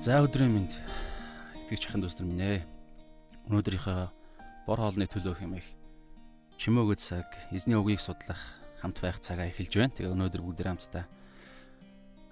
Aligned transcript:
За 0.00 0.16
өдрийн 0.24 0.48
минь 0.48 0.72
итгэж 1.68 1.84
чахын 1.84 2.00
дүүс 2.00 2.16
нар 2.16 2.28
минь 2.32 2.40
ээ. 2.40 2.60
Өнөөдрийнхөө 3.52 4.08
бор 4.64 4.80
хоолны 4.80 5.04
төлөө 5.04 5.36
хэмээх 5.44 5.68
чимээгөө 6.56 6.96
цаг 6.96 7.28
эзний 7.52 7.76
үгийг 7.76 8.00
судлах 8.00 8.40
хамт 8.80 8.96
байх 9.04 9.20
цагаа 9.20 9.52
эхэлж 9.52 9.76
байна. 9.76 9.92
Тэгээ 9.92 10.14
өнөөдөр 10.16 10.40
бүгд 10.40 10.64
хамтдаа 10.64 11.04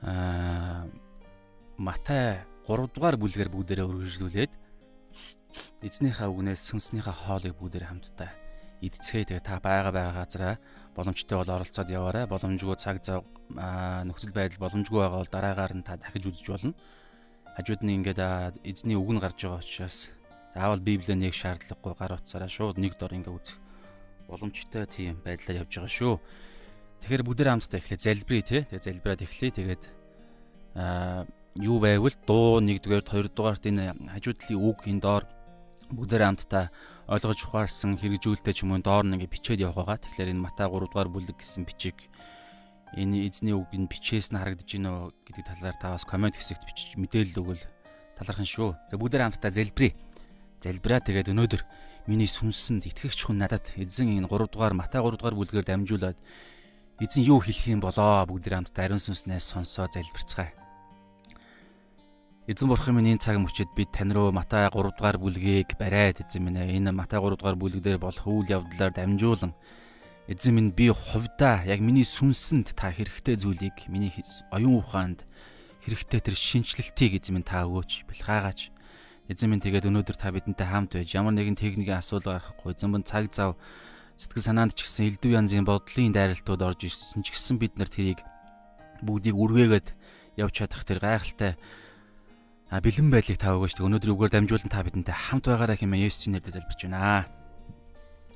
аа 0.00 0.88
Матай 1.76 2.40
3 2.64 2.88
дугаар 2.88 3.20
бүлгээр 3.20 3.52
бүгдээрээ 3.52 3.84
өргөжлүүлээд 3.84 4.52
эзнийхээ 5.84 6.24
үгнээс 6.24 6.64
сүнснийхээ 6.72 7.16
хоолыг 7.28 7.52
бүгдээр 7.52 7.84
хамтдаа 7.84 8.32
идцгээ 8.80 9.28
тэгээ 9.28 9.44
та 9.44 9.60
байгаа 9.60 9.92
байгаа 9.92 10.24
газараа 10.24 10.56
боломжтой 10.96 11.36
бол 11.36 11.52
оролцоод 11.60 11.92
яваарай. 11.92 12.24
Боломжгүй 12.32 12.80
цаг 12.80 13.04
зав 13.04 13.28
нөхцөл 13.52 14.32
байдал 14.32 14.56
боломжгүй 14.56 15.04
байгаа 15.04 15.20
бол 15.20 15.28
дараагаар 15.36 15.76
нь 15.76 15.84
та 15.84 16.00
дахиж 16.00 16.32
үзэж 16.32 16.48
болно 16.48 16.72
хажууд 17.58 17.82
нь 17.82 17.98
ингээд 17.98 18.22
эзний 18.62 18.94
үг 18.94 19.10
нь 19.10 19.18
гарч 19.18 19.42
байгаа 19.42 19.58
учраас 19.58 20.14
заавал 20.54 20.78
библиэ 20.78 21.18
нэг 21.18 21.34
шаардлагагүй 21.34 21.94
гар 21.98 22.14
утсаараа 22.14 22.46
шууд 22.46 22.78
нэг 22.78 22.94
дор 22.94 23.18
ингээд 23.18 23.34
үзэх 23.34 23.58
боломжтой 24.30 24.86
тийм 24.86 25.18
байдлаар 25.26 25.66
явж 25.66 25.72
байгаа 25.74 25.90
шүү. 25.90 26.14
Тэгэхээр 27.02 27.26
бүгдээ 27.26 27.50
хамтдаа 27.50 27.78
эхлэе 27.82 27.98
залбирая 27.98 28.46
те. 28.46 28.58
Тэгээ 28.70 28.86
залбираад 28.86 29.24
эхлэе. 29.26 29.50
Тэгээд 29.58 29.82
аа 30.78 31.26
юу 31.58 31.82
байвал 31.82 32.14
дуу 32.26 32.60
1-р 32.62 33.02
2-р 33.02 33.58
энэ 33.58 33.96
хажууд 34.14 34.38
талын 34.38 34.62
үг 34.62 34.78
энэ 34.86 35.02
доор 35.02 35.24
бүгдээ 35.90 36.20
хамтдаа 36.28 36.64
ойлгож 37.08 37.40
ухаарсан 37.42 37.96
хэрэгжүүлэлтээ 37.96 38.54
ч 38.54 38.62
юм 38.62 38.76
уу 38.76 38.84
доор 38.84 39.08
нь 39.08 39.16
ингээд 39.16 39.34
бичээд 39.34 39.64
явах 39.64 39.82
байгаа. 39.82 39.98
Тэгэхээр 40.04 40.32
энэ 40.36 40.44
Матай 40.44 40.68
3-р 40.68 41.08
бүлэг 41.08 41.40
гэсэн 41.40 41.64
бичиг 41.64 41.96
энэ 42.96 43.28
эзний 43.28 43.52
үг 43.52 43.68
энэ 43.74 43.90
бичээс 43.90 44.32
нь 44.32 44.38
харагдаж 44.40 44.70
уу 44.80 45.12
гэдэг 45.28 45.44
талаар 45.44 45.76
та 45.76 45.92
бас 45.92 46.04
комент 46.08 46.36
хэсэгт 46.38 46.64
бичиж 46.64 46.96
мэдээлэл 46.96 47.40
өгвөл 47.40 47.64
талархан 48.16 48.48
шүү. 48.48 48.76
Тэгээ 48.88 49.00
бүгдээ 49.02 49.22
хамтдаа 49.28 49.52
залбирая. 49.52 49.92
Залбираа 50.64 51.00
тэгээд 51.04 51.32
өнөөдөр 51.34 51.62
миний 52.08 52.26
сүнсэнд 52.26 52.88
итгэгч 52.88 53.28
хүн 53.28 53.38
надад 53.38 53.68
эзэн 53.76 54.16
энэ 54.18 54.26
3 54.26 54.48
дугаар 54.48 54.74
Матай 54.74 55.04
3 55.04 55.20
дугаар 55.20 55.36
бүлгээр 55.36 55.66
дамжуулаад 55.68 56.18
эзэн 56.98 57.22
юу 57.28 57.38
хэлэх 57.38 57.78
юм 57.78 57.84
болоо 57.84 58.24
бүгдээ 58.26 58.56
хамтдаа 58.56 58.84
ариун 58.88 58.98
сүнснээс 58.98 59.44
сонсоо 59.44 59.86
залбирцгаая. 59.92 60.56
Эзэн 62.48 62.64
бурхан 62.64 62.96
минь 62.96 63.12
энэ 63.12 63.20
цаг 63.20 63.36
мөчид 63.36 63.68
бид 63.76 63.92
тань 63.92 64.16
руу 64.16 64.32
Матай 64.32 64.66
3 64.72 64.96
дугаар 64.96 65.20
бүлгийг 65.20 65.76
бариад 65.76 66.24
эзэн 66.24 66.48
минь 66.48 66.56
энэ 66.56 66.96
Матай 66.96 67.20
3 67.20 67.36
дугаар 67.36 67.60
бүлэг 67.60 67.84
дээр 67.84 68.00
болох 68.00 68.24
үйл 68.24 68.48
явдлаар 68.48 68.96
дамжуулан 68.96 69.52
Эзэн 70.28 70.60
минь 70.60 70.76
би 70.76 70.92
хувьдаа 70.92 71.64
яг 71.64 71.80
миний 71.80 72.04
сүнсэнд 72.04 72.76
та 72.76 72.92
хэрэгтэй 72.92 73.40
зүйлийг 73.40 73.88
миний 73.88 74.12
оюун 74.52 74.84
ухаанд 74.84 75.24
хэрэгтэй 75.80 76.20
тэр 76.20 76.36
шинчлэлтийг 76.36 77.16
эзэн 77.16 77.40
минь 77.40 77.48
та 77.48 77.64
өгөөч 77.64 78.04
бэлгаагач. 78.04 78.68
Эзэн 79.32 79.48
минь 79.48 79.64
тэгээд 79.64 79.88
өнөөдөр 79.88 80.20
та 80.20 80.28
бидэнтэй 80.28 80.68
хамт 80.68 81.00
байж 81.00 81.16
ямар 81.16 81.32
нэгэн 81.32 81.56
техникийн 81.56 82.04
асуудал 82.04 82.36
гарахгүй 82.36 82.76
эзэн 82.76 82.92
минь 82.92 83.08
цаг 83.08 83.32
зав 83.32 83.56
сэтгэл 84.20 84.52
санаанд 84.52 84.76
ч 84.76 84.84
гэсэн 84.84 85.16
элдв 85.16 85.32
янзын 85.32 85.64
бодлын 85.64 86.12
дайралтууд 86.12 86.60
орж 86.60 86.80
ирсэн 86.84 87.24
ч 87.24 87.32
гэсэн 87.32 87.56
бид 87.56 87.80
нар 87.80 87.88
тэрийг 87.88 88.20
бүгдийг 89.00 89.32
үргээгээд 89.32 89.96
явж 90.44 90.52
чадах 90.60 90.84
тэр 90.84 91.00
гайхалтай 91.00 91.56
а 92.68 92.84
бэлэн 92.84 93.08
байдлыг 93.08 93.40
та 93.40 93.56
өгөөч. 93.56 93.80
Өнөөдөр 93.80 94.12
үгээр 94.12 94.32
дамжуулан 94.36 94.68
та 94.68 94.84
бидэнтэй 94.84 95.16
хамт 95.16 95.48
байгаарай 95.48 95.80
хэмээн 95.80 96.04
Есүсийн 96.04 96.36
нэрээр 96.36 96.52
залбирч 96.52 96.84
байна. 96.84 97.24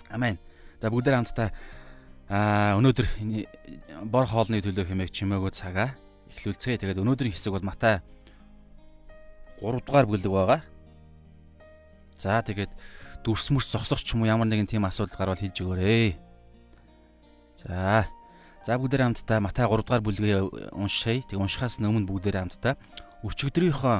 Амен. 0.08 0.40
За 0.80 0.88
бүгдээ 0.88 1.20
хамтдаа 1.20 1.52
Аа 2.32 2.80
өнөөдөр 2.80 4.08
бор 4.08 4.24
хоолны 4.24 4.64
төлөө 4.64 4.88
хэмээх 4.88 5.12
чимээгөө 5.12 5.52
цагаа 5.52 5.92
эхлүүлцгээе. 6.32 6.80
Тэгээд 6.80 7.04
өнөөдрийн 7.04 7.36
хэсэг 7.36 7.52
бол 7.52 7.60
Матай 7.60 8.00
3 9.60 9.84
дугаар 9.84 10.08
бүлэг 10.08 10.32
байгаа. 10.32 10.64
За 12.16 12.40
тэгээд 12.40 12.72
дүрс 13.20 13.52
мөрс 13.52 13.68
зогсох 13.68 14.00
ч 14.00 14.16
юм 14.16 14.24
уу 14.24 14.32
ямар 14.32 14.48
нэгэн 14.48 14.64
тийм 14.64 14.88
асуудал 14.88 15.12
гарвал 15.12 15.36
хэлж 15.44 15.60
өгөөрэй. 15.60 16.16
За. 17.60 18.08
За 18.64 18.80
бүгдээ 18.80 19.12
хамтдаа 19.12 19.44
Матай 19.44 19.68
3 19.68 19.84
дугаар 19.84 20.00
бүлгээ 20.00 20.72
уншъя. 20.72 21.20
Тэг 21.28 21.36
уншихаас 21.36 21.84
өмнө 21.84 22.08
бүгдээ 22.08 22.48
хамтдаа 22.48 22.80
өчигдрийнхөө 23.28 23.96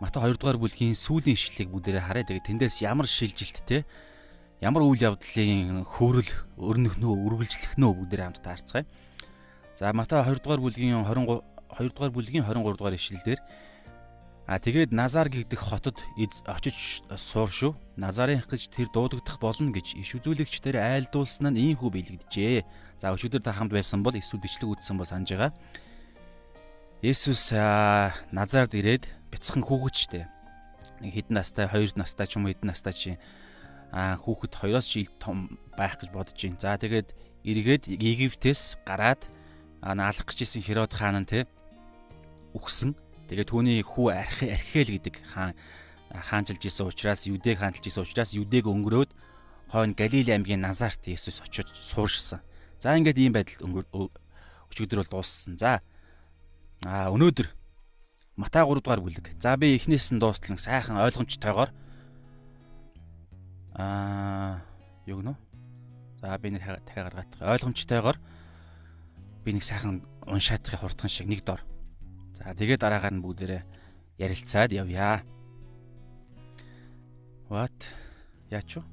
Матай 0.00 0.20
2 0.24 0.40
дугаар 0.40 0.56
бүлгийн 0.56 0.96
сүүлийн 0.96 1.36
ишлэлийг 1.36 1.68
бүгдээ 1.68 2.08
харъя. 2.08 2.24
Тэгээд 2.24 2.48
тэндээс 2.56 2.80
ямар 2.88 3.04
шилжилттэй 3.04 3.84
ямар 4.60 4.82
үйл 4.86 5.02
явдлын 5.12 5.84
хөөрөл 5.84 6.32
өрнөхнөө 6.56 7.12
үргэлжлэхнөө 7.26 7.90
бүгдээр 7.92 8.22
хамтдаа 8.24 8.52
харцгаая. 8.56 8.86
За 9.76 9.92
Матай 9.92 10.24
2 10.24 10.40
дугаар 10.40 10.60
бүлгийн 10.64 11.04
23 11.04 11.44
2 11.76 11.92
дугаар 11.92 12.12
бүлгийн 12.16 12.44
23 12.44 12.76
дугаар 12.76 12.96
ишлэлдэр 12.96 13.40
А 14.46 14.62
тэгээд 14.62 14.94
Назар 14.94 15.26
гэгдэх 15.26 15.58
хотод 15.58 15.98
очиж 16.46 17.02
суур 17.18 17.50
шүү. 17.50 17.74
Назарын 17.98 18.46
гэж 18.46 18.70
тэр 18.70 18.86
дуудагдах 18.94 19.42
болно 19.42 19.74
гэж 19.74 19.98
иш 19.98 20.14
үзүүлэгчдэр 20.22 20.78
айлдуулсан 20.78 21.50
нь 21.50 21.74
ийхүү 21.74 21.90
биелэгдэжээ. 21.90 22.62
За 23.02 23.10
өчигдөр 23.10 23.42
та 23.42 23.50
хамт 23.50 23.74
байсан 23.74 24.06
бол 24.06 24.14
эсвэл 24.14 24.38
бичлэг 24.38 24.70
үзсэн 24.70 25.02
бол 25.02 25.10
санаж 25.10 25.34
байгаа. 25.34 25.50
Есүс 27.02 27.50
Назард 28.30 28.78
ирээд 28.78 29.10
бяцхан 29.34 29.66
хүүхэдчтэй. 29.66 30.30
Нэг 31.02 31.26
хэдэн 31.26 31.42
настай, 31.42 31.66
хоёр 31.66 31.90
настай 31.98 32.30
ч 32.30 32.38
юм 32.38 32.46
уу 32.46 32.54
хэдэн 32.54 32.70
настай 32.70 32.94
чи 32.94 33.10
хүүхэд 33.92 34.52
2-оос 34.56 34.86
жил 34.90 35.10
том 35.20 35.58
байх 35.76 35.98
гэж 36.00 36.10
бодож 36.10 36.36
байна. 36.36 36.60
За 36.60 36.76
тэгээд 36.80 37.08
эргээд 37.46 37.84
Египтээс 37.90 38.82
гараад 38.82 39.30
наалах 39.82 40.26
гэж 40.26 40.42
исэн 40.42 40.62
Херод 40.66 40.92
хаан 40.92 41.22
нь 41.22 41.28
те 41.28 41.46
үхсэн. 42.56 42.98
Тэгээд 43.30 43.50
түүний 43.50 43.82
хүү 43.82 44.06
Архиэл 44.14 44.98
гэдэг 44.98 45.14
хаан 45.34 45.54
хаанчилж 46.10 46.62
исэн 46.66 46.86
учраас 46.90 47.26
Юдэг 47.26 47.58
хаанчилж 47.62 47.86
исэн 47.86 48.02
учраас 48.02 48.34
Юдэг 48.34 48.66
өнгөрөөд 48.66 49.10
хойно 49.70 49.94
Галили 49.94 50.30
аймгийн 50.30 50.62
Назарт 50.62 51.06
Есүс 51.06 51.42
очиж 51.42 51.74
сууршсан. 51.74 52.40
За 52.78 52.94
ингээд 52.94 53.18
ийм 53.18 53.34
байдалд 53.34 53.62
өчигдөр 54.70 55.06
бол 55.06 55.22
дууссан. 55.22 55.58
За 55.58 55.82
аа 56.86 57.10
өнөөдөр 57.10 57.50
Матай 58.36 58.62
3 58.62 58.84
дугаар 58.84 59.00
бүлэг. 59.00 59.32
За 59.40 59.56
би 59.56 59.74
эхнээс 59.74 60.12
нь 60.12 60.20
дуустлан 60.20 60.60
сайхан 60.60 61.00
ойлгомжтойгоор 61.00 61.72
Аа 63.76 64.64
юу 65.04 65.20
гэнэ? 65.20 65.36
За 66.20 66.38
би 66.40 66.48
нэг 66.48 66.64
дахиад 66.64 67.12
гаргачих. 67.12 67.44
Ойлгомжтойгоор 67.44 68.16
би 69.44 69.52
нэг 69.52 69.62
сайхан 69.62 70.00
уншаадахыг 70.24 70.80
хурдхан 70.80 71.12
шиг 71.12 71.28
нэг 71.28 71.44
дор. 71.44 71.60
За 72.32 72.56
тэгээд 72.56 72.80
дараагаар 72.80 73.12
нь 73.12 73.20
бүгдээрээ 73.20 73.62
ярилцаад 74.16 74.72
явъя. 74.72 75.20
What? 77.52 77.76
Яач 78.48 78.80
вэ? 78.80 78.84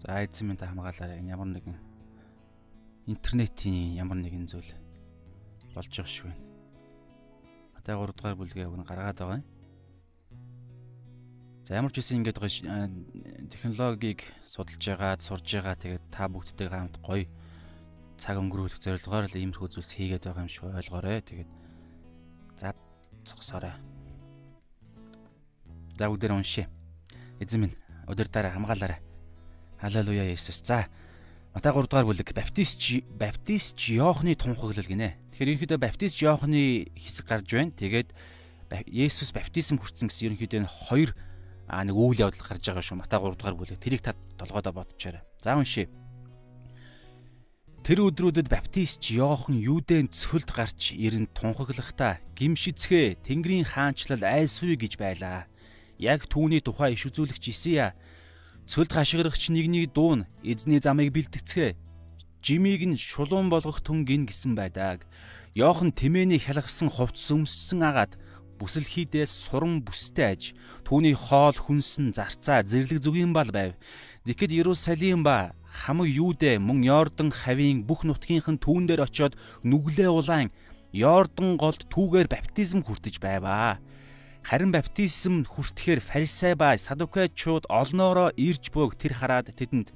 За 0.00 0.24
эзэн 0.24 0.48
минь 0.48 0.56
та 0.56 0.72
хамгаалаарай. 0.72 1.20
Ямар 1.20 1.52
нэгэн 1.52 1.76
интернетийн 3.12 3.92
ямар 4.00 4.16
нэгэн 4.16 4.48
зүйл 4.48 4.72
болж 5.76 5.92
байгаа 5.92 6.08
шүү. 6.08 6.32
Матай 7.76 7.92
3 7.92 8.16
дугаар 8.16 8.40
бүлгээ 8.40 8.66
өгн 8.72 8.88
гаргаад 8.88 9.20
байгаа 9.20 9.36
юм. 9.36 9.51
За 11.72 11.80
ямар 11.80 11.88
ч 11.88 12.04
үсэн 12.04 12.20
ингэж 12.20 12.36
технологиг 13.48 14.28
судалж 14.44 14.76
байгаа, 14.76 15.16
сурж 15.16 15.56
байгаа. 15.56 15.72
Тэгээд 15.72 16.04
та 16.12 16.28
бүгдтэйгээ 16.28 16.68
хамт 16.68 17.00
гоё 17.00 17.24
цаг 18.20 18.36
өнгөрүүлэх 18.44 18.76
зорилгоор 18.76 19.32
л 19.32 19.40
иймэрхүү 19.40 19.80
зүйлс 19.80 19.96
хийгээд 19.96 20.28
байгаа 20.28 20.44
юм 20.44 20.52
шиг 20.52 20.68
ойлгоорой. 20.68 21.24
Тэгээд 21.24 21.48
за 22.60 22.76
зогсоорой. 23.24 23.72
За 25.96 26.12
бүгдээр 26.12 26.36
уншъя. 26.36 26.68
Эзэн 27.40 27.64
минь 27.64 27.76
өдөртөөр 28.04 28.52
хамгаалаарай. 28.52 29.00
Халелуя 29.80 30.28
Есүс. 30.28 30.60
За 30.60 30.92
Матай 31.56 31.72
3 31.72 31.88
дугаар 31.88 32.04
бүлэг 32.04 32.36
баптист 32.36 33.00
баптист 33.16 33.80
Иохны 33.88 34.36
тунхаглал 34.36 34.84
гинэ. 34.84 35.16
Тэгэхээр 35.32 35.56
ерөнхийдөө 35.56 35.80
баптист 35.80 36.20
Иохны 36.20 36.92
хэсэг 37.00 37.24
гарч 37.32 37.48
байна. 37.48 37.72
Тэгээд 37.72 38.12
Есүс 38.92 39.32
баптизм 39.32 39.80
хүртсэн 39.80 40.12
гэсэн 40.12 40.36
ерөнхийдөө 40.36 40.68
энэ 40.68 40.68
хоёр 40.68 41.16
аа 41.68 41.82
нэг 41.86 41.96
үйл 41.96 42.28
явдал 42.28 42.42
гарч 42.42 42.64
байгаа 42.66 42.84
шүү. 42.84 42.98
Матай 42.98 43.18
3 43.18 43.36
дугаар 43.36 43.56
бүлэг. 43.58 43.78
Тэрийг 43.78 44.02
та 44.02 44.14
толгойдоо 44.38 44.72
бодчихоорой. 44.72 45.22
За 45.42 45.56
уншия. 45.56 45.88
Тэр 47.82 48.06
өдрүүдэд 48.06 48.46
баптист 48.46 49.10
Йохан 49.10 49.58
Юудэн 49.58 50.06
цөлд 50.14 50.54
гарч 50.54 50.94
ирэн 50.94 51.26
тунхаглахдаа 51.34 52.22
гимшицгээ 52.38 53.18
Тэнгэрийн 53.26 53.66
хаанчлал 53.66 54.22
айсуй 54.22 54.78
гэж 54.78 55.02
байлаа. 55.02 55.50
Яг 55.98 56.30
түүний 56.30 56.62
тухай 56.62 56.94
иш 56.94 57.10
үзүүлэгч 57.10 57.50
Исия 57.50 57.98
цөлд 58.70 58.94
хашгирагч 58.94 59.50
нэгний 59.50 59.90
дуун 59.90 60.30
эзний 60.46 60.78
замыг 60.78 61.10
бэлтгэцгээ. 61.10 61.74
Жимиг 62.38 62.86
нь 62.86 62.94
шулуун 62.94 63.50
болгох 63.50 63.82
түн 63.82 64.06
гин 64.06 64.30
гисэн 64.30 64.54
байдаг. 64.54 65.02
Йохан 65.58 65.90
тэмээний 65.90 66.38
хялгсан 66.38 66.86
хувцс 66.86 67.34
өмссөн 67.34 67.82
агаад 67.82 68.14
бүсэлхийдээс 68.62 69.50
суран 69.50 69.82
бүстэй 69.82 70.26
аж 70.38 70.42
түүний 70.86 71.18
хоол 71.18 71.58
хүнсэн 71.58 72.14
зарцаа 72.14 72.62
зэрлэг 72.62 73.02
зүгийн 73.02 73.34
бал 73.34 73.50
байв. 73.50 73.74
Тэгэхэд 74.22 74.54
Иерусалим 74.54 75.26
ба 75.26 75.58
хамаг 75.66 76.06
Юудэ 76.06 76.62
мөн 76.62 76.86
Йордан 76.86 77.34
хавийн 77.34 77.82
бүх 77.82 78.06
нутгийнхан 78.06 78.62
түүн 78.62 78.86
дээр 78.86 79.02
очиод 79.02 79.34
нүглээ 79.66 80.06
улаан 80.14 80.54
Йордан 80.94 81.58
голд 81.58 81.90
түүгээр 81.90 82.30
баптизм 82.30 82.86
хүртэж 82.86 83.18
байваа. 83.18 83.82
Харин 84.46 84.70
баптизм 84.70 85.42
хүртэхээр 85.42 85.98
фарисей 85.98 86.54
ба 86.54 86.78
садукайчууд 86.78 87.66
олноороо 87.66 88.30
ирж 88.38 88.70
бөөг 88.70 88.94
тэр 88.94 89.18
хараад 89.18 89.50
тэдэнд 89.58 89.90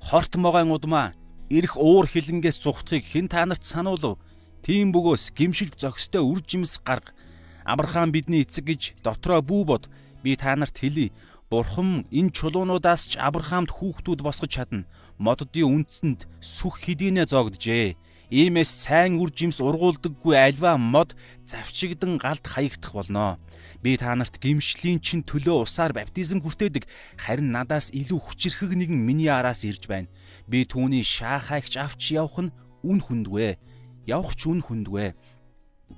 хорт 0.00 0.32
могоон 0.40 0.72
удмаа 0.72 1.12
ирэх 1.52 1.76
уур 1.76 2.08
хилэнгээс 2.08 2.64
зүхтгийг 2.64 3.04
хэн 3.04 3.28
та 3.28 3.44
нарт 3.44 3.64
сануулв? 3.64 4.16
Тийм 4.62 4.94
бөгөөс 4.94 5.34
гимшилт 5.34 5.74
зохистой 5.74 6.22
үр 6.22 6.38
жимс 6.46 6.78
гарга. 6.86 7.10
Авраам 7.66 8.14
бидний 8.14 8.46
эцэг 8.46 8.70
гэж 8.70 8.82
дотроо 9.02 9.42
бүү 9.42 9.62
бод. 9.66 9.90
Би 10.22 10.38
та 10.38 10.54
нарт 10.54 10.78
хэлий. 10.78 11.10
Бурхан 11.50 12.06
энэ 12.14 12.30
чулуунуудаас 12.30 13.10
ч 13.10 13.18
Авраамд 13.18 13.74
хүүхдүүд 13.74 14.22
босгож 14.22 14.54
чадна. 14.54 14.86
Моддын 15.18 15.82
үндсэнд 15.82 16.30
сүх 16.38 16.78
хэдийнэ 16.78 17.26
зогджээ. 17.26 17.98
Иймээс 18.30 18.70
сайн 18.86 19.18
үр 19.18 19.34
жимс 19.34 19.58
ургуулдаггүй 19.58 20.38
альва 20.38 20.78
мод 20.78 21.18
завчигдан 21.44 22.16
галд 22.22 22.46
хаягдах 22.46 22.94
болно. 22.94 23.42
Би 23.82 23.98
та 23.98 24.14
нарт 24.14 24.38
гимшлийн 24.38 25.02
чин 25.02 25.26
төлөө 25.26 25.66
усаар 25.66 25.92
баптизм 25.92 26.40
хүртээдэг 26.40 26.86
харин 27.18 27.50
надаас 27.50 27.90
илүү 27.92 28.30
хүчирхэг 28.30 28.72
нэгэн 28.78 28.96
миний 28.96 29.28
араас 29.28 29.66
ирж 29.68 29.90
байна. 29.90 30.08
Би 30.46 30.64
түүний 30.64 31.04
шаахайгч 31.04 31.76
авч 31.76 32.14
явах 32.16 32.40
нь 32.46 32.54
үн 32.86 33.04
хүндвэ. 33.04 33.60
Явах 34.06 34.34
ч 34.34 34.50
үн 34.50 34.60
хүндвэ. 34.62 35.14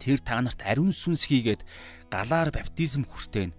Тэр 0.00 0.18
та 0.20 0.40
нарт 0.42 0.60
ариун 0.66 0.92
сүнс 0.92 1.30
хийгээд 1.30 1.62
галаар 2.10 2.50
баптизм 2.50 3.06
хүртээн. 3.06 3.54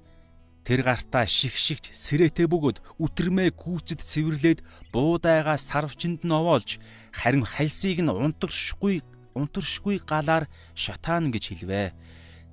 Тэр 0.65 0.81
гартаа 0.81 1.30
ших 1.30 1.53
шигч 1.53 1.94
сэрэтэ 1.94 2.50
бөгөөд 2.50 2.81
үтрмээ 2.97 3.53
гүйцэд 3.53 4.01
цэвэрлээд 4.01 4.59
буудайгаа 4.89 5.62
сарвчинд 5.62 6.25
нь 6.25 6.33
овоолж 6.33 6.81
харин 7.13 7.45
хальсыг 7.45 8.01
нь 8.01 8.09
унтаршгүй 8.09 9.06
унтаршгүй 9.38 10.01
галаар 10.01 10.50
шатаан 10.74 11.30
гэж 11.30 11.53
хэлвэ. 11.53 11.94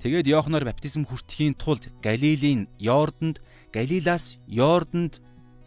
Тэгээд 0.04 0.28
Йоханор 0.28 0.68
баптизм 0.68 1.08
хүртэхийн 1.08 1.56
тулд 1.56 1.88
Галилийн 2.04 2.68
Йордонд 2.76 3.40
Галилаас 3.72 4.36
Йордонд 4.44 5.22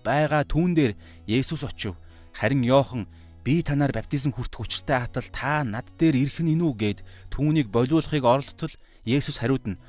байгаа 0.05 0.45
түүн 0.45 0.77
дээр 0.77 0.93
Есүс 1.25 1.65
очив. 1.65 1.97
Харин 2.35 2.61
Йохан 2.61 3.09
би 3.45 3.61
танаар 3.61 3.93
баптизм 3.93 4.33
хүртэх 4.33 4.65
учиртай 4.65 5.05
хатал 5.05 5.29
та 5.29 5.61
над 5.61 5.85
дээр 6.01 6.17
ирэх 6.17 6.41
нь 6.41 6.57
инүү 6.57 6.73
гэд 6.81 6.99
түүнийг 7.29 7.69
болиулахыг 7.69 8.25
оролдтол 8.25 8.73
Есүс 9.05 9.37
хариуд 9.37 9.69
нь 9.69 9.81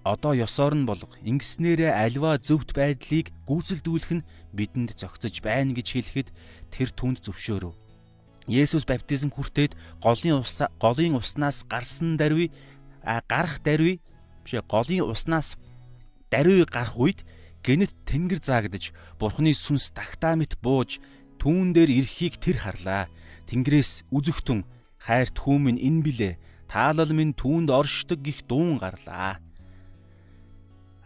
одоо 0.00 0.32
ёсоор 0.32 0.72
нь 0.72 0.88
болго 0.88 1.12
ингэснээрээ 1.20 1.92
альва 1.92 2.40
зөвхт 2.40 2.72
байдлыг 2.72 3.28
гүйцэлдүүлэх 3.44 4.10
нь 4.16 4.26
бидэнд 4.56 4.96
зохицож 4.96 5.44
байна 5.44 5.76
гэж 5.76 5.88
хэлэхэд 5.92 6.28
тэр 6.72 6.88
түнд 6.88 7.20
зөвшөөрөв. 7.20 7.76
Есүс 8.48 8.88
баптизм 8.88 9.28
хүртээд 9.28 9.76
голын 10.00 10.40
ус 10.40 10.64
голын 10.80 11.20
уснаас 11.20 11.68
гарсан 11.68 12.16
даруй 12.16 12.48
гарах 13.04 13.60
даруй 13.60 14.00
биш 14.40 14.56
голын 14.66 15.04
уснаас 15.06 15.60
даруй 16.32 16.64
гарах 16.64 16.96
үед 16.96 17.22
гэнэт 17.62 17.92
тэнгэр 18.08 18.40
заагдаж 18.42 18.90
бурхны 19.20 19.54
сүнс 19.54 19.94
тагтаа 19.94 20.34
мэт 20.34 20.58
бууж 20.58 20.98
түүн 21.42 21.74
дээр 21.74 21.90
ирэхийг 21.90 22.38
тэр 22.38 22.62
харлаа. 22.62 23.10
Тэнгэрээс 23.50 24.06
үзэгтэн 24.14 24.62
хайрт 25.02 25.34
хүмүн 25.42 25.74
энэ 25.74 26.02
билээ. 26.06 26.34
Таалал 26.70 27.10
минь 27.10 27.34
түүнд 27.34 27.66
оршдог 27.74 28.22
гих 28.22 28.46
дуун 28.46 28.78
гарлаа. 28.78 29.42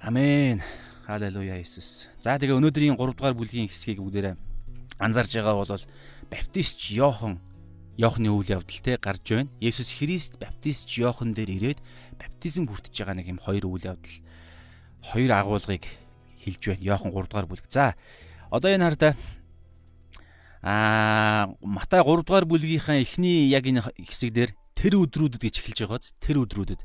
Амен. 0.05 0.61
Халелуя 1.09 1.57
Иесус. 1.57 2.13
За 2.21 2.37
тэгээ 2.37 2.61
өнөөдрийн 2.61 3.01
3 3.01 3.17
дугаар 3.17 3.33
бүлгийн 3.33 3.71
хэсгийг 3.73 4.03
бүгдээрээ 4.05 4.37
анзаарж 4.99 5.33
байгаа 5.33 5.55
бол 5.57 5.85
баптистч 6.31 6.93
Йохан 6.97 7.41
Йохны 7.97 8.29
үйл 8.29 8.61
явдал 8.61 8.81
те 8.85 8.99
гарч 9.01 9.25
байна. 9.33 9.49
Есүс 9.61 9.97
Христ 9.97 10.37
баптистч 10.37 11.01
Йохан 11.01 11.33
дээр 11.33 11.51
ирээд 11.57 11.81
баптизм 12.21 12.69
хүртэж 12.69 12.93
байгаа 12.93 13.17
нэг 13.17 13.29
юм 13.33 13.41
хоёр 13.41 13.65
үйл 13.71 13.97
явдал 13.97 14.17
хоёр 15.01 15.31
агуулгыг 15.33 15.85
хэлж 16.45 16.63
байна. 16.77 16.85
Йохан 16.85 17.13
3 17.13 17.25
дугаар 17.25 17.49
бүлэг. 17.49 17.67
За 17.73 17.97
одоо 18.51 18.69
энэ 18.69 18.85
хардаа 18.85 19.13
аа 20.63 21.53
Матай 21.61 22.01
3 22.01 22.25
дугаар 22.25 22.47
бүлгийнхаа 22.47 23.03
эхний 23.03 23.51
яг 23.51 23.67
энэ 23.67 23.85
хэсэг 23.97 24.31
дээр 24.33 24.51
тэр 24.77 24.95
өдрүүдэд 25.03 25.43
гэж 25.43 25.55
эхэлж 25.61 25.79
байгааз 25.85 26.15
тэр 26.21 26.45
өдрүүдэд. 26.45 26.81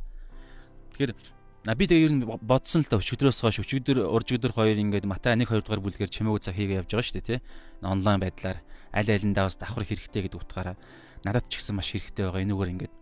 Тэгэхээр 0.95 1.13
На 1.61 1.75
би 1.77 1.85
тэгээ 1.85 2.05
ер 2.09 2.13
нь 2.17 2.25
бодсон 2.25 2.81
л 2.81 2.89
да 2.89 2.97
өчигдрөөс 2.97 3.45
хойш 3.45 3.61
өчигдөр 3.61 4.09
урж 4.09 4.33
өдөр 4.33 4.49
хоёр 4.49 4.81
ингээд 4.81 5.05
Матай 5.05 5.37
1 5.37 5.45
2 5.45 5.61
дугаар 5.61 5.85
бүлгээр 5.85 6.09
чимээг 6.09 6.41
цаг 6.41 6.57
хийгээ 6.57 6.81
явж 6.81 6.89
байгаа 6.89 7.05
шүү 7.05 7.17
дээ 7.21 7.29
тий. 7.37 7.39
Онлайн 7.85 8.17
байдлаар 8.17 8.65
аль 8.89 9.11
алиндаа 9.13 9.45
бас 9.45 9.61
давхар 9.61 9.85
хэрэгтэй 9.85 10.25
гэдэг 10.25 10.41
утгаараа 10.41 10.73
надад 11.21 11.45
ч 11.53 11.61
гэсэн 11.61 11.77
маш 11.77 11.93
хэрэгтэй 11.93 12.25
байгаа. 12.25 12.41
Энүүгээр 12.49 12.73
ингээд 12.73 12.93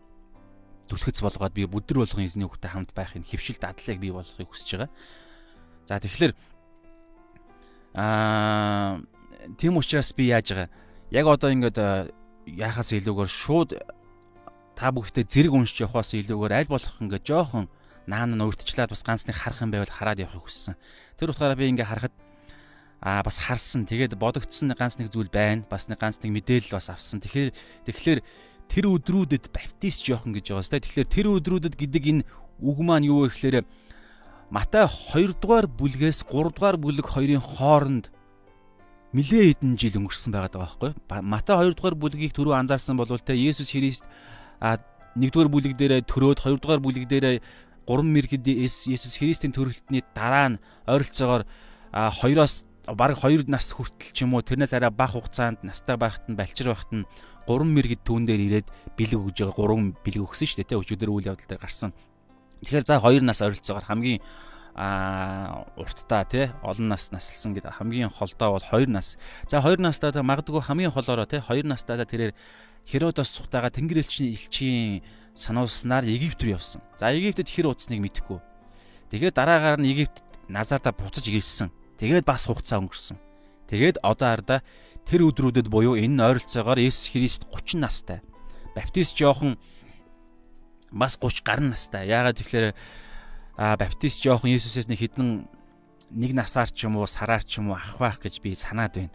түлхэц 0.91 1.23
болгоод 1.23 1.55
би 1.55 1.71
бүдэр 1.71 2.03
болгон 2.03 2.27
эзний 2.27 2.43
хүүхдэд 2.51 2.73
хамт 2.75 2.91
байхын 2.91 3.23
хөвшил 3.23 3.63
дадлыг 3.63 3.97
бий 4.03 4.11
болгохыг 4.11 4.51
хүсэж 4.51 4.69
байгаа. 4.75 4.91
За 5.87 6.03
тэгэхээр 6.03 6.33
аа 7.95 8.99
тийм 9.57 9.77
учраас 9.77 10.13
би 10.13 10.29
яаж 10.29 10.51
байгаа? 10.51 10.69
Яг 11.11 11.25
одоо 11.27 11.49
ингээд 11.49 11.79
яхаас 12.45 12.93
илүүгээр 12.93 13.29
шууд 13.29 13.79
та 14.75 14.91
бүхтэй 14.91 15.25
зэрэг 15.27 15.53
уншиж 15.53 15.83
явахаас 15.83 16.13
илүүгээр 16.15 16.53
аль 16.55 16.71
болох 16.71 16.95
ингээд 17.01 17.25
жоохон 17.25 17.67
наан 18.07 18.33
нь 18.33 18.43
өөртчлээд 18.43 18.89
бас 18.89 19.03
ганц 19.05 19.27
нэг 19.27 19.37
харах 19.37 19.61
юм 19.61 19.71
байвал 19.71 19.91
хараад 19.91 20.23
явахыг 20.23 20.47
хүссэн. 20.47 20.75
Тэр 21.19 21.31
утгаараа 21.35 21.59
би 21.59 21.69
ингээ 21.69 21.85
харахад 21.85 22.15
аа 23.01 23.23
бас 23.23 23.37
харсан. 23.39 23.85
Тэгээд 23.85 24.17
бодогдсон 24.17 24.73
ганц 24.73 24.97
нэг 24.97 25.13
зүйл 25.13 25.29
байна. 25.29 25.63
Бас 25.69 25.87
нэг 25.87 25.99
ганц 25.99 26.17
нэг 26.23 26.33
мэдээлэл 26.33 26.75
бас 26.75 26.89
авсан. 26.89 27.21
Тэгэхээр 27.21 27.53
тэгэхээр 27.85 28.19
тэр 28.69 28.85
өдрүүдэд 28.89 29.51
баптист 29.53 30.03
жоохон 30.03 30.33
гэж 30.35 30.51
байгаа 30.51 30.65
сте. 30.65 30.81
Тэгэхээр 30.81 31.09
тэр 31.09 31.27
өдрүүдэд 31.37 31.75
гэдэг 31.79 32.03
энэ 32.09 32.25
үг 32.59 32.77
маань 32.81 33.07
юу 33.07 33.25
вэ 33.25 33.33
гэхээр 33.33 33.65
Матай 34.49 34.89
2 34.89 35.37
дугаар 35.37 35.69
бүлгээс 35.69 36.25
3 36.25 36.49
дугаар 36.57 36.77
бүлэг 36.81 37.05
хоёрын 37.05 37.37
хооронд 37.37 38.09
нилээ 39.13 39.57
хэдэн 39.57 39.73
жил 39.73 40.05
өнгөрсөн 40.05 40.33
байгаа 40.33 40.61
байхгүй. 40.69 40.91
Матай 41.25 41.57
2 41.57 41.73
дугаар 41.73 41.97
бүлгийг 41.97 42.33
түрүү 42.33 42.53
анзаарсан 42.53 42.93
бол 42.93 43.09
те 43.17 43.33
Есүс 43.33 43.73
Христ 43.73 44.05
а 44.61 44.77
1 45.17 45.33
дугаар 45.33 45.49
бүлэг 45.49 45.73
дээрээ 45.73 46.05
төрөөд 46.05 46.45
2 46.45 46.61
дугаар 46.61 46.81
бүлэг 46.81 47.09
дээрээ 47.09 47.41
3 47.89 48.05
мэргэд 48.05 48.45
Есүс 48.45 49.17
Христийн 49.17 49.49
төрөлтний 49.49 50.05
дараа 50.13 50.53
нь 50.53 50.61
ойролцоогоор 50.85 51.49
2-оос 51.89 52.69
баг 52.93 53.17
2 53.17 53.49
нас 53.49 53.73
хүртэл 53.73 54.13
ч 54.13 54.17
юм 54.21 54.37
уу 54.37 54.45
тэрнээс 54.45 54.77
арай 54.77 54.93
бага 54.93 55.17
хугацаанд 55.17 55.65
настай 55.65 55.97
байхад 55.97 56.29
нь 56.29 56.37
балчир 56.37 56.69
байхад 56.69 56.93
нь 56.93 57.09
3 57.49 57.65
мэргэд 57.65 58.05
түүн 58.05 58.29
дээр 58.29 58.41
ирээд 58.45 58.67
бэлэг 58.93 59.17
өгж 59.25 59.37
байгаа 59.41 59.73
3 59.73 60.05
бэлэг 60.05 60.21
өгсөн 60.21 60.45
шүү 60.45 60.57
дээ 60.61 60.69
тий 60.69 60.77
өчигдөр 60.77 61.09
үйл 61.09 61.29
явдал 61.33 61.49
дээр 61.49 61.65
гарсан. 61.65 61.97
Тэгэхээр 62.61 62.85
за 62.85 63.01
2 63.01 63.25
нас 63.25 63.41
ойролцоогоор 63.41 63.89
хамгийн 63.89 64.21
а 64.75 65.65
урттаа 65.75 66.25
тий 66.25 66.51
олон 66.63 66.89
нас 66.89 67.11
наслсан 67.11 67.53
гэдэг 67.53 67.77
хамгийн 67.81 68.09
холдоо 68.09 68.57
бол 68.57 68.65
2 68.65 68.87
нас. 68.87 69.17
За 69.47 69.61
2 69.61 69.81
настаа 69.81 70.11
магадгүй 70.23 70.61
хамгийн 70.61 70.91
холоороо 70.91 71.25
тий 71.25 71.41
2 71.41 71.63
настаа 71.65 72.05
тэрээр 72.05 72.33
Херодос 72.89 73.29
цухтаага 73.29 73.69
Тэнгэр 73.69 74.01
элчийн 74.01 74.33
элчийн 74.33 75.03
сануулснаар 75.37 76.09
Египт 76.09 76.41
рүү 76.41 76.57
явсан. 76.57 76.81
За 76.97 77.13
Египтэд 77.13 77.45
хэр 77.45 77.69
удсныг 77.69 78.01
мэдэхгүй. 78.01 78.39
Тэгээд 79.13 79.37
дараагаар 79.37 79.77
нь 79.77 79.93
Египт 79.93 80.25
Назарда 80.49 80.89
буцаж 80.89 81.27
ирсэн. 81.29 81.69
Тэгээд 82.01 82.25
бас 82.25 82.49
хугацаа 82.49 82.81
өнгөрсөн. 82.81 83.21
Тэгээд 83.69 84.01
одоо 84.01 84.27
ардаа 84.33 84.59
тэр 85.05 85.29
өдрүүдэд 85.29 85.69
буюу 85.69 85.93
энэ 85.93 86.17
ойролцоогоор 86.17 86.81
Есүс 86.81 87.13
Христ 87.13 87.45
30 87.53 87.77
настай. 87.77 88.19
Баптист 88.73 89.13
жоохон 89.13 89.61
бас 90.89 91.21
30 91.21 91.45
гаруй 91.45 91.69
настай. 91.69 92.09
Яагаад 92.09 92.41
тэгэхээр 92.41 92.73
баптист 93.59 94.23
жоохон 94.23 94.55
Есүсээс 94.55 94.87
нэг 94.87 95.03
хідэн 95.03 95.43
нэг 96.15 96.31
насаар 96.31 96.71
ч 96.71 96.87
юм 96.87 96.95
уу 96.95 97.05
сараар 97.05 97.43
ч 97.43 97.59
юм 97.59 97.69
уу 97.69 97.75
ах 97.75 97.99
байх 97.99 98.23
гэж 98.23 98.39
би 98.39 98.55
санаад 98.55 98.95
байна. 98.95 99.11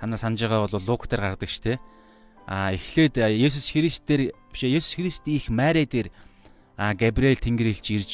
Танаа 0.00 0.16
санаж 0.16 0.40
байгаа 0.40 0.64
бол 0.64 0.80
Лук 0.80 1.04
дээр 1.12 1.36
гардаг 1.36 1.52
шүү 1.52 1.76
дээ 1.76 1.78
а 2.46 2.72
эхлээд 2.74 3.20
Есүс 3.20 3.70
Христээр 3.70 4.34
биш 4.50 4.62
Есүс 4.66 4.96
Христийн 4.98 5.36
их 5.36 5.46
Мари 5.50 5.86
дээр 5.86 6.10
Габриэл 6.76 7.38
Тэнгэрлж 7.38 7.86
ирж 7.92 8.12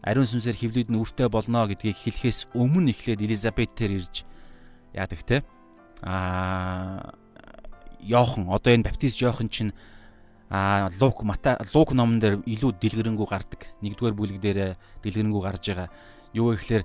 ариун 0.00 0.24
сүнсээр 0.24 0.56
хөвлөд 0.56 0.88
нь 0.88 1.00
үртэй 1.02 1.28
болно 1.28 1.66
гэдгийг 1.68 1.98
хэлэхээс 1.98 2.54
өмнө 2.56 2.94
эхлээд 2.94 3.20
Элизабет 3.20 3.74
тэр 3.76 4.00
ирж 4.00 4.24
яадаг 4.96 5.20
те 5.26 5.44
а 6.00 7.12
Йохан 8.00 8.48
одоо 8.48 8.72
энэ 8.72 8.88
баптист 8.88 9.20
Йохан 9.20 9.50
чинь 9.52 9.76
а 10.50 10.88
Лук 11.00 11.22
Мата 11.22 11.58
Лук 11.74 11.92
номон 11.92 12.20
дээр 12.20 12.42
илүү 12.46 12.78
дэлгэрэнгүй 12.78 13.26
гардаг. 13.26 13.66
Нэгдүгээр 13.82 14.14
бүлэг 14.14 14.38
дээр 14.40 14.78
дэлгэрэнгүй 15.02 15.42
гарч 15.42 15.64
байгаа. 15.70 15.90
Юу 16.34 16.54
гэхээр 16.54 16.84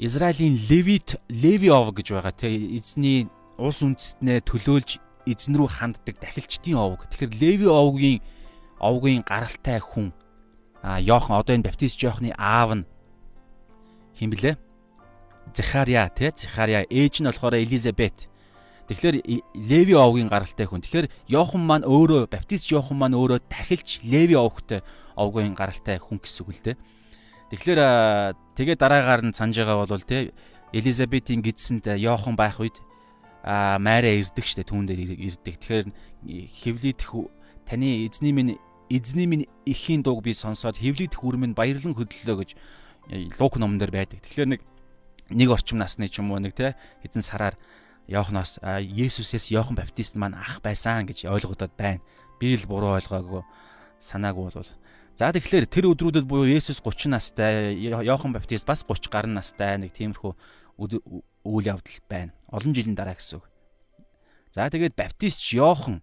Израилийн 0.00 0.56
Левит 0.68 1.20
Леви 1.28 1.68
ов 1.68 1.92
гэж 1.92 2.16
байгаа 2.16 2.32
те 2.32 2.48
эзний 2.48 3.28
улс 3.60 3.84
үндэстнээ 3.84 4.40
төлөөлж 4.48 5.00
эзэн 5.28 5.56
рүү 5.56 5.68
ханддаг 5.68 6.16
дахилчдын 6.16 6.80
овг. 6.80 7.04
Тэгэхээр 7.08 7.36
Леви 7.36 7.68
овгийн 7.68 8.24
овгийн 8.80 9.20
гаралтай 9.24 9.80
хүн 9.80 10.12
а 10.82 10.96
Йохан 11.00 11.36
одоо 11.36 11.52
энэ 11.52 11.68
баптист 11.68 12.00
Йохны 12.00 12.32
аав 12.36 12.80
нь 12.80 12.88
хин 14.16 14.32
блэ? 14.32 14.56
Захария 15.52 16.08
тий 16.08 16.32
Захария 16.32 16.88
ээж 16.88 17.20
нь 17.20 17.28
болохоор 17.28 17.60
Элизабет. 17.60 18.29
Тэгэхээр 18.90 19.22
Леви 19.54 19.94
овгийн 19.94 20.26
гаралтай 20.26 20.66
хүн. 20.66 20.82
Тэгэхээр 20.82 21.30
Йохан 21.30 21.62
маань 21.62 21.86
өөрөө 21.86 22.26
баптист 22.26 22.74
Йохан 22.74 22.98
маань 22.98 23.14
өөрөө 23.14 23.46
дахилж 23.46 24.02
Леви 24.02 24.34
овгтой 24.34 24.82
овгийн 25.14 25.54
гаралтай 25.54 26.02
хүн 26.02 26.18
гэсэн 26.18 26.42
үг 26.42 26.50
л 26.58 26.64
дээ. 26.74 26.76
Тэгэхээр 27.54 27.80
тэгээ 28.58 28.74
дараагаар 28.74 29.30
нь 29.30 29.36
санаж 29.38 29.62
байгаа 29.62 29.86
бол 29.86 30.02
те 30.02 30.34
Элизабетийн 30.74 31.38
гидсэнд 31.38 31.86
Йохан 32.02 32.34
байх 32.34 32.58
үед 32.58 32.82
а 33.46 33.78
Мария 33.78 34.26
ирдэг 34.26 34.42
штэ 34.42 34.66
түүн 34.66 34.90
дээр 34.90 35.38
ирдэг. 35.38 35.54
Тэгэхээр 35.62 35.86
хевлидэх 36.50 37.14
таны 37.70 38.10
эзний 38.10 38.34
минь 38.34 38.58
эзний 38.90 39.30
минь 39.30 39.46
эхийн 39.70 40.02
дууг 40.02 40.26
би 40.26 40.34
сонсоод 40.34 40.82
хевлидэх 40.82 41.22
үрмэн 41.22 41.54
баярлан 41.54 41.94
хөдлөлөө 41.94 42.38
гэж 42.42 42.50
Лук 43.38 43.54
номон 43.54 43.78
дээр 43.78 43.94
байдаг. 43.94 44.18
Тэгэхээр 44.26 44.50
нэг 44.50 44.60
нэг 45.30 45.48
орчим 45.50 45.78
насны 45.78 46.10
ч 46.10 46.18
юм 46.18 46.34
уу 46.34 46.42
нэг 46.42 46.58
те 46.58 46.74
эзэн 47.06 47.22
сараар 47.22 47.54
Йоханоос 48.10 48.58
Есүсээс 48.60 49.54
Йохан 49.54 49.78
Баптист 49.78 50.18
маань 50.18 50.34
ах 50.34 50.58
байсан 50.58 51.06
гэж 51.06 51.30
ойлгодод 51.30 51.70
байна. 51.78 52.02
Би 52.42 52.58
л 52.58 52.66
буруу 52.66 52.98
ойлгоогүй 52.98 53.46
санаагүй 54.02 54.50
бол. 54.50 54.70
За 55.14 55.30
тэгэхээр 55.30 55.70
тэр 55.70 55.94
өдрүүдэд 55.94 56.26
буюу 56.26 56.50
Есүс 56.50 56.82
30 56.82 57.14
настай, 57.14 57.78
Йохан 57.78 58.34
Баптист 58.34 58.66
бас 58.66 58.82
30 58.82 59.14
гаруй 59.14 59.30
настай 59.30 59.78
нэг 59.78 59.94
тиймэрхүү 59.94 60.32
үйл 61.46 61.66
явдал 61.70 61.98
байна. 62.10 62.34
Олон 62.50 62.74
жилийн 62.74 62.98
дараа 62.98 63.14
гэсэн 63.14 63.38
үг. 63.38 63.46
За 64.50 64.66
тэгээд 64.66 64.98
Баптист 64.98 65.46
Йохан 65.54 66.02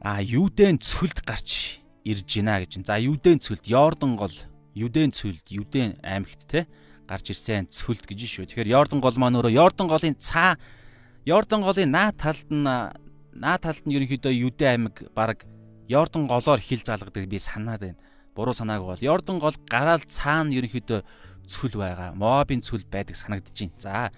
а 0.00 0.22
Юудэн 0.22 0.78
цөлд 0.80 1.20
гарч 1.26 1.82
ирж 2.06 2.24
гинэ 2.24 2.64
гэж. 2.64 2.86
За 2.86 2.96
Юудэн 2.96 3.42
цөлд 3.42 3.66
Йордан 3.66 4.16
гол, 4.16 4.32
Юудэн 4.72 5.10
цөлд, 5.10 5.44
Юудэн 5.50 5.98
аймагт 6.00 6.46
те 6.46 6.64
гарч 7.06 7.32
ирсэн 7.32 7.70
цөлд 7.70 8.04
гэж 8.06 8.20
шүү. 8.26 8.44
Тэгэхээр 8.50 8.74
Йордан 8.74 9.00
гол 9.00 9.16
маань 9.16 9.38
өөрөө 9.38 9.54
Йордан 9.54 9.86
голын 9.86 10.18
цаа 10.18 10.58
Йордан 11.26 11.62
голын 11.62 11.90
наа 11.90 12.10
талд 12.12 12.46
нь 12.50 12.66
наа 12.66 13.56
талд 13.62 13.82
нь 13.86 13.94
ерөнхийдөө 13.94 14.32
Юдэ 14.34 14.66
аймаг 14.74 15.06
баг 15.14 15.46
Йордан 15.88 16.26
голоор 16.26 16.58
хил 16.58 16.82
залгадаг 16.82 17.26
би 17.26 17.38
санаад 17.38 17.80
байна. 17.80 17.98
Буруу 18.34 18.54
санаагүй 18.54 18.86
бол 18.86 19.06
Йордан 19.06 19.38
гол 19.38 19.54
гараал 19.70 20.02
цаана 20.06 20.50
ерөнхийдөө 20.54 21.00
цөл 21.46 21.74
байгаа. 21.78 22.14
Моабын 22.14 22.62
цөл 22.62 22.82
байдаг 22.90 23.14
санагдаж 23.14 23.54
байна. 23.54 23.78
За 23.78 24.10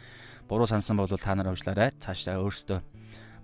буруу 0.49 0.66
сансан 0.66 0.97
бол 0.97 1.09
та 1.09 1.35
нар 1.37 1.52
уучлаарай. 1.52 1.92
Цаашдаа 2.00 2.40
өөрсдөө 2.40 2.80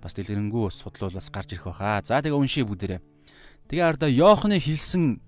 бас 0.01 0.13
дэлгэрэнгүй 0.17 0.73
судлал 0.73 1.13
бас 1.13 1.29
гарч 1.29 1.53
ирэх 1.53 1.69
байхаа. 1.69 2.01
За 2.05 2.21
тэгээ 2.21 2.37
уншия 2.37 2.65
бүгдээрээ. 2.65 3.01
Тэгээ 3.69 3.85
ардаа 3.85 4.09
Йоохны 4.13 4.61
хэлсэн 4.61 5.21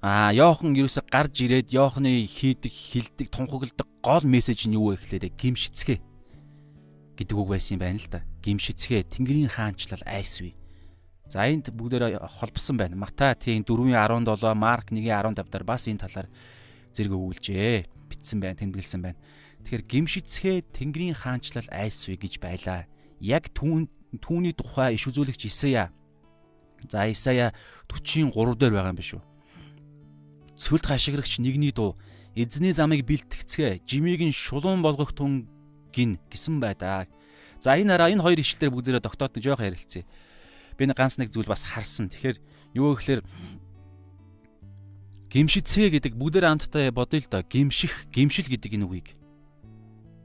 Аа 0.00 0.32
Йохан 0.32 0.72
ерөөсө 0.72 1.04
гарч 1.12 1.44
ирээд 1.44 1.76
Йоханы 1.76 2.24
хийдэг, 2.24 2.72
хилдэг, 2.72 3.28
тунхагладаг 3.28 3.84
гол 4.00 4.24
мессеж 4.24 4.64
нь 4.64 4.72
юу 4.72 4.96
вэ 4.96 5.04
гэхээр 5.04 5.28
гимшицгээ 5.36 6.00
гэдэг 7.20 7.36
үг 7.36 7.48
байсан 7.52 7.76
юм 7.76 7.84
байна 7.84 8.00
л 8.00 8.08
да. 8.08 8.24
Гимшицгээ 8.40 9.12
Тэнгэрийн 9.12 9.52
хаанчлал 9.52 10.00
айсвэ. 10.08 10.56
За 11.28 11.44
энд 11.44 11.68
бүгдээр 11.68 12.16
холбосон 12.16 12.80
байна. 12.80 12.96
Матай 12.96 13.36
тийм 13.36 13.60
4:17, 13.60 14.56
Марк 14.56 14.88
1:15 14.88 15.52
дээр 15.52 15.64
бас 15.68 15.84
энэ 15.84 16.00
талаар 16.00 16.32
зэрэг 16.96 17.12
өгүүлжээ. 17.12 18.08
Битсэн 18.08 18.40
байна, 18.40 18.56
тэмдэглэсэн 18.56 19.04
байна. 19.04 19.20
Тэгэхээр 19.68 19.84
гимшицгээ 19.84 20.56
Тэнгэрийн 20.80 21.12
хаанчлал 21.12 21.68
айсвэ 21.68 22.16
гэж 22.16 22.40
байлаа. 22.40 22.88
Яг 23.20 23.52
түүн 23.52 23.92
түүний 24.16 24.56
тухай 24.56 24.96
иш 24.96 25.04
үзүүлэгч 25.12 25.44
Исая. 25.44 25.92
За 26.88 27.04
Исая 27.04 27.52
43 27.84 28.56
дээр 28.56 28.72
байгаа 28.80 28.96
юм 28.96 28.98
биш 28.98 29.12
үү? 29.12 29.29
Цөлд 30.60 30.84
хашгирагч 30.84 31.40
нэгний 31.40 31.72
дуу 31.72 31.96
эзний 32.36 32.76
замыг 32.76 33.08
бэлтгэцгээ 33.08 33.88
жимийг 33.88 34.20
нь 34.20 34.36
шулуун 34.36 34.84
болгох 34.84 35.16
тун 35.16 35.48
гин 35.90 36.20
гисэн 36.30 36.60
байдаа. 36.60 37.08
За 37.58 37.74
энэ 37.80 37.96
хараа 37.96 38.12
энэ 38.12 38.22
хоёр 38.22 38.38
ишлэлээр 38.38 38.72
бүгдээрээ 38.72 39.02
тогтоод 39.02 39.40
жоох 39.40 39.64
ярилцъя. 39.64 40.04
Би 40.76 40.86
нэг 40.86 40.96
ганц 40.96 41.18
нэг 41.18 41.32
зүйл 41.32 41.50
бас 41.50 41.64
харсан. 41.64 42.08
Тэгэхээр 42.12 42.38
юу 42.76 42.94
гэхээр 42.94 43.20
гимшицээ 45.32 45.90
гэдэг 45.96 46.12
бүгдээр 46.14 46.46
хамтдаа 46.46 46.92
бодъё 46.94 47.20
л 47.20 47.28
доо. 47.28 47.42
Гимших, 47.42 48.08
гимшил 48.14 48.46
гэдэг 48.46 48.76
энэ 48.78 48.86
үгийг. 48.86 49.08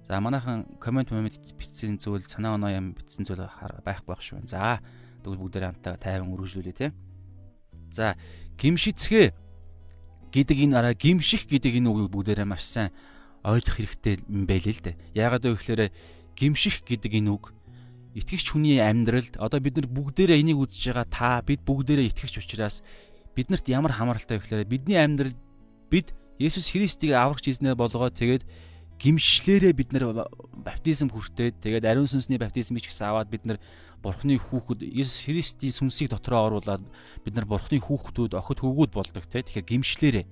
За 0.06 0.22
манайхан 0.22 0.78
комент 0.78 1.10
момент 1.10 1.42
бичсэн 1.58 1.98
зүйл 1.98 2.24
санаа 2.30 2.56
оноо 2.56 2.70
юм 2.70 2.94
бичсэн 2.94 3.26
зүйл 3.26 3.50
байхгүй 3.82 4.10
байх 4.14 4.22
шүү. 4.22 4.46
За 4.46 4.80
тэгвэл 5.26 5.42
бүгдээр 5.42 5.74
хамтдаа 5.74 5.98
тайван 5.98 6.30
үргэлжлүүлээ 6.30 6.78
те. 6.78 6.94
За 7.90 8.14
гимшицгээ 8.62 9.34
гэдэг 10.36 10.58
энэ 10.68 10.76
араа 10.76 10.94
гимших 10.94 11.48
гэдэг 11.48 11.80
энэ 11.80 11.88
үгийг 11.88 12.12
бүгдээрээ 12.12 12.44
маш 12.44 12.68
сайн 12.68 12.92
ойлгох 13.48 13.80
хэрэгтэй 13.80 14.20
юм 14.28 14.44
байл 14.44 14.68
л 14.68 14.84
дээ. 14.84 15.00
Яагаад 15.16 15.48
вэ 15.48 15.56
гэхээр 15.56 15.82
гимших 16.36 16.84
гэдэг 16.84 17.24
энэ 17.24 17.32
үг 17.32 17.56
итгэгч 18.16 18.48
хүний 18.52 18.80
амьдралд 18.84 19.40
одоо 19.40 19.60
бид 19.64 19.80
нар 19.80 19.88
бүгдээрээ 19.88 20.40
энийг 20.44 20.60
үзэж 20.60 20.92
байгаа 20.92 21.08
та 21.08 21.30
бид 21.44 21.64
бүгдээрээ 21.64 22.12
итгэгч 22.12 22.44
учраас 22.44 22.84
биднэрт 23.36 23.68
ямар 23.72 23.92
хамааралтай 23.92 24.40
вэ 24.40 24.44
гэхээр 24.44 24.72
бидний 24.72 25.00
амьдрал 25.00 25.36
бид 25.92 26.16
Есүс 26.40 26.72
Христийг 26.72 27.16
аврагч 27.16 27.48
эзнээ 27.52 27.76
болгоод 27.76 28.16
тэгээд 28.16 28.44
гимшлэрээ 29.00 29.74
бид 29.76 29.92
нар 29.92 30.28
баптизм 30.52 31.12
хүртээд 31.12 31.60
тэгээд 31.60 31.88
ариун 31.88 32.08
сүнсний 32.08 32.40
баптизмыг 32.40 32.84
ч 32.84 32.92
гэсэн 32.92 33.12
аваад 33.12 33.28
бид 33.28 33.44
нар 33.44 33.60
Бурхны 34.04 34.40
хүүхэд 34.40 34.82
Иесус 34.84 35.28
Христийн 35.28 35.74
сүнсийг 35.76 36.10
дотроо 36.12 36.50
оруулаад 36.50 36.84
бид 37.24 37.34
нар 37.36 37.46
Бурхны 37.46 37.80
хүүхдүүд 37.80 38.36
охид 38.36 38.60
хөвгүүд 38.64 38.92
болдог 38.96 39.24
те. 39.28 39.44
Тэгэхээр 39.44 39.70
гимшлээрээ 39.70 40.26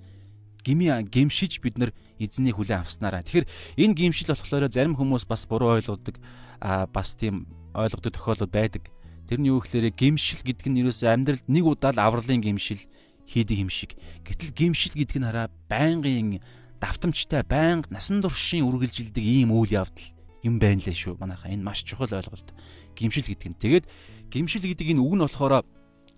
гими 0.64 0.88
гимшиж 1.04 1.60
бид 1.60 1.78
нар 1.78 1.92
эзний 2.18 2.56
хүлээн 2.56 2.88
авснараа. 2.88 3.22
Тэгэхээр 3.24 3.48
энэ 3.78 3.94
гимшил 3.94 4.32
болохоор 4.32 4.72
зарим 4.72 4.96
хүмүүс 4.96 5.28
бас 5.28 5.44
буруу 5.46 5.76
ойлгодог 5.76 6.16
а 6.64 6.88
бас 6.88 7.16
тийм 7.20 7.46
ойлгодог 7.76 8.16
тохиолдол 8.16 8.48
байдаг. 8.48 8.88
Тэр 9.28 9.44
нь 9.44 9.52
юу 9.52 9.60
гэхээр 9.60 9.92
гимшил 9.92 10.40
гэдэг 10.40 10.68
нь 10.72 10.80
ерөөсөө 10.84 11.10
амьдралд 11.12 11.48
нэг 11.52 11.66
удаа 11.68 11.92
л 11.92 12.00
авралын 12.00 12.40
гимшил 12.40 12.80
хийдэг 13.28 13.58
юм 13.60 13.72
шиг. 13.72 14.00
Гэтэл 14.24 14.56
гимшил 14.56 14.96
гэдэг 14.96 15.20
нь 15.20 15.28
хараа 15.28 15.48
байнгын 15.68 16.40
давтамжтай 16.80 17.44
байнга 17.44 17.92
насан 17.92 18.24
туршийн 18.24 18.68
үргэлжилдэг 18.68 19.24
ийм 19.24 19.52
үйл 19.52 19.72
явдал 19.72 20.08
юм 20.44 20.60
байна 20.60 20.84
лээ 20.84 20.96
шүү. 20.96 21.16
Манайхаа 21.20 21.52
энэ 21.52 21.64
маш 21.64 21.88
чухал 21.88 22.12
ойлголт 22.12 22.52
гимшил 22.96 23.28
гэдэг 23.28 23.50
нь. 23.50 23.60
Тэгээд 23.60 23.86
гимшил 24.30 24.64
гэдэг 24.64 24.88
энэ 24.94 25.02
үг 25.02 25.14
нь 25.18 25.24
болохоор 25.26 25.66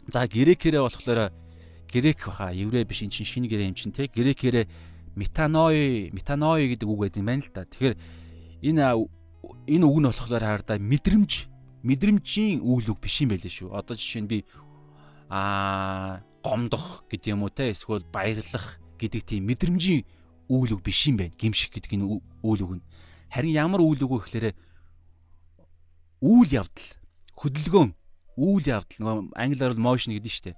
за 0.08 0.28
грекээрээ 0.28 0.84
болохоор 0.84 1.34
грек 1.90 2.20
баха 2.26 2.52
еврей 2.52 2.84
биш 2.84 3.02
эн 3.04 3.10
чинь 3.10 3.26
шинэ 3.26 3.48
гэрээ 3.48 3.70
юм 3.72 3.76
чинь 3.76 3.96
те 3.96 4.08
грекээрээ 4.08 4.68
метаной 5.16 6.12
метаной 6.12 6.68
гэдэг 6.76 6.88
үг 6.88 7.00
байдаг 7.08 7.20
юм 7.24 7.28
байна 7.32 7.44
л 7.44 7.52
да. 7.54 7.66
Тэгэхээр 7.66 7.96
энэ 8.68 8.84
энэ 9.68 9.86
үг 9.86 10.00
нь 10.00 10.08
болохоор 10.10 10.44
хаардаа 10.44 10.78
мэдрэмж 10.78 11.32
мэдрэмжийн 11.86 12.66
үйл 12.66 12.92
үг 12.92 13.00
биш 13.00 13.22
юм 13.22 13.30
байлээ 13.32 13.54
шүү. 13.54 13.70
Одоо 13.72 13.96
жишээ 13.96 14.22
нь 14.26 14.30
би 14.30 14.38
аа 15.30 16.26
гомдох 16.42 17.06
гэдэг 17.10 17.34
юм 17.34 17.46
уу 17.46 17.54
те 17.54 17.70
эсвэл 17.72 18.06
баярлах 18.10 18.82
гэдэг 18.98 19.22
тийм 19.26 19.46
мэдрэмжийн 19.50 20.02
үйл 20.50 20.78
үг 20.78 20.82
биш 20.82 21.06
юм 21.10 21.18
байна. 21.22 21.34
Гимших 21.38 21.74
гэдэг 21.74 21.94
энэ 21.94 22.06
үйл 22.42 22.62
үг 22.66 22.74
нь. 22.82 22.84
Харин 23.30 23.54
ямар 23.54 23.82
үйл 23.82 24.02
үг 24.06 24.12
вэ 24.12 24.20
гэхээр 24.26 24.48
үйл 26.22 26.50
явдал 26.52 26.90
хөдөлгөөн 27.36 27.92
үйл 28.40 28.66
явдал 28.68 29.00
нөгөө 29.00 29.16
англиар 29.36 29.74
бол 29.76 29.86
motion 29.96 30.12
гэдэг 30.16 30.28
нь 30.28 30.36
шүү 30.36 30.46
дээ. 30.52 30.58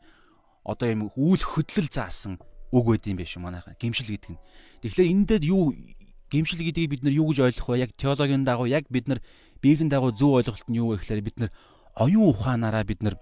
Одоо 0.66 0.88
юм 0.90 1.02
үйл 1.16 1.44
хөдлөл 1.44 1.90
заасан 1.90 2.42
үг 2.74 2.86
байд 2.86 3.08
юм 3.08 3.18
биш 3.18 3.38
үү 3.38 3.44
манайхаа. 3.46 3.78
Гимшил 3.80 4.12
гэдэг 4.12 4.32
нь. 4.36 4.42
Тэгэхээр 4.82 5.12
энэ 5.14 5.26
дээр 5.26 5.44
юу 5.48 5.74
гимшил 6.30 6.62
гэдгийг 6.62 6.92
бид 6.92 7.04
нар 7.04 7.16
юу 7.16 7.32
гэж 7.32 7.40
ойлгох 7.40 7.70
вэ? 7.72 7.88
Яг 7.88 7.92
теологийн 7.96 8.44
дагуу 8.44 8.68
яг 8.68 8.86
бид 8.90 9.08
нар 9.08 9.22
библийн 9.62 9.90
дагуу 9.90 10.12
зөв 10.12 10.38
ойлголт 10.42 10.68
нь 10.68 10.78
юу 10.78 10.94
вэ 10.94 11.02
гэхээр 11.02 11.22
бид 11.24 11.38
нар 11.40 11.52
оюун 11.96 12.30
ухаанаараа 12.30 12.84
бид 12.84 13.02
нар 13.02 13.16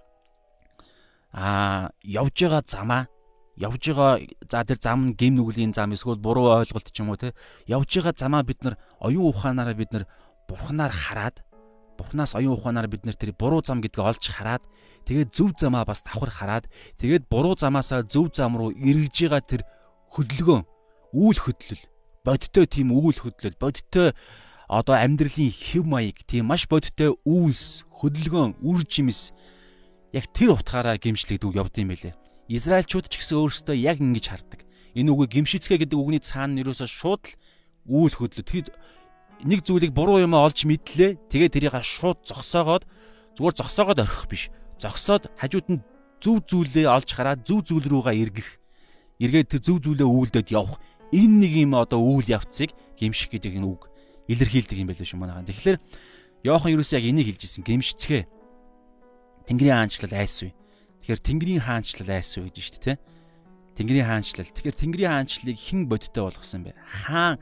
аа 1.32 1.90
явж 2.02 2.36
байгаа 2.36 2.62
замаа 2.66 3.08
явж 3.56 3.82
байгаа 3.88 4.20
за 4.50 4.64
тэр 4.64 4.78
зам 4.80 5.00
нь 5.06 5.16
гим 5.16 5.34
нүглийн 5.36 5.72
зам 5.72 5.92
эсвэл 5.92 6.20
буруу 6.20 6.60
ойлголт 6.60 6.92
ч 6.92 7.00
юм 7.00 7.10
уу 7.10 7.16
те 7.16 7.32
явж 7.66 7.88
байгаа 7.88 8.14
замаа 8.16 8.42
бид 8.44 8.60
нар 8.64 8.76
оюун 9.00 9.32
ухаанаараа 9.32 9.74
бид 9.74 9.92
нар 9.92 10.04
бурхнаар 10.48 10.92
хараад 10.92 11.40
Бурханаас 11.96 12.36
оюун 12.36 12.60
ухаанаар 12.60 12.86
бид 12.86 13.08
нэр 13.08 13.16
тэр 13.16 13.32
буруу 13.32 13.64
зам 13.64 13.80
гэдгийг 13.80 14.04
олж 14.04 14.24
хараад 14.28 14.62
тэгээд 15.08 15.32
зөв 15.32 15.56
замаа 15.56 15.84
бас 15.88 16.04
давхар 16.04 16.30
хараад 16.30 16.64
тэгээд 17.00 17.26
буруу 17.26 17.56
замаасаа 17.56 18.04
зөв 18.04 18.30
зам 18.36 18.56
руу 18.56 18.70
эргэж 18.76 19.16
байгаа 19.26 19.42
тэр 19.42 19.62
хөдөлгөөн 20.12 20.62
үйл 21.16 21.40
хөдлөл 21.40 21.82
бодиттой 22.26 22.66
тийм 22.66 22.92
үйл 22.92 23.16
хөдлөл 23.16 23.56
бодиттой 23.56 24.12
одоо 24.68 24.98
амьдралын 24.98 25.50
хэв 25.50 25.84
маяг 25.86 26.18
тийм 26.26 26.50
маш 26.50 26.66
бодиттой 26.66 27.14
үйлс 27.22 27.86
хөдөлгөөн 27.86 28.58
үр 28.66 28.82
жимс 28.82 29.30
яг 30.10 30.26
тэр 30.34 30.58
утгаараа 30.58 30.98
гимшлэгдүү 30.98 31.54
явд 31.54 31.78
юм 31.78 31.94
байлээ. 31.94 32.14
Израильчууд 32.50 33.06
ч 33.06 33.22
гэсэн 33.22 33.38
өөрсдөө 33.38 33.76
яг 33.78 34.02
ингэж 34.02 34.26
хардаг. 34.26 34.60
Энэ 34.98 35.10
үгийг 35.14 35.38
гимшицгээ 35.38 35.86
гэдэг 35.86 35.98
үгний 35.98 36.22
цаана 36.22 36.58
нь 36.58 36.62
юусоо 36.66 36.90
шууд 36.90 37.22
л 37.26 37.34
үйл 37.86 38.14
хөдлөл 38.14 38.70
нэг 39.44 39.60
зүйлийг 39.66 39.92
буруу 39.92 40.22
юм 40.22 40.32
олж 40.38 40.64
мэдлээ. 40.64 41.28
Тэгээ 41.28 41.50
тэрийг 41.52 41.76
шууд 41.82 42.24
зогсоогоод 42.24 42.88
зүгээр 43.36 43.54
зогсоогоод 43.60 44.00
орхих 44.00 44.26
биш. 44.30 44.42
Зогсоод 44.80 45.28
хажууд 45.36 45.66
нь 45.68 45.80
зөв 46.22 46.40
зүйлээ 46.48 46.86
олж 46.88 47.08
хараад 47.12 47.44
зөв 47.44 47.64
зүйл 47.66 47.84
рүүгээ 47.84 48.16
эргэх. 48.22 48.50
Эргээд 49.20 49.48
тэр 49.56 49.62
зөв 49.64 49.76
зүйлээ 49.84 50.08
үйлдээд 50.08 50.48
явах. 50.52 50.80
Энэ 51.12 51.36
нэг 51.44 51.52
юм 51.68 51.72
одоо 51.76 52.00
үйл 52.00 52.28
явцыг 52.28 52.72
гимших 52.96 53.32
гэдэг 53.32 53.60
энэ 53.60 53.68
үг 53.68 53.88
илэрхийлдэг 54.28 54.78
юм 54.80 54.88
байлээ 54.90 55.06
шүү 55.06 55.20
манайхаа. 55.20 55.46
Тэгэхээр 55.46 55.78
Йохан 56.44 56.72
юусэн 56.74 56.98
яг 56.98 57.06
энийг 57.06 57.26
хэлж 57.30 57.42
ирсэн. 57.46 57.64
Гэмшицгээ. 57.64 58.22
Тэнгэрийн 59.46 59.76
хаанчлал 59.78 60.14
айсвэ. 60.14 60.50
Тэгэхээр 61.02 61.20
Тэнгэрийн 61.22 61.62
хаанчлал 61.62 62.10
айсвэ 62.10 62.50
гэж 62.50 62.56
шүү 62.58 62.74
дээ, 62.74 62.98
тэ? 62.98 63.02
Тэнгэрийн 63.78 64.06
хаанчлал. 64.06 64.50
Тэгэхээр 64.50 64.80
Тэнгэрийн 64.82 65.12
хаанчлалыг 65.14 65.58
хэн 65.58 65.80
бодиттой 65.86 66.22
болгосон 66.26 66.62
бэ? 66.66 66.74
Хаан 67.06 67.38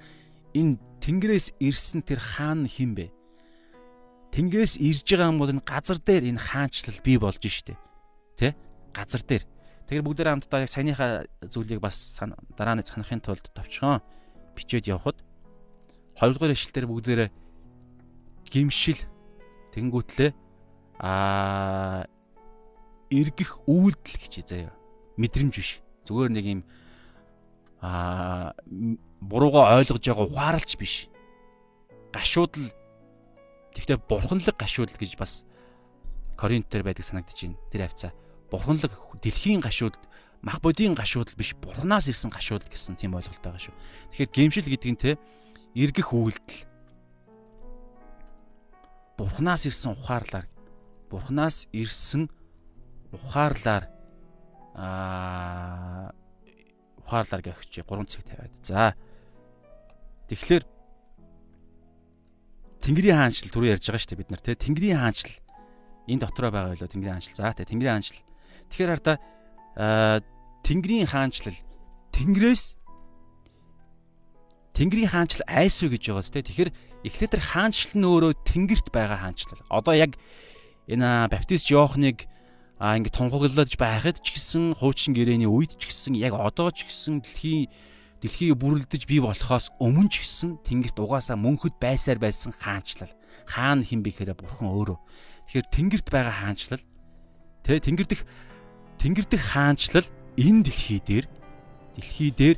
энэ 0.54 0.78
Тэнгэрээс 1.04 1.60
ирсэн 1.60 2.00
тэр 2.00 2.16
хаан 2.22 2.64
хэн 2.64 2.96
бэ? 2.96 3.12
Тэнгэрээс 4.32 4.80
ирж 4.80 5.04
байгаа 5.04 5.36
бол 5.36 5.52
энэ 5.52 5.66
газар 5.66 5.98
дээр 6.00 6.32
энэ 6.32 6.40
хаанчлал 6.40 6.98
бий 7.04 7.18
болж 7.20 7.44
штэ. 7.44 7.76
Тэ? 8.40 8.56
Газар 8.96 9.20
дээр. 9.20 9.44
Тэгэхээр 9.84 10.06
бүгдээ 10.08 10.32
хамтдаа 10.32 10.64
яг 10.64 10.72
саяныхаа 10.72 11.28
зүйлийг 11.52 11.84
бас 11.84 12.16
дараа 12.56 12.80
нь 12.80 12.86
санахын 12.88 13.20
тулд 13.20 13.44
товчхон 13.52 14.00
бичээд 14.56 14.88
явхад 14.88 15.20
2 16.16 16.32
дугаар 16.32 16.56
ишлэлээр 16.56 16.88
бүгдээрээ 16.88 17.30
гимшил 18.48 19.00
тэнгүүтлээ 19.76 20.30
аа 21.04 22.08
эргэх 23.12 23.66
үйлдэл 23.68 24.18
гэж 24.24 24.34
заяа. 24.46 24.72
Мэдрэмж 25.20 25.54
биш. 25.58 25.84
Зүгээр 26.06 26.30
нэг 26.32 26.46
юм 26.48 26.60
аа 27.82 28.56
буруугаа 29.28 29.80
ойлгож 29.80 30.04
байгаа 30.04 30.26
ухаарлч 30.28 30.76
биш. 30.76 31.08
Гашуудл 32.12 32.70
тэгтээ 33.74 33.98
бурханлаг 34.08 34.56
гашуудл 34.56 34.96
гэж 34.96 35.16
бас 35.18 35.44
Коринт 36.36 36.68
дээр 36.68 36.84
байдаг 36.84 37.04
санагдаж 37.04 37.38
байна. 37.38 37.58
Тэр 37.70 37.82
хавцаа 37.88 38.12
бурханлаг 38.50 38.92
дэлхийн 39.22 39.62
гашууд 39.64 39.96
мах 40.44 40.60
бодийн 40.60 40.94
гашуудл 40.94 41.34
биш 41.34 41.56
бурхнаас 41.56 42.08
ирсэн 42.12 42.30
гашуудл 42.30 42.68
гэсэн 42.68 43.00
тийм 43.00 43.16
ойлголт 43.16 43.40
байгаа 43.40 43.58
шүү. 43.58 43.74
Тэгэхээр 44.12 44.30
гемшил 44.30 44.68
гэдэг 44.68 44.90
нь 44.92 45.00
те 45.00 45.10
эргэх 45.74 46.12
үйлдэл. 46.12 46.68
Бурхнаас 49.16 49.64
ирсэн 49.66 49.96
ухаарлаар 49.96 50.46
бурхнаас 51.08 51.66
ирсэн 51.72 52.28
ухаарлаар 53.14 53.88
аа 54.74 56.12
ухаарлаар 56.98 57.42
гэх 57.42 57.64
чи 57.70 57.80
3 57.82 58.06
цаг 58.10 58.22
тавиад. 58.26 58.52
За. 58.62 58.94
Тэгэхээр 60.28 60.64
Тэнгэрийн 62.84 63.16
хаанчл 63.16 63.48
түрүү 63.48 63.76
ярьж 63.76 63.84
байгаа 63.88 64.00
шүү 64.00 64.10
дээ 64.12 64.20
бид 64.20 64.30
нар 64.32 64.42
те. 64.44 64.52
Тэнгэрийн 64.56 65.00
хаанчл. 65.00 65.32
Энэ 66.08 66.20
дотроо 66.20 66.50
байгаа 66.52 66.72
байлоо 66.76 66.88
Тэнгэрийн 66.88 67.16
хаанчл. 67.16 67.36
За 67.36 67.52
те 67.56 67.64
Тэнгэрийн 67.64 67.94
хаанчл. 67.96 68.20
Тэгэхээр 68.68 68.90
хараа 68.92 70.20
Тэнгэрийн 70.64 71.08
хаанчлал. 71.08 71.58
Тэнгэрээс 72.16 72.76
Тэнгэрийн 74.74 75.12
хаанчлал 75.12 75.44
айсуу 75.46 75.92
гэж 75.92 76.02
байгаа 76.08 76.24
зү 76.24 76.40
тэгэхээр 76.40 76.70
эхлээд 77.04 77.32
тэр 77.36 77.44
хаанчлал 77.44 77.94
нь 78.00 78.08
өөрөө 78.08 78.32
тэнгэрт 78.48 78.86
байгаа 78.90 79.18
хаанчлал. 79.22 79.62
Одоо 79.70 79.94
яг 79.94 80.16
энэ 80.88 81.28
баптист 81.30 81.68
Иохныг 81.70 82.26
а 82.80 82.96
ингэ 82.98 83.12
тунхаглаж 83.14 83.76
байхад 83.78 84.18
ч 84.24 84.34
гэсэн 84.34 84.74
хуучин 84.74 85.14
гэрээний 85.14 85.46
үед 85.46 85.78
ч 85.78 85.86
гэсэн 85.86 86.18
яг 86.18 86.34
одоо 86.34 86.74
ч 86.74 86.88
гэсэн 86.88 87.22
дэлхийн 87.22 87.70
дэлхийг 88.24 88.56
бүрэлдэж 88.56 89.04
бий 89.04 89.20
болохоос 89.20 89.76
өмнө 89.76 90.08
ч 90.08 90.24
гэсэн 90.24 90.64
тэнгэрт 90.64 90.96
угаасаа 90.96 91.36
мөнхөд 91.36 91.76
байсаар 91.76 92.16
байсан 92.16 92.56
хаанчлал. 92.56 93.12
Хаан 93.44 93.84
хин 93.84 94.00
бэхээр 94.00 94.32
бурхан 94.32 94.72
өөрөө. 94.72 94.96
Тэгэхээр 95.52 95.68
тэнгэрт 95.68 96.08
байгаа 96.08 96.32
хаанчлал 96.32 96.80
тэ 97.60 97.84
тэнгэр 97.84 98.08
дэх 98.08 98.24
Тэнгэр 99.04 99.26
дэх 99.28 99.42
хаанчлал 99.52 100.08
энэ 100.40 100.64
дэлхий 100.64 101.00
дээр 101.04 101.26
дэлхий 101.92 102.30
дээр 102.32 102.56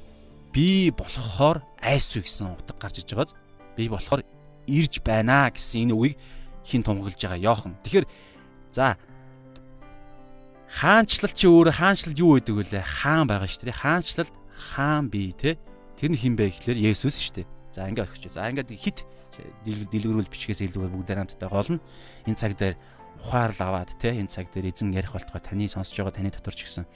би 0.54 0.94
болохоор 0.94 1.58
айсуу 1.82 2.22
гэсэн 2.22 2.54
утга 2.54 2.78
гарч 2.78 3.02
иж 3.02 3.10
байгааз 3.10 3.34
би 3.74 3.90
болохоор 3.90 4.22
ирж 4.70 5.02
байна 5.02 5.50
гэсэн 5.50 5.90
энэ 5.90 5.94
үгийг 5.98 6.16
хин 6.62 6.82
тунгалж 6.86 7.18
байгаа 7.18 7.42
Йохан. 7.42 7.74
Тэгэхээр 7.82 8.06
за 8.70 8.94
хаанчлал 10.70 11.34
чи 11.34 11.50
өөр 11.50 11.74
хаанчлал 11.74 12.14
юу 12.14 12.38
гэдэг 12.38 12.54
вэ? 12.54 12.82
Хаан 12.86 13.26
байгаа 13.26 13.50
шүү 13.50 13.66
дээ. 13.66 13.82
Хаанчлал 13.82 14.30
хаан 14.56 15.12
бий 15.12 15.36
те. 15.36 15.60
Тэр 16.00 16.16
нь 16.16 16.20
хин 16.20 16.34
бэ 16.36 16.50
гэхлээр 16.50 16.90
Есүс 16.90 17.20
шүү 17.20 17.44
дээ. 17.44 17.46
За 17.76 17.86
ингээд 17.86 18.08
орхиж. 18.08 18.32
За 18.32 18.48
ингээд 18.48 18.72
хит 18.72 19.04
дэлгэрүүл 19.64 20.32
бичгээс 20.32 20.64
илүү 20.64 20.88
бүгдээр 20.88 21.20
хамтдаа 21.20 21.50
гол 21.52 21.76
нь 21.76 21.84
энэ 22.24 22.40
цаг 22.40 22.56
дээр 22.56 22.76
ухаарл 23.20 23.60
аваад 23.60 23.92
те 24.00 24.16
энэ 24.16 24.32
цаг 24.32 24.48
дээр 24.52 24.72
эзэн 24.72 24.96
ярих 24.96 25.12
болтгой 25.12 25.40
таны 25.44 25.68
сонсож 25.68 25.92
байгаа 25.92 26.16
таны 26.16 26.32
дотор 26.32 26.56
ч 26.56 26.64
гэсэн 26.64 26.88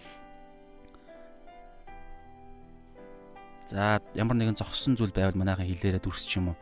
За 3.70 4.02
ямар 4.18 4.34
нэгэн 4.34 4.58
зогссон 4.58 4.98
зүйл 4.98 5.14
байвал 5.14 5.38
манайхан 5.38 5.62
хэлээрээ 5.62 6.02
дүрс 6.02 6.26
ч 6.26 6.42
юм 6.42 6.50
уу. 6.50 6.58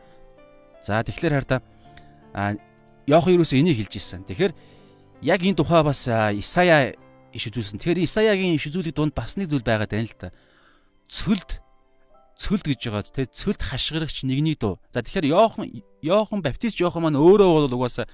За 0.85 1.01
тэгэхээр 1.01 1.41
хараа 1.41 1.61
а 2.37 2.53
Йохан 3.09 3.41
юусэн 3.41 3.65
энийг 3.65 3.81
хэлж 3.81 3.97
ирсэн. 3.97 4.21
Тэгэхээр 4.29 4.53
яг 5.25 5.41
энэ 5.41 5.57
тухай 5.57 5.81
бас 5.81 6.05
Исая 6.05 6.93
иш 7.33 7.43
үзүүлсэн. 7.49 7.81
Тэгэхээр 7.81 8.05
Исаягийн 8.05 8.53
иш 8.53 8.69
үзүүлэх 8.69 8.93
дунд 8.93 9.17
бас 9.17 9.41
нэг 9.41 9.49
зүйл 9.49 9.65
байгаад 9.65 9.89
байна 9.89 10.05
л 10.05 10.21
та. 10.21 10.29
Цөлд 11.09 11.59
цөлд 12.39 12.65
гэж 12.69 12.79
байгаа 12.87 13.03
те 13.03 13.25
цөлд 13.27 13.59
хашгирагч 13.59 14.23
нэгний 14.23 14.55
дуу. 14.55 14.79
За 14.95 15.03
тэгэхээр 15.03 15.33
Йохан 15.33 15.67
Йохан 15.99 16.39
баптист 16.39 16.79
Йохан 16.79 17.03
маань 17.03 17.19
өөрөө 17.19 17.67
бол 17.67 17.75
угаасаа 17.75 18.07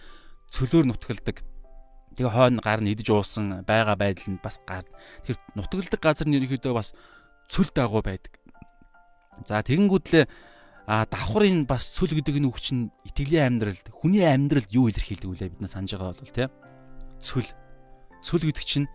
цөлөөр 0.49 0.89
нутгалдаг. 0.89 1.45
Тэгээ 2.17 2.33
хойно 2.33 2.63
гар 2.63 2.81
нь 2.81 2.89
идэж 2.95 3.11
уусан 3.13 3.61
байгаа 3.67 3.93
байдал 3.93 4.33
нь 4.33 4.41
бас 4.41 4.57
гар. 4.65 4.87
Тэр 5.21 5.37
нутгалдаг 5.53 6.01
газар 6.01 6.25
нь 6.25 6.39
ерөнхийдөө 6.41 6.73
бас 6.73 6.97
цөл 7.51 7.69
дагуу 7.69 8.01
байдаг. 8.01 8.39
За 9.45 9.61
тэгэнгүүтлээ 9.61 10.25
а 10.87 11.05
давхрын 11.05 11.65
бас 11.65 11.89
цөл 11.93 12.13
гэдэг 12.13 12.39
энэ 12.39 12.49
үг 12.49 12.61
чинь 12.61 12.93
итгэлийн 13.05 13.57
амьдралд 13.57 13.89
хүний 13.89 14.21
амьдралд 14.21 14.69
юу 14.69 14.89
илэрхийлдэг 14.89 15.29
вэ 15.29 15.49
бид 15.49 15.61
нар 15.61 15.73
санаж 15.73 15.97
байгаа 15.97 16.13
бол 16.13 16.29
тийм 16.29 16.49
цөл 17.17 17.49
цөл 18.21 18.45
гэдэг 18.45 18.65
чинь 18.65 18.87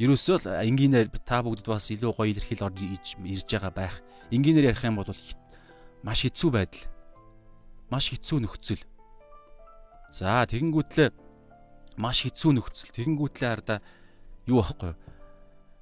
ерөөсөө 0.00 0.36
л 0.40 0.46
энгийнээр 0.64 1.12
та 1.26 1.42
бүгдд 1.44 1.66
бас 1.68 1.90
илүү 1.92 2.12
гоё 2.16 2.32
илэрхийл 2.32 2.64
орж 2.64 2.78
ирж 2.84 3.48
байгаа 3.50 3.72
байх. 3.72 3.96
Энгийнээр 4.32 4.72
ярих 4.72 4.84
юм 4.84 4.96
бол 4.96 5.10
маш 6.02 6.24
хэцүү 6.24 6.50
байдал. 6.52 6.84
Маш 7.92 8.08
хэцүү 8.08 8.38
нөхцөл. 8.40 8.82
За 10.12 10.44
тэгэнгүүтлээ 10.48 11.10
маш 12.00 12.24
хэцүү 12.24 12.50
нөхцөл. 12.56 12.94
Тэгэнгүүтлээ 12.96 13.50
хараа 13.52 13.78
юу 14.48 14.64
аахгүй 14.64 14.92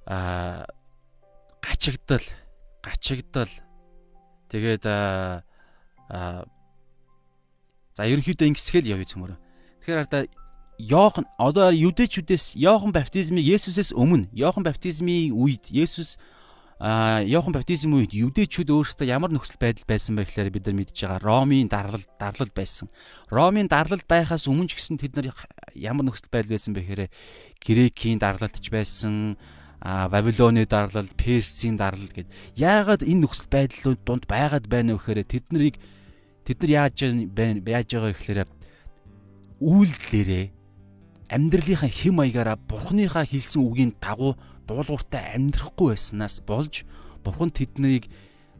аа 0.05 0.67
гачигдал 1.63 2.25
гачигдал 2.83 3.51
тэгээд 4.51 4.85
аа 4.85 5.43
за 7.95 8.01
ерөнхийдөө 8.07 8.47
ингэсгээл 8.51 8.91
явъя 8.91 9.07
цөмөрөө. 9.07 9.37
Тэгэхээр 9.81 9.99
хараа 10.03 10.27
Йохан 10.81 11.29
одоо 11.37 11.69
юдэчүүдээс 11.69 12.57
Йохан 12.57 12.89
баптизмыг 12.89 13.45
Есүсээс 13.45 13.93
өмнө 13.93 14.33
Йохан 14.33 14.65
баптизмын 14.65 15.29
үед 15.29 15.69
Есүс 15.69 16.17
а 16.81 17.21
Йохан 17.21 17.53
баптизм 17.53 17.93
үед 17.93 18.17
юдэчүүд 18.17 18.73
өөрсдөө 18.73 19.05
ямар 19.05 19.29
нөхцөл 19.29 19.61
байдал 19.61 19.85
байсан 19.85 20.17
бэ 20.17 20.25
гэхээр 20.25 20.49
бид 20.49 20.65
нар 20.65 20.77
мэдж 20.81 20.97
байгаа 20.97 21.21
Ромын 21.21 21.69
дарлал 21.69 22.05
дарлал 22.17 22.49
байсан. 22.49 22.89
Ромын 23.29 23.69
дарлал 23.69 24.01
байхаас 24.01 24.49
өмнө 24.49 24.73
ч 24.73 24.81
гэсэн 24.81 24.97
тэд 24.97 25.13
нар 25.13 25.29
ямар 25.77 26.09
нөхцөл 26.09 26.33
байдал 26.33 26.57
байсан 26.57 26.73
бэ 26.73 26.81
гэхээр 26.81 27.03
Грекийн 27.61 28.17
дарлалч 28.17 28.65
байсан, 28.73 29.37
а 29.77 30.09
Вавилоны 30.09 30.65
дарлал, 30.65 31.05
Персийн 31.13 31.77
дарлал 31.77 32.09
гэд. 32.09 32.25
Яагаад 32.57 33.05
энэ 33.05 33.29
нөхцөл 33.29 33.53
байдлууд 33.53 34.01
дунд 34.01 34.25
байгаад 34.25 34.65
байна 34.65 34.97
вэ 34.97 35.21
гэхээр 35.21 35.21
тэд 35.29 35.45
нарыг 35.53 35.77
тэд 36.49 36.65
нар 36.65 36.89
яаж 36.89 36.97
яаж 36.97 37.89
байгаа 37.93 38.13
гэхээр 38.17 38.39
үйлдэлээрээ 39.61 40.60
амьдралынхаа 41.31 41.87
хэм 41.87 42.19
маягаараа 42.19 42.59
бурхныхаа 42.59 43.23
хэлсэн 43.23 43.63
үгийн 43.63 43.91
дагуу 44.03 44.35
дуулууртай 44.67 45.31
амьдрахгүй 45.39 45.95
байснаас 45.95 46.43
болж 46.43 46.83
бурхан 47.23 47.55
тэднийг 47.55 48.11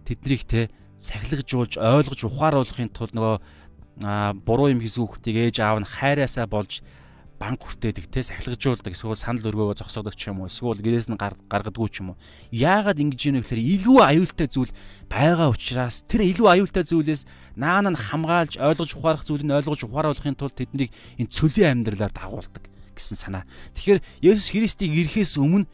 тэднийг 0.08 0.42
те 0.48 0.72
сахилгажуулж 0.96 1.76
ойлгож 1.76 2.22
ухааруулахын 2.24 2.96
тулд 2.96 3.12
нөгөө 3.12 3.38
буруу 4.48 4.72
юм 4.72 4.80
хийсэн 4.80 5.04
хүүхдийг 5.04 5.52
ээж 5.52 5.56
аав 5.60 5.84
нь 5.84 5.92
хайраасаа 5.92 6.48
болж 6.48 6.80
банк 7.41 7.65
хүртээдэг 7.65 8.06
те 8.13 8.21
сахилгажуулдаг 8.21 8.93
эсвэл 8.93 9.17
санал 9.17 9.49
өргөөгөө 9.49 9.82
зогсоодог 9.82 10.13
ч 10.13 10.30
юм 10.30 10.45
уу 10.45 10.49
эсвэл 10.54 10.77
гэрээс 10.77 11.10
нь 11.10 11.17
гаргадаггүй 11.17 11.89
ч 11.89 12.06
юм 12.06 12.13
уу 12.13 12.21
яагаад 12.54 13.01
ингэж 13.01 13.21
ийм 13.25 13.36
вэ 13.41 13.41
гэхээр 13.41 13.65
илүү 13.82 13.97
аюултай 13.97 14.45
зүйл 14.45 14.69
байгаа 15.10 15.49
учраас 15.49 16.06
тэр 16.06 16.21
илүү 16.30 16.47
аюултай 16.62 16.86
зүйлээс 16.86 17.25
наан 17.58 17.89
нь 17.89 17.97
хамгаалж 17.97 18.62
ойлгож 18.62 18.93
ухаарах 18.93 19.25
зүйлийг 19.25 19.58
ойлгож 19.58 19.82
ухааруулахын 19.89 20.38
тулд 20.38 20.54
тэднийг 20.54 20.93
энэ 21.17 21.34
цөлийн 21.34 21.82
амьдралаар 21.82 22.13
дагуулдаг 22.13 22.69
гэсэн 22.93 23.17
санаа. 23.17 23.43
Тэгэхээр 23.73 23.99
Есүс 24.21 24.54
Христийг 24.54 24.93
ирэхээс 24.93 25.41
өмнө 25.41 25.65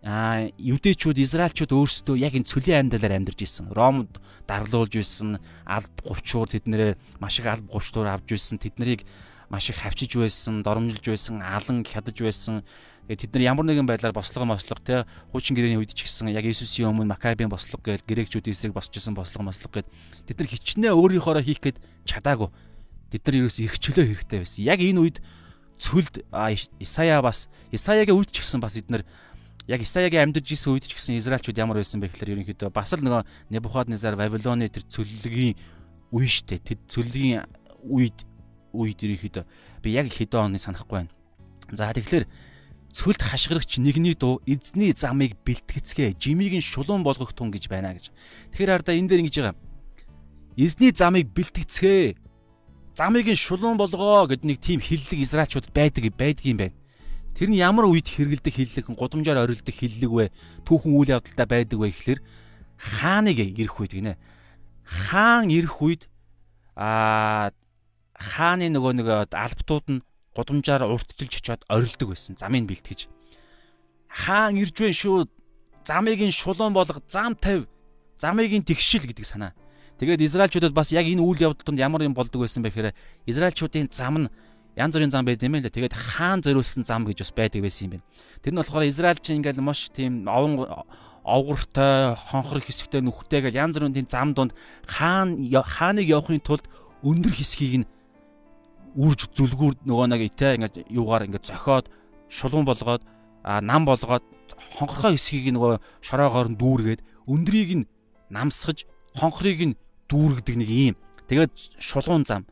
а 0.00 0.48
юдэчүүд 0.56 1.20
израилчууд 1.20 1.76
өөрсдөө 1.76 2.16
яг 2.24 2.32
энэ 2.32 2.48
цөлийн 2.48 2.88
амьдралаар 2.88 3.20
амьдарч 3.20 3.44
ирсэн. 3.44 3.68
Ромд 3.68 4.16
дарлуулж 4.48 4.96
байсан 4.96 5.36
алб 5.68 5.92
гувчуур 6.00 6.48
тэднэрээ 6.48 7.20
маш 7.20 7.36
их 7.42 7.46
алб 7.50 7.68
гувчтуур 7.68 8.08
авч 8.08 8.32
ирсэн. 8.32 8.56
Тэднийг 8.56 9.04
маш 9.50 9.68
их 9.68 9.82
хавчиж 9.82 10.14
байсан, 10.16 10.62
доромжилж 10.62 11.04
байсан, 11.04 11.42
алан 11.42 11.82
хядаж 11.84 12.16
байсан. 12.22 12.62
Тэгээд 13.10 13.26
тэд 13.26 13.34
нар 13.34 13.42
ямар 13.42 13.66
нэгэн 13.66 13.90
байдлаар 13.90 14.14
бослого 14.14 14.46
мослого 14.54 14.78
те 14.78 15.02
хуучин 15.34 15.58
гэрээний 15.58 15.82
үед 15.82 15.90
ч 15.90 16.06
гэсэн 16.06 16.30
яг 16.30 16.46
Иесусийн 16.46 16.94
өмнө 16.94 17.10
Макабийн 17.10 17.50
бослого 17.50 17.82
гээл 17.82 18.06
грекчүүд 18.06 18.46
эсрэг 18.46 18.70
босч 18.70 18.94
исэн 18.94 19.18
бослого 19.18 19.50
мослого 19.50 19.82
гээд 19.82 19.90
тэд 20.30 20.38
нар 20.38 20.46
хичнээн 20.46 20.94
өөрийнхоороо 20.94 21.42
хийх 21.42 21.58
гээд 21.58 21.82
чадаагүй. 22.06 22.54
Тэд 23.10 23.22
нар 23.26 23.36
ерөөс 23.42 23.58
эрх 23.66 23.82
чөлөө 23.82 24.06
хэрэгтэй 24.14 24.38
байсан. 24.46 24.62
Яг 24.62 24.78
энэ 24.78 25.02
үед 25.02 25.18
цөлд 25.82 26.22
Исая 26.78 27.18
бас 27.18 27.50
Исаягийн 27.74 28.14
үед 28.14 28.30
ч 28.30 28.46
гэсэн 28.46 28.62
бас 28.62 28.78
эднэр 28.78 29.02
яг 29.66 29.82
Исаягийн 29.82 30.30
амьдарч 30.30 30.54
исэн 30.54 30.78
үед 30.78 30.86
ч 30.86 30.94
гэсэн 30.94 31.18
Израильчууд 31.18 31.58
ямар 31.58 31.82
байсан 31.82 31.98
бэ 31.98 32.14
гэхээр 32.14 32.38
ерөнхийдөө 32.38 32.70
бас 32.70 32.94
л 32.94 33.02
нөгөө 33.02 33.26
Небухаднезар 33.50 34.14
Вавилоны 34.14 34.70
тэр 34.70 34.86
цөллөгийн 34.86 35.58
үе 36.14 36.28
штэ. 36.30 36.62
Тэд 36.62 36.86
цөллөгийн 36.86 37.50
үед 37.82 38.29
үед 38.72 39.02
ерөнхийдөө 39.02 39.44
би 39.82 39.88
яг 39.94 40.10
хэдэн 40.10 40.54
оны 40.54 40.58
санахгүй 40.58 41.06
байна. 41.06 41.12
За 41.70 41.92
тэгэхээр 41.92 42.26
цөлд 42.90 43.22
хашгирагч 43.22 43.78
нэгний 43.78 44.18
дуу 44.18 44.42
эзний 44.46 44.92
замыг 44.92 45.38
бэлтгэцгээ 45.46 46.18
жимийг 46.18 46.58
нь 46.58 46.64
шулуун 46.64 47.06
болгох 47.06 47.32
тун 47.32 47.54
гэж 47.54 47.70
байна 47.70 47.94
гэж. 47.94 48.10
Тэгэхээр 48.50 48.70
хараа 48.70 48.98
энэ 48.98 49.08
дээр 49.08 49.22
ингэж 49.22 49.36
байгаа. 49.38 49.56
Эзний 50.58 50.90
замыг 50.90 51.30
бэлтгэцгээ 51.30 52.18
замыг 52.98 53.26
нь 53.30 53.38
шулуун 53.38 53.78
болгоо 53.78 54.26
гэд 54.26 54.42
нэг 54.42 54.58
тийм 54.58 54.82
хиллэг 54.82 55.22
израачууд 55.22 55.70
байдаг 55.70 56.10
байдаг 56.18 56.44
юм 56.44 56.58
байна. 56.58 56.76
Тэр 57.38 57.54
нь 57.54 57.62
ямар 57.62 57.86
үед 57.86 58.10
хэрэгэлдэг 58.10 58.52
хиллэг 58.52 58.86
гудамжаар 58.90 59.46
орилдог 59.46 59.70
хиллэг 59.70 60.10
вэ? 60.10 60.26
Түүхэн 60.66 60.90
үйл 60.90 61.14
явдалтай 61.14 61.46
байдаг 61.46 61.78
вэ 61.78 61.94
гэхэлэр 61.94 62.20
хааныг 62.74 63.38
ирэх 63.38 63.78
үед 63.78 63.94
гинэ. 63.94 64.18
Хаан 64.82 65.46
ирэх 65.48 65.78
үед 65.78 66.10
аа 66.74 67.54
хааны 68.20 68.68
нөгөө 68.68 68.92
нэг 69.00 69.08
албатууд 69.32 69.86
нь 69.88 70.04
гудамжаар 70.36 70.84
уртжилж 70.84 71.40
очиод 71.40 71.64
орилдог 71.72 72.12
байсан. 72.12 72.36
Замыг 72.36 72.68
бэлтгэж. 72.68 73.08
Хаан 74.12 74.60
ирж 74.60 74.76
байна 74.76 74.92
шүү. 74.92 75.24
Замыг 75.88 76.20
нь 76.20 76.34
шулуун 76.34 76.76
болго, 76.76 77.00
зам 77.08 77.32
тавь. 77.34 77.64
Замыг 78.20 78.52
нь 78.52 78.66
тэгшил 78.68 79.08
гэдэг 79.08 79.24
санаа. 79.24 79.56
Тэгээд 79.96 80.20
Израильчуудад 80.20 80.76
бас 80.76 80.92
яг 80.92 81.08
энэ 81.08 81.24
үйл 81.24 81.40
явдал 81.52 81.64
донд 81.64 81.80
ямар 81.80 82.04
юм 82.04 82.12
болдог 82.12 82.44
байсан 82.44 82.60
бэ 82.60 82.72
гэхээр 82.72 82.96
Израильчуудын 83.24 83.88
зам 83.92 84.28
нь 84.28 84.30
янз 84.76 84.96
бүрийн 84.96 85.12
зам 85.12 85.24
байд 85.24 85.40
юм 85.40 85.56
л 85.56 85.64
да. 85.64 85.72
Тэгээд 85.72 85.96
хаан 85.96 86.44
зориулсан 86.44 86.84
зам 86.84 87.04
гэж 87.04 87.24
бас 87.24 87.32
байдаг 87.32 87.60
байсан 87.64 87.88
юм 87.88 87.92
байна. 87.96 88.06
Тэр 88.44 88.52
нь 88.52 88.60
болохоор 88.60 88.84
Израильч 88.88 89.24
ингээл 89.28 89.60
маш 89.60 89.88
тийм 89.92 90.28
овон 90.28 90.68
овгортой, 91.24 92.16
хонхор 92.16 92.64
хэсэгтэй 92.64 93.04
нүхтэй 93.04 93.44
гэл 93.44 93.60
янз 93.60 93.76
бүрийн 93.76 94.08
зам 94.08 94.32
донд 94.32 94.56
хаан 94.88 95.36
хааныг 95.52 96.08
явахын 96.08 96.40
тулд 96.40 96.64
өндөр 97.04 97.36
хэсгийг 97.36 97.84
нь 97.84 97.88
үрж 98.96 99.30
зүлгүүр 99.34 99.86
нөгөө 99.86 100.06
нэг 100.10 100.22
итэ 100.34 100.58
ингээд 100.58 100.76
юугаар 100.90 101.26
ингээд 101.30 101.46
зохиод 101.46 101.86
шулуун 102.30 102.66
болгоод 102.66 103.02
нам 103.44 103.84
болгоод 103.86 104.24
хонхорхой 104.78 105.14
хэсгийг 105.14 105.54
нөгөө 105.54 105.78
шороогоор 106.02 106.48
нь 106.50 106.58
дүүргээд 106.58 107.00
өндрийг 107.26 107.70
нь 107.82 107.88
намсгаж 108.30 108.86
хонхрыг 109.14 109.60
нь 109.74 109.78
дүүргдэг 110.08 110.56
нэг 110.58 110.70
юм. 110.70 110.96
Тэгээд 111.26 111.52
шулуун 111.78 112.26
зам 112.26 112.46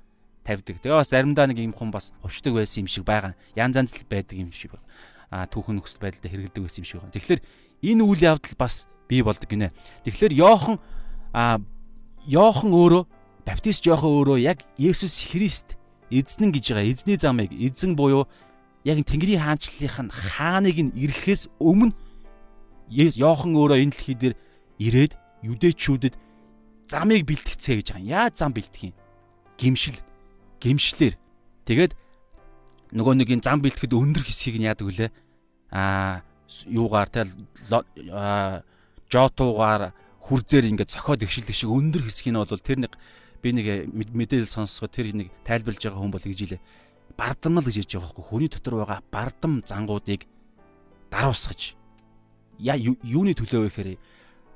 тавьдаг. 0.46 0.78
Тэгээ 0.82 0.98
бас 0.98 1.10
заримдаа 1.10 1.46
нэг 1.46 1.58
юм 1.58 1.74
хүн 1.74 1.90
бас 1.90 2.14
хувшдаг 2.22 2.54
байсан 2.54 2.86
юм 2.86 2.88
шиг 2.90 3.04
байгаа. 3.04 3.34
Ян 3.54 3.74
занц 3.74 3.94
л 3.94 4.06
байдаг 4.06 4.38
юм 4.38 4.50
шиг 4.52 4.74
байна. 4.74 4.86
А 5.30 5.46
түүхэн 5.46 5.78
нөхцөл 5.78 6.02
байдлаар 6.02 6.30
хэрэгэлдэг 6.30 6.62
байсан 6.62 6.82
юм 6.82 6.88
шиг 6.88 7.00
байна. 7.02 7.14
Тэгэхээр 7.14 7.40
энэ 7.82 8.02
үйл 8.02 8.22
явдал 8.22 8.56
бас 8.58 8.86
бий 9.06 9.22
болдог 9.22 9.48
гинэ. 9.48 9.74
Тэгэхээр 10.06 10.34
Йохан 10.34 10.76
а 11.32 11.58
Йохан 12.26 12.70
өөрөө 12.74 13.02
баптист 13.46 13.86
Йохан 13.86 14.10
өөрөө 14.10 14.38
яг 14.42 14.62
Есүс 14.78 15.30
Христ 15.30 15.77
эзнэн 16.10 16.50
гэж 16.52 16.64
байгаа. 16.72 16.90
Эзний 16.90 17.18
замыг 17.18 17.50
эзэн 17.52 17.96
буюу 17.96 18.26
яг 18.84 18.98
Тэнгэрийн 19.04 19.42
хаанчлалынх 19.44 19.98
нь 20.08 20.12
хааныг 20.12 20.76
нь 20.78 20.94
ирэхээс 20.96 21.52
өмнө 21.60 21.94
Йохан 22.88 23.52
өөрөө 23.52 23.78
энэ 23.84 23.92
дэлхий 23.92 24.16
дээр 24.16 24.34
ирээд 24.80 25.12
юдэчүүдэд 25.44 26.14
замыг 26.88 27.28
бэлтгэцээ 27.28 27.76
гэж 27.84 27.86
байгаа 27.92 28.00
юм. 28.00 28.08
Яаж 28.08 28.34
зам 28.40 28.52
бэлтэх 28.56 28.82
юм? 28.88 28.94
Гимшил. 29.60 29.98
Гимшлэр. 30.56 31.14
Тэгээд 31.68 31.92
нөгөө 32.96 33.14
нэг 33.20 33.28
энэ 33.28 33.44
зам 33.44 33.60
бэлтгэхэд 33.60 33.92
өндөр 33.92 34.24
хэсгийг 34.24 34.56
нь 34.56 34.68
яадаг 34.72 34.88
вүлээ? 34.88 35.12
Аа 35.68 36.24
юугаар 36.64 37.08
те 37.12 37.28
жотуугаар 39.12 39.92
хүрзээр 40.24 40.64
ингээд 40.72 40.92
цохоод 40.96 41.24
игшилдэг 41.24 41.52
шиг 41.52 41.68
өндөр 41.68 42.08
хэсгийг 42.08 42.32
нь 42.32 42.40
бол 42.40 42.64
тэр 42.64 42.88
нэг 42.88 42.92
би 43.42 43.48
нэг 43.52 43.66
мэдээлэл 43.92 44.48
сонсгоо 44.48 44.88
тэр 44.88 45.14
нэг 45.14 45.30
тайлбарлаж 45.44 45.82
байгаа 45.82 46.02
хүн 46.02 46.14
бол 46.14 46.22
гэж 46.22 46.38
хэлээ. 46.38 46.62
Бардамнал 47.18 47.66
гэж 47.66 47.76
ярьж 47.82 47.92
байгаа 47.94 48.08
байхгүй 48.10 48.26
хүний 48.26 48.50
дотор 48.50 48.74
байгаа 48.82 49.00
бардам 49.10 49.62
зангуудыг 49.66 50.26
даруусгаж 51.10 51.78
яа 52.58 52.76
юуны 52.76 53.32
төлөө 53.38 53.66
вэ 53.66 53.70
гэхээр 53.70 53.90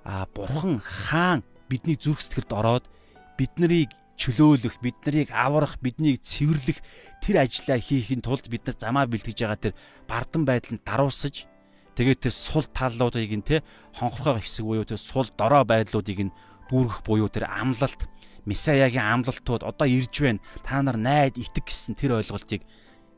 а 0.05 0.27
бурхан 0.35 0.83
хаан 0.83 1.47
бидний 1.71 1.95
зүрх 1.97 2.21
сэтгэлд 2.21 2.53
ороод 2.53 2.85
бид 3.39 3.55
нарыг 3.57 3.95
чөлөөлөх, 4.19 4.79
бид 4.83 4.99
нарыг 5.07 5.31
аврах, 5.33 5.79
биднийг 5.81 6.21
цэвэрлэх 6.23 6.79
тэр 7.23 7.43
ажлаа 7.43 7.79
хийхин 7.79 8.21
тулд 8.21 8.47
бид 8.47 8.67
нар 8.67 8.77
замаа 8.79 9.07
бэлтгэж 9.09 9.39
байгаа 9.41 9.59
тэр 9.59 9.75
бардам 10.07 10.45
байдлыг 10.45 10.83
даруусаж 10.85 11.49
тэгээд 11.97 12.29
тэр 12.29 12.35
сул 12.35 12.67
талуудыг 12.71 13.33
нь 13.33 13.47
те 13.47 13.63
хонхорхой 13.97 14.43
хэсэг 14.45 14.67
буюу 14.67 14.87
тэр 14.87 15.01
сул 15.01 15.27
дорой 15.35 15.65
байдлуудыг 15.65 16.19
нь 16.29 16.35
дүүргэх 16.71 17.01
буюу 17.03 17.29
тэр 17.33 17.49
амлалт 17.49 18.07
Месаягийн 18.47 19.07
амлалтууд 19.07 19.63
одоо 19.63 19.87
ирж 19.87 20.15
байна. 20.21 20.43
Та 20.63 20.83
нар 20.83 20.97
найд 20.97 21.39
итг 21.39 21.67
гэсэн 21.67 21.95
тэр 21.95 22.19
ойлголтыг 22.19 22.63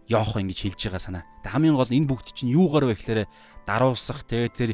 Йоох 0.09 0.37
ингэж 0.37 0.59
хэлж 0.69 0.81
байгаа 0.85 1.01
санаа. 1.01 1.25
Тэг 1.41 1.53
хамгийн 1.53 1.77
гол 1.77 1.89
энэ 1.89 2.09
бүгд 2.09 2.37
чинь 2.37 2.53
юугаар 2.53 2.93
вэ 2.93 2.95
гэхээр 3.01 3.25
даруусах 3.65 4.29
тэгээд 4.29 4.53
тэр 4.53 4.71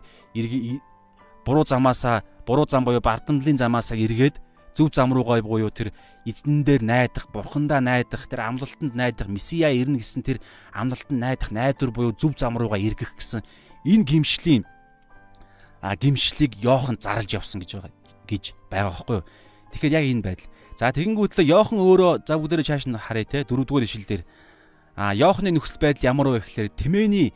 буруу 1.46 1.62
замаасаа 1.62 2.26
буруу 2.46 2.66
зам 2.66 2.82
буюу 2.82 2.98
бардамлын 2.98 3.58
замаасаа 3.58 3.94
эргээд 3.94 4.42
зөв 4.74 4.90
зам 4.90 5.14
руугаа 5.14 5.42
буюу 5.42 5.70
тэр 5.70 5.94
эзэн 6.26 6.66
дээр 6.66 6.82
найдах, 6.82 7.30
бурхандаа 7.30 7.80
найдах, 7.80 8.26
тэр 8.26 8.42
амлалтанд 8.46 8.94
найдах, 8.94 9.26
месиа 9.30 9.70
ирнэ 9.70 9.98
гэсэн 9.98 10.22
тэр 10.22 10.38
амлалтанд 10.74 11.20
найдах 11.20 11.50
найдвар 11.50 11.90
буюу 11.90 12.14
зөв 12.14 12.34
зам 12.38 12.58
руугаа 12.58 12.78
эргэх 12.78 13.14
гэсэн 13.18 13.42
энэ 13.86 14.04
гимшлийн 14.04 14.66
а 15.80 15.96
гимшлийг 15.96 16.60
Йохан 16.60 16.98
зарлж 17.00 17.34
явсан 17.34 17.60
гэж 17.60 17.80
байгаа 17.80 17.92
гэж 18.28 18.44
байгаа 18.68 18.92
байхгүй 18.92 19.16
юу. 19.16 19.24
Тэгэхээр 19.70 19.96
яг 19.96 20.04
энэ 20.11 20.24
байдал. 20.24 20.50
За 20.74 20.90
тэгэнгүүтлээ 20.90 21.46
Йохан 21.46 21.78
өөрөө 21.78 22.26
за 22.26 22.35
бүгдээрээ 22.40 22.66
чааш 22.66 22.85
нь 22.90 22.98
харъя 22.98 23.26
те 23.26 23.38
дөрөвдүгээр 23.46 23.87
ишил 23.87 24.06
дээр 24.06 24.22
а 24.96 25.14
Йоханы 25.14 25.54
нөхцөл 25.54 25.80
байдал 25.80 26.11
ямар 26.11 26.28
вэ 26.35 26.42
гэхээр 26.42 26.68
тэмээний 26.74 27.30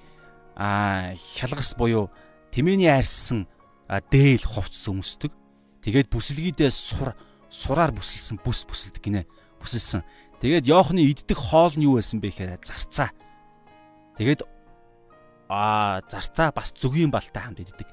а 0.59 1.15
хялгас 1.15 1.79
буюу 1.79 2.11
тэмээний 2.51 2.91
арьсан 2.91 3.47
дээл 3.89 4.45
хувцс 4.45 4.89
өмсдөг. 4.91 5.33
Тэгээд 5.85 6.09
бүсэлгийдээ 6.11 6.71
сур 6.73 7.15
сураар 7.53 7.93
бүсэлсэн 7.95 8.41
бүс 8.43 8.65
бүсэлдэг 8.67 9.03
гинэ. 9.05 9.23
Бүсэлсэн. 9.61 10.03
Тэгээд 10.43 10.67
Йоохны 10.67 11.05
иддэг 11.05 11.39
хоол 11.39 11.75
нь 11.77 11.87
юу 11.87 12.01
байсан 12.01 12.19
бэ 12.19 12.33
гэхээр 12.35 12.59
зарцаа. 12.65 13.13
Тэгээд 14.19 14.43
аа 15.49 16.01
зарцаа 16.09 16.51
бас 16.51 16.73
зүгийн 16.73 17.13
балтай 17.13 17.43
хамт 17.45 17.61
иддэг. 17.61 17.89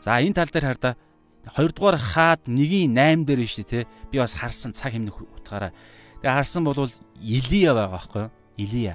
За 0.00 0.18
энэ 0.18 0.34
тал 0.34 0.50
дээр 0.50 0.66
хардаа 0.74 0.94
хоёрдугаар 1.54 1.96
хаад 1.96 2.42
1-ийн 2.44 2.92
8 2.92 3.24
дээр 3.24 3.40
шүү 3.48 3.64
дээ 3.64 3.84
те. 3.84 3.90
Би 4.12 4.18
бас 4.18 4.34
харсан 4.36 4.72
цаг 4.76 4.92
хэмнэх 4.92 5.16
утгаараа. 5.16 5.72
Тэгээ 6.20 6.36
харсан 6.36 6.64
бол 6.64 6.90
Илия 7.20 7.72
байгаа 7.72 7.92
байхгүй 7.94 8.22
юу? 8.26 8.32
Илия. 8.58 8.94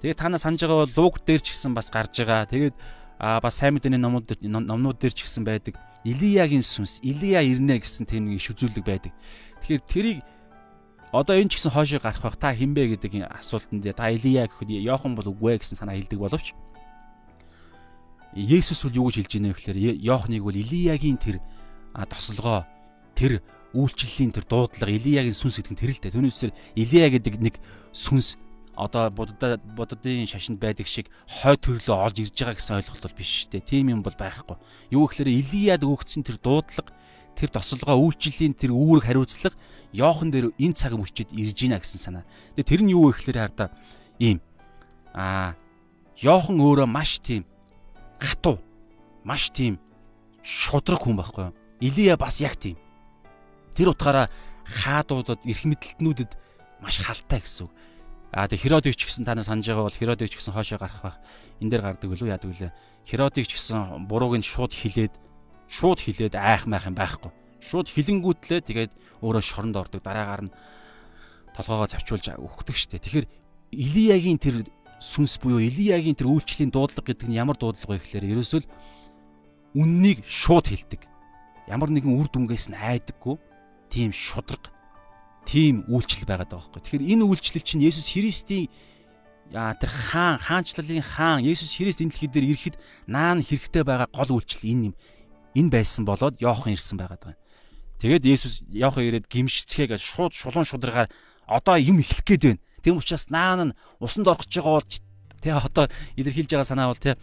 Тэгээ 0.00 0.16
та 0.16 0.28
нар 0.28 0.40
санаж 0.40 0.60
байгаа 0.62 0.86
бол 0.86 0.94
Лук 0.96 1.20
дээр 1.26 1.42
ч 1.44 1.52
гэсэн 1.52 1.74
бас 1.74 1.90
гарч 1.92 2.16
байгаа. 2.22 2.48
Тэгээд 2.48 2.74
а 3.18 3.40
бас 3.40 3.60
сайн 3.60 3.76
мэдээний 3.76 4.00
номнууд 4.00 4.40
номнууд 4.42 4.98
дээр 4.98 5.14
ч 5.14 5.26
гэсэн 5.28 5.44
байдаг. 5.44 5.76
Илиягийн 6.02 6.66
сүнс, 6.66 6.98
Илия 7.06 7.44
ирнэ 7.46 7.78
гэсэн 7.78 8.06
тийм 8.10 8.26
нэг 8.26 8.42
иш 8.42 8.50
үзүүлэг 8.50 8.82
байдаг. 8.82 9.14
Тэгэхээр 9.62 9.82
тэрийг 9.86 10.18
одоо 11.14 11.36
энэ 11.38 11.52
ч 11.52 11.62
гэсэн 11.62 11.70
хоошоо 11.70 12.00
гарах 12.02 12.24
бах 12.24 12.40
та 12.40 12.50
хинбэ 12.50 12.98
гэдэг 12.98 13.30
асуултанд 13.30 13.84
та 13.84 14.10
Илия 14.10 14.50
гэхэд 14.50 14.82
Йохан 14.82 15.14
бол 15.14 15.30
үгүй 15.30 15.60
гэсэн 15.60 15.78
санаа 15.78 15.94
хэлдэг 15.94 16.18
боловч 16.18 16.56
Есүс 18.32 18.88
бол 18.88 18.96
юу 18.96 19.06
гэж 19.12 19.28
хэлж 19.28 19.32
байна 19.36 19.52
вэ 19.52 19.56
гэхээр 19.60 19.78
Йоханыг 20.00 20.42
бол 20.42 20.56
Илиягийн 20.56 21.20
тэр 21.20 21.44
тослогоо 21.94 22.64
тэр 23.14 23.42
үйлчлэлийн 23.72 24.32
тэр 24.32 24.44
дуудлага 24.48 24.92
Илиягийн 24.92 25.36
сүнс 25.36 25.60
гэдэг 25.60 25.72
нь 25.72 25.80
тэр 25.80 25.92
л 25.96 26.00
дээ. 26.00 26.14
Түүнээсээр 26.16 26.52
Илия 26.76 27.08
гэдэг 27.08 27.34
нэг 27.40 27.54
сүнс 27.92 28.36
одоо 28.76 29.10
буддад 29.12 29.60
буддын 29.76 30.24
шашинд 30.28 30.60
байдаг 30.60 30.88
шиг 30.88 31.08
хой 31.28 31.56
төрлөө 31.56 31.96
олж 31.96 32.16
ирж 32.24 32.36
байгаа 32.36 32.56
гэсэн 32.56 32.76
ойлголт 32.80 33.04
бол 33.04 33.18
биш 33.20 33.30
шүү 33.44 33.50
дээ. 33.52 33.68
Тийм 33.68 33.92
юм 33.92 34.00
бол 34.04 34.16
байхгүй. 34.16 34.56
Юу 34.92 35.08
гэхээр 35.08 35.28
Илияд 35.28 35.84
өгөгдсөн 35.84 36.24
тэр 36.24 36.40
дуудлага, 36.40 36.92
тэр 37.36 37.48
тослогоо 37.52 37.96
үйлчлэлийн 38.00 38.56
тэр 38.56 38.72
үүрэг 38.72 39.04
хариуцлага 39.08 39.56
Йохан 39.92 40.32
дээр 40.32 40.56
энэ 40.56 40.72
цаг 40.72 40.96
мөчид 40.96 41.36
ирж 41.36 41.52
гинэ 41.52 41.76
гэсэн 41.76 42.00
санаа. 42.00 42.24
Тэгээ 42.56 42.64
тэр 42.64 42.80
нь 42.80 42.92
юу 42.96 43.12
вэ 43.12 43.20
гэхээр 43.20 43.44
хардаа 43.44 43.68
ийм 44.16 44.40
аа 45.12 45.52
Йохан 46.16 46.56
өөрөө 46.56 46.88
маш 46.88 47.20
тийм 47.20 47.44
хатуу, 48.16 48.56
маш 49.20 49.52
тийм 49.52 49.76
шудраг 50.40 51.04
хүн 51.04 51.20
байхгүй 51.20 51.52
юу? 51.52 51.56
Илия 51.82 52.14
бас 52.14 52.38
яг 52.38 52.54
тийм. 52.54 52.78
Тэр 53.74 53.90
утгаараа 53.90 54.30
хаадуудад 54.62 55.42
эрх 55.42 55.66
мэдлэлтнүүдэд 55.66 56.38
маш 56.78 57.02
халтай 57.02 57.42
гэсэн 57.42 57.66
үг. 57.66 57.72
Аа 58.30 58.46
тэг 58.46 58.62
Херодыг 58.62 58.94
ч 58.94 59.10
гэсэн 59.10 59.26
та 59.26 59.34
нар 59.34 59.42
санаж 59.44 59.66
байгаа 59.66 59.90
бол 59.90 59.98
Херодыг 59.98 60.30
ч 60.30 60.38
гэсэн 60.38 60.54
хоошоо 60.54 60.78
гарах 60.78 61.02
байх. 61.02 61.18
Энд 61.58 61.74
дээр 61.74 61.82
гардаг 61.82 62.06
үлээ 62.06 62.32
яадаг 62.32 62.48
үлээ. 62.54 62.72
Херодыг 63.02 63.44
ч 63.50 63.58
гэсэн 63.58 64.06
бурууг 64.06 64.38
нь 64.38 64.46
шууд 64.46 64.72
хилээд 64.72 65.12
шууд 65.66 66.00
хилээд 66.00 66.38
айх 66.38 66.70
майх 66.70 66.86
юм 66.86 66.94
байхгүй. 66.94 67.34
Шууд 67.60 67.90
хилэнгүүтлээ 67.90 68.60
тэгээд 68.62 68.92
өөрөө 69.20 69.42
шоронд 69.42 69.76
ордог. 69.76 70.00
Дараагаар 70.00 70.48
нь 70.48 70.54
толгоогоо 71.52 71.90
завчуулж 71.90 72.32
өгдөг 72.38 72.76
штэ. 72.78 73.02
Тэгэхээр 73.02 73.26
Илиягийн 73.74 74.38
тэр 74.40 74.64
сүнс 74.96 75.36
буюу 75.42 75.60
Илиягийн 75.60 76.16
тэр 76.16 76.30
үйлчлэлийн 76.30 76.72
дуудлага 76.72 77.10
гэдэг 77.10 77.28
нь 77.28 77.36
ямар 77.36 77.58
дуудлага 77.58 77.98
вэ 77.98 78.06
гэхээр 78.06 78.32
ерөөсөө 78.32 78.62
үннийг 79.76 80.24
шууд 80.24 80.72
хэлдэг. 80.72 81.11
Ямар 81.72 81.88
нэгэн 81.88 82.12
үр 82.12 82.28
дүнгээс 82.28 82.68
нь 82.68 82.76
айдаггүй. 82.76 83.40
Тийм 83.88 84.12
шудраг. 84.12 84.68
Тийм 85.48 85.88
үйлчлэл 85.88 86.28
байгаад 86.28 86.52
байгаа 86.52 86.68
байхгүй. 86.68 86.84
Тэгэхээр 86.84 87.08
энэ 87.16 87.24
үйлчлэл 87.24 87.64
чинь 87.64 87.80
Есүс 87.80 88.12
Христийн 88.12 88.68
яа 89.48 89.72
тэр 89.72 89.88
хаан 89.88 90.36
хаанчлалын 90.36 91.00
хаан 91.00 91.40
Есүс 91.48 91.72
Христ 91.72 92.04
энэ 92.04 92.12
дэлхий 92.12 92.28
дээр 92.28 92.52
ирэхэд 92.52 92.76
наан 93.08 93.40
хэрэгтэй 93.40 93.88
байгаа 93.88 94.12
гол 94.12 94.36
үйлчлэл 94.36 94.68
энэ 94.68 94.84
юм. 94.92 94.94
Энэ 95.56 95.72
байсан 95.72 96.04
болоод 96.04 96.36
Йохан 96.44 96.76
ирсэн 96.76 97.00
байгаад 97.00 97.24
байгаа. 97.32 97.40
Тэгээд 98.04 98.28
Есүс 98.28 98.60
Йохан 98.68 99.08
ирээд 99.08 99.32
гимшицгээгээ 99.32 99.96
шууд 99.96 100.36
шулуун 100.36 100.68
шударгаар 100.68 101.08
одоо 101.48 101.80
юм 101.80 102.04
эхлэх 102.04 102.28
гээд 102.28 102.44
байна 102.44 102.60
Тэм 102.82 102.98
учраас 102.98 103.30
наан 103.30 103.70
нь 103.70 103.76
усанд 104.02 104.26
орох 104.26 104.42
гэж 104.42 104.58
байгаа 104.58 104.74
бол 104.82 104.90
тий 105.38 105.52
одоо 105.54 105.86
илэрхийлж 106.18 106.50
байгаа 106.50 106.66
санаа 106.66 106.90
бол 106.90 106.98
тий 106.98 107.14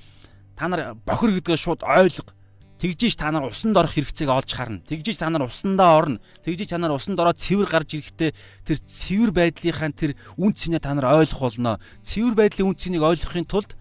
та 0.56 0.68
нар 0.68 0.96
бохир 1.04 1.36
гэдгээ 1.36 1.60
шууд 1.60 1.84
ойлго. 1.84 2.32
Тэгжиж 2.80 3.20
та 3.20 3.28
нар 3.28 3.52
усанд 3.52 3.76
орох 3.76 3.92
хэрэгцээг 3.92 4.32
олж 4.32 4.56
харна. 4.56 4.80
Тэгжиж 4.88 5.20
та 5.20 5.28
нар 5.28 5.44
усандаа 5.44 6.00
орно. 6.00 6.24
Тэгжиж 6.48 6.72
та 6.72 6.80
нар 6.80 6.96
усанд 6.96 7.20
ороод 7.20 7.36
цэвэр 7.36 7.68
гарч 7.68 8.00
ирэхдээ 8.00 8.32
тэр 8.64 8.78
цэвэр 8.80 9.32
байдлынхаа 9.36 9.92
тэр 9.92 10.16
үн 10.40 10.56
цэнэ 10.56 10.80
та 10.80 10.96
нар 10.96 11.12
ойлгох 11.12 11.52
болно. 11.52 11.84
Цэвэр 12.00 12.40
байдлын 12.40 12.72
үн 12.72 12.80
цэнийг 12.80 13.04
ойлгохын 13.04 13.44
тулд 13.52 13.76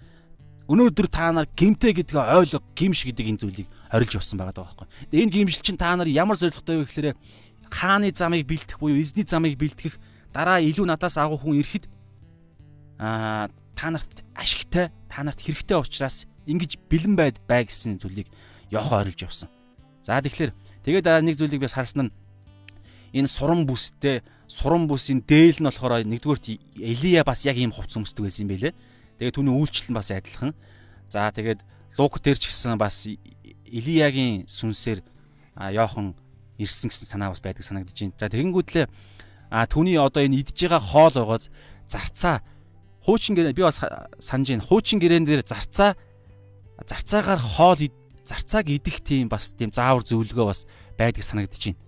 өнөөдөр 0.66 1.06
та 1.08 1.30
нар 1.30 1.46
гимтэй 1.54 1.94
гэдгээ 1.94 2.42
ойлго, 2.42 2.60
гимш 2.74 3.06
гэдэг 3.06 3.26
энэ 3.30 3.40
зүйлийг 3.40 3.68
орилж 3.88 4.18
явсан 4.20 4.36
байгаа 4.36 4.66
байхгүй. 4.68 4.86
Тэгээ 5.14 5.24
энэ 5.24 5.34
гимшил 5.46 5.64
чинь 5.64 5.80
та 5.80 5.96
нар 5.96 6.10
ямар 6.10 6.36
зоригтой 6.36 6.82
вэ 6.82 6.90
гэхээр 6.90 7.16
хааны 7.72 8.12
замыг 8.12 8.44
бэлтгэх 8.44 8.76
буюу 8.76 9.00
эзний 9.00 9.24
замыг 9.24 9.56
бэлтгэх 9.56 9.96
дараа 10.34 10.60
илүү 10.60 10.84
надаас 10.84 11.16
агуу 11.16 11.40
хүн 11.40 11.62
ирэхэд 11.64 11.88
аа 13.00 13.48
та 13.72 13.88
нарт 13.88 14.26
ашигтай, 14.36 14.92
та 15.08 15.24
нарт 15.24 15.40
хэрэгтэй 15.40 15.78
учраас 15.78 16.28
ингэж 16.44 16.76
бэлэн 16.90 17.16
байд 17.16 17.40
бай 17.48 17.64
гэсэн 17.64 17.96
зүйлийг 18.02 18.28
Йохо 18.70 19.02
орилж 19.02 19.20
явсан. 19.22 19.48
За 20.02 20.20
тэгэхээр 20.20 20.52
тэгээд 20.84 21.06
нэг 21.24 21.34
зүйлийг 21.36 21.62
би 21.62 21.68
харсан 21.68 22.08
нь 22.08 22.12
энэ 23.12 23.28
сурам 23.28 23.64
бүстэй 23.64 24.20
сурам 24.46 24.88
бүсийн 24.88 25.24
дээл 25.24 25.60
нь 25.60 25.68
болохоор 25.68 26.04
нэгдүгürt 26.04 26.76
Элия 26.76 27.24
бас 27.24 27.44
яг 27.44 27.56
ийм 27.56 27.72
хувц 27.72 27.96
өмсдөг 27.96 28.28
байсан 28.28 28.48
юм 28.48 28.52
байлээ. 28.52 28.74
Тэгээд 29.18 29.36
түүний 29.36 29.54
үйлчлэл 29.56 29.92
нь 29.92 29.98
бас 29.98 30.12
адилхан. 30.12 30.52
За 31.08 31.32
тэгээд 31.32 31.60
Лук 31.96 32.20
дээр 32.20 32.38
ч 32.38 32.52
гэсэн 32.52 32.78
бас 32.78 33.08
Илиягийн 33.08 34.44
сүнсээр 34.46 35.00
Йохан 35.72 36.14
ирсэн 36.60 36.88
гэсэн 36.92 37.08
санаа 37.08 37.32
бас 37.32 37.40
байдаг 37.40 37.64
санагдаж 37.64 37.96
байна. 37.96 38.16
За 38.20 38.28
тэгэнгүүтлээ 38.28 38.86
А 39.50 39.64
түүний 39.64 39.96
одоо 39.96 40.20
энэ 40.20 40.44
идж 40.44 40.68
байгаа 40.68 40.80
хоол 40.80 41.14
байгааз 41.16 41.48
зарцаа 41.88 42.44
хуучин 43.00 43.32
гэрээ 43.32 43.56
би 43.56 43.64
бас 43.64 43.80
санаж 44.20 44.48
байна. 44.52 44.64
Хуучин 44.68 45.00
гэрээн 45.00 45.24
дээр 45.24 45.40
зарцаа 45.40 45.96
зарцаагаар 46.84 47.40
хоол 47.40 47.80
зарцааг 48.28 48.68
идэх 48.68 49.00
тийм 49.00 49.32
бас 49.32 49.56
тийм 49.56 49.72
заавар 49.72 50.04
зөвлөгөө 50.04 50.46
бас 50.52 50.68
байдаг 51.00 51.24
санагдаж 51.24 51.72
байна. 51.72 51.80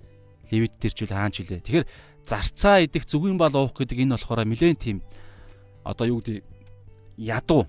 Левит 0.48 0.80
дээр 0.80 0.94
ч 0.96 0.98
үл 1.04 1.12
хаанч 1.12 1.44
үлээ. 1.44 1.60
Тэгэхээр 1.60 1.86
зарцаа 2.24 2.80
идэх 2.80 3.04
зүгийн 3.04 3.36
бал 3.36 3.52
уух 3.52 3.76
гэдэг 3.76 4.00
энэ 4.00 4.16
болохоор 4.16 4.48
нэлээд 4.48 4.80
тийм 4.80 4.98
одоо 5.84 6.08
юу 6.08 6.24
гэдэг 6.24 6.40
ядуу 7.20 7.68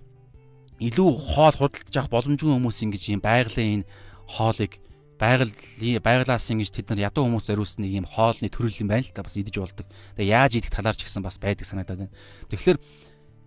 илүү 0.79 1.10
хоол 1.19 1.55
худалдаж 1.60 1.95
авах 1.99 2.13
боломжгүй 2.15 2.49
хүмүүс 2.49 2.79
ингэж 2.88 3.03
юм 3.12 3.21
байгалийн 3.21 3.84
энэ 3.84 3.89
хоолыг 4.25 4.79
байгалийн 5.21 6.01
байгалаас 6.01 6.49
ингэж 6.49 6.69
тэд 6.73 6.88
нар 6.95 7.13
ядуу 7.13 7.29
хүмүүс 7.29 7.45
зориулсан 7.51 7.86
нэг 7.86 8.01
юм 8.01 8.07
хоолны 8.10 8.49
төрөл 8.49 8.81
юм 8.81 8.89
байна 8.89 9.05
л 9.05 9.13
та 9.13 9.21
бас 9.21 9.38
идэж 9.38 9.55
болдог. 9.62 9.86
Тэгээ 10.17 10.34
яаж 10.34 10.51
идэх 10.57 10.73
талаар 10.73 10.97
ч 10.97 11.05
гэсэн 11.05 11.21
бас 11.21 11.38
байдаг 11.38 11.69
санагдаад 11.69 12.10
байна. 12.10 12.15
Тэгэхээр 12.49 12.79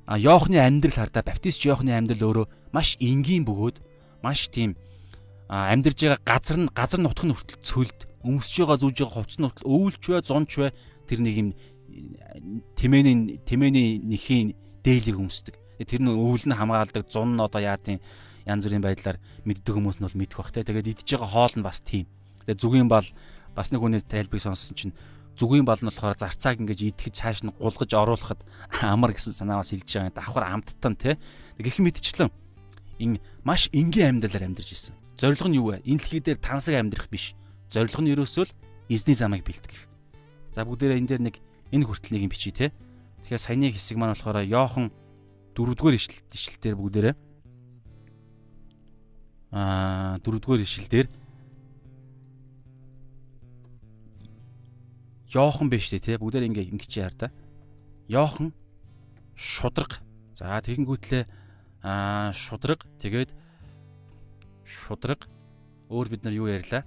Йоохны 0.04 0.60
амьдрал 0.60 1.00
хардаа 1.08 1.24
баптист 1.26 1.64
Йоохны 1.64 1.90
амьдрал 1.90 2.22
өөрөө 2.22 2.46
маш 2.76 2.94
энгийн 3.00 3.42
бөгөөд 3.48 3.80
маш 4.22 4.52
тийм 4.52 4.76
амьдарж 5.48 5.98
байгаа 6.00 6.20
газар 6.24 6.58
нь 6.58 6.72
газар 6.72 7.00
нутх 7.00 7.24
нь 7.24 7.34
хүртэл 7.34 7.60
цөлд 7.60 7.98
өмсөж 8.24 8.56
байгаа 8.64 8.78
зүүж 8.80 8.96
байгаа 9.04 9.16
хувцс 9.20 9.38
нь 9.38 9.44
хүртэл 9.44 9.68
өвөлч 9.68 10.02
бай 10.08 10.22
зонч 10.24 10.52
бай 10.56 10.70
тэр 11.04 11.20
нэг 11.20 11.34
юм 11.36 11.48
тэмээний 12.76 13.38
тэмээний 13.44 14.00
нэхийн 14.00 14.56
дээлийг 14.84 15.18
өмсдөг. 15.20 15.54
Тэр 15.84 16.00
нь 16.00 16.10
өвөл 16.10 16.44
нь 16.48 16.56
хамгаалдаг 16.56 17.04
зун 17.08 17.36
нь 17.36 17.44
одоо 17.44 17.60
яа 17.60 17.76
тийм 17.76 18.00
янз 18.48 18.64
бүрийн 18.64 18.84
байдлаар 18.84 19.20
мэддэг 19.44 19.74
хүмүүс 19.74 20.00
нь 20.00 20.06
бол 20.08 20.18
мэдэх 20.18 20.38
бах 20.40 20.52
те. 20.52 20.64
Тэгээд 20.64 20.92
идж 20.96 21.08
байгаа 21.16 21.28
хоол 21.28 21.54
нь 21.60 21.66
бас 21.66 21.80
тийм. 21.84 22.08
Тэгээд 22.44 22.60
зүгийн 22.60 22.88
бал 22.88 23.06
бас 23.52 23.68
нэг 23.72 23.80
хүний 23.80 24.00
тайлбарыг 24.00 24.42
сонссон 24.42 24.76
чинь 24.76 24.96
зүгийн 25.36 25.68
бал 25.68 25.80
нь 25.80 25.88
болохоор 25.88 26.16
зарцааг 26.16 26.60
ингэж 26.64 26.80
идэхэд 26.94 27.14
цааш 27.20 27.38
нь 27.44 27.54
гулгаж 27.56 27.90
оруулахад 27.92 28.40
амар 28.82 29.12
гэсэн 29.12 29.36
санаа 29.36 29.60
бас 29.60 29.72
хэлж 29.72 29.88
байгаа. 29.88 30.16
Давхар 30.16 30.44
амттан 30.48 30.94
те. 30.96 31.20
Гэх 31.60 31.78
мэтчлэн 31.80 32.32
ин 32.98 33.20
маш 33.44 33.68
энгийн 33.72 34.18
амьдралаар 34.20 34.48
амьдарч 34.48 34.72
ирсэн. 34.72 35.03
Зорилго 35.18 35.48
нь 35.48 35.58
юу 35.58 35.70
вэ? 35.70 35.82
Энэ 35.86 35.98
дэлхий 36.02 36.20
дээр 36.20 36.38
тансаг 36.42 36.74
амьдрах 36.74 37.06
биш. 37.06 37.38
Зорилго 37.70 38.02
нь 38.02 38.10
ерөөсөө 38.10 38.44
л 38.50 38.52
эзний 38.90 39.14
замыг 39.14 39.46
бэлтгэх. 39.46 39.86
За 40.50 40.66
бүгдээрээ 40.66 40.98
энэ 40.98 41.08
дээр 41.10 41.22
нэг 41.22 41.36
энэ 41.70 41.86
хүртэл 41.86 42.18
нэг 42.18 42.22
юм 42.26 42.32
бичиж 42.34 42.54
те. 42.54 42.74
Тэгэхээр 43.22 43.42
саяны 43.42 43.70
хэсэг 43.70 43.96
маань 43.98 44.18
болохоор 44.18 44.42
Йохан 44.42 44.90
дөрөвдүгээр 45.54 45.98
ишлэл 46.34 46.58
дээр 46.58 46.76
бүгдээрээ 46.76 47.14
аа 49.54 50.18
дөрөвдүгээр 50.18 50.66
ишил 50.66 50.90
дээр 50.90 51.08
Йохан 55.30 55.70
биш 55.70 55.94
те 55.94 56.18
бүгдээр 56.18 56.46
ингээ 56.50 56.70
ингэч 56.74 56.92
яар 56.98 57.14
та. 57.14 57.30
Йохан 58.10 58.50
шудраг. 59.38 60.02
За 60.34 60.58
тэгэнгүүтлээ 60.58 61.24
аа 61.86 62.34
шудраг 62.34 62.82
тэгээд 62.98 63.30
шудраг 64.64 65.28
өөр 65.88 66.08
бид 66.08 66.24
нар 66.24 66.34
юу 66.34 66.48
ярьлаа? 66.48 66.84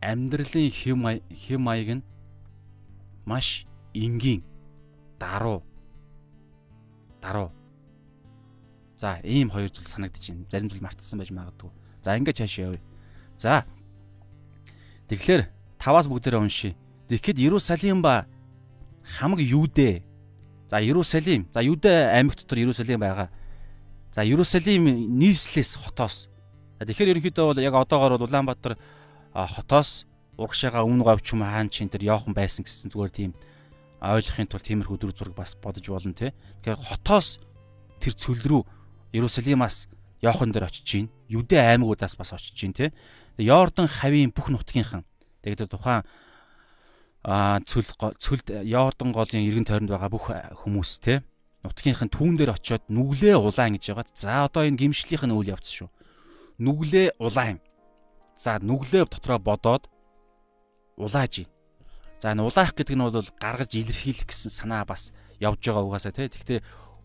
амьдралын 0.00 0.70
хэм 0.70 0.98
хэм 1.30 1.60
маяг 1.62 1.88
нь 1.98 2.04
маш 3.26 3.66
энгийн 3.94 4.42
даруу 5.18 5.62
даруу 7.20 7.50
За 8.98 9.20
ийм 9.22 9.50
хоёр 9.50 9.70
зүйл 9.70 9.86
санагдаж 9.86 10.26
байна. 10.26 10.50
Зарим 10.50 10.68
зүйл 10.68 10.82
мартсан 10.82 11.22
байж 11.22 11.30
магадгүй. 11.30 11.70
За 12.02 12.18
ингээд 12.18 12.38
цаашаа 12.42 12.74
явъя. 12.74 12.82
За. 13.38 13.64
Тэгэхээр 15.06 15.46
таваас 15.78 16.10
бүгдээрээ 16.10 16.42
уншия. 16.42 16.74
Тэгэхэд 17.06 17.38
Иерусалим 17.38 18.02
ба 18.02 18.26
хамаг 19.06 19.38
Юудэ. 19.38 20.02
За 20.66 20.82
Иерусалим. 20.82 21.46
За 21.54 21.62
Юудэ 21.62 22.10
аймаг 22.10 22.34
дотор 22.34 22.58
Иерусалим 22.58 22.98
байгаа. 22.98 23.30
За 24.12 24.24
Иерусалим 24.24 24.88
нийслэлээс 25.20 25.76
хотоос. 25.76 26.28
Тэгэхээр 26.80 27.12
ерөнхийдөө 27.18 27.44
бол 27.52 27.60
яг 27.60 27.74
одоогоор 27.76 28.16
бол 28.16 28.26
Улаанбаатар 28.26 28.78
хотоос 29.34 30.08
урагшаага 30.40 30.86
өмнө 30.86 31.04
говч 31.04 31.34
юм 31.36 31.44
хаан 31.44 31.68
чин 31.68 31.92
тэр 31.92 32.08
Йохан 32.08 32.32
байсан 32.32 32.64
гэсэн 32.64 32.88
зүгээр 32.88 33.12
тийм 33.12 33.32
ойлгохын 34.00 34.48
тулд 34.48 34.64
тиймэрхүү 34.64 34.96
дүр 34.96 35.12
зураг 35.12 35.34
бас 35.36 35.58
бодож 35.60 35.84
болно 35.90 36.14
те. 36.14 36.32
Тэгэхээр 36.64 36.80
хотоос 36.88 37.42
тэр 38.00 38.14
цөл 38.16 38.40
рүү 38.40 38.62
Иерусалимаас 39.12 39.90
Йохан 40.22 40.54
дээр 40.54 40.70
очиж 40.70 40.86
гин. 40.86 41.10
Юдэ 41.28 41.58
аймагудаас 41.58 42.16
бас 42.16 42.32
очиж 42.32 42.56
гин 42.56 42.72
те. 42.72 42.94
Йордан 43.36 43.90
хавийн 43.90 44.32
бүх 44.32 44.48
нутгийнхан. 44.48 45.04
Тэгээд 45.42 45.68
тухайн 45.68 46.06
а 47.26 47.60
цөл 47.66 47.84
цөлд 48.22 48.64
Йордан 48.64 49.12
голын 49.12 49.44
иргэн 49.44 49.66
тойронд 49.68 49.90
байгаа 49.90 50.08
бүх 50.08 50.32
хүмүүс 50.64 51.02
те 51.02 51.26
нутгийнхан 51.66 52.10
түүн 52.10 52.38
дээр 52.38 52.54
очиод 52.54 52.86
нүглээ 52.86 53.34
улаан 53.34 53.74
гэж 53.74 53.84
яагаад 53.90 54.10
за 54.14 54.46
одоо 54.46 54.62
энэ 54.62 54.78
гимшлийнх 54.78 55.26
нь 55.26 55.34
үйл 55.34 55.52
явц 55.54 55.68
шүү. 55.74 55.90
Нүглээ 56.62 57.18
улаан. 57.18 57.58
За 58.38 58.62
нүглээ 58.62 59.10
дотроо 59.10 59.38
бодоод 59.42 59.90
улааж 60.94 61.42
ийн. 61.42 61.50
За 62.22 62.30
энэ 62.30 62.46
улаах 62.46 62.74
гэдэг 62.78 62.94
нь 62.94 63.02
бол 63.02 63.30
гаргаж 63.42 63.74
илэрхийлэх 63.74 64.30
гэсэн 64.30 64.54
санаа 64.54 64.86
бас 64.86 65.10
явж 65.42 65.58
байгаа 65.58 65.82
угаасаа 65.82 66.14
тий. 66.14 66.30
Гэхдээ 66.30 66.60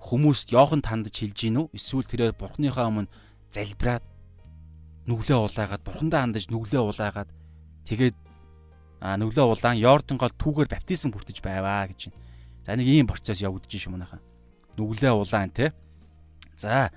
хүмүүст 0.06 0.54
Йохан 0.54 0.82
тандж 0.86 1.18
хэлж 1.18 1.38
гин 1.38 1.58
үү? 1.66 1.74
Эсвэл 1.74 2.06
тэрээр 2.06 2.38
бурхныхаа 2.38 2.90
өмнө 2.94 3.10
залбираад 3.50 4.06
нүглээ 5.10 5.38
улаагаад 5.38 5.82
бурхандаа 5.82 6.22
хандаж 6.26 6.46
нүглээ 6.50 6.82
улаагаад 6.82 7.30
тэгээд 7.90 8.16
а 9.04 9.18
нүглээ 9.20 9.46
улаан 9.46 9.78
Йордан 9.78 10.18
гол 10.18 10.34
түүгээр 10.34 10.70
баптизм 10.72 11.12
бүртэж 11.12 11.44
байваа 11.44 11.90
гэж 11.92 12.10
байна. 12.10 12.22
За 12.64 12.76
нэг 12.80 12.88
ийм 12.88 13.08
процесс 13.08 13.44
явагдаж 13.44 13.68
шүү 13.68 13.92
манайхаа. 13.92 14.33
Нүглээ 14.78 15.14
улаан 15.14 15.52
те. 15.52 15.74
За 16.58 16.92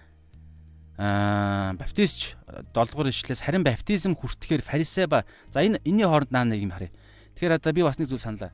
аа 0.96 1.76
баптистч 1.76 2.36
7 2.72 2.72
дугаар 2.72 3.12
ишлээс 3.12 3.44
харин 3.44 3.64
баптизм 3.64 4.16
хүртэхээр 4.16 4.64
фарисей 4.64 5.06
ба 5.06 5.28
за 5.52 5.60
энэ 5.60 5.80
энэний 5.84 6.08
хооронд 6.08 6.32
наа 6.32 6.44
нэг 6.48 6.64
юм 6.64 6.72
харъя. 6.72 6.92
Тэгэхээр 7.36 7.60
одоо 7.60 7.72
би 7.76 7.82
бас 7.84 8.00
нэг 8.00 8.08
зүйл 8.08 8.24
саналаа. 8.24 8.52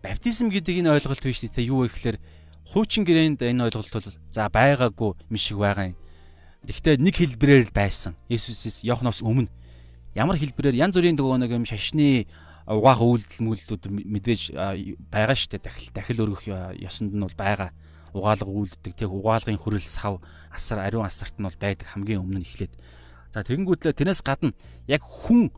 Баптизм 0.00 0.48
гэдэг 0.48 0.80
энэ 0.80 0.96
ойлголт 0.96 1.20
биш 1.20 1.44
те 1.44 1.60
юу 1.60 1.84
вэ 1.84 1.92
гэхээр 1.92 2.16
хуучин 2.72 3.04
гэрээнд 3.04 3.44
энэ 3.44 3.68
ойлголт 3.68 3.92
бол 3.92 4.08
за 4.32 4.48
байгаагүй 4.48 5.12
юм 5.28 5.36
шиг 5.36 5.60
байгаа 5.60 5.92
юм. 5.92 6.00
Гэхдээ 6.64 6.96
нэг 6.96 7.14
хэлбэрээр 7.20 7.68
л 7.68 7.76
байсан. 7.76 8.16
Есүсээс 8.32 8.80
Йоханоос 8.88 9.20
өмнө 9.20 9.52
ямар 10.16 10.40
хэлбэрээр 10.40 10.80
янз 10.80 10.96
бүрийн 10.96 11.20
нөгөө 11.20 11.38
нэг 11.44 11.52
юм 11.52 11.68
шашны 11.68 12.24
угаах 12.64 13.04
үйлдэл 13.04 13.44
мүлдүүд 13.44 13.92
мэдээж 13.92 14.56
байгаа 15.12 15.36
шүү 15.36 15.60
дээ. 15.60 15.66
Дахил 15.68 15.92
дахил 15.92 16.22
өргөх 16.24 16.48
ёсонд 16.80 17.12
нь 17.12 17.20
бол 17.20 17.36
байгаа. 17.36 17.76
Угаалга 18.14 18.46
үйлддэг 18.46 18.94
тэг 18.94 19.10
угаалгын 19.10 19.58
хөрөл 19.58 19.82
сав 19.82 20.22
асар 20.54 20.78
ариун 20.80 21.04
асарт 21.04 21.34
нь 21.36 21.44
бол 21.44 21.58
байдаг 21.58 21.90
хамгийн 21.90 22.22
өмнө 22.22 22.40
нь 22.40 22.46
эхлээд. 22.46 22.78
За 23.34 23.42
тэгэнгүүтлээ 23.42 23.98
тэрнээс 23.98 24.22
гадна 24.22 24.54
яг 24.86 25.02
хүн 25.02 25.50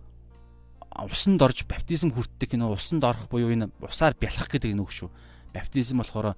усанд 1.04 1.44
орж 1.44 1.68
баптизм 1.68 2.16
хүртдэг 2.16 2.56
энэ 2.56 2.72
усанд 2.72 3.04
орох 3.04 3.28
буюу 3.28 3.52
энэ 3.52 3.68
усаар 3.84 4.16
бялхах 4.16 4.48
гэдэг 4.48 4.72
нэг 4.72 4.88
шүү. 4.88 5.12
Баптизм 5.52 6.00
болохоор 6.00 6.32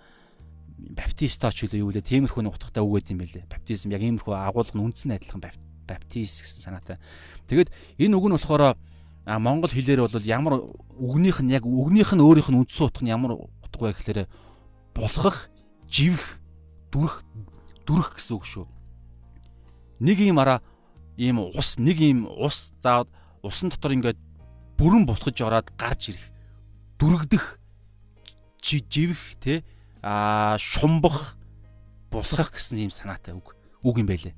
баптисточ 0.79 1.71
үлээ 1.71 1.83
юу 1.87 1.95
лээ 1.95 2.03
тиймэрхүү 2.03 2.43
нэг 2.43 2.55
утгатай 2.59 2.83
үг 2.83 2.99
гэдэг 2.99 3.15
юм 3.15 3.23
байлээ. 3.23 3.45
Баптизм 3.47 3.95
яг 3.95 4.03
иймэрхүү 4.03 4.35
агуулга 4.35 4.75
нь 4.75 4.83
үндсэн 4.83 5.15
адилхан 5.15 5.43
баптист 5.87 6.43
гэсэн 6.43 6.63
санаатай. 6.67 6.99
Тэгэд 7.47 7.71
энэ 8.03 8.15
үг 8.19 8.27
нь 8.27 8.35
болохоор 8.35 8.75
монгол 9.37 9.71
хэлээр 9.71 10.07
бол 10.07 10.27
ямар 10.27 10.55
үгнийх 10.99 11.43
нь 11.43 11.53
яг 11.53 11.67
үгнийх 11.67 12.15
нь 12.15 12.23
өөрийнх 12.23 12.51
нь 12.51 12.59
үндсэн 12.63 12.87
утга 12.87 13.03
нь 13.05 13.13
ямар 13.13 13.37
утга 13.37 13.91
вэ 13.91 13.95
гэхээр 13.95 14.27
булхах, 14.95 15.51
живх, 15.91 16.39
дүрх, 16.93 17.25
дүрх 17.85 18.17
гэсэн 18.17 18.37
үг 18.37 18.45
шүү. 18.45 18.67
Нэг 20.01 20.21
юм 20.23 20.39
араа 20.39 20.63
ийм 21.17 21.41
ус, 21.43 21.77
нэг 21.81 21.99
ийм 21.99 22.29
ус 22.29 22.73
заад 22.79 23.09
усан 23.43 23.73
дотор 23.73 23.97
ингээд 23.97 24.21
бүрэн 24.79 25.09
булхаж 25.09 25.41
ороод 25.43 25.73
гарч 25.75 26.15
ирэх. 26.15 26.27
Дүргдэх, 26.99 27.59
живх 28.63 29.19
те 29.41 29.65
а 30.03 30.57
шумбах, 30.59 31.37
булхах 32.11 32.55
гэсэн 32.55 32.87
ийм 32.87 32.93
санаатай 32.93 33.35
үг 33.35 33.57
үг 33.83 33.99
юм 33.99 34.07
байлээ. 34.07 34.35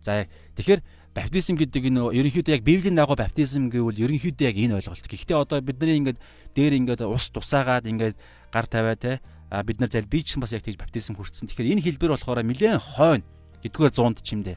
За 0.00 0.26
тэгэхээр 0.56 0.80
баптизм 1.14 1.56
гэдэг 1.60 1.92
энэ 1.92 2.00
ерөнхийдөө 2.16 2.56
яг 2.56 2.64
библийн 2.64 2.96
дагуу 2.96 3.16
баптизм 3.16 3.68
гэвэл 3.68 4.00
ерөнхийдөө 4.08 4.46
яг 4.48 4.56
энэ 4.56 4.76
ойлголт. 4.80 5.04
Гэхдээ 5.04 5.36
одоо 5.36 5.60
бидний 5.60 6.00
ингээд 6.00 6.18
дээр 6.56 6.72
ингээд 6.80 7.04
ус 7.04 7.28
тусаагаад 7.30 7.86
ингээд 7.86 8.16
гар 8.50 8.66
тавиа 8.66 8.96
те 8.96 9.20
бид 9.60 9.78
нар 9.84 9.92
зайл 9.92 10.08
би 10.08 10.24
ч 10.24 10.40
бас 10.40 10.56
яг 10.56 10.64
тийж 10.64 10.80
баптизм 10.80 11.20
хүртсэн. 11.20 11.52
Тэгэхээр 11.52 11.76
энэ 11.76 11.84
хэлбэр 11.84 12.16
болохоор 12.16 12.40
нэлээд 12.40 12.80
хойно 12.96 13.28
9-р 13.60 13.92
зуунд 13.92 14.24
ч 14.24 14.32
юм 14.32 14.40
дээ. 14.48 14.56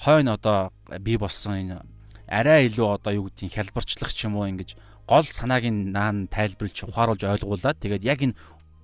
Хойно 0.00 0.40
одоо 0.40 0.72
би 0.88 1.20
болсон 1.20 1.52
энэ 1.60 1.84
арай 2.32 2.72
илүү 2.72 2.88
одоо 2.96 3.12
юу 3.12 3.28
гэдгийг 3.28 3.52
хялбарчлах 3.52 4.16
ч 4.16 4.24
юм 4.24 4.40
уу 4.40 4.48
ингэж 4.48 4.72
гол 5.04 5.28
санааг 5.28 5.68
нь 5.68 5.92
наан 5.92 6.32
тайлбарлаж 6.32 6.88
ухааруулж 6.88 7.28
ойлгуулад 7.28 7.76
тэгээд 7.76 8.08
яг 8.08 8.24
энэ 8.24 8.38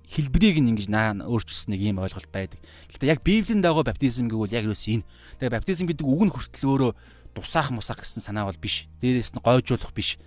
хэлбэрийг 0.05 0.61
нь 0.61 0.69
ингэж 0.77 0.87
наан 0.89 1.25
өөрчилсөн 1.25 1.73
нэг 1.73 1.81
ийм 1.81 1.97
ойлголт 1.97 2.29
байдаг. 2.29 2.61
Гэхдээ 2.93 3.13
яг 3.13 3.21
Библийн 3.25 3.61
дагуу 3.61 3.81
баптизм 3.81 4.29
гэвэл 4.29 4.53
яг 4.53 4.69
юус 4.69 4.85
энэ. 4.85 5.05
Тэгээ 5.41 5.53
баптизм 5.53 5.85
гэдэг 5.89 6.05
үг 6.05 6.21
нь 6.25 6.33
хүртэл 6.33 6.69
өөрөө 6.69 6.91
дусаах 7.37 7.69
мусах 7.69 8.01
гэсэн 8.01 8.25
санаа 8.25 8.49
бол 8.49 8.57
биш. 8.57 8.89
Дээрээс 9.01 9.37
нь 9.37 9.41
гойжуулах 9.41 9.93
биш. 9.93 10.17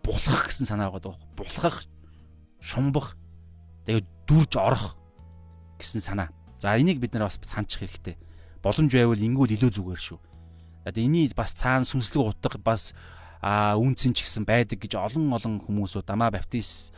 Булхах 0.00 0.48
гэсэн 0.48 0.64
санаа 0.64 0.88
байгаа. 0.88 1.20
Булхах, 1.36 1.84
шумбах, 2.64 3.16
тэгээ 3.84 4.04
дүрж 4.30 4.54
орох 4.54 4.94
гэсэн 5.82 5.98
санаа. 5.98 6.30
За 6.62 6.78
энийг 6.78 7.02
бид 7.02 7.18
нар 7.18 7.26
бас 7.26 7.38
санчих 7.42 7.82
хэрэгтэй. 7.82 8.14
Боломж 8.62 8.94
байвал 8.94 9.18
ингүүл 9.18 9.58
илүү 9.58 9.70
зүгээр 9.74 9.98
шүү. 9.98 10.18
За 10.86 10.94
энийг 10.94 11.34
бас 11.34 11.50
цаана 11.58 11.82
сүнслэг 11.82 12.30
утга 12.30 12.62
бас 12.62 12.94
а 13.42 13.74
үнцэн 13.74 14.14
ч 14.14 14.22
гэсэн 14.22 14.46
байдаг 14.46 14.78
гэж 14.78 14.94
олон 14.94 15.32
олон 15.34 15.58
хүмүүсүүд 15.64 16.06
дамаа 16.06 16.30
баптист 16.30 16.94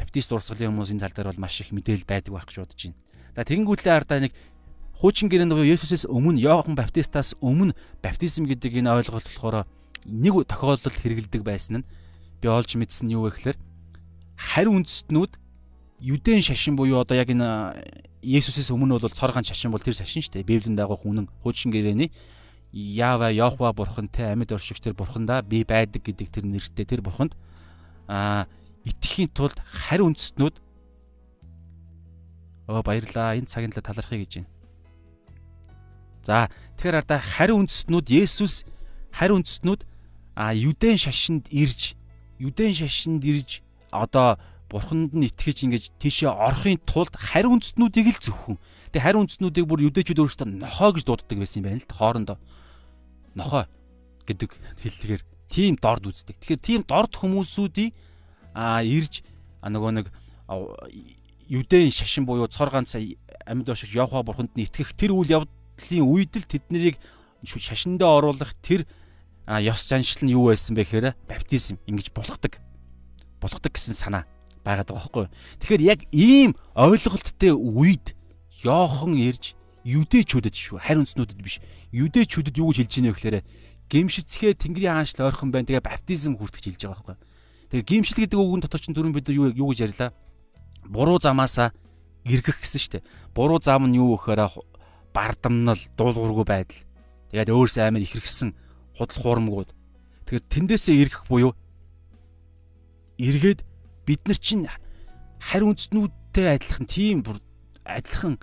баптист 0.00 0.32
урсгалын 0.32 0.72
хүмүүс 0.72 0.90
энэ 0.90 1.04
тал 1.04 1.14
дээр 1.14 1.30
бол 1.30 1.44
маш 1.44 1.60
их 1.60 1.70
мэдээлэл 1.70 2.08
байдаг 2.08 2.32
байх 2.32 2.48
гэж 2.48 2.56
бодож 2.64 2.80
байна. 2.80 2.98
За 3.36 3.44
тэгэнгүүтлээ 3.44 3.92
ардаа 3.92 4.18
нэг 4.24 4.32
хуучин 4.96 5.28
гэрээнд 5.28 5.52
буюу 5.52 5.68
Есүсээс 5.68 6.08
өмнө 6.08 6.40
Иохан 6.40 6.74
баптистаас 6.74 7.36
өмнө 7.44 7.76
баптизм 8.00 8.48
гэдэг 8.48 8.80
энэ 8.80 9.04
ойлголт 9.04 9.28
болохоор 9.28 9.68
нэг 10.08 10.34
тохиолдолд 10.48 10.96
хэрэгэлдэг 10.96 11.42
байсан 11.44 11.84
нь 11.84 11.88
би 12.40 12.48
олж 12.48 12.74
мэдсэн 12.74 13.12
юу 13.12 13.28
вэ 13.28 13.36
гэхээр 13.36 13.58
харь 14.40 14.72
үндэстнүүд 14.72 15.32
юдэн 16.02 16.42
шашин 16.42 16.74
буюу 16.74 16.98
одоо 16.98 17.14
яг 17.14 17.30
энэ 17.30 18.02
Есүсээс 18.22 18.74
өмнө 18.74 18.98
бол 18.98 19.10
цоргаан 19.10 19.46
шашин 19.46 19.70
бол 19.70 19.82
тэр 19.82 19.94
шашин 19.94 20.22
шүү 20.22 20.42
дээ. 20.42 20.46
Библийн 20.46 20.74
дагуу 20.74 20.98
хүнэн 20.98 21.30
хуучин 21.42 21.70
гэрээний 21.70 22.10
Ява 22.72 23.30
Йохва 23.30 23.72
бурхантай 23.72 24.32
амьд 24.34 24.50
оршигч 24.50 24.82
тэр 24.82 24.94
бурхандаа 24.94 25.42
би 25.42 25.62
байдаг 25.62 26.02
гэдэг 26.02 26.28
тэр 26.30 26.44
нэртэй 26.46 26.86
тэр 26.86 27.02
бурханд 27.02 27.34
аа 28.08 28.46
итгэхийн 28.86 29.30
тулд 29.30 29.58
харь 29.62 30.02
үндэстнүүд 30.02 30.56
оо 32.66 32.82
баярлаа 32.82 33.36
энэ 33.36 33.50
цагийн 33.50 33.70
төлөө 33.70 33.86
талархъя 33.86 34.22
гэж 34.22 34.32
байна. 34.40 34.50
За 36.22 36.48
тэгэхээр 36.78 37.00
ардаа 37.02 37.20
харь 37.20 37.52
үндэстнүүд 37.52 38.06
Есүс 38.08 38.64
харь 39.12 39.34
үндэстнүүд 39.36 39.82
а 40.38 40.54
юдэн 40.54 40.96
шашинд 40.96 41.50
ирж 41.52 41.94
юдэн 42.40 42.72
шашинд 42.72 43.20
ирж 43.20 43.60
одоо 43.92 44.40
бурханд 44.72 45.12
нь 45.12 45.28
итгэж 45.28 45.68
ингэж 45.68 45.84
тийшээ 46.00 46.32
орохын 46.32 46.80
тулд 46.88 47.12
харь 47.12 47.44
үндэстнүүдийг 47.44 48.16
л 48.16 48.20
зөвхөн. 48.24 48.56
Тэгээ 48.96 49.04
харь 49.04 49.20
үндэстнүүдийг 49.20 49.66
бүр 49.68 49.84
юдэчүүд 49.92 50.24
өөрөөсөө 50.24 50.48
нохоо 50.64 50.90
гэж 50.96 51.04
дууддаг 51.04 51.36
байсан 51.36 51.60
юм 51.60 51.66
байна 51.68 51.84
л 51.84 51.92
хоорондоо. 51.92 52.38
Нохоо 53.36 53.68
гэдэг 54.24 54.50
хэллэгээр 54.80 55.22
тийм 55.52 55.76
дорд 55.76 56.08
үздэг. 56.08 56.40
Тэгэхээр 56.40 56.64
тийм 56.64 56.80
дорд 56.88 57.12
хүмүүсүүдийг 57.12 57.92
а 58.56 58.80
ирж 58.80 59.20
нөгөө 59.60 59.92
нэг 60.00 60.06
юдэн 61.52 61.92
шашин 61.92 62.24
буюу 62.24 62.48
цор 62.48 62.72
ганц 62.72 62.96
амьд 62.96 63.68
ошиг 63.68 63.92
Явха 63.92 64.24
бурханд 64.24 64.56
нь 64.56 64.64
итгэх 64.64 64.96
тэр 64.96 65.12
үйл 65.12 65.44
явдлын 65.44 66.04
үед 66.08 66.32
л 66.40 66.48
тэднийг 66.48 66.96
шашиндаа 67.44 68.24
оруулах 68.24 68.56
тэр 68.64 68.88
ёс 69.46 69.84
заншил 69.84 70.24
нь 70.24 70.32
юу 70.32 70.48
байсан 70.48 70.72
бэ 70.72 70.86
гэхээр 70.86 71.06
баптизм 71.28 71.76
ингэж 71.84 72.14
булгадаг 72.14 72.62
булгадаг 73.42 73.72
гэсэн 73.74 73.94
санаа 73.98 74.24
байгаад 74.64 74.88
байгаа 74.90 75.02
байхгүй. 75.02 75.26
Тэгэхээр 75.60 75.82
яг 75.82 76.00
ийм 76.14 76.54
ойлголттой 76.74 77.52
үед 77.52 78.14
Йохан 78.62 79.18
ирж 79.18 79.58
юдэчүүдэд 79.82 80.54
шүү. 80.54 80.78
Харин 80.78 81.02
үндснүүдэд 81.02 81.40
биш. 81.42 81.58
Юдэчүүдэд 81.90 82.58
юу 82.62 82.70
гэж 82.70 82.86
хэлж 82.86 82.94
ийнэ 83.02 83.10
вэ 83.10 83.16
гэхээр 83.18 83.38
гимшицгээ 83.90 84.54
Тэнгэрийн 84.54 85.02
хаанчлал 85.02 85.34
ойрхон 85.34 85.50
байна. 85.50 85.66
Тэгээ 85.66 85.82
баптизм 85.82 86.38
хүртэж 86.38 86.64
хэлж 86.70 86.82
байгаа 86.86 87.18
байхгүй. 87.18 87.18
Тэгээ 87.74 87.88
гимшил 87.90 88.18
гэдэг 88.22 88.38
үгэн 88.38 88.62
дотор 88.62 88.80
чинь 88.80 88.94
дөрөв 88.94 89.18
бид 89.18 89.28
юу 89.34 89.50
юу 89.50 89.74
гэж 89.74 89.80
ярьлаа? 89.90 90.14
Буруу 90.86 91.18
замаасаа 91.18 91.74
эргэх 92.22 92.62
гэсэн 92.62 93.02
дээ. 93.02 93.06
Буруу 93.34 93.58
зам 93.58 93.90
нь 93.90 93.98
юу 93.98 94.14
гэхээр 94.14 94.46
бардамнал, 95.10 95.80
дуулуургүй 95.98 96.46
байдал. 96.46 96.80
Тэгээд 97.34 97.50
өөрөөсөө 97.50 97.82
амар 97.82 98.04
ихэрхсэн 98.06 98.54
худал 98.96 99.18
хуурмгууд. 99.18 99.70
Тэгэхээр 100.28 100.44
тэндээсээ 100.52 100.96
эргэх 101.02 101.24
буюу 101.26 101.56
эргээд 103.18 103.64
бид 104.06 104.22
нар 104.26 104.38
чинь 104.38 104.66
харь 105.38 105.66
үндснүүдтэй 105.66 106.58
адилхан 106.58 106.86
тийм 106.86 107.22
бүр 107.26 107.38
адилхан 107.86 108.38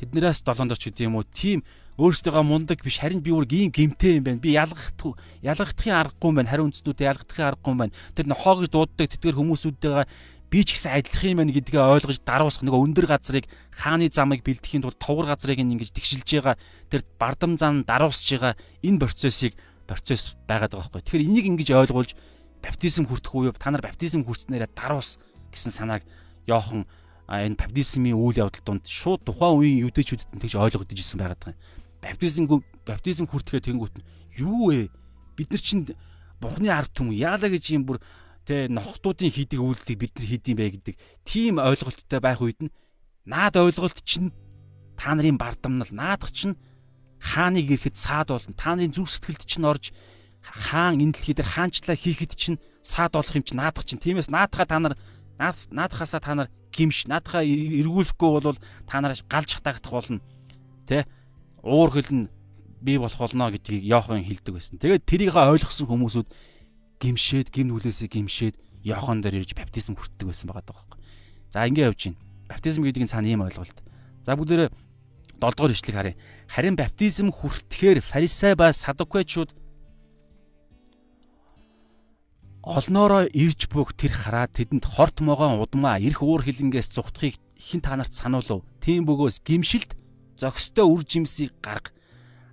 тэднээс 0.00 0.42
долоондорч 0.46 0.90
гэдэг 0.90 1.06
юм 1.06 1.18
уу 1.20 1.26
тийм 1.26 1.62
өөрсдөө 2.00 2.40
мундаг 2.40 2.80
биш 2.80 2.96
харин 3.04 3.20
би 3.20 3.30
бүр 3.34 3.44
ийм 3.44 3.68
гимтэй 3.68 4.16
юм 4.18 4.24
байна. 4.24 4.40
Би 4.40 4.56
ялгах 4.56 4.96
ялгахын 5.44 5.92
аргагүй 6.00 6.28
юм 6.32 6.36
байна. 6.40 6.48
Хариу 6.48 6.66
үндснүүдэд 6.72 7.10
ялгахын 7.12 7.48
аргагүй 7.52 7.72
юм 7.76 7.80
байна. 7.84 7.96
Тэр 8.16 8.26
нохоо 8.32 8.64
гэж 8.64 8.72
дууддаг 8.72 9.08
тэтгэр 9.12 9.36
хүмүүсүүдтэйгээ 9.36 10.06
би 10.48 10.60
ч 10.64 10.68
гэсэн 10.74 10.96
адилах 10.96 11.24
юм 11.28 11.38
байна 11.44 11.52
гэдгээ 11.52 11.82
ойлгож 12.00 12.18
даруусах 12.24 12.64
нөгөө 12.64 12.84
өндөр 12.88 13.06
газрыг 13.06 13.44
хааны 13.70 14.08
замыг 14.08 14.40
бэлтгэхийн 14.40 14.82
тулд 14.82 14.96
товгор 14.96 15.28
газрыг 15.28 15.60
ингэж 15.60 15.92
тэгшилж 15.92 16.26
байгаа 16.26 16.56
тэр 16.88 17.04
бардам 17.20 17.60
зан 17.60 17.84
даруусж 17.84 18.26
байгаа 18.32 18.56
энэ 18.80 18.98
процессыг 18.98 19.52
процесс 19.84 20.34
байгаад 20.48 20.72
байгаа 20.72 20.90
байхгүй. 20.90 21.04
Тэгэхээр 21.04 21.26
энийг 21.28 21.46
ингэж 21.52 21.68
ойлгуулж 21.70 22.10
баптизм 22.62 23.08
хүртэх 23.08 23.34
үе 23.34 23.52
та 23.56 23.70
нар 23.72 23.82
баптизм 23.82 24.24
хүртснээрээ 24.24 24.70
даруус 24.76 25.18
гэсэн 25.52 25.72
санааг 25.72 26.02
Йохан 26.46 26.86
энэ 27.28 27.56
баптизмын 27.56 28.16
үйл 28.16 28.40
явдал 28.42 28.64
донд 28.64 28.84
шууд 28.86 29.24
тухайн 29.24 29.56
үеийн 29.58 29.84
юдэчүүдэд 29.88 30.30
нь 30.34 30.42
тэгж 30.42 30.54
ойлгогдож 30.58 30.98
ирсэн 30.98 31.20
байгаад 31.20 31.40
байгаа 31.40 31.54
юм 31.54 31.80
баптизм 32.00 32.44
баптизм 32.86 33.26
хүртгээ 33.28 33.60
тэнгуут 33.60 33.94
нь 34.00 34.06
юу 34.40 34.72
вэ? 34.72 34.88
Бид 35.36 35.50
нар 35.52 35.62
чинь 35.62 35.86
Бурхны 36.40 36.72
ард 36.72 36.90
түмэн 36.96 37.20
яалаа 37.20 37.52
гэж 37.52 37.64
юм 37.76 37.84
бүр 37.84 38.00
тэ 38.48 38.72
нохтуудын 38.72 39.28
хийдэг 39.28 39.60
үйлдэлийг 39.60 40.00
бид 40.00 40.14
нар 40.16 40.26
хийдэм 40.26 40.56
бай 40.56 40.68
гэдэг 40.72 40.96
тийм 41.28 41.60
ойлголттой 41.60 42.20
байх 42.20 42.40
үед 42.40 42.60
нь 42.64 42.72
наад 43.28 43.60
ойлголт 43.60 44.00
чинь 44.08 44.32
та 44.96 45.12
нарын 45.12 45.36
бардамнал 45.36 45.92
наадах 45.92 46.32
чинь 46.32 46.56
хааныг 47.20 47.68
ирэхэд 47.68 47.96
саад 48.00 48.32
болно. 48.32 48.56
Та 48.56 48.72
нарын 48.72 48.96
зүрх 48.96 49.12
сэтгэлд 49.12 49.44
чинь 49.44 49.68
орж 49.68 49.92
хаан 50.42 51.00
энэ 51.00 51.14
дэлхий 51.16 51.36
дээр 51.36 51.48
хаанчлаа 51.48 51.96
хийхэд 51.96 52.32
чинь 52.36 52.58
саад 52.82 53.12
болох 53.12 53.36
юм 53.36 53.44
чинь 53.44 53.60
наадах 53.60 53.84
чинь. 53.84 54.00
Тиймээс 54.00 54.32
наадахаа 54.32 54.66
та 54.66 54.78
нар 54.80 54.94
наадахаасаа 55.38 56.20
та 56.20 56.34
нар 56.34 56.48
гимш 56.72 57.06
наадахаа 57.06 57.44
эргүүлэхгүй 57.44 58.30
бол 58.40 58.58
та 58.88 59.00
нар 59.00 59.16
галж 59.28 59.50
хатаагдах 59.60 59.92
болно. 59.92 60.20
Тэ 60.88 61.04
уур 61.62 61.90
хөл 61.92 62.10
нь 62.10 62.28
бий 62.80 62.98
болох 62.98 63.20
болно 63.20 63.52
гэдгийг 63.52 63.84
Йохан 63.84 64.24
хэлдэг 64.24 64.54
байсан. 64.56 64.80
Тэгээд 64.80 65.04
тэрийг 65.04 65.36
ойлгосон 65.36 65.86
хүмүүсүүд 65.88 66.28
гимшээд, 67.00 67.52
гим 67.52 67.68
нүлээсээ 67.68 68.08
гимшээд 68.08 68.56
Йохан 68.84 69.20
дээр 69.20 69.44
ирж 69.44 69.52
баптизм 69.52 69.96
хүртдэг 69.96 70.28
байсан 70.28 70.48
байгаа 70.48 70.64
даа. 70.64 70.96
За 71.52 71.68
ингэ 71.68 71.92
явж 71.92 72.08
байна. 72.08 72.20
Баптизм 72.48 72.80
гэдэг 72.84 73.04
нь 73.04 73.12
цаана 73.12 73.28
ийм 73.28 73.44
ойлголт. 73.44 73.76
За 74.24 74.36
бүгдээрээ 74.36 74.72
7 75.40 75.56
дугаар 75.56 75.72
ишлэг 75.72 75.96
харъя. 75.96 76.16
Харин 76.48 76.76
баптизм 76.76 77.28
хүртэхээр 77.32 78.00
фарисей 78.00 78.56
ба 78.56 78.72
садукайчууд 78.72 79.52
олноороо 82.62 83.24
ирж 83.32 83.72
бүх 83.72 83.96
тэр 83.96 84.12
хараад 84.12 84.52
тэдэнд 84.60 84.84
хорт 84.84 85.24
могоон 85.24 85.64
удмаа 85.64 85.96
эрх 85.96 86.20
уур 86.20 86.44
хилэнгээс 86.44 86.92
зүхтхийг 86.92 87.40
хин 87.56 87.80
та 87.80 87.96
нарт 87.96 88.12
сануулв. 88.12 88.64
Тийм 88.84 89.08
бөгөөс 89.08 89.40
гимшилт 89.40 89.96
зөкстэй 90.36 90.84
үр 90.84 91.00
жимсийг 91.04 91.56
гарга. 91.64 91.92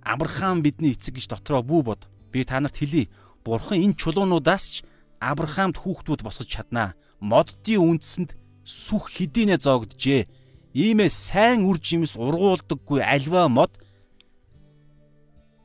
Авраам 0.00 0.64
бидний 0.64 0.96
эцэг 0.96 1.20
гэж 1.20 1.28
дотроо 1.28 1.60
бүү 1.60 1.82
бод. 1.84 2.08
Би 2.32 2.44
та 2.44 2.60
нарт 2.60 2.80
хэлий. 2.80 3.12
Бурхан 3.44 3.84
энэ 3.84 4.00
чулуунуудаас 4.00 4.64
ч 4.72 4.74
Авраамд 5.20 5.76
хүүхдүүд 5.76 6.24
босгож 6.24 6.48
чаднаа. 6.48 6.96
Моддын 7.20 7.82
үндсэнд 7.82 8.38
сүх 8.64 9.12
хэдийнэ 9.12 9.60
зоогджээ. 9.60 10.24
Иймээ 10.72 11.10
сайн 11.10 11.66
үр 11.66 11.76
жимс 11.82 12.14
ургуулдаггүй 12.16 13.02
альва 13.02 13.48
мод 13.48 13.76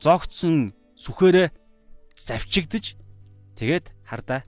зогтсон 0.02 0.74
сүхээрээ 0.98 1.48
завчигдж 2.18 2.98
тэгээд 3.56 3.94
хардаа 4.14 4.40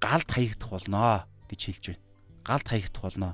галд 0.00 0.28
хаягдах 0.32 0.70
болноо 0.72 1.28
гэж 1.52 1.60
хэлж 1.68 1.84
байна. 1.92 2.04
Галд 2.44 2.66
хаягдах 2.68 3.02
болноо. 3.04 3.32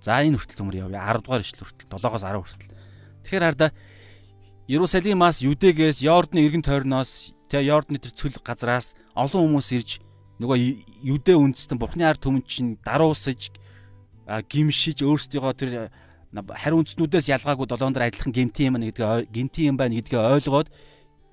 За 0.00 0.24
энэ 0.24 0.40
хүртэл 0.40 0.58
цөмөр 0.58 0.76
явъя. 0.88 1.04
10 1.12 1.22
дугаар 1.22 1.44
ишлэл 1.44 1.66
хүртэл 1.68 1.92
7-оос 1.92 2.24
10 2.24 2.42
хүртэл. 2.42 2.74
Тэгэхээр 3.22 3.46
хардаа 3.46 3.70
Иерусалимаас 4.66 5.42
Юдэгээс 5.42 6.00
Йордны 6.06 6.40
эргэн 6.46 6.62
тойрноос 6.62 7.34
тэгээ 7.50 7.68
Йордны 7.68 7.98
тэр 7.98 8.14
цөл 8.14 8.38
газраас 8.40 8.94
олон 9.12 9.52
хүмүүс 9.52 9.68
ирж 9.74 9.90
нөгөө 10.38 10.58
Юдэ 11.02 11.34
үндэстэн 11.34 11.78
Бурхны 11.78 12.06
ард 12.06 12.22
түмэн 12.22 12.46
чинь 12.46 12.78
даруусаж 12.82 13.52
гимшиж 14.26 15.02
өөрсдийнхөө 15.02 15.54
тэр 15.58 15.70
хариу 16.32 16.80
үндснүүдээс 16.80 17.28
ялгаагүй 17.28 17.66
долоон 17.68 17.92
дээр 17.92 18.08
адилхан 18.08 18.32
гемтийн 18.32 18.72
юм 18.72 18.80
гэдгээ 18.80 19.28
гемтийн 19.28 19.68
юм 19.74 19.76
байна 19.76 19.98
гэдгээ 20.00 20.22
ойлгоод 20.40 20.68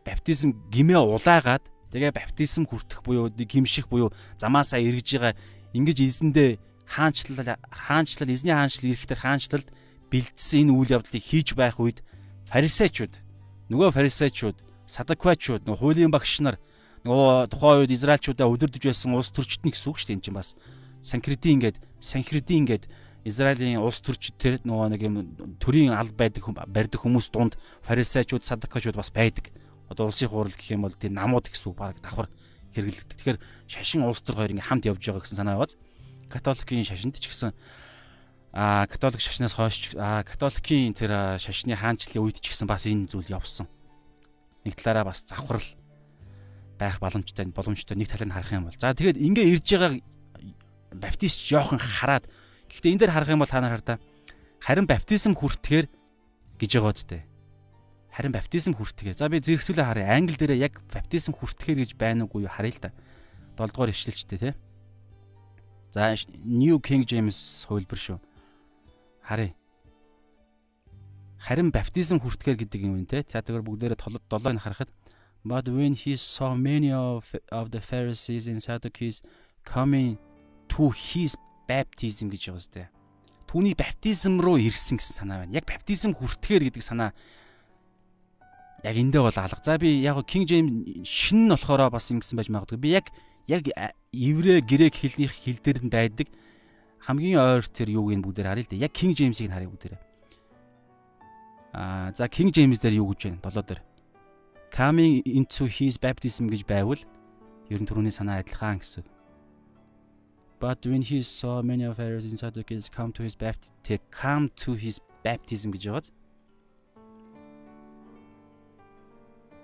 баптизм 0.03 0.51
гимээ 0.73 0.99
улаагаад 0.99 1.63
тэгээ 1.91 2.11
баптизм 2.13 2.65
хүртэх 2.69 3.03
буюу 3.03 3.29
гимших 3.29 3.89
буюу 3.89 4.13
замаасаа 4.37 4.79
эргэж 4.79 5.07
байгаа 5.17 5.33
ингэж 5.73 5.97
эзэндээ 6.05 6.57
хаанчлал 6.85 7.57
хаанчлал 7.69 8.29
эзний 8.29 8.53
хаанчлал 8.53 8.91
эрэхтэр 8.93 9.19
хаанчлалд 9.19 9.67
бэлдсэн 10.09 10.69
энэ 10.69 10.73
үйл 10.73 10.93
явдлыг 10.97 11.23
хийж 11.23 11.53
байх 11.53 11.77
үед 11.77 12.01
фарисеучуд 12.49 13.21
нөгөө 13.69 13.93
фарисеучуд 13.93 14.57
садаквачуд 14.89 15.69
нөгөө 15.69 15.79
хуулийн 15.79 16.09
багш 16.09 16.41
нар 16.41 16.57
нөгөө 17.05 17.53
тухайн 17.53 17.85
үед 17.85 17.93
израилчуудаа 17.93 18.49
өдөрдөж 18.49 18.83
байсан 18.89 19.13
улс 19.13 19.29
төрчдний 19.29 19.71
гэсэн 19.71 19.87
үг 19.87 19.97
шүү 20.01 20.07
дээ 20.09 20.17
энэ 20.17 20.25
чинь 20.25 20.35
бас. 20.35 20.57
Санкридин 20.99 21.53
ингээд 21.61 21.77
санкридин 22.01 22.57
ингээд 22.65 22.89
Израилийн 23.23 23.83
улс 23.83 23.99
төрчид 24.01 24.35
тэр 24.39 24.53
нөгөө 24.63 24.87
нэг 24.95 25.01
юм 25.03 25.15
төрийн 25.59 25.93
алба 25.93 26.27
байдаг 26.27 26.43
барьдаг 26.67 26.99
хүмүүс 26.99 27.29
дунд 27.31 27.59
фарисеучуд 27.83 28.43
садакачуд 28.43 28.95
бас 28.95 29.11
байдаг 29.11 29.51
одоо 29.89 30.07
улсын 30.07 30.29
хурал 30.29 30.53
гэх 30.53 30.71
юм 30.71 30.85
бол 30.85 30.93
тийм 30.93 31.17
намууд 31.17 31.49
гэсэн 31.49 31.73
үг 31.73 31.77
баг 31.77 31.97
давхар 31.99 32.29
хэрэглэгдэх. 32.77 33.17
Тэгэхээр 33.17 33.39
шашин 33.65 34.05
улс 34.05 34.21
төр 34.21 34.37
хоёр 34.37 34.53
ингээм 34.53 34.69
хамт 34.69 34.85
явж 34.85 35.01
байгаа 35.01 35.25
гэсэн 35.25 35.39
санаа 35.41 35.57
байгааз 35.57 35.75
католикийн 36.29 36.85
шашинд 36.85 37.17
ч 37.17 37.25
гэсэн 37.25 37.51
а 38.53 38.85
католик 38.85 39.21
шашнаас 39.21 39.57
хойш 39.57 39.97
а 39.97 40.21
католикийн 40.21 40.93
тэр 40.93 41.41
шашны 41.41 41.73
хаанчлалын 41.73 42.25
үед 42.25 42.37
ч 42.41 42.53
гэсэн 42.53 42.69
бас 42.69 42.85
энэ 42.85 43.09
зүйл 43.09 43.33
явсан. 43.33 43.65
Нэг 44.65 44.77
талаараа 44.77 45.09
бас 45.09 45.25
завхрал 45.25 45.65
байх 46.77 47.01
боломжтой 47.01 47.45
боломжтой 47.49 47.97
нэг 47.97 48.09
талыг 48.09 48.29
харах 48.29 48.53
юм 48.53 48.69
бол. 48.69 48.77
За 48.77 48.93
тэгээд 48.93 49.17
ингээ 49.17 49.49
ирж 49.57 49.65
байгаа 49.69 49.91
баптист 50.97 51.45
жоохон 51.45 51.81
хараад 51.81 52.25
гэхдээ 52.69 52.93
энэ 52.93 53.01
дээр 53.05 53.13
харах 53.13 53.33
юм 53.33 53.41
бол 53.41 53.49
та 53.49 53.61
нар 53.61 53.77
хардаа 53.77 53.97
харин 54.61 54.89
баптизм 54.89 55.33
хүртгэхээр 55.37 55.87
гэж 56.57 56.71
байгаа 56.77 56.93
үстэй 56.93 57.21
харин 58.19 58.35
баптизм 58.35 58.75
хүртгэе. 58.75 59.15
За 59.15 59.31
би 59.31 59.39
зэрэгсүүлээ 59.39 59.87
харъя. 59.87 60.11
Англи 60.11 60.35
дээр 60.35 60.59
яг 60.59 60.83
баптизм 60.91 61.31
хүртгэхэр 61.39 61.87
гэж 61.87 61.91
байна 61.95 62.27
уугүй 62.27 62.43
юу 62.43 62.51
харъя 62.51 62.75
л 62.75 62.83
да. 62.83 62.91
7 63.55 63.71
дугаар 63.71 63.95
ишлэлчтэй 63.95 64.39
тий. 64.43 64.53
За 65.95 66.11
New 66.43 66.83
King 66.83 67.07
James 67.07 67.63
хувилбар 67.63 67.95
шүү. 67.95 68.19
Харъя. 69.23 69.55
Харин 71.39 71.71
баптизм 71.71 72.19
хүртгэхэр 72.19 72.59
гэдэг 72.59 72.81
юм 72.83 73.07
тий. 73.07 73.23
За 73.23 73.39
тэгэхээр 73.39 73.63
бүгдээрээ 73.63 74.03
7-ыг 74.03 74.59
харахад 74.67 74.91
But 75.45 75.69
when 75.69 75.95
he 75.95 76.17
saw 76.17 76.53
many 76.53 76.91
of, 76.91 77.33
of 77.47 77.71
the 77.71 77.79
Pharisees 77.79 78.51
and 78.51 78.61
Sadducees 78.61 79.23
coming 79.63 80.19
to 80.75 80.91
his 80.91 81.39
baptism 81.63 82.27
гэж 82.27 82.51
байгаа 82.51 82.67
зү. 82.67 82.83
Түүний 83.47 83.73
баптизм 83.79 84.43
руу 84.43 84.59
ирсэн 84.59 84.99
гэсэн 84.99 85.15
санаа 85.23 85.47
байна. 85.47 85.55
Яг 85.55 85.63
баптизм 85.63 86.11
хүртгэхэр 86.11 86.67
гэдэг 86.67 86.83
санаа 86.83 87.15
яг 88.83 88.95
эндээ 88.95 89.21
бол 89.21 89.37
алга. 89.37 89.63
За 89.63 89.77
би 89.77 90.01
яг 90.01 90.17
King 90.25 90.45
James 90.45 91.05
шин 91.05 91.47
нь 91.47 91.51
болохоор 91.51 91.89
бас 91.89 92.11
ингэсэн 92.11 92.37
байж 92.37 92.49
магадгүй. 92.49 92.77
Би 92.79 92.89
яг 92.95 93.11
яг 93.47 93.67
еврей 94.11 94.61
грек 94.61 94.95
хэлнийх 94.95 95.33
хэл 95.35 95.59
дээр 95.63 95.83
нь 95.83 95.89
байдаг 95.89 96.27
хамгийн 96.99 97.39
ойр 97.39 97.65
тэр 97.65 97.89
юуг 97.89 98.11
нь 98.11 98.23
бүгдээр 98.23 98.47
харъя 98.47 98.65
л 98.67 98.71
да. 98.71 98.75
Яг 98.75 98.91
King 98.91 99.15
James-ийг 99.15 99.51
харъя 99.51 99.69
бүгдээр. 99.71 99.95
Аа 101.73 102.11
за 102.13 102.27
King 102.27 102.51
James 102.51 102.79
дээр 102.79 102.99
юу 102.99 103.13
гэж 103.15 103.33
байна? 103.33 103.43
Долоо 103.43 103.63
дээр. 103.63 103.81
Coming 104.69 105.23
into 105.25 105.65
his 105.65 105.97
baptism 105.97 106.51
гэж 106.51 106.67
байвал 106.67 106.99
ер 107.69 107.79
нь 107.79 107.87
түрүүний 107.87 108.11
санаа 108.11 108.43
адилхан 108.43 108.83
гэсэн. 108.83 109.07
But 110.59 110.83
when 110.83 111.01
he 111.01 111.23
saw 111.23 111.63
many 111.63 111.87
of 111.87 111.95
Pharisees 111.95 112.35
and 112.35 112.39
Sadducees 112.39 112.91
come 112.91 113.15
to 113.15 113.23
his 113.23 113.35
baptism, 113.35 113.73
come 114.11 114.51
to 114.59 114.75
his 114.75 114.99
baptism 115.23 115.71
гэж 115.71 115.87
байгааз 115.87 116.11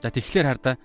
За 0.05 0.13
тэгэхээр 0.13 0.45
хардаа 0.45 0.77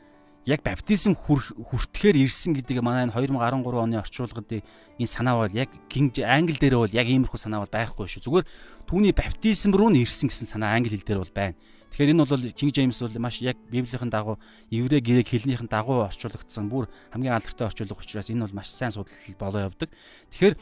яг 0.48 0.64
баптизм 0.64 1.12
хүртгэхээр 1.12 2.24
ирсэн 2.24 2.56
гэдэг 2.56 2.80
манай 2.80 3.04
энэ 3.04 3.12
2013 3.12 3.68
оны 3.68 4.00
орчуулгад 4.00 4.48
энэ 4.48 5.04
санаа 5.04 5.44
бол 5.44 5.52
яг 5.52 5.68
King 5.92 6.08
англи 6.24 6.56
дээр 6.56 6.80
бол 6.80 6.88
яг 6.88 7.04
иймэрхүү 7.04 7.36
санаа 7.36 7.60
бол 7.60 7.68
байхгүй 7.68 8.08
шүү. 8.08 8.24
Зүгээр 8.24 8.48
түүний 8.88 9.12
баптизм 9.12 9.76
руу 9.76 9.92
нь 9.92 10.00
ирсэн 10.00 10.32
гэсэн 10.32 10.48
санаа 10.48 10.72
англи 10.72 10.96
хэл 10.96 11.04
дээр 11.04 11.20
бол 11.20 11.36
байна. 11.36 11.52
Тэгэхээр 11.92 12.12
энэ 12.16 12.24
бол 12.24 12.48
King 12.56 12.72
James 12.72 12.96
бол 12.96 13.20
маш 13.20 13.44
яг 13.44 13.60
Библийн 13.68 14.08
дагуу 14.08 14.40
еврей 14.72 15.04
грек 15.04 15.28
хэлнийхэн 15.28 15.68
дагуу 15.68 16.08
орчуулагдсан 16.08 16.72
бүр 16.72 16.88
хамгийн 17.12 17.36
алдартай 17.36 17.68
орчуулга 17.68 18.00
учраас 18.00 18.32
энэ 18.32 18.48
бол 18.48 18.56
маш 18.56 18.72
сайн 18.72 18.88
судал 18.88 19.12
болоо 19.36 19.68
явдаг. 19.68 19.92
Тэгэхээр 20.32 20.56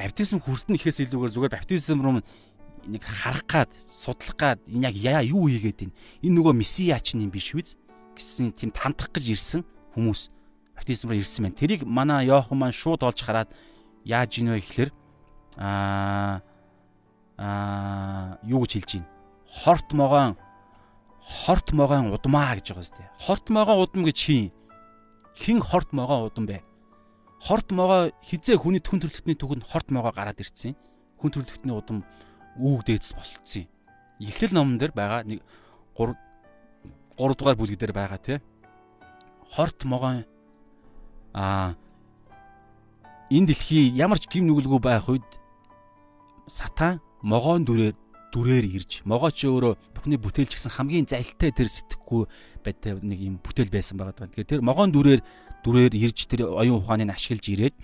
баптизм 0.00 0.40
хүртэн 0.40 0.80
ихээс 0.80 1.04
илүүгээр 1.04 1.34
зүгээр 1.36 1.56
баптизм 1.60 2.00
руу 2.00 2.24
нэг 2.88 3.04
харах 3.04 3.44
гад 3.44 3.68
судлах 3.84 4.32
гад 4.40 4.58
энэ 4.64 4.88
яг 4.88 4.96
яа 4.96 5.20
юу 5.20 5.44
хийгээд 5.52 5.84
байна. 5.84 5.96
Энэ 6.24 6.36
нөгөө 6.40 6.56
месиа 6.56 6.96
ч 7.04 7.12
юм 7.12 7.28
биш 7.28 7.52
үү? 7.52 7.87
гэсэн 8.18 8.52
тийм 8.52 8.74
тандах 8.74 9.14
гэж 9.14 9.24
ирсэн 9.32 9.62
хүмүүс 9.94 10.28
баптизмаар 10.74 11.22
ирсэн 11.22 11.46
байна. 11.46 11.58
Тэрийг 11.58 11.82
манай 11.86 12.26
Йохан 12.26 12.58
маань 12.58 12.74
шууд 12.74 13.02
олж 13.06 13.22
хараад 13.22 13.50
яаж 14.04 14.38
ийн 14.38 14.50
вэ 14.50 14.60
гэхэлэр 14.60 14.90
аа 15.58 16.42
аа 17.38 18.38
юу 18.42 18.66
гэж 18.66 18.72
хэлж 18.82 18.90
байна? 18.98 19.10
Хорт 19.46 19.88
могоон 19.94 20.34
хорт 21.22 21.72
могоон 21.72 22.12
удмаа 22.14 22.54
гэж 22.58 22.74
байгаа 22.74 22.86
зү. 22.86 23.02
Хорт 23.22 23.46
могоон 23.50 23.82
удам 23.82 24.02
гэж 24.04 24.18
хин. 24.18 24.50
Хин 25.34 25.62
хорт 25.62 25.92
могоон 25.94 26.30
удам 26.30 26.46
бэ? 26.46 26.62
Хорт 27.38 27.70
могоо 27.70 28.10
хизээ 28.22 28.58
хүний 28.58 28.82
хүн 28.82 28.98
төрөлхтний 28.98 29.38
төгөнд 29.38 29.62
хорт 29.66 29.90
могоо 29.94 30.10
гараад 30.10 30.42
ирсэн. 30.42 30.74
Хүн 31.22 31.30
төрөлхтний 31.30 31.74
удам 31.74 32.02
үүг 32.58 32.82
дээдс 32.86 33.14
болцсон 33.14 33.66
юм. 33.66 33.70
Эхлэл 34.18 34.54
номон 34.54 34.78
дээр 34.82 34.90
байгаа 34.90 35.22
нэг 35.22 35.42
3 35.94 36.18
дугаар 37.18 37.58
бүлэг 37.58 37.78
дээр 37.78 37.92
байгаа 37.92 38.18
тий. 38.18 38.38
Хорт 39.50 39.82
могоон 39.84 40.24
аа 41.34 41.74
энэ 43.30 43.52
дэлхий 43.52 43.90
ямар 43.92 44.18
ч 44.18 44.30
гим 44.30 44.46
нүгэлгүй 44.46 44.80
байх 44.80 45.08
үед 45.08 45.26
сатан 46.46 47.00
могоон 47.22 47.66
дүрээр 47.66 47.94
дүрээр 48.32 48.64
ирж 48.64 49.02
могоо 49.04 49.30
ч 49.32 49.48
өөрөө 49.48 49.74
бүхний 49.96 50.20
бүтээлч 50.20 50.54
гэсэн 50.54 50.72
хамгийн 50.72 51.06
залтай 51.08 51.50
тэр 51.52 51.68
сэтгэхгүй 51.68 52.24
байтай 52.64 52.96
нэг 53.00 53.20
юм 53.20 53.36
бүтээл 53.42 53.72
байсан 53.72 53.96
байгаа. 53.98 54.28
Тэгэхээр 54.28 54.52
тэр 54.58 54.62
могоон 54.64 54.92
дүрээр 54.92 55.20
дүрээр 55.64 55.94
ирж 55.96 56.28
тэр 56.28 56.48
оюун 56.52 56.80
ухааныг 56.84 57.12
ашиглаж 57.12 57.44
ирээд 57.48 57.76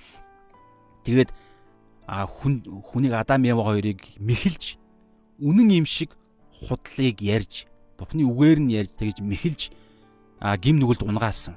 тэгээд 1.04 1.30
а 2.06 2.28
хүн 2.28 2.64
хүнийг 2.64 3.16
Адам 3.16 3.48
Ява 3.48 3.64
хоёрыг 3.64 4.00
мэхэлж 4.20 4.76
үнэн 5.40 5.84
юм 5.84 5.86
шиг 5.88 6.16
худлыг 6.52 7.20
ярьж 7.24 7.64
Бурхны 7.98 8.26
үгээр 8.26 8.58
нь 8.60 8.74
ярьж 8.74 8.92
тэгж 8.98 9.22
мэхэлж 9.22 9.70
гим 10.60 10.76
нүгэлд 10.82 11.06
унгаасан. 11.06 11.56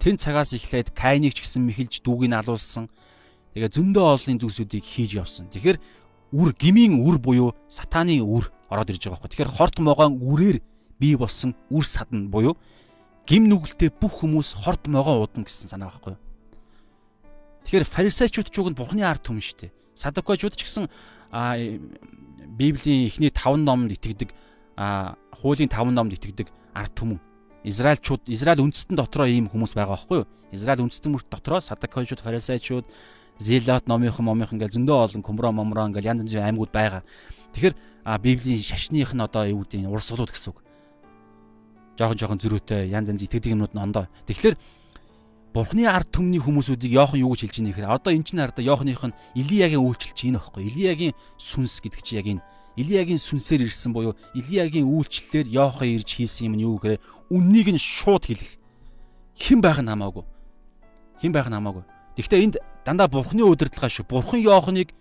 Тэн 0.00 0.16
цагаас 0.16 0.56
эхлээд 0.56 0.96
Кайныг 0.96 1.36
ч 1.36 1.44
гэсэн 1.44 1.66
мэхэлж 1.66 2.00
дүүгийг 2.00 2.32
алуулсан. 2.32 2.88
Тэгээ 3.54 3.72
зөндөө 3.72 4.04
олонний 4.04 4.40
зүйлсүүдийг 4.40 4.84
хийж 4.84 5.16
явсан. 5.16 5.48
Тэгэхээр 5.52 5.78
үр 6.32 6.50
гмийн 6.52 7.00
үр 7.00 7.16
буюу 7.16 7.56
сатааны 7.68 8.20
үр 8.20 8.52
ороод 8.68 8.90
ирж 8.92 9.08
байгаа 9.08 9.24
байхгүй. 9.24 9.30
Тэгэхээр 9.32 9.54
хорт 9.56 9.76
могоон 9.80 10.20
үрээр 10.20 10.58
бий 11.00 11.14
болсон 11.16 11.56
үр 11.70 11.84
садан 11.84 12.28
буюу 12.28 12.56
гим 13.26 13.48
нүгэлтэй 13.50 13.90
бүх 13.90 14.22
хүмүүс 14.22 14.60
хорт 14.62 14.86
могоо 14.86 15.24
удам 15.24 15.44
гэсэн 15.44 15.72
санаа 15.72 15.90
байхгүй. 15.90 16.16
Тэгэхээр 17.66 17.86
фарисеучуд 17.90 18.48
ч 18.50 18.56
үгэнд 18.62 18.78
Бурхны 18.78 19.02
ард 19.02 19.26
түмэн 19.26 19.42
шүү 19.42 19.58
дээ. 19.66 19.72
Садукачуд 19.98 20.54
ч 20.54 20.62
гэсэн 20.62 20.86
Библийн 22.54 23.10
эхний 23.10 23.34
5 23.34 23.66
номонд 23.66 23.90
итгэдэг 23.98 24.30
а 24.76 25.16
хуулийн 25.32 25.72
5 25.72 25.90
номд 25.90 26.12
итгэдэг 26.14 26.52
ард 26.76 26.92
түмэн 26.92 27.20
Израильчууд 27.66 28.30
Израиль 28.30 28.62
үндэстэн 28.62 28.94
дотроо 28.94 29.26
ийм 29.26 29.50
хүмүүс 29.50 29.74
байгаа 29.74 29.98
байхгүй 29.98 30.16
юу? 30.22 30.28
Израиль 30.54 30.86
үндэстэн 30.86 31.10
мөрт 31.10 31.26
дотроо 31.26 31.58
Садакойчууд, 31.58 32.22
Фарисеучуд, 32.22 32.86
Зилат, 33.42 33.90
номынхон, 33.90 34.22
момынхон 34.30 34.62
гэл 34.62 34.70
зөндөө 34.70 35.18
олон 35.18 35.22
Кумро, 35.26 35.50
Момрон 35.50 35.90
гэл 35.90 36.06
янз 36.06 36.22
бүрийн 36.22 36.46
аймагуд 36.46 36.70
байгаа. 36.70 37.02
Тэгэхээр 37.52 37.74
Библийн 38.22 38.62
шашных 38.62 39.12
нь 39.12 39.20
одоо 39.20 39.50
юу 39.50 39.66
гэдэг 39.66 39.82
нь 39.82 39.90
урсгалууд 39.90 40.30
гэсэн 40.30 40.54
үг. 40.54 40.62
Жохон 41.98 42.16
жохон 42.16 42.38
зөрүүтэй 42.38 42.86
янз 42.86 43.10
янз 43.10 43.26
итгэдэг 43.26 43.50
юмнууд 43.58 43.74
нь 43.74 43.82
ондоо. 43.82 44.06
Тэгэхээр 44.30 44.54
Бурхны 45.50 45.90
ард 45.90 46.12
түмний 46.14 46.38
хүмүүсүүдийг 46.38 46.92
Йохан 46.94 47.18
юу 47.18 47.34
гэж 47.34 47.50
хэлж 47.50 47.56
ийм 47.58 47.66
нэхэр 47.72 47.90
одоо 47.90 48.12
эн 48.14 48.22
чинь 48.22 48.38
хараа 48.38 48.62
Йоханых 48.62 49.02
нь 49.08 49.16
Илиягийн 49.34 49.82
үйлчлэл 49.82 50.14
чинь 50.14 50.30
энэ 50.36 50.38
байхгүй. 50.38 50.62
Илиягийн 50.68 51.14
сүнс 51.40 51.80
гэдэг 51.80 52.00
чинь 52.04 52.20
яг 52.20 52.28
энэ 52.28 52.44
Илиягийн 52.76 53.18
сүнсээр 53.20 53.66
ирсэн 53.66 53.92
буюу 53.96 54.14
Илиягийн 54.36 54.84
үйлчлэлээр 54.84 55.48
Йохан 55.48 55.88
ирж 55.96 56.08
хийсэн 56.20 56.52
юм 56.52 56.54
нь 56.60 56.64
юу 56.68 56.76
гэхээр 56.76 57.00
үннийг 57.32 57.68
нь 57.72 57.80
шууд 57.80 58.28
хэлэх. 58.28 58.60
Хэн 59.36 59.60
байх 59.64 59.80
нь 59.80 59.88
хамаагүй. 59.88 60.24
Хэн 61.20 61.32
байх 61.32 61.48
нь 61.48 61.56
хамаагүй. 61.56 61.84
Гэхдээ 62.16 62.44
энд 62.44 62.56
дандаа 62.84 63.08
Бурхны 63.08 63.42
удирдлага 63.44 63.88
шүү. 63.88 64.04
Бурхан 64.04 64.40
Йоханыг 64.44 64.92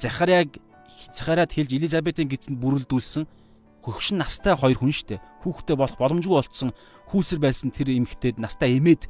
Захаряг 0.00 0.56
Захаряд 1.12 1.52
хэлж 1.52 1.70
Элизабетийн 1.76 2.28
гидсэнд 2.28 2.56
бүрэлдүүлсэн 2.56 3.28
хөгшин 3.84 4.18
настай 4.18 4.56
хоёр 4.56 4.80
хүн 4.80 4.92
штэ. 4.92 5.22
Хүүхдээ 5.44 5.76
болох 5.76 5.98
боломжгүй 6.00 6.34
болцсон 6.34 6.72
хүүсэр 7.12 7.38
байсан 7.38 7.70
тэр 7.70 7.94
эмэгтэйд 7.94 8.42
настай 8.42 8.74
эмээд 8.80 9.06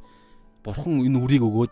бурхан 0.61 1.01
энэ 1.01 1.17
үрийг 1.17 1.41
өгөөд 1.41 1.71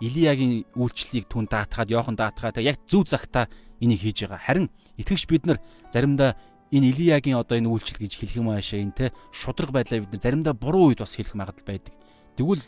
Илиягийн 0.00 0.66
үйлчлэлийг 0.74 1.30
түн 1.30 1.46
даатгаад 1.46 1.90
Йохан 1.90 2.16
даатгаад 2.18 2.58
яг 2.58 2.78
зөв 2.88 3.06
цагтаа 3.06 3.46
энийг 3.80 4.00
хийж 4.02 4.26
байгаа. 4.26 4.40
Харин 4.42 4.66
итгэгч 4.98 5.26
бид 5.30 5.46
нар 5.46 5.58
заримдаа 5.92 6.34
энэ 6.74 6.90
Илиягийн 6.90 7.38
одоо 7.38 7.58
энэ 7.58 7.70
үйлчлэл 7.70 8.02
гэж 8.02 8.12
хэлэх 8.18 8.38
юм 8.42 8.50
аашаа 8.50 8.82
энэ 8.82 8.96
те 8.98 9.06
шудраг 9.30 9.70
байдлаа 9.70 10.02
бид 10.02 10.12
нар 10.12 10.22
заримдаа 10.22 10.54
буруу 10.54 10.90
үед 10.90 10.98
бас 10.98 11.14
хэлэх 11.14 11.38
магадлал 11.38 11.66
байдаг. 11.66 11.94
Тэгвэл 12.34 12.62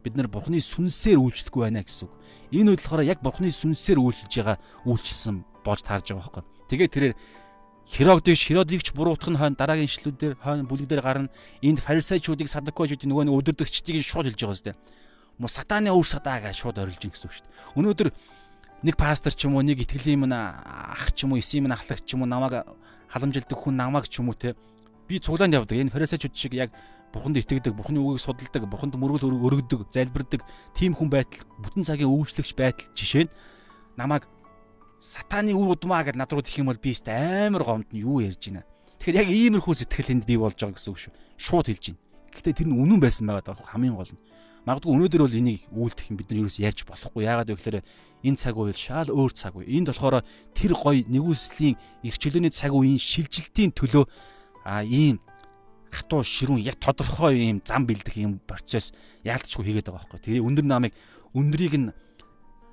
бид 0.00 0.14
нар 0.16 0.28
Бурхны 0.32 0.60
сүнсээр 0.60 1.20
үйлчлэхгүй 1.20 1.62
байна 1.68 1.84
гэсэн 1.84 2.08
үг. 2.08 2.12
Энэ 2.56 2.76
болохоор 2.80 3.04
яг 3.04 3.20
Бурхны 3.20 3.52
сүнсээр 3.52 4.00
үйлчилж 4.00 4.32
байгаа 4.40 4.56
үйлчилсэн 4.88 5.44
болж 5.60 5.82
таарж 5.84 6.16
байгаа 6.16 6.40
байхгүй. 6.40 6.44
Тэгээд 6.72 6.92
тэрээр 6.96 7.14
Херодич 7.90 8.40
Херодигч 8.46 8.92
буруутах 8.94 9.34
нь 9.34 9.36
хойно 9.36 9.58
дараагийн 9.58 9.90
ишлүүдээр 9.90 10.38
хойно 10.40 10.64
бүлэгдэр 10.64 11.02
гарна. 11.02 11.28
Энд 11.60 11.82
фарисеучуудыг 11.82 12.48
садукочуудын 12.48 13.10
нөгөө 13.10 13.34
өдөрдөгчдийг 13.34 14.06
шууд 14.06 14.30
хэлж 14.30 14.40
байгаа 14.40 14.56
зү. 14.56 14.78
Мо 15.40 15.48
сатаны 15.48 15.88
өвөр 15.88 16.04
садаа 16.04 16.36
гэж 16.44 16.60
шууд 16.60 16.76
орилж 16.76 17.00
ин 17.00 17.12
гэсэн 17.16 17.26
үг 17.26 17.34
шүү 17.34 17.44
дээ. 17.48 17.80
Өнөөдөр 17.80 18.08
нэг 18.84 18.94
пастор 19.00 19.32
ч 19.32 19.48
юм 19.48 19.56
уу 19.56 19.64
нэг 19.64 19.80
итгэлийн 19.80 20.20
юм 20.20 20.28
ах 20.36 21.16
ч 21.16 21.24
юм 21.24 21.32
уу 21.32 21.40
эсийн 21.40 21.64
юм 21.64 21.72
ахлагч 21.72 22.04
ч 22.04 22.12
юм 22.12 22.22
уу 22.22 22.28
намайг 22.28 22.68
халамжилдаг 23.08 23.56
хүн 23.56 23.76
намайг 23.80 24.04
ч 24.12 24.20
юм 24.20 24.28
уу 24.28 24.36
те 24.36 24.52
би 25.08 25.16
цуглаанд 25.16 25.56
явдаг. 25.56 25.80
Энэ 25.80 25.88
фарисеучуд 25.88 26.36
шиг 26.36 26.52
яг 26.52 26.76
Бурханд 27.10 27.42
итгэдэг, 27.42 27.74
Бурханы 27.74 27.98
үгийг 27.98 28.22
судалдаг, 28.22 28.70
Бурханд 28.70 28.94
мөргөл 28.94 29.34
өргөдөг, 29.34 29.90
залбирдаг 29.90 30.46
тийм 30.78 30.94
хүн 30.94 31.10
байтал 31.10 31.42
бүтэн 31.58 31.82
цагийн 31.82 32.06
өвчлөгч 32.06 32.54
байтал 32.54 32.86
жишээ 32.94 33.26
нь 33.26 33.32
намайг 33.98 34.30
сатаны 35.02 35.50
үр 35.50 35.74
удмаа 35.74 36.06
гэж 36.06 36.14
над 36.14 36.30
руу 36.30 36.44
тэх 36.44 36.62
юм 36.62 36.70
бол 36.70 36.78
би 36.78 36.94
өст 36.94 37.10
амар 37.10 37.66
гомд 37.66 37.90
нь 37.90 38.06
юу 38.06 38.22
ярьж 38.22 38.52
байна. 38.52 38.62
Тэгэхээр 39.02 39.20
яг 39.26 39.28
иймэрхүү 39.32 39.74
сэтгэл 39.74 40.12
энд 40.14 40.24
бий 40.28 40.38
болж 40.38 40.54
байгаа 40.54 40.78
гэсэн 40.78 40.92
үг 40.94 41.00
шүү. 41.02 41.12
Шууд 41.34 41.66
хэлж 41.66 41.84
байна. 41.90 42.00
Гэхдээ 42.30 42.54
тэр 42.54 42.68
нь 42.70 42.78
үнэн 42.78 43.00
байсан 43.02 43.26
байгаа 43.26 43.42
даа 43.42 43.58
хамгийн 43.58 43.98
гол 43.98 44.12
нь. 44.12 44.22
Магадгүй 44.68 44.92
өнөөдөр 44.92 45.22
бол 45.24 45.38
энийг 45.40 45.64
үйлдэх 45.72 46.12
юм 46.12 46.16
бид 46.20 46.28
нар 46.28 46.40
ерөөс 46.44 46.58
ярьж 46.60 46.84
болохгүй. 46.84 47.24
Яагаад 47.24 47.48
вэ 47.48 47.56
гэхээр 47.56 47.78
энэ 48.28 48.36
цаг 48.36 48.54
үеэл 48.60 48.76
шал 48.76 49.08
өөр 49.08 49.32
цаг 49.32 49.56
үе. 49.56 49.64
Энд 49.64 49.88
болохоор 49.88 50.20
тэр 50.52 50.72
гой 50.76 51.08
нэгүслийн 51.08 51.80
эрхчлөөний 52.04 52.52
цаг 52.52 52.76
үеийн 52.76 53.00
шилжилтийн 53.00 53.72
төлөө 53.72 54.04
а 54.68 54.84
ийм 54.84 55.16
хатуу 55.88 56.20
ширүүн 56.20 56.60
яг 56.60 56.76
тодорхой 56.76 57.40
ийм 57.40 57.64
зам 57.64 57.88
бэлдэх 57.88 58.20
ийм 58.20 58.38
процесс 58.44 58.92
яалтчгүй 59.24 59.64
хийгээд 59.80 59.88
байгаа 59.88 60.04
байхгүй. 60.12 60.20
Тэгээ 60.28 60.44
өндөр 60.44 60.66
намыг 60.68 60.92
өндрийг 61.32 61.74
нь 61.80 61.88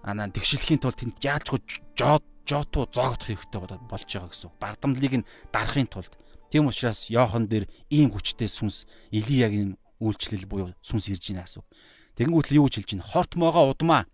анаа 0.03 0.27
тэгшилхийн 0.27 0.83
тулд 0.83 0.99
тэнд 0.99 1.23
яалчгүй 1.23 1.59
жоод 1.95 2.23
жоотуу 2.47 2.87
зоогдох 2.91 3.27
хэрэгтэй 3.27 3.59
болж 3.87 4.07
байгаа 4.11 4.31
гэсэн. 4.31 4.51
Бардамлыг 4.59 5.13
нь 5.23 5.27
дарахын 5.51 5.87
тулд. 5.87 6.13
Тийм 6.51 6.67
учраас 6.67 7.11
Йохан 7.11 7.47
дээр 7.47 7.67
ийм 7.91 8.11
хүчтэй 8.11 8.47
сүнс 8.47 8.87
Илиягийн 9.11 9.75
үйлчлэл 9.99 10.45
буюу 10.45 10.73
сүнс 10.81 11.09
ирж 11.11 11.33
байна 11.33 11.45
гэсэн. 11.45 11.63
Тэгэнгүүт 12.17 12.47
л 12.53 12.57
юу 12.61 12.67
хэлж 12.69 12.89
байна? 12.97 13.05
Хорт 13.05 13.33
могоо 13.37 13.73
удмаа. 13.73 14.05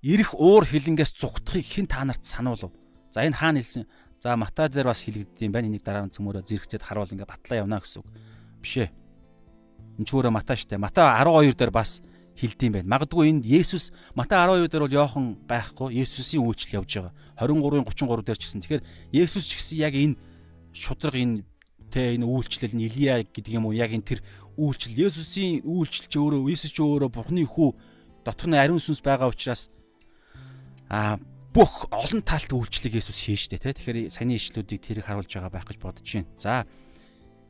Ирэх 0.00 0.36
уур 0.36 0.64
хилэнгээс 0.64 1.12
зүгтхийг 1.16 1.66
хэн 1.66 1.86
та 1.88 2.04
нарт 2.04 2.24
сануулв? 2.24 2.72
За 3.12 3.24
энэ 3.24 3.36
хаана 3.36 3.60
хэлсэн? 3.60 3.84
За 4.20 4.36
Матай 4.36 4.68
дээр 4.68 4.88
бас 4.88 5.04
хэлэгддэм 5.04 5.52
байна. 5.52 5.68
Энийг 5.68 5.84
дараа 5.84 6.04
нь 6.08 6.12
цөмөрө 6.12 6.44
зэрэгцээд 6.44 6.84
харуул 6.84 7.12
ингээ 7.12 7.28
батлаа 7.28 7.64
явна 7.64 7.80
гэсэн 7.80 8.00
үг. 8.00 8.08
Биш 8.60 8.74
ээ. 8.80 8.90
Энд 10.00 10.06
ч 10.08 10.10
өөрөө 10.12 10.32
Матай 10.32 10.56
штэ. 10.56 10.80
Матай 10.80 11.04
12 11.04 11.56
дээр 11.56 11.72
бас 11.72 12.00
хилдэм 12.36 12.72
байна. 12.80 12.88
Магадгүй 12.92 13.28
энд 13.32 13.44
Есүс 13.48 13.92
Матай 14.16 14.40
12 14.40 14.68
дээр 14.68 14.84
бол 14.84 14.96
Йохан 14.96 15.26
байхгүй 15.48 15.96
Есүсийн 16.00 16.44
үйлчлэл 16.44 16.84
явж 16.84 16.90
байгаа. 17.00 17.12
23-ын 17.40 17.84
33 17.88 18.24
дээр 18.24 18.38
ч 18.40 18.42
гэсэн. 18.44 18.60
Тэгэхээр 18.64 18.84
Есүс 19.12 19.44
ч 19.48 19.52
гэсэн 19.56 19.76
яг 19.80 19.94
энэ 19.96 20.16
шудраг 20.76 21.16
энэ 21.16 21.44
тэ 21.96 22.20
энэ 22.20 22.28
үйлчлэл 22.28 22.76
нь 22.76 22.84
Илия 22.84 23.24
гэдэг 23.24 23.56
юм 23.56 23.64
уу 23.64 23.72
яг 23.72 23.96
энэ 23.96 24.04
тэр 24.04 24.20
үйлчлэл 24.60 25.08
Есүсийн 25.08 25.64
үйлчлэл 25.64 26.12
ч 26.12 26.14
өөрөө 26.20 26.52
Есүс 26.52 26.72
ч 26.76 26.84
өөрөө 26.84 27.08
Бурхны 27.08 27.48
хүү 27.48 27.72
дотор 28.28 28.48
нь 28.52 28.60
ариун 28.60 28.76
сүнс 28.76 29.00
байгаа 29.00 29.32
учраас 29.32 29.72
а 30.92 31.16
бүх 31.56 31.88
олон 31.88 32.20
талт 32.20 32.52
үйлчлэлийг 32.52 33.00
Есүс 33.00 33.24
хийжтэй 33.24 33.56
тэ. 33.56 33.72
Тэгэхээр 33.72 34.12
саяны 34.12 34.36
ишлүүдийг 34.36 34.80
тэрийг 34.84 35.08
харуулж 35.08 35.32
байгаа 35.32 35.48
байх 35.48 35.64
гэж 35.64 35.80
бодож 35.80 36.04
байна. 36.04 36.28
За 36.36 36.68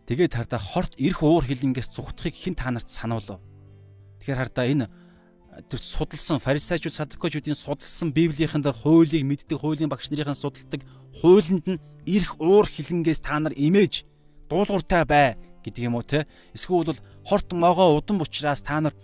тэгээд 0.06 0.38
хардаа 0.38 0.62
хорт 0.62 0.94
ирэх 0.94 1.26
уур 1.26 1.42
хилэнгээс 1.42 1.90
зүгтхийг 1.90 2.38
хэн 2.38 2.54
та 2.54 2.70
нарт 2.70 2.86
сануулв? 2.86 3.42
Тэгэхээр 4.22 4.40
хардаа 4.46 4.66
энэ 4.70 4.86
тэр 5.66 5.80
судалсан 5.82 6.38
фарисеучуд 6.38 6.94
садукочуудын 6.94 7.58
судалсан 7.58 8.14
библийнхэн 8.14 8.62
дээр 8.62 8.78
хуулийг 8.78 9.26
мэддэг 9.26 9.58
хуулийн 9.58 9.90
багш 9.90 10.06
нарын 10.12 10.38
судалдаг 10.38 10.86
хуулинд 11.18 11.66
нь 11.66 11.82
ирэх 12.06 12.38
уур 12.38 12.68
хилэнгээс 12.68 13.24
та 13.24 13.40
нар 13.40 13.56
имэж 13.56 14.06
дуулууртай 14.48 15.04
бай 15.04 15.36
гэдэг 15.64 15.84
юм 15.84 15.96
уу 15.96 16.02
те 16.02 16.26
эсвэл 16.54 16.84
бол 16.84 17.00
хорт 17.24 17.52
могоо 17.52 17.96
удам 17.98 18.20
учраас 18.20 18.62
та 18.62 18.80
нар 18.80 18.94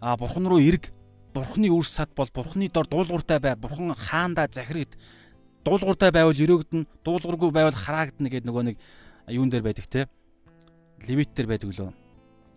бурхан 0.00 0.46
руу 0.46 0.60
эрг. 0.60 0.92
Бурханы 1.32 1.70
үр 1.72 1.86
сад 1.86 2.10
бол 2.14 2.28
бурханы 2.32 2.68
дор 2.68 2.86
дуулууртай 2.86 3.40
бай. 3.40 3.56
Бурхан 3.56 3.94
хаанда 3.94 4.48
захирагд. 4.52 4.98
Дуулууртай 5.64 6.10
байвал 6.12 6.34
өрөөгдөн 6.34 6.86
дуулуургүй 7.04 7.50
байвал 7.50 7.72
хараагдана 7.72 8.28
гэдэг 8.28 8.50
нөгөө 8.50 8.62
нэг 8.68 8.76
юун 9.28 9.48
дээр 9.48 9.62
байдаг 9.62 9.86
те 9.86 10.08
левит 11.06 11.32
дээр 11.34 11.46
байдаг 11.46 11.70
лөө 11.70 11.92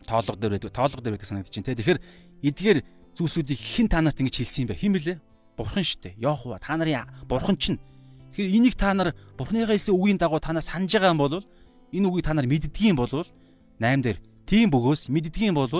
тоолго 0.09 0.35
дээр 0.35 0.57
байдаг 0.57 0.73
тоолго 0.73 1.01
дээр 1.01 1.13
байдаг 1.13 1.29
санагдаж 1.29 1.53
байна 1.53 1.69
те 1.69 1.75
тэгэхээр 1.75 1.99
эдгээр 2.49 2.79
зүйлсүүдийг 3.15 3.59
хэн 3.61 3.87
та 3.87 4.01
нарт 4.01 4.19
ингэж 4.19 4.35
хэлсэн 4.41 4.65
юм 4.65 4.69
бэ? 4.73 4.81
Хэн 4.81 4.93
блэ 4.97 5.15
бурхан 5.55 5.85
шүү 5.85 6.01
дээ. 6.01 6.19
Йохова 6.19 6.59
та 6.59 6.75
нарын 6.75 7.05
бурхан 7.29 7.55
чинь. 7.55 7.79
Тэгэхээр 8.33 8.55
энийг 8.57 8.75
та 8.75 8.93
нар 8.93 9.15
бурханыгаа 9.37 9.77
хэлсэн 9.77 9.95
үгийн 9.95 10.17
дагуу 10.19 10.41
та 10.41 10.51
нар 10.51 10.65
санаж 10.65 10.91
байгаа 10.91 11.13
юм 11.13 11.21
бол 11.21 11.45
энэ 11.95 12.07
үгийг 12.11 12.25
та 12.27 12.35
нар 12.35 12.45
мэддгийм 12.45 12.99
бол 12.99 13.09
8 13.79 14.03
дээр 14.03 14.19
тийм 14.45 14.67
бөгөөс 14.69 15.07
мэддгийм 15.07 15.55
бол 15.55 15.71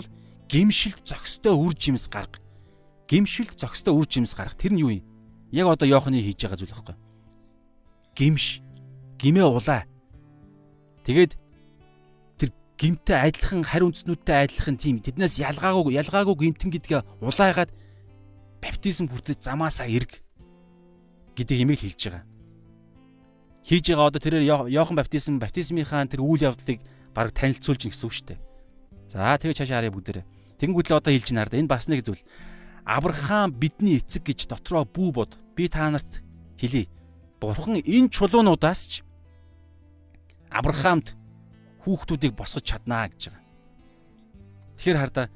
гимшилт 0.48 1.04
зөкстэй 1.04 1.52
үр 1.52 1.76
жимс 1.76 2.08
гарга. 2.08 2.40
Гимшилт 3.12 3.60
зөкстэй 3.60 3.92
үр 3.92 4.08
жимс 4.08 4.34
гарга. 4.34 4.56
Тэр 4.56 4.74
нь 4.74 4.82
юу 4.82 4.92
юм? 4.96 5.04
Яг 5.52 5.68
одоо 5.68 5.88
Йоханы 5.88 6.24
хийж 6.24 6.42
байгаа 6.42 6.58
зүйл 6.58 6.74
байхгүй. 6.74 6.96
Гимш 8.16 8.62
гимээ 9.20 9.46
улаа. 9.46 9.84
Тэгээд 11.06 11.38
гимтэй 12.76 13.16
адилхан 13.16 13.64
харь 13.64 13.88
үндснүүдтэй 13.88 14.52
адилхан 14.52 14.76
тийм. 14.76 15.00
Тэднээс 15.00 15.40
ялгаагүй 15.40 15.96
ялгаагүй 15.96 16.36
гимтэн 16.36 16.72
гэдгээ 16.76 17.24
улайгаад 17.24 17.72
баптизм 18.60 19.08
хүртэл 19.08 19.40
замаасаа 19.40 19.88
эрг 19.88 20.20
гэдэг 21.40 21.58
имийг 21.64 21.80
хэлж 21.80 22.02
байгаа. 22.12 22.24
Хийж 23.66 23.90
байгаа 23.90 24.14
одоо 24.14 24.22
тэрээр 24.22 24.70
Йохан 24.70 24.94
баптизм 24.94 25.42
баптизмынхаа 25.42 26.06
тэр 26.06 26.22
үйл 26.22 26.54
явдлыг 26.54 26.86
баг 27.18 27.34
танилцуулж 27.34 27.82
гин 27.82 27.90
гэсэн 27.90 28.06
үг 28.06 28.14
шүү 28.14 28.28
дээ. 28.30 28.40
За 29.10 29.34
тэгээ 29.42 29.58
цаашаа 29.58 29.82
харъя 29.82 29.90
бүгдээрээ. 29.90 30.26
Тэнгүүд 30.62 30.88
л 30.94 30.98
одоо 31.02 31.10
хэлж 31.10 31.34
байна 31.34 31.42
хардаа 31.50 31.60
энэ 31.66 31.74
бас 31.74 31.90
нэг 31.90 32.06
зүйл. 32.06 32.22
Авраам 32.86 33.50
бидний 33.58 33.98
эцэг 33.98 34.22
гэж 34.22 34.54
дотроо 34.54 34.86
бүү 34.86 35.10
бод. 35.18 35.32
Би 35.58 35.66
та 35.66 35.90
нарт 35.90 36.22
хэлье. 36.62 36.86
Бурхан 37.42 37.82
энэ 37.82 38.14
чулуунуудаас 38.14 38.82
ч 38.86 38.94
Авраамд 40.54 41.18
хүүхдүүдийг 41.82 42.38
босгож 42.38 42.64
чаднаа 42.64 43.10
гэж 43.10 43.34
байгаа. 43.34 43.44
Тэгэхээр 44.78 45.02
хардаа 45.02 45.28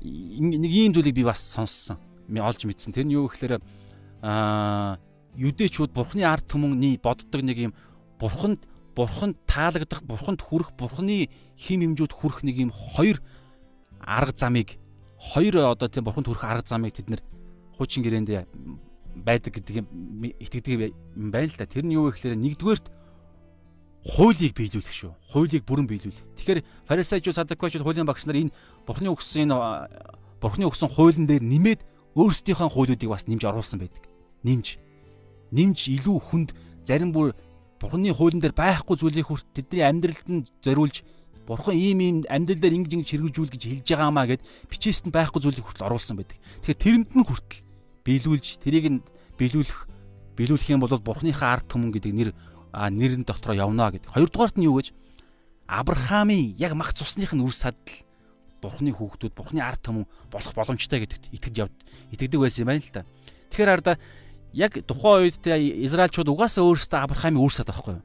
нэг 0.00 0.70
ийм 0.70 0.94
зүйлийг 0.94 1.18
би 1.18 1.26
бас 1.26 1.42
сонссон. 1.42 1.98
Олж 2.30 2.64
мэдсэн. 2.64 2.94
Тэр 2.94 3.04
нь 3.04 3.18
юу 3.18 3.26
гэхээр 3.28 3.58
аа 4.22 4.96
юдэчүүд 5.36 5.90
бурхны 5.94 6.22
ард 6.24 6.46
түмний 6.46 6.98
боддог 6.98 7.42
нэг 7.42 7.58
юм 7.70 7.72
бурханд 8.18 8.66
бурханд 8.94 9.36
таалагдах, 9.46 10.02
бурханд 10.06 10.40
хүрэх, 10.40 10.72
бурхны 10.78 11.28
хим 11.58 11.80
хэмжүүд 11.82 12.12
хүрэх 12.14 12.46
нэг 12.46 12.56
юм 12.68 12.70
хоёр 12.70 13.18
арга 13.98 14.36
замыг 14.38 14.78
хоёр 15.18 15.74
одоо 15.74 15.88
тийм 15.90 16.06
бурханд 16.06 16.30
хүрэх 16.30 16.44
арга 16.46 16.68
замыг 16.70 16.94
тэд 16.94 17.10
нэр 17.10 17.22
хуучин 17.74 18.06
гэрээнд 18.06 18.46
байдаг 19.14 19.54
гэдэг 19.54 19.74
юм 19.82 19.86
итгэдэг 20.38 20.94
юм 20.94 21.30
байна 21.30 21.50
л 21.50 21.58
да. 21.58 21.66
Тэр 21.66 21.86
нь 21.86 21.94
юу 21.94 22.10
вэ 22.10 22.14
гэхээр 22.14 22.38
нэгдүгээрт 22.38 22.86
хуулийг 24.04 24.52
биелүүлэх 24.54 24.94
шүү. 24.94 25.12
Хуулийг 25.32 25.64
бүрэн 25.66 25.86
биелүүлэх. 25.86 26.22
Тэгэхээр 26.38 26.60
фарисеучуд 26.86 27.34
садукчуд 27.34 27.82
хуулийн 27.82 28.06
багш 28.06 28.26
нар 28.26 28.36
энэ 28.36 28.54
Бурхны 28.86 29.08
өгсөн 29.10 29.48
энэ 29.48 29.56
Бурхны 30.42 30.68
өгсөн 30.68 30.90
хуулийн 30.92 31.26
дээр 31.26 31.42
нэмээд 31.42 31.80
өөрсдийнхөө 32.14 32.68
хуулиудыг 32.68 33.08
бас 33.08 33.26
нэмж 33.26 33.42
оруулсан 33.48 33.80
байдаг. 33.80 34.04
Нэмж. 34.44 34.83
Нэмж 35.52 35.92
илүү 36.00 36.16
хүнд 36.20 36.50
зарим 36.86 37.12
бүр 37.12 37.34
Бурхны 37.80 38.14
хуулийн 38.14 38.40
дээр 38.40 38.56
байхгүй 38.56 38.96
зүйлийг 38.96 39.28
хүрт 39.28 39.44
тэдний 39.52 39.84
амьдралд 39.84 40.28
нь 40.30 40.46
зориулж 40.64 41.04
Бурхан 41.44 41.76
ийм 41.76 42.00
ийм 42.00 42.16
амьдрал 42.24 42.60
дээр 42.60 42.76
ингэж 42.80 42.92
ингэж 42.96 43.08
хэрэгжүүл 43.12 43.52
гэж 43.52 43.62
хэлж 43.68 43.88
байгаамаа 43.92 44.26
гэд 44.32 44.42
бичээсэнд 44.72 45.12
байхгүй 45.12 45.40
зүйлийг 45.44 45.64
хүртэл 45.68 45.92
оруулсан 45.92 46.16
байдаг. 46.16 46.40
Тэгэхээр 46.64 46.80
тэрэнд 46.80 47.10
нь 47.12 47.26
хүртэл 47.28 47.60
биелүүлж 48.00 48.46
тэрийг 48.64 48.86
нь 48.88 49.04
биелүүлэх 49.36 49.80
биелүүлэх 50.40 50.72
юм 50.72 50.80
бол 50.80 50.96
Бурханыхаа 50.96 51.60
ард 51.60 51.68
түмэн 51.68 51.92
гэдэг 51.92 52.12
нэр 52.16 52.30
нэрэн 52.72 53.28
дотроо 53.28 53.52
явна 53.52 53.92
гэдэг. 53.92 54.16
Хоёрдугаарт 54.16 54.56
нь 54.56 54.64
юу 54.64 54.80
гэж 54.80 54.96
Авраамийн 55.68 56.56
яг 56.56 56.72
мах 56.72 56.96
цусных 56.96 57.36
нь 57.36 57.44
үр 57.44 57.52
садл 57.52 57.76
Бурханы 58.64 58.96
хүүхдүүд, 58.96 59.36
Бурханы 59.36 59.60
ард 59.60 59.84
түмэн 59.84 60.08
болох 60.32 60.52
боломжтой 60.56 61.04
гэдэгт 61.04 61.28
итгэж 61.36 61.54
явд 61.60 61.76
итгэдэг 62.16 62.40
байсан 62.40 62.64
юм 62.64 62.68
байна 62.72 62.80
л 62.80 62.92
да. 62.96 63.04
Тэгэхээр 63.52 63.68
арда 63.76 63.92
яг 64.54 64.78
тухайн 64.86 65.28
үед 65.28 65.42
Израильчууд 65.42 66.30
угаасаа 66.30 66.64
өөрсдөө 66.64 66.98
Авраамийн 67.02 67.42
үр 67.42 67.52
сад 67.52 67.68
байхгүй 67.68 67.98
юу? 67.98 68.04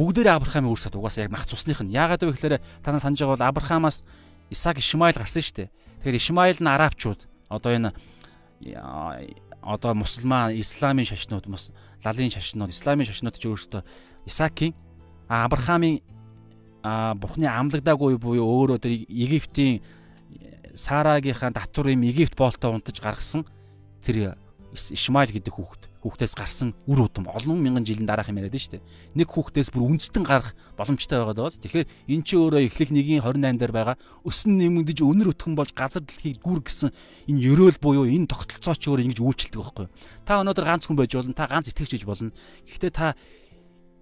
бүгдээрээ 0.00 0.34
Авраамийн 0.40 0.72
үр 0.72 0.80
сад 0.80 0.96
угаасаа 0.96 1.28
яг 1.28 1.32
мах 1.32 1.44
цусных 1.44 1.84
нь. 1.84 1.92
Яагаад 1.92 2.24
вэ 2.24 2.32
гэхээр 2.32 2.56
та 2.80 2.90
нар 2.90 3.04
санаж 3.04 3.20
байгаа 3.20 3.36
бол 3.36 3.48
Авраамаас 3.52 4.04
Исаак 4.48 4.80
Ишмаил 4.80 5.16
гарсан 5.16 5.44
шүү 5.44 5.68
дээ. 5.68 5.72
Тэгэхээр 6.00 6.16
Ишмаил 6.16 6.58
нь 6.58 6.72
арабчууд 6.72 7.20
одоо 7.52 7.70
энэ 7.76 7.92
одоо 9.60 9.92
мусульман, 9.94 10.56
исламын 10.56 11.06
шашнууд, 11.06 11.46
лалын 12.02 12.32
шашнууд, 12.32 12.72
исламын 12.72 13.06
шашнууд 13.06 13.36
ч 13.36 13.44
өөрөөсөө 13.46 13.82
Исаакийн 14.26 14.74
Авраамийн 15.28 16.00
Бурхны 16.82 17.46
амлагдаагүй 17.46 18.18
буюу 18.18 18.42
өөрөө 18.42 18.78
тэр 18.82 18.92
Египтийн 19.06 19.84
Сарагийнхаа 20.74 21.54
татвар 21.54 21.94
юм 21.94 22.02
Египт 22.02 22.34
боолтой 22.34 22.74
унтаж 22.74 22.98
гаргасан 22.98 23.46
тэр 24.02 24.34
Ишмаил 24.72 25.28
гэдэг 25.28 25.52
хүүхэд 25.52 25.82
хүүхдээс 26.00 26.34
гарсан 26.34 26.72
үр 26.88 27.06
удам 27.06 27.28
олон 27.28 27.60
мянган 27.60 27.84
жилийн 27.84 28.08
дараах 28.08 28.32
юм 28.32 28.40
яриад 28.40 28.56
шүү 28.56 28.80
дээ. 28.80 28.86
Нэг 29.20 29.28
хүүхдээс 29.30 29.70
бүр 29.70 29.86
үндэстэн 29.92 30.24
гарах 30.24 30.56
боломжтой 30.74 31.20
байгаад 31.20 31.38
байгааз. 31.38 31.60
Тэгэхээр 31.62 31.86
эн 32.08 32.22
чинь 32.24 32.40
өөрөө 32.42 32.62
эхлэх 32.66 32.90
нэгийн 32.90 33.22
28 33.22 33.60
дээр 33.60 33.72
байгаа 33.76 33.96
өсөн 34.24 34.56
нэмэгдэж 34.56 34.98
өнөр 35.04 35.30
өтгөн 35.36 35.54
болж 35.54 35.70
газар 35.76 36.02
дэлхийг 36.02 36.42
гүр 36.42 36.64
гисэн 36.64 36.90
энэ 37.28 37.42
ерөөл 37.52 37.78
буюу 37.78 38.08
энэ 38.08 38.26
тогтолцоо 38.26 38.74
ч 38.74 38.90
өөрөө 38.90 39.06
ингэж 39.12 39.20
үйлчлдэг 39.22 39.60
байхгүй 39.62 39.84
юу? 39.86 39.94
Та 40.26 40.42
өнөөдөр 40.42 40.66
ганц 40.66 40.88
хүн 40.88 40.98
байж 40.98 41.12
болно, 41.14 41.36
та 41.38 41.46
ганц 41.46 41.70
итгэгч 41.70 42.02
байж 42.02 42.04
болно. 42.08 42.32
Гэхдээ 42.66 42.92
та 42.96 43.14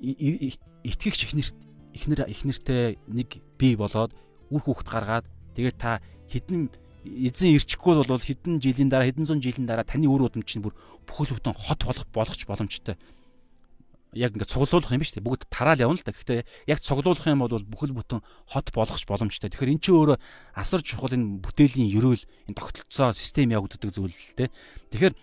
итгэгч 0.00 1.20
ихнэр 1.28 1.48
ихнэр 1.92 2.20
ихнэртэй 2.30 2.96
нэг 3.10 3.42
бий 3.58 3.76
болоод 3.76 4.14
үр 4.48 4.62
хүүхд 4.62 4.88
гаргаад 4.88 5.26
тэгээд 5.52 5.76
та 5.76 6.00
хідэн 6.30 6.70
эзэн 7.04 7.56
ирчихгүй 7.56 8.04
бол 8.04 8.20
хэдэн 8.20 8.60
жилийн 8.60 8.92
дараа 8.92 9.08
хэдэн 9.08 9.24
зуун 9.24 9.40
жилийн 9.40 9.64
дараа 9.64 9.88
таны 9.88 10.04
үр 10.04 10.28
удам 10.28 10.44
чинь 10.44 10.60
бүр 10.60 10.76
бүхэл 11.08 11.40
бүтэн 11.40 11.56
хот 11.56 11.80
болох 11.84 12.06
болгоч 12.12 12.44
боломжтой. 12.44 13.00
Яг 14.12 14.34
ингээд 14.34 14.50
цуглуулах 14.52 14.90
юм 14.90 15.00
ба 15.00 15.06
шүү 15.06 15.16
дээ. 15.22 15.28
Бүгд 15.28 15.42
тараал 15.48 15.80
явна 15.80 15.96
л 15.96 16.04
да. 16.04 16.12
Гэхдээ 16.12 16.44
яг 16.66 16.78
цуглуулах 16.82 17.24
юм 17.24 17.40
бол 17.40 17.62
бүхэл 17.62 17.94
бүтэн 17.94 18.20
хот 18.52 18.68
болгоч 18.74 19.06
боломжтой. 19.06 19.48
Тэгэхээр 19.48 19.72
эн 19.72 19.80
чинь 19.80 19.96
өөрөө 19.96 20.18
асар 20.58 20.82
чухал 20.82 21.14
энэ 21.14 21.40
бүтээлийн 21.40 21.88
ерөөл 21.94 22.24
энэ 22.50 22.58
тогтолцоо 22.58 23.14
систем 23.14 23.54
явагддаг 23.54 23.94
зүйл 23.94 24.10
л 24.10 24.34
дээ. 24.36 24.50
Тэгэхээр 24.92 25.14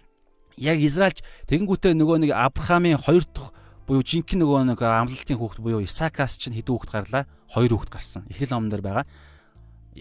яг 0.63 0.77
Израильч 0.81 1.19
тэгэнгүүтээ 1.51 1.93
нөгөө 1.93 2.17
нэг 2.25 2.31
Авраамийн 2.31 2.97
хоёр 2.97 3.27
дахь 3.27 3.51
буюу 3.85 4.01
жинхэнэ 4.07 4.41
нөгөө 4.41 4.71
нэг 4.71 4.79
амлалтын 4.81 5.35
хүүхэд 5.35 5.61
буюу 5.61 5.83
Исаакаас 5.83 6.39
чинь 6.39 6.55
хэдэн 6.55 6.73
хүүхэд 6.73 6.91
гарлаа? 6.95 7.23
Хоёр 7.51 7.75
хүүхэд 7.75 7.91
гарсан. 7.91 8.23
Эхлэл 8.31 8.55
номон 8.55 8.71
дээр 8.71 8.83
байгаа 8.87 9.05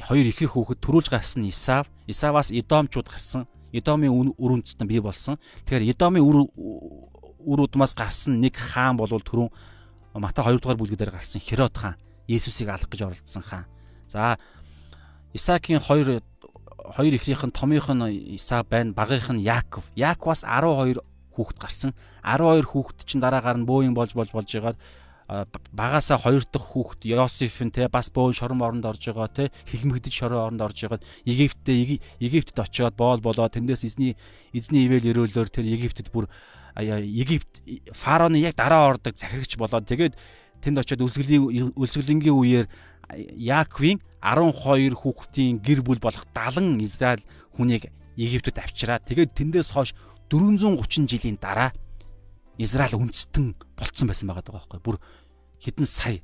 хоёр 0.03 0.27
ихэр 0.29 0.51
хүүхэд 0.53 0.81
төрүүлж 0.83 1.09
гарсан 1.11 1.45
Исав, 1.49 1.87
Исаваас 2.07 2.51
Идомчууд 2.53 3.09
гарсан. 3.09 3.47
Идомын 3.73 4.33
үр 4.37 4.51
үндэстэн 4.59 4.89
бий 4.89 5.01
болсон. 5.01 5.41
Тэгэхээр 5.65 5.93
Идомын 5.97 6.23
үр 6.25 6.37
үр 7.47 7.61
удмаас 7.63 7.95
гарсан 7.95 8.41
нэг 8.43 8.59
хаан 8.59 8.99
болвол 8.99 9.23
түрүүн 9.23 9.51
Матай 10.17 10.45
2 10.45 10.59
дугаар 10.59 10.81
бүлгээр 10.81 11.13
гарсан 11.15 11.41
Херод 11.41 11.77
хаан 11.77 11.95
Есүсийг 12.27 12.69
алах 12.69 12.91
гэж 12.91 13.07
оролдсон 13.07 13.43
хаан. 13.43 13.67
За 14.09 14.39
Исаакийн 15.33 15.79
хоёр 15.79 16.23
хоёр 16.97 17.15
ихнийх 17.15 17.45
нь 17.47 17.55
томынх 17.55 17.91
нь 17.93 18.35
Исав 18.35 18.67
байна, 18.67 18.93
багийнх 18.93 19.31
нь 19.31 19.45
Яаков. 19.45 19.87
Яаковаас 19.95 20.43
12 20.43 20.99
хүүхэд 21.37 21.59
гарсан. 21.61 21.93
12 22.25 22.67
хүүхэд 22.67 22.99
чинь 23.07 23.23
дараагаар 23.23 23.59
нь 23.61 23.69
бөөйн 23.69 23.95
болж 23.95 24.15
болж 24.17 24.33
болж 24.33 24.49
байгаад 24.51 24.79
багаасаа 25.27 26.19
хоёр 26.23 26.45
дахь 26.47 26.71
хүүхэд 26.71 27.03
Йосеф 27.11 27.59
нь 27.67 27.75
те 27.75 27.89
бас 27.91 28.15
бөөн 28.15 28.35
шорон 28.37 28.63
оронд 28.63 28.87
орж 28.87 29.11
байгаа 29.11 29.29
те 29.29 29.45
хилмигдэж 29.67 30.15
шорон 30.15 30.39
оронд 30.39 30.63
орж 30.63 30.79
байгаад 30.87 31.03
Египттэй 31.27 31.99
Египтэд 32.23 32.63
очиод 32.63 32.95
боол 32.95 33.19
болоо 33.19 33.51
тэндээс 33.51 33.83
эзний 33.91 34.15
эзний 34.55 34.87
ивэл 34.87 35.27
өрөөлөөр 35.27 35.51
тэр 35.51 35.67
Египтэд 35.67 36.15
бүр 36.15 36.31
Египт 36.79 37.59
фараоны 37.91 38.39
яг 38.39 38.55
дараа 38.55 38.95
ордог 38.95 39.19
захирагч 39.19 39.59
болоод 39.59 39.91
тэгээд 39.91 40.15
тэнд 40.63 40.79
очиод 40.79 41.03
үлсгэлийн 41.03 41.75
үлсгэлэнгийн 41.75 42.37
үеэр 42.37 42.67
Яаковын 43.35 43.99
12 44.23 44.95
хүүхдийн 44.95 45.63
гэр 45.63 45.81
бүл 45.83 46.03
болох 46.03 46.27
70 46.35 46.83
Израиль 46.83 47.23
хүнийг 47.55 47.91
Египтэд 48.17 48.59
авчираа. 48.59 48.99
Тэгээд 48.99 49.37
тэндээс 49.37 49.71
хойш 49.71 49.95
430 50.31 51.07
жилийн 51.07 51.39
дараа 51.39 51.71
Израиль 52.59 52.97
үндэстэн 52.97 53.55
болцсон 53.77 54.07
байсан 54.09 54.29
байгаа 54.33 54.53
байхгүй 54.53 54.81
бүр 54.81 54.97
хэдэн 55.61 55.87
сая 55.87 56.21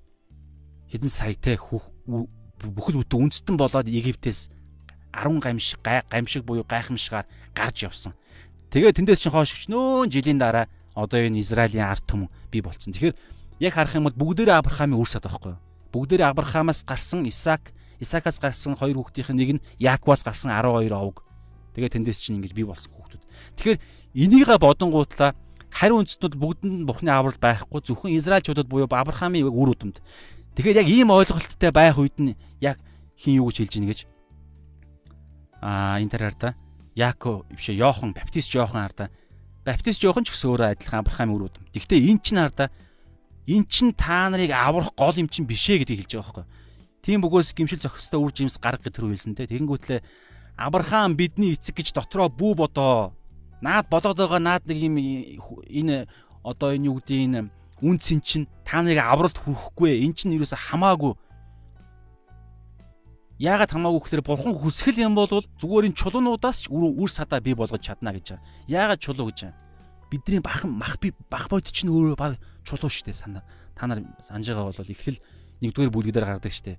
хэдэн 0.89 1.13
саятай 1.13 1.57
бүхэл 1.57 3.01
бүтэн 3.01 3.21
үндэстэн 3.29 3.57
болоод 3.57 3.89
Египтээс 3.89 4.53
10 5.13 5.41
гамшиг 5.41 5.81
гамшиг 5.85 6.45
буюу 6.45 6.65
гайхамшигаар 6.65 7.27
гарч 7.53 7.85
явсан. 7.85 8.17
Тэгээ 8.73 8.97
тэндээс 8.97 9.21
чинь 9.21 9.33
хойш 9.33 9.53
өчнөө 9.53 10.09
жилийн 10.09 10.41
дараа 10.41 10.69
одоо 10.97 11.21
энэ 11.21 11.41
Израилийн 11.45 11.85
ард 11.85 12.05
түмэн 12.09 12.33
бий 12.49 12.65
болцсон. 12.65 12.97
Тэгэхээр 12.97 13.17
яг 13.61 13.73
харах 13.77 13.97
юм 13.97 14.09
бол 14.09 14.17
бүгдээрээ 14.17 14.57
Авраамийн 14.57 14.97
үр 14.97 15.09
сад 15.09 15.29
байхгүй 15.29 15.53
юу? 15.53 15.61
Бүгдээрээ 15.93 16.33
Авраамаас 16.33 16.85
гарсан 16.89 17.29
Исаак, 17.29 17.73
Исаакаас 18.01 18.41
гарсан 18.41 18.73
хоёр 18.77 18.97
хүүхдийн 18.97 19.37
нэг 19.37 19.51
нь 19.61 19.65
Яаковаас 19.77 20.25
гарсан 20.25 20.53
12 20.53 20.93
овг. 20.97 21.21
Тэгээ 21.77 21.93
тэндээс 22.01 22.21
чинь 22.25 22.41
ингэж 22.41 22.53
бий 22.57 22.65
болсон 22.65 22.93
хүүхдүүд. 22.97 23.23
Тэгэхээр 23.61 23.79
энийг 24.17 24.49
бодонгуутлаа 24.57 25.37
хариу 25.73 26.05
үндэстнүүд 26.05 26.37
бүгдэнд 26.37 26.75
нь 26.85 26.87
Бурхны 26.87 27.09
аврал 27.09 27.41
байхгүй 27.41 27.81
зөвхөн 27.81 28.13
Израильчуудад 28.21 28.69
буюу 28.69 28.87
Авраамийн 28.93 29.49
үр 29.49 29.73
удамд. 29.73 30.05
Тэгэхээр 30.55 30.85
яг 30.85 30.89
ийм 30.93 31.09
ойлголттой 31.09 31.73
байх 31.73 31.97
үед 31.97 32.21
нь 32.21 32.37
яг 32.61 32.77
хин 33.17 33.41
юу 33.41 33.49
гэж 33.49 33.65
хэлж 33.65 33.75
ийн 33.81 33.89
гэж 33.89 34.01
аа 35.65 35.97
энэ 35.97 36.13
тараар 36.13 36.37
да 36.37 36.51
Яаков 36.93 37.49
бишээ 37.49 37.81
Йохан 37.81 38.13
баптист 38.13 38.53
Йохан 38.53 38.85
харда 38.85 39.09
баптист 39.65 40.05
Йохан 40.05 40.29
ч 40.29 40.37
гэсэн 40.37 40.53
өөрөө 40.53 40.69
адилхан 40.77 41.01
Авраамийн 41.01 41.37
үр 41.41 41.49
удам. 41.49 41.65
Гэхдээ 41.73 42.05
эн 42.05 42.21
чинь 42.21 42.37
харда 42.37 42.69
эн 43.49 43.65
чинь 43.65 43.97
та 43.97 44.29
нарыг 44.29 44.53
аврах 44.53 44.93
гол 44.93 45.17
юм 45.17 45.33
чинь 45.33 45.49
бишээ 45.49 45.81
гэдгийг 45.81 46.05
хэлж 46.05 46.13
байгаа 46.21 46.45
байхгүй. 46.45 46.47
Тийм 47.01 47.25
бөгөөс 47.25 47.57
гимшил 47.57 47.81
зохистой 47.81 48.21
үр 48.21 48.31
жимс 48.35 48.61
гарга 48.61 48.85
гэж 48.85 48.93
тэр 48.93 49.09
үйлсэн 49.09 49.35
те. 49.35 49.49
Тэгэнгүүтлээ 49.49 50.05
Авраам 50.61 51.17
бидний 51.17 51.57
эцэг 51.57 51.81
гэж 51.81 51.97
дотроо 51.97 52.29
бүү 52.29 52.53
бодоо 52.61 53.17
наад 53.63 53.87
бодоод 53.89 54.19
байгаа 54.19 54.43
наад 54.43 54.67
нэг 54.67 54.79
юм 54.83 54.99
энэ 54.99 56.11
одоо 56.43 56.75
энэ 56.75 56.91
юу 56.91 56.99
гэдэг 56.99 57.19
энэ 57.31 57.41
үнцэн 57.81 58.21
чинь 58.21 58.47
та 58.67 58.83
нарыг 58.83 58.99
авралт 58.99 59.39
хүрхгүй 59.39 60.03
эн 60.03 60.13
чинь 60.13 60.35
юусэн 60.35 60.59
хамаагүй 60.59 61.15
яагаад 63.43 63.75
хамаагүй 63.75 64.01
гэхээр 64.07 64.23
бурхан 64.23 64.55
хүсгэл 64.55 65.03
юм 65.03 65.19
бол 65.19 65.27
зүгээр 65.31 65.91
энэ 65.91 65.99
чулуунуудаас 65.99 66.63
ч 66.63 66.71
үр 66.71 67.11
садаа 67.11 67.43
бий 67.43 67.59
болгож 67.59 67.83
чадна 67.83 68.15
гэж 68.15 68.39
байгаа. 68.39 68.47
Яагаад 68.71 69.03
чулуу 69.03 69.35
гэж 69.35 69.51
байгаа? 69.51 69.59
Бидний 70.11 70.39
бахан 70.39 70.71
мах 70.71 71.03
би 71.03 71.11
бах 71.27 71.51
бод 71.51 71.67
чинь 71.67 71.91
өөрөө 71.91 72.15
баг 72.15 72.39
чулуу 72.63 72.87
шүү 72.87 73.11
дээ 73.11 73.19
санаа. 73.19 73.43
Та 73.75 73.91
нар 73.91 74.07
санаж 74.23 74.47
байгаа 74.47 74.71
бол 74.71 74.95
эхлэл 74.95 75.19
нэгдүгээр 75.59 75.91
бүлгээр 75.91 76.27
гардаг 76.39 76.55
шүү 76.55 76.67
дээ. 76.71 76.79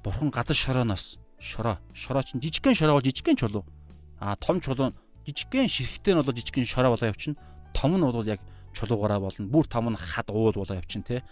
Бурхан 0.00 0.32
газар 0.32 0.56
шорооноос 0.56 1.20
шороо 1.36 1.76
шороо 1.92 2.24
чинь 2.24 2.40
жижигхэн 2.40 2.72
шороо 2.72 2.96
бол 2.96 3.04
жижигхэн 3.04 3.36
чулуу. 3.36 3.68
А 4.16 4.36
том 4.40 4.56
чулуу 4.56 4.96
жижигхэн 5.26 5.68
ширхтээ 5.68 6.14
нь 6.14 6.22
бол 6.22 6.34
жижигхэн 6.34 6.66
шороо 6.66 6.94
болоо 6.94 7.10
явчихна. 7.10 7.38
Том 7.74 7.96
нь 7.96 8.02
бол 8.02 8.26
яг 8.26 8.40
чулуугаараа 8.74 9.20
болно. 9.20 9.46
Бүр 9.48 9.66
том 9.66 9.90
нь 9.90 9.96
хад 9.96 10.30
уул 10.30 10.52
болоо 10.52 10.76
явчихна 10.76 11.04
те. 11.04 11.22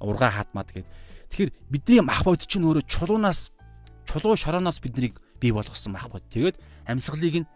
Ургаа 0.00 0.30
хад 0.30 0.48
мад 0.52 0.70
гэд. 0.72 0.86
Тэгэхээр 1.30 1.50
бидний 1.70 2.00
мах 2.00 2.24
бод 2.24 2.44
чинь 2.44 2.64
өөрөө 2.64 2.84
чулуунаас 2.86 3.50
чулуу 4.06 4.36
шорооноос 4.36 4.80
биднийг 4.80 5.18
бий 5.40 5.50
болгосон 5.50 5.92
мах 5.96 6.10
бод. 6.10 6.22
Тэгээд 6.30 6.60
амьсгалыг 6.86 7.42
нь 7.42 7.48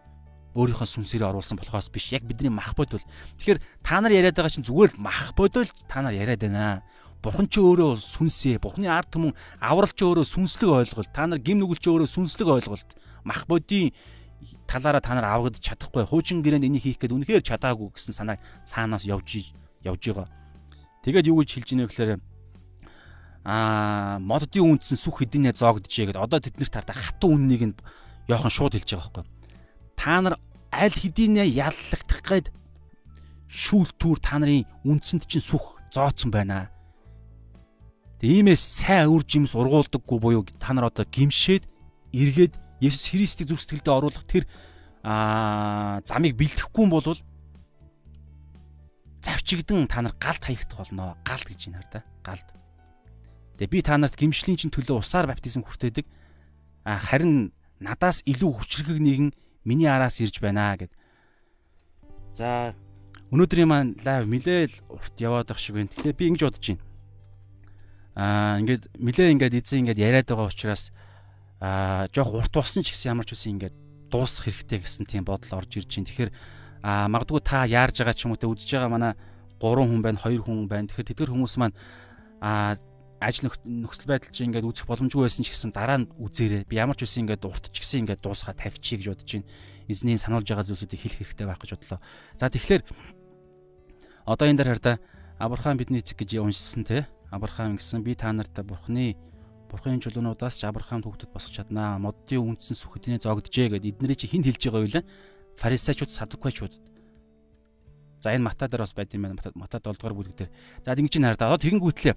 өөрийнхөө 0.57 0.89
сүнсээрээ 0.89 1.29
оруулсан 1.29 1.61
болохоос 1.61 1.93
биш. 1.93 2.09
Яг 2.11 2.25
бидний 2.25 2.49
мах 2.49 2.73
бод 2.73 2.97
бол. 2.97 3.05
Тэгэхээр 3.37 3.59
та 3.85 4.01
нар 4.01 4.11
яриад 4.11 4.33
байгаа 4.33 4.49
чинь 4.49 4.65
зүгээр 4.65 4.97
л 4.97 5.03
мах 5.05 5.37
бод 5.37 5.53
л 5.61 5.69
та 5.85 6.01
нар 6.01 6.17
яриад 6.17 6.41
байна. 6.41 6.81
Бурхан 7.21 7.49
ч 7.49 7.61
өөрөө 7.61 7.97
сүнсээ, 7.97 8.61
Бурханы 8.61 8.89
ард 8.89 9.09
түмэн 9.13 9.33
аврал 9.61 9.89
ч 9.89 10.05
өөрөө 10.05 10.25
сүнслэг 10.25 10.69
ойлголт. 10.69 11.09
Та 11.13 11.25
нар 11.25 11.41
гим 11.41 11.61
нүгэл 11.61 11.81
ч 11.81 11.85
өөрөө 11.89 12.09
сүнслэг 12.09 12.49
ойлголт. 12.49 12.89
Мах 13.25 13.45
бодийн 13.49 13.93
талаараа 14.67 15.01
та 15.01 15.15
нар 15.15 15.25
аврагдаж 15.25 15.63
чадахгүй 15.63 16.05
хуучин 16.05 16.43
гэрээнд 16.43 16.67
энийг 16.67 16.83
хийх 16.83 16.99
гээд 17.01 17.15
үнэхээр 17.15 17.43
чадаагүй 17.43 17.93
гэсэн 17.95 18.13
санааг 18.13 18.39
цаанаас 18.67 19.07
явж 19.07 19.53
явж 19.81 20.01
байгаа. 20.13 20.27
Тэгээд 21.01 21.29
юу 21.31 21.41
гэж 21.41 21.49
хэлж 21.55 21.69
ийнэ 21.73 21.87
гэхээр 21.87 22.19
аа 23.47 24.19
моддын 24.19 24.75
үндсэн 24.75 24.99
сүх 24.99 25.23
хэдийнэ 25.23 25.55
зоогдчихэ 25.55 26.11
гэдэг. 26.11 26.19
Одоо 26.19 26.39
тэднэрт 26.43 26.73
тартаа 26.73 26.97
хатуу 26.99 27.31
үннийг 27.31 27.63
нь 27.63 27.75
Йохан 28.27 28.51
шууд 28.51 28.75
хэлж 28.75 28.91
байгаа 28.91 29.23
байхгүй. 29.23 29.25
Та 29.95 30.19
нар 30.19 30.35
аль 30.67 30.91
хэдийнэ 30.91 31.47
яллагдах 31.47 32.21
гээд 32.27 32.47
шүүлтүүр 33.47 34.19
та 34.19 34.35
нарын 34.43 34.67
үндсэнд 34.83 35.23
чинь 35.31 35.39
сүх 35.39 35.79
зооцсон 35.95 36.27
байна. 36.27 36.67
Тэгээ 38.19 38.43
иймээс 38.43 38.83
сайн 38.83 39.07
үр 39.07 39.23
жимс 39.23 39.55
ургуулдаггүй 39.55 40.19
буюу 40.19 40.43
та 40.59 40.75
нар 40.75 40.91
одоо 40.91 41.07
гимшээд 41.07 41.63
эргээд 42.11 42.53
Есүс 42.81 43.09
Христийг 43.09 43.49
зүрх 43.49 43.61
сэтгэлдээ 43.61 43.93
оруулах 43.93 44.25
тэр 44.25 44.45
аа 45.01 46.01
замыг 46.05 46.37
бэлтгэхгүй 46.37 46.83
юм 46.85 46.91
бол 46.93 47.17
завчигдан 49.27 49.87
та 49.87 50.01
нар 50.01 50.15
галд 50.19 50.43
хаягдах 50.43 50.77
болно. 50.77 51.17
Галд 51.25 51.47
гэж 51.47 51.59
юм 51.67 51.75
хараа. 51.75 52.03
Галд. 52.23 52.47
Тэгээ 53.57 53.73
би 53.73 53.81
та 53.81 53.97
нарт 53.97 54.15
гимшлийн 54.15 54.57
чинь 54.57 54.71
төлөө 54.71 55.01
усаар 55.01 55.27
баптизм 55.27 55.65
хүртээдэг. 55.65 56.05
А 56.85 57.01
харин 57.01 57.51
надаас 57.81 58.23
илүү 58.23 58.51
хүчрхэг 58.61 59.01
нэгэн 59.01 59.33
миний 59.65 59.89
араас 59.89 60.21
ирж 60.23 60.39
байна 60.39 60.77
гэд. 60.77 60.93
За 62.31 62.77
өнөөдрийн 63.33 63.67
маань 63.67 63.97
лайв 64.05 64.29
нилээл 64.29 64.75
урт 64.87 65.15
яваад 65.19 65.51
байх 65.51 65.59
шиг 65.59 65.75
байна. 65.75 65.91
Тэгэхээр 65.91 66.15
би 66.15 66.25
ингэж 66.31 66.43
бодож 66.47 66.65
байна. 66.71 66.83
Аа 68.15 68.59
ингээд 68.63 68.83
нилээ 68.95 69.33
ингээд 69.35 69.57
эзэн 69.59 69.79
ингээд 69.83 69.99
яриад 69.99 70.27
байгаа 70.31 70.47
учраас 70.47 70.95
аа 71.61 72.05
жоох 72.13 72.33
урт 72.37 72.53
болсон 72.53 72.85
ч 72.85 72.93
гэсэн 72.93 73.17
ямар 73.17 73.25
ч 73.25 73.33
үсэн 73.33 73.57
ингээд 73.57 73.75
дуусах 74.13 74.45
хэрэгтэй 74.45 74.79
гэсэн 74.85 75.05
тийм 75.09 75.23
бодол 75.25 75.57
орж 75.57 75.71
ирж 75.77 75.89
байна. 75.89 76.07
Тэгэхээр 76.07 76.31
аа 76.85 77.07
магадгүй 77.09 77.41
та 77.41 77.65
яарж 77.65 77.97
байгаа 77.99 78.13
ч 78.13 78.25
юм 78.25 78.33
уу 78.33 78.39
те 78.39 78.45
үзэж 78.45 78.69
байгаа 78.77 78.91
манай 78.93 79.13
3 79.57 79.89
хүн 79.89 80.01
байна, 80.05 80.21
2 80.21 80.37
хүн 80.45 80.69
байна. 80.69 80.87
Тэгэхээр 80.87 81.09
тэдгэр 81.11 81.31
хүмүүс 81.33 81.55
маань 81.57 81.75
аа 82.41 82.77
ажил 83.17 83.49
нөхцөл 83.49 84.05
байдал 84.05 84.29
чинь 84.29 84.53
ингээд 84.53 84.69
үүсэх 84.69 84.85
боломжгүй 84.85 85.25
байсан 85.25 85.41
ч 85.41 85.49
гэсэн 85.49 85.73
дараа 85.73 86.05
нь 86.05 86.09
үзээрэй. 86.21 86.69
Би 86.69 86.77
ямар 86.77 86.93
ч 86.93 87.09
үсэн 87.09 87.25
ингээд 87.25 87.49
урт 87.49 87.73
ч 87.73 87.81
гэсэн 87.81 88.05
ингээд 88.05 88.21
дуусгаа 88.21 88.53
тавьчихъя 88.53 89.01
гэж 89.01 89.07
бодож 89.09 89.31
байна. 89.41 89.49
Эзний 89.89 90.17
сануулж 90.21 90.45
байгаа 90.45 90.67
зүйлсүүдийг 90.69 91.01
хэлэх 91.01 91.19
хэрэгтэй 91.33 91.47
байх 91.49 91.57
гэж 91.57 91.71
бодлоо. 91.73 91.99
За 92.37 92.53
тэгэхээр 92.53 92.83
одоо 94.29 94.45
энэ 94.45 94.59
дээр 94.61 94.71
хараа 94.77 94.97
Авраам 95.41 95.77
бидний 95.77 96.01
эцэг 96.01 96.21
гэж 96.21 96.37
уншсан 96.37 96.85
те. 96.85 97.09
Авраам 97.33 97.77
гэсэн 97.81 98.05
би 98.05 98.13
та 98.13 98.29
нарт 98.33 98.53
бурхны 98.61 99.17
бурхны 99.67 99.99
чулуунуудаас 99.99 100.57
ч 100.57 100.65
Авраам 100.65 101.03
хүүхдэд 101.03 101.31
босгож 101.31 101.53
чаднаа. 101.59 101.99
Моддын 101.99 102.55
үндсэн 102.55 102.75
сүхэднээ 102.75 103.23
зогдөжээ 103.23 103.77
гэд 103.77 103.85
эднэрийг 103.91 104.19
чи 104.19 104.27
хинт 104.27 104.47
хэлж 104.47 104.63
байгаа 104.67 104.83
юу 104.83 104.93
лээ? 104.95 105.05
Фарисеучуд, 105.59 106.11
садукайчуд. 106.11 106.73
За 108.23 108.31
энэ 108.31 108.47
Матай 108.47 108.67
дээр 108.71 108.87
бас 108.87 108.95
байд 108.95 109.13
юм 109.13 109.27
байна. 109.27 109.37
Матай 109.55 109.79
7 109.83 109.93
дугаар 109.93 110.15
бүлэг 110.15 110.35
дээр. 110.35 110.51
За 110.81 110.95
ингэ 110.95 111.11
чинь 111.11 111.27
хараа. 111.27 111.53
Одоо 111.53 111.61
тэгэнгүүтлээ 111.61 112.15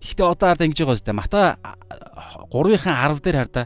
Гэхдээ 0.00 0.26
одоо 0.32 0.48
хардаа 0.48 0.66
ингэж 0.66 0.80
байгаа 0.80 0.96
зү. 0.96 1.12
Мата 1.12 1.40
3-ын 2.48 2.80
10 2.80 3.20
дээр 3.20 3.36
хардаа 3.36 3.64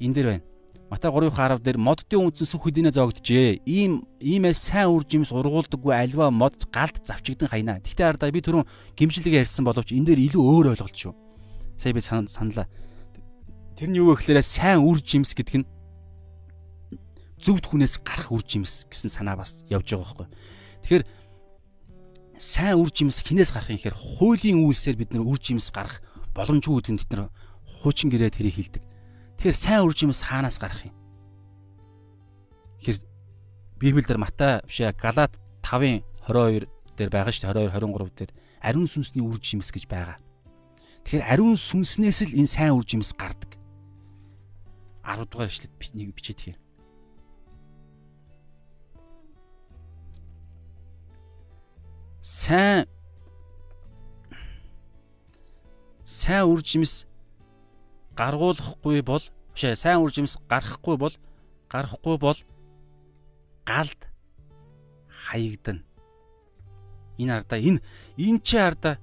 энэ 0.00 0.14
дээр 0.16 0.28
байна. 0.32 0.44
Мата 0.88 1.12
3-ын 1.12 1.36
10 1.36 1.60
дээр 1.60 1.76
моддын 1.76 2.24
үндсэн 2.24 2.48
сүх 2.48 2.64
хөдийнэ 2.64 2.96
зоогдчихээ. 2.96 3.60
Ийм 3.68 4.08
иймээс 4.16 4.72
сайн 4.72 4.88
үр 4.88 5.04
жимс 5.04 5.36
ургуулдаггүй 5.36 5.92
альва 5.92 6.32
мод 6.32 6.64
галд 6.72 7.04
завчигдан 7.04 7.52
хайна. 7.52 7.76
Гэхдээ 7.84 8.08
хардаа 8.08 8.32
би 8.32 8.40
түрүүн 8.40 8.64
гимшлигээ 8.96 9.44
ярьсан 9.44 9.68
боловч 9.68 9.92
энэ 9.92 10.16
дээр 10.16 10.20
илүү 10.32 10.40
өөр 10.40 10.72
ойлголт 10.72 10.96
шүү. 10.96 11.25
Сая 11.76 11.92
би 11.92 12.00
саналаа. 12.00 12.66
Тэр 13.76 13.88
нь 13.92 13.98
юу 14.00 14.16
вэ 14.16 14.20
гэхээр 14.24 14.40
сайн 14.40 14.80
үр 14.80 15.00
жимс 15.04 15.36
гэдэг 15.36 15.56
нь 15.60 15.66
зөвд 17.40 17.68
хүнээс 17.68 18.00
гарах 18.00 18.32
үр 18.32 18.40
жимс 18.40 18.88
гэсэн 18.88 19.12
санаа 19.12 19.36
бас 19.36 19.62
явж 19.68 19.92
байгаа 19.92 20.26
байхгүй. 20.26 20.28
Тэгэхээр 20.82 21.04
сайн 22.40 22.80
үр 22.80 22.88
жимс 22.88 23.20
хинээс 23.20 23.52
гарах 23.52 23.70
юм 23.72 23.80
хэрэг 23.80 23.96
хуулийн 23.96 24.64
үйлсээр 24.64 24.96
бид 24.96 25.12
нар 25.12 25.28
үр 25.28 25.36
жимс 25.36 25.68
гарах 25.68 26.00
боломжгүй 26.32 26.80
гэдгийг 26.80 27.04
бид 27.04 27.12
нар 27.12 27.28
хуучин 27.84 28.08
гэрээ 28.08 28.32
тэрийг 28.32 28.56
хилдэг. 28.56 28.82
Тэгэхээр 29.36 29.56
сайн 29.56 29.84
үр 29.84 29.92
жимс 29.92 30.24
хаанаас 30.24 30.56
гарах 30.56 30.88
юм? 30.88 30.96
Тэгэхээр 32.80 32.98
Библиэлд 33.76 34.16
Матай 34.16 34.64
биш 34.64 34.80
ээ 34.80 34.96
Галаат 34.96 35.36
5-ын 35.60 36.00
22 36.24 36.68
дээр 36.96 37.10
байгаа 37.12 37.32
шүү 37.32 37.52
дээ 37.52 37.68
22 37.68 37.92
23 37.92 38.16
дээр 38.16 38.32
ариун 38.64 38.88
сүнсний 38.88 39.20
үр 39.20 39.36
жимс 39.36 39.68
гэж 39.68 39.84
байгаа. 39.84 40.16
Тэгэхээр 41.06 41.22
ариун 41.22 41.54
сүнснээс 41.54 42.26
л 42.26 42.34
энэ 42.34 42.50
сайн 42.50 42.74
үр 42.74 42.82
жимс 42.82 43.14
гардаг. 43.14 43.54
10 45.06 45.22
дугаар 45.30 45.46
ишлэд 45.46 45.70
нэг 45.94 46.10
бичээд 46.18 46.58
тэгэхээр 46.58 46.58
сайн 52.18 52.90
сайн 56.02 56.50
үр 56.50 56.58
жимс 56.58 57.06
гаргуулахгүй 58.18 58.98
бол 59.06 59.22
биш 59.54 59.62
ээ 59.62 59.78
сайн 59.78 60.02
үр 60.02 60.10
жимс 60.10 60.34
гарахгүй 60.50 60.98
бол 60.98 61.14
гарахгүй 61.70 62.18
бол 62.18 62.38
галд 63.62 64.10
хаягдана. 65.06 65.86
Энэ 67.14 67.32
ардаа 67.38 67.62
энэ 67.62 67.78
энэ 68.18 68.42
чи 68.42 68.58
ардаа 68.58 68.98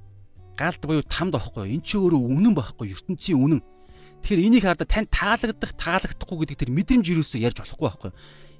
галд 0.57 0.81
буюу 0.85 1.03
тамд 1.05 1.33
байхгүй? 1.33 1.73
Эн 1.73 1.81
чи 1.81 1.97
өөрөө 1.97 2.21
үнэн 2.33 2.53
байхгүй 2.53 2.93
ертөнцийн 2.93 3.39
үнэн. 3.39 3.61
Тэгэхээр 4.21 4.45
энийг 4.47 4.63
хардаа 4.63 4.87
тань 4.87 5.09
таалагдах 5.11 5.73
таалагдахгүй 5.75 6.37
гэдэг 6.47 6.57
тэр 6.63 6.71
мэдрэмж 6.71 7.05
юусоо 7.11 7.39
ярьж 7.43 7.59
болохгүй 7.59 7.87
байхгүй 7.89 8.11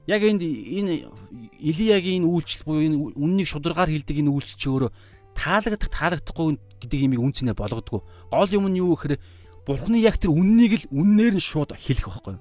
яг 0.08 0.22
энд 0.24 0.44
энэ 0.44 1.08
Илиягийн 1.60 2.28
үйлчлэл 2.28 2.68
буюу 2.68 2.84
энэ 2.84 2.98
үннийг 3.16 3.48
шударгаар 3.48 3.88
хилдэг 3.88 4.20
энэ 4.20 4.32
үйлчлэл 4.36 4.60
чи 4.60 4.68
өөрөө 4.68 4.92
таалагдах 5.32 5.90
таалагдахгүй 5.90 6.60
гэдэг 6.84 7.00
юмыг 7.08 7.22
үнцнээ 7.24 7.56
болгодгоо. 7.56 8.04
Гол 8.28 8.52
юм 8.52 8.68
нь 8.68 8.84
юу 8.84 8.96
гэхээр 9.00 9.20
Бурхны 9.64 10.04
яг 10.04 10.20
тэр 10.20 10.36
үннийг 10.36 10.84
л 10.84 10.92
үннээр 10.92 11.40
нь 11.40 11.44
шууд 11.44 11.72
хэлэх 11.72 12.12
байхгүй. 12.12 12.36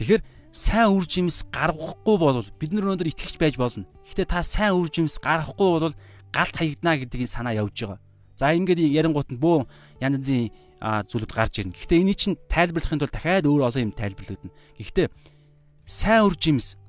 Тэгэхээр 0.00 0.22
сайн 0.56 0.96
үр 0.96 1.04
жимс 1.04 1.44
гаргахгүй 1.52 2.16
бол 2.16 2.40
бид 2.56 2.72
нар 2.72 2.96
өнөөдөр 2.96 3.12
итгэж 3.12 3.36
байж 3.36 3.60
болно. 3.60 3.84
Гэхдээ 4.08 4.24
та 4.24 4.40
сайн 4.40 4.72
үр 4.72 4.88
жимс 4.88 5.20
гаргахгүй 5.20 5.92
бол 5.92 5.96
галт 6.32 6.56
хаягдана 6.56 6.96
гэдгийг 6.96 7.28
санаа 7.28 7.60
явж 7.60 7.76
байгаа. 7.76 8.00
За 8.40 8.56
ингээд 8.56 8.80
ярингуут 8.80 9.28
нь 9.28 9.36
бөө 9.36 9.68
янз 10.00 10.24
янзын 10.24 10.48
зүйлүүд 10.80 11.32
гарч 11.36 11.60
ирнэ. 11.60 11.76
Гэхдээ 11.76 12.00
энийг 12.00 12.16
чинь 12.16 12.40
тайлбарлахын 12.48 13.04
тулд 13.04 13.12
дахиад 13.12 13.44
өөр 13.44 13.68
олон 13.68 13.92
юм 13.92 13.92
тайлбарлагдана. 13.92 14.56
Гэхдээ 14.80 15.12
сайн 15.84 16.24
үр 16.24 16.34
жимс 16.40 16.80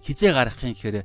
хизээ 0.00 0.32
гарах 0.32 0.56
юм 0.64 0.72
гэхээр 0.72 1.04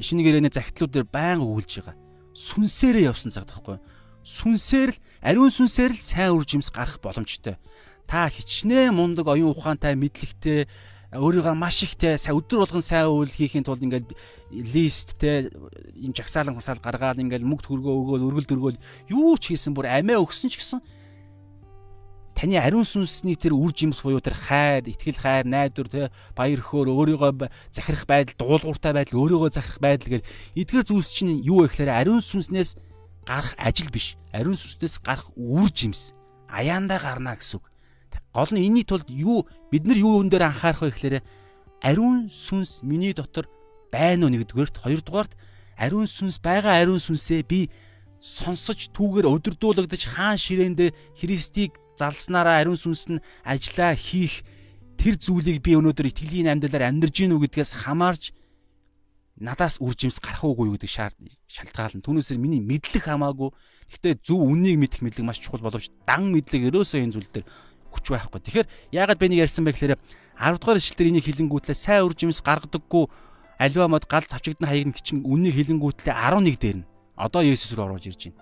шинэ 0.00 0.22
гэрээний 0.24 0.48
загтлууд 0.48 0.88
дээр 0.88 1.04
байнга 1.04 1.44
өгүүлж 1.44 1.84
байгаа. 1.84 1.96
Сүнсээрээ 2.32 3.12
явсан 3.12 3.28
цаг 3.28 3.44
тахгүй. 3.52 3.76
Сүнсээр 4.24 4.96
л 4.96 4.98
ариун 5.20 5.52
сүнсээр 5.52 5.92
л 5.92 6.00
сайн 6.00 6.32
үр 6.32 6.48
жимс 6.48 6.72
гарах 6.72 6.96
боломжтой. 7.04 7.60
Та 8.08 8.24
хичнээн 8.32 8.96
мундаг 8.96 9.28
оюун 9.28 9.52
ухаантай 9.52 10.00
мэдлэгтэй 10.00 10.64
өөрийгөө 11.12 11.52
маш 11.52 11.84
ихтэй 11.84 12.16
өдөр 12.16 12.64
болгон 12.64 12.80
сайн 12.80 13.12
үйл 13.12 13.28
хийхин 13.28 13.64
тулд 13.64 13.84
ингээд 13.84 14.16
листтэй 14.48 15.52
юм 16.00 16.16
жагсаалан 16.16 16.56
хасаал 16.56 16.80
гаргаад 16.80 17.20
ингээд 17.20 17.44
мөнгө 17.44 17.68
төргөө 17.68 17.94
өгөөл 18.00 18.26
өргөл 18.32 18.48
дөргөөл 18.48 18.78
юу 19.12 19.36
ч 19.36 19.52
хийсэн 19.52 19.76
бүр 19.76 19.92
амиа 19.92 20.24
өгсөн 20.24 20.48
ч 20.48 20.56
гэсэн 20.56 20.80
таны 22.32 22.56
ариун 22.56 22.88
сүнсний 22.88 23.36
тэр 23.36 23.52
үр 23.52 23.76
жимс 23.76 24.00
буюу 24.00 24.24
тэр 24.24 24.34
хайр, 24.34 24.88
итгэл 24.88 25.20
хайр, 25.20 25.44
найдвар 25.44 25.88
тэ 25.88 26.08
баяр 26.34 26.64
хөөр 26.64 26.88
өөрийгөө 26.90 27.48
захирах 27.70 28.08
байдал, 28.08 28.36
дуулууртай 28.40 28.92
байдал, 28.96 29.20
өөрийгөө 29.20 29.52
захирах 29.52 29.80
байдал 29.84 30.10
гэл 30.16 30.28
эдгээр 30.56 30.88
зүйлс 30.88 31.12
чинь 31.12 31.44
юу 31.44 31.62
вэ 31.62 31.70
гэхээр 31.70 31.92
ариун 31.92 32.24
сүнснээс 32.24 32.80
гарах 33.28 33.54
ажил 33.60 33.92
биш. 33.92 34.16
Ариун 34.32 34.56
сүнснээс 34.56 34.98
гарах 35.04 35.30
үр 35.36 35.68
жимс. 35.70 36.16
Аяандаа 36.48 36.98
гарна 36.98 37.36
гэсэн 37.36 37.60
үг. 37.60 37.71
Гол 38.32 38.50
нь 38.52 38.64
энэний 38.64 38.84
тулд 38.88 39.08
юу 39.12 39.44
бид 39.70 39.84
нар 39.84 39.98
юу 40.00 40.20
өн 40.24 40.32
дээр 40.32 40.48
анхаарах 40.48 40.82
вэ 40.82 40.90
гэхээр 40.92 41.16
ариун 41.84 42.32
сүнс 42.32 42.80
миний 42.80 43.12
дотор 43.12 43.46
байна 43.92 44.26
уу 44.26 44.32
нэгдүгээрт, 44.32 44.80
хоёрдугаарт 44.80 45.32
ариун 45.76 46.08
сүнс 46.08 46.40
байгаа 46.40 46.80
ариун 46.80 47.00
сүнсээ 47.02 47.44
би 47.44 47.68
сонсож 48.22 48.88
түүгээр 48.96 49.26
өдөрдүүлэгдэж 49.28 50.02
хаан 50.14 50.38
ширээндээ 50.40 50.94
Христийг 51.18 51.76
залснараа 51.98 52.62
ариун 52.62 52.78
сүнс 52.78 53.10
нь 53.12 53.22
ажиллаа 53.44 53.92
хийх 53.98 54.46
тэр 54.96 55.18
зүйлийг 55.18 55.58
би 55.60 55.74
өнөөдөр 55.76 56.08
итгэлийн 56.08 56.48
амьдралаар 56.54 56.88
амьдарж 56.88 57.14
гин 57.18 57.34
үү 57.34 57.50
гэдгээс 57.50 57.82
хамаарж 57.82 58.30
надаас 59.42 59.82
үр 59.82 59.98
жимс 59.98 60.22
гарах 60.22 60.46
уугүй 60.46 60.70
юу 60.70 60.78
гэдэг 60.78 60.86
шаард 60.86 61.18
шалтгаална. 61.50 62.04
Түүнээсээ 62.04 62.38
миний 62.38 62.62
мэдлэг 62.62 63.10
хамаагүй. 63.10 63.50
Гэхдээ 63.90 64.14
зөв 64.22 64.38
үннийг 64.38 64.78
мэдэх 64.78 65.02
мэдлэг 65.02 65.26
маш 65.26 65.42
чухал 65.42 65.66
боловч 65.66 65.90
дан 66.06 66.30
мэдлэг 66.30 66.70
ерөөсөө 66.70 67.02
энэ 67.02 67.14
зүйл 67.18 67.30
дээр 67.34 67.46
хүч 67.92 68.06
байхгүй. 68.08 68.40
Тэгэхээр 68.40 68.68
яагаад 68.96 69.20
би 69.20 69.26
нэг 69.28 69.44
ярьсан 69.44 69.64
бэ 69.68 69.76
гэхээр 69.76 69.94
10 70.40 70.58
дугаар 70.58 70.80
ишлэлээр 70.80 71.10
энийг 71.12 71.26
хилэнгүүтлээ 71.28 71.76
сайн 71.76 72.08
үр 72.08 72.16
жимс 72.16 72.40
гаргадаггүй 72.40 73.04
альва 73.60 73.86
мод 73.86 74.08
гал 74.08 74.24
завчигдсан 74.26 74.66
хаягн 74.66 74.96
гिचэн 74.96 75.22
үннийг 75.22 75.54
хилэнгүүтлээ 75.54 76.16
11 76.16 76.56
дээр 76.58 76.78
нь 76.82 76.88
одоо 77.14 77.42
Есүс 77.44 77.76
рүү 77.76 77.94
орж 77.94 78.10
ирж 78.10 78.32
байна. 78.32 78.40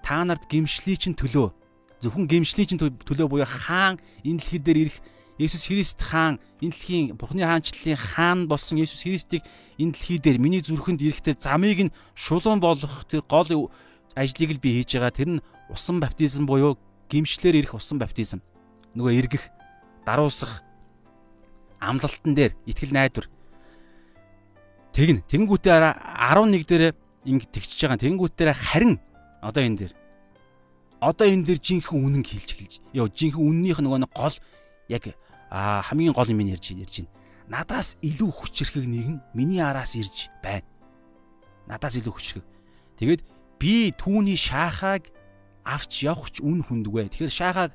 Та 0.00 0.24
нарт 0.24 0.48
гимшлийн 0.48 0.96
чинь 0.96 1.18
төлөө 1.18 1.52
зөвхөн 2.00 2.28
гимшлийн 2.30 2.68
чинь 2.68 2.80
төлөө 2.80 3.28
буюу 3.28 3.44
хаан 3.44 4.00
энэ 4.24 4.38
дэлхий 4.40 4.60
дээр 4.62 4.78
ирэх 4.88 4.98
Есүс 5.36 5.66
Христ 5.66 6.00
хаан 6.00 6.38
энэ 6.62 6.72
дэлхийн 6.72 7.04
Бурхны 7.18 7.42
хаанчлалын 7.42 7.98
хаан 7.98 8.38
болсон 8.46 8.78
Есүс 8.78 9.02
Христийг 9.02 9.42
энэ 9.76 9.92
дэлхий 9.92 10.18
дээр 10.22 10.38
миний 10.38 10.62
зүрхэнд 10.62 11.02
ирэхдээ 11.02 11.36
замыг 11.42 11.90
нь 11.90 11.94
шулуун 12.14 12.62
болгох 12.62 13.04
тэр 13.10 13.26
гол 13.26 13.68
ажлыг 14.14 14.50
л 14.54 14.62
би 14.62 14.78
хийж 14.78 14.94
байгаа. 14.94 15.10
Тэр 15.10 15.28
нь 15.40 15.44
усан 15.68 15.98
баптизм 15.98 16.46
буюу 16.46 16.78
гимшлэр 17.10 17.58
ирэх 17.58 17.74
усан 17.74 17.98
баптизм. 17.98 18.40
Нөгөө 18.94 19.12
эргэх, 19.18 19.44
даруусах 20.06 20.62
амлалтан 21.80 22.34
дээр 22.34 22.52
итгэл 22.66 22.94
найдвар. 22.94 23.26
Тэгнь. 24.94 25.26
Тэнгүүтээ 25.26 25.74
11 25.74 26.64
дээр 26.70 26.94
ингэ 27.26 27.46
тэгчихэж 27.50 27.80
байгаа. 27.90 28.02
Тэнгүүтээ 28.02 28.54
харин 28.54 29.02
одоо 29.42 29.62
энэ 29.66 29.78
дээр 29.84 29.92
одоо 31.02 31.26
энэ 31.26 31.44
дээр 31.44 31.60
жинхэнэ 31.60 32.00
үнэн 32.00 32.24
хэлж 32.24 32.48
эхэлж. 32.54 32.74
Йоо 32.94 33.10
жинхэнэ 33.10 33.42
үннийх 33.42 33.78
нөгөө 33.82 34.08
гол 34.14 34.36
яг 34.88 35.04
хамгийн 35.50 36.14
гол 36.14 36.30
юм 36.30 36.40
ярьж 36.46 36.72
ярьж 36.72 37.04
байна. 37.04 37.12
Надаас 37.44 37.98
илүү 38.00 38.30
хүчрэхэг 38.30 38.86
нэгэн 38.88 39.18
миний 39.34 39.60
араас 39.60 39.98
ирж 39.98 40.32
байна. 40.40 40.64
Надаас 41.66 41.98
илүү 42.00 42.14
хүчрэх. 42.14 42.46
Тэгээд 42.96 43.20
би 43.58 43.92
түүний 43.92 44.38
шаахааг 44.38 45.12
авч 45.64 46.08
явахч 46.08 46.40
үн 46.40 46.64
хүндгүй. 46.64 47.08
Тэгэхээр 47.12 47.32
шаахааг 47.34 47.72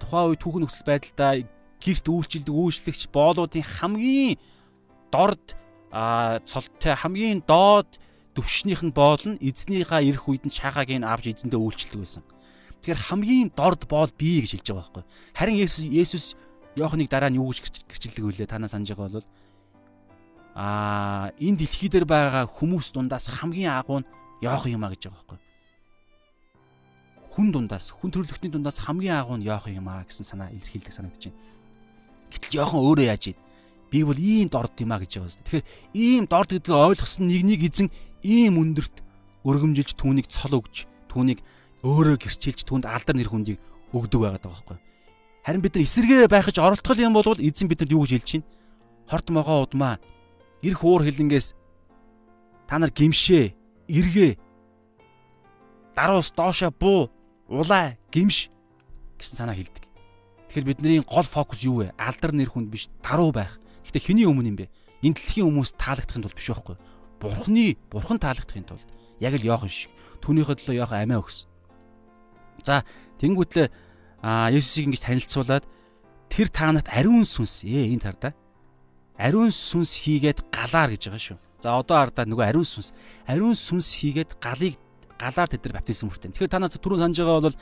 тухайн 0.00 0.32
үе 0.32 0.38
түүхэн 0.38 0.62
нөхцөл 0.64 0.88
байдалдаа 0.88 1.32
гэрт 1.82 2.06
үйлчилдэг 2.06 2.54
үйлчлэгч 2.54 3.02
боолуудын 3.10 3.66
хамгийн 3.66 4.38
дорд 5.10 5.58
цолтой 6.46 6.94
хамгийн 6.96 7.42
доод 7.44 8.00
төвшнийх 8.32 8.80
нь 8.80 8.96
боол 8.96 9.20
нь 9.28 9.42
эзнийхээ 9.42 10.08
ирэх 10.08 10.24
үед 10.28 10.48
нь 10.48 10.56
шахаагийн 10.56 11.04
авч 11.04 11.36
эзэндээ 11.36 11.60
үйлчлдэг 11.60 12.00
байсан. 12.00 12.24
Тэгэхээр 12.80 13.04
хамгийн 13.12 13.48
дорд 13.52 13.84
боол 13.90 14.08
бий 14.16 14.40
гэж 14.40 14.56
хэлж 14.56 14.68
байгаа 14.72 14.88
байхгүй. 14.88 15.04
Харин 15.36 15.56
Есүс 15.60 16.34
Йоханыг 16.74 17.12
дараа 17.12 17.28
нь 17.28 17.36
юу 17.36 17.52
гэж 17.52 17.84
гэрчилдэг 17.84 18.24
вүлээ 18.24 18.48
танаа 18.48 18.72
санаж 18.72 18.88
байгаа 18.96 19.20
бол 19.20 19.28
аа 20.56 21.36
энэ 21.36 21.60
дэлхий 21.60 21.92
дээр 21.92 22.08
байгаа 22.08 22.48
хүмүүс 22.48 22.96
дундаас 22.96 23.28
хамгийн 23.28 23.76
агуу 23.76 24.00
нь 24.00 24.08
Йохан 24.40 24.72
юм 24.80 24.84
а 24.88 24.92
гэж 24.96 25.12
байгаа 25.12 25.20
байхгүй. 25.20 25.38
Хүн 27.32 27.48
дундаас 27.48 27.96
хүн 27.96 28.12
төрлөختний 28.12 28.52
дундаас 28.52 28.84
хамгийн 28.84 29.16
агуу 29.16 29.40
нь 29.40 29.48
Йохан 29.48 29.72
юм 29.72 29.88
а 29.88 30.04
гэсэн 30.04 30.28
санаа 30.28 30.52
илэрхийлдэг 30.52 30.92
санагдаж 30.92 31.32
байна. 31.32 31.40
Гэтэл 32.28 32.56
Йохан 32.60 32.80
өөрөө 32.84 33.06
яаж 33.08 33.24
ий? 33.32 33.36
Би 33.88 34.04
бол 34.04 34.20
ийм 34.20 34.52
дорд 34.52 34.76
юм 34.76 34.92
а 34.92 35.00
гэж 35.00 35.16
байгаа 35.16 35.32
юм. 35.32 35.44
Тэгэхээр 35.48 35.64
ийм 35.96 36.24
дорд 36.28 36.50
гэдгийг 36.52 36.76
ойлгосон 36.76 37.24
нэг 37.32 37.42
нэг 37.48 37.60
эзэн 37.72 37.88
ийм 38.20 38.60
өндөрт 38.60 39.00
өргөмжилж 39.48 39.96
түүнийг 39.96 40.28
цол 40.28 40.60
өгж 40.60 40.84
түүнийг 41.08 41.40
өөрөө 41.80 42.20
гэрчилж 42.20 42.68
түүнд 42.68 42.84
алдар 42.84 43.16
нэр 43.16 43.32
хүндийг 43.32 43.58
өгдөг 43.96 44.20
байгаад 44.20 44.44
байгаа 44.44 44.52
байхгүй. 44.52 44.78
Харин 45.42 45.62
бид 45.64 45.74
нар 45.74 45.84
эсэргээ 45.88 46.28
байхаж 46.28 46.56
оролтгол 46.60 47.00
юм 47.00 47.16
бол 47.16 47.26
эзэн 47.32 47.66
бидэнд 47.66 47.96
юу 47.96 48.04
гэж 48.06 48.12
хэлж 48.12 48.28
чинь? 48.28 48.46
Хорт 49.10 49.26
могоо 49.32 49.66
удмаа. 49.66 49.98
Ирэх 50.62 50.84
уур 50.84 51.02
хилэнгээс 51.02 51.56
та 52.70 52.78
нар 52.78 52.94
гимшээ, 52.94 53.52
эргээ. 53.90 54.38
Даруус 55.98 56.30
доошоо 56.30 56.70
буу, 56.70 57.10
улаа, 57.52 57.96
гимш 58.08 58.48
гэсэн 59.20 59.36
санаа 59.44 59.56
хэлдэг. 59.56 59.84
Тэгэхээр 60.48 60.68
бидний 60.68 61.00
гол 61.04 61.26
фокус 61.28 61.62
юу 61.64 61.84
вэ? 61.84 61.92
Алдар 62.00 62.32
нэр 62.32 62.48
хүнд 62.48 62.72
биш, 62.72 62.88
даруй 63.04 63.32
байх. 63.32 63.60
Гэтэ 63.84 64.00
хэний 64.00 64.24
өмнө 64.24 64.48
юм 64.52 64.58
бэ? 64.58 64.72
Энэ 65.04 65.16
дэлхийн 65.16 65.48
хүмүүс 65.48 65.76
таалагдахын 65.76 66.24
тулд 66.24 66.36
биш 66.36 66.48
байхгүй. 66.48 66.76
Бурхны, 67.20 67.76
бурхан 67.92 68.18
таалагдахын 68.18 68.66
тулд. 68.66 68.88
Яг 69.20 69.36
л 69.36 69.46
Йохан 69.46 69.68
шиг. 69.68 69.92
Түүнийхээ 70.24 70.56
төлөө 70.58 70.76
Йохан 70.80 71.02
амиа 71.04 71.20
өгсөн. 71.20 71.48
За, 72.62 72.84
тэнгуүтлээ 73.20 73.68
а 74.22 74.50
Есүсийг 74.54 74.86
ингэж 74.90 75.02
танилцуулаад 75.02 75.64
тэр 76.30 76.48
таанат 76.48 76.86
ариун 76.94 77.26
сүнс 77.26 77.66
ээ 77.66 77.90
энэ 77.90 78.04
тар 78.06 78.16
да. 78.18 78.30
Ариун 79.18 79.50
сүнс 79.50 79.98
хийгээд 80.06 80.46
галаар 80.54 80.94
гэж 80.94 81.10
байгаа 81.10 81.22
шүү. 81.22 81.38
За 81.58 81.74
одоо 81.74 81.98
ардаа 81.98 82.26
нөгөө 82.26 82.46
ариун 82.54 82.66
сүнс. 82.66 82.94
Ариун 83.26 83.58
сүнс 83.58 83.98
хийгээд 83.98 84.38
галыг 84.38 84.78
галаар 85.22 85.48
тэд 85.48 85.62
нар 85.62 85.78
баптизм 85.78 86.10
хүртэн. 86.10 86.34
Тэгэхээр 86.34 86.50
та 86.50 86.58
нар 86.58 86.74
түрүүн 86.74 87.02
санаж 87.06 87.18
байгаа 87.22 87.46
бол 87.46 87.58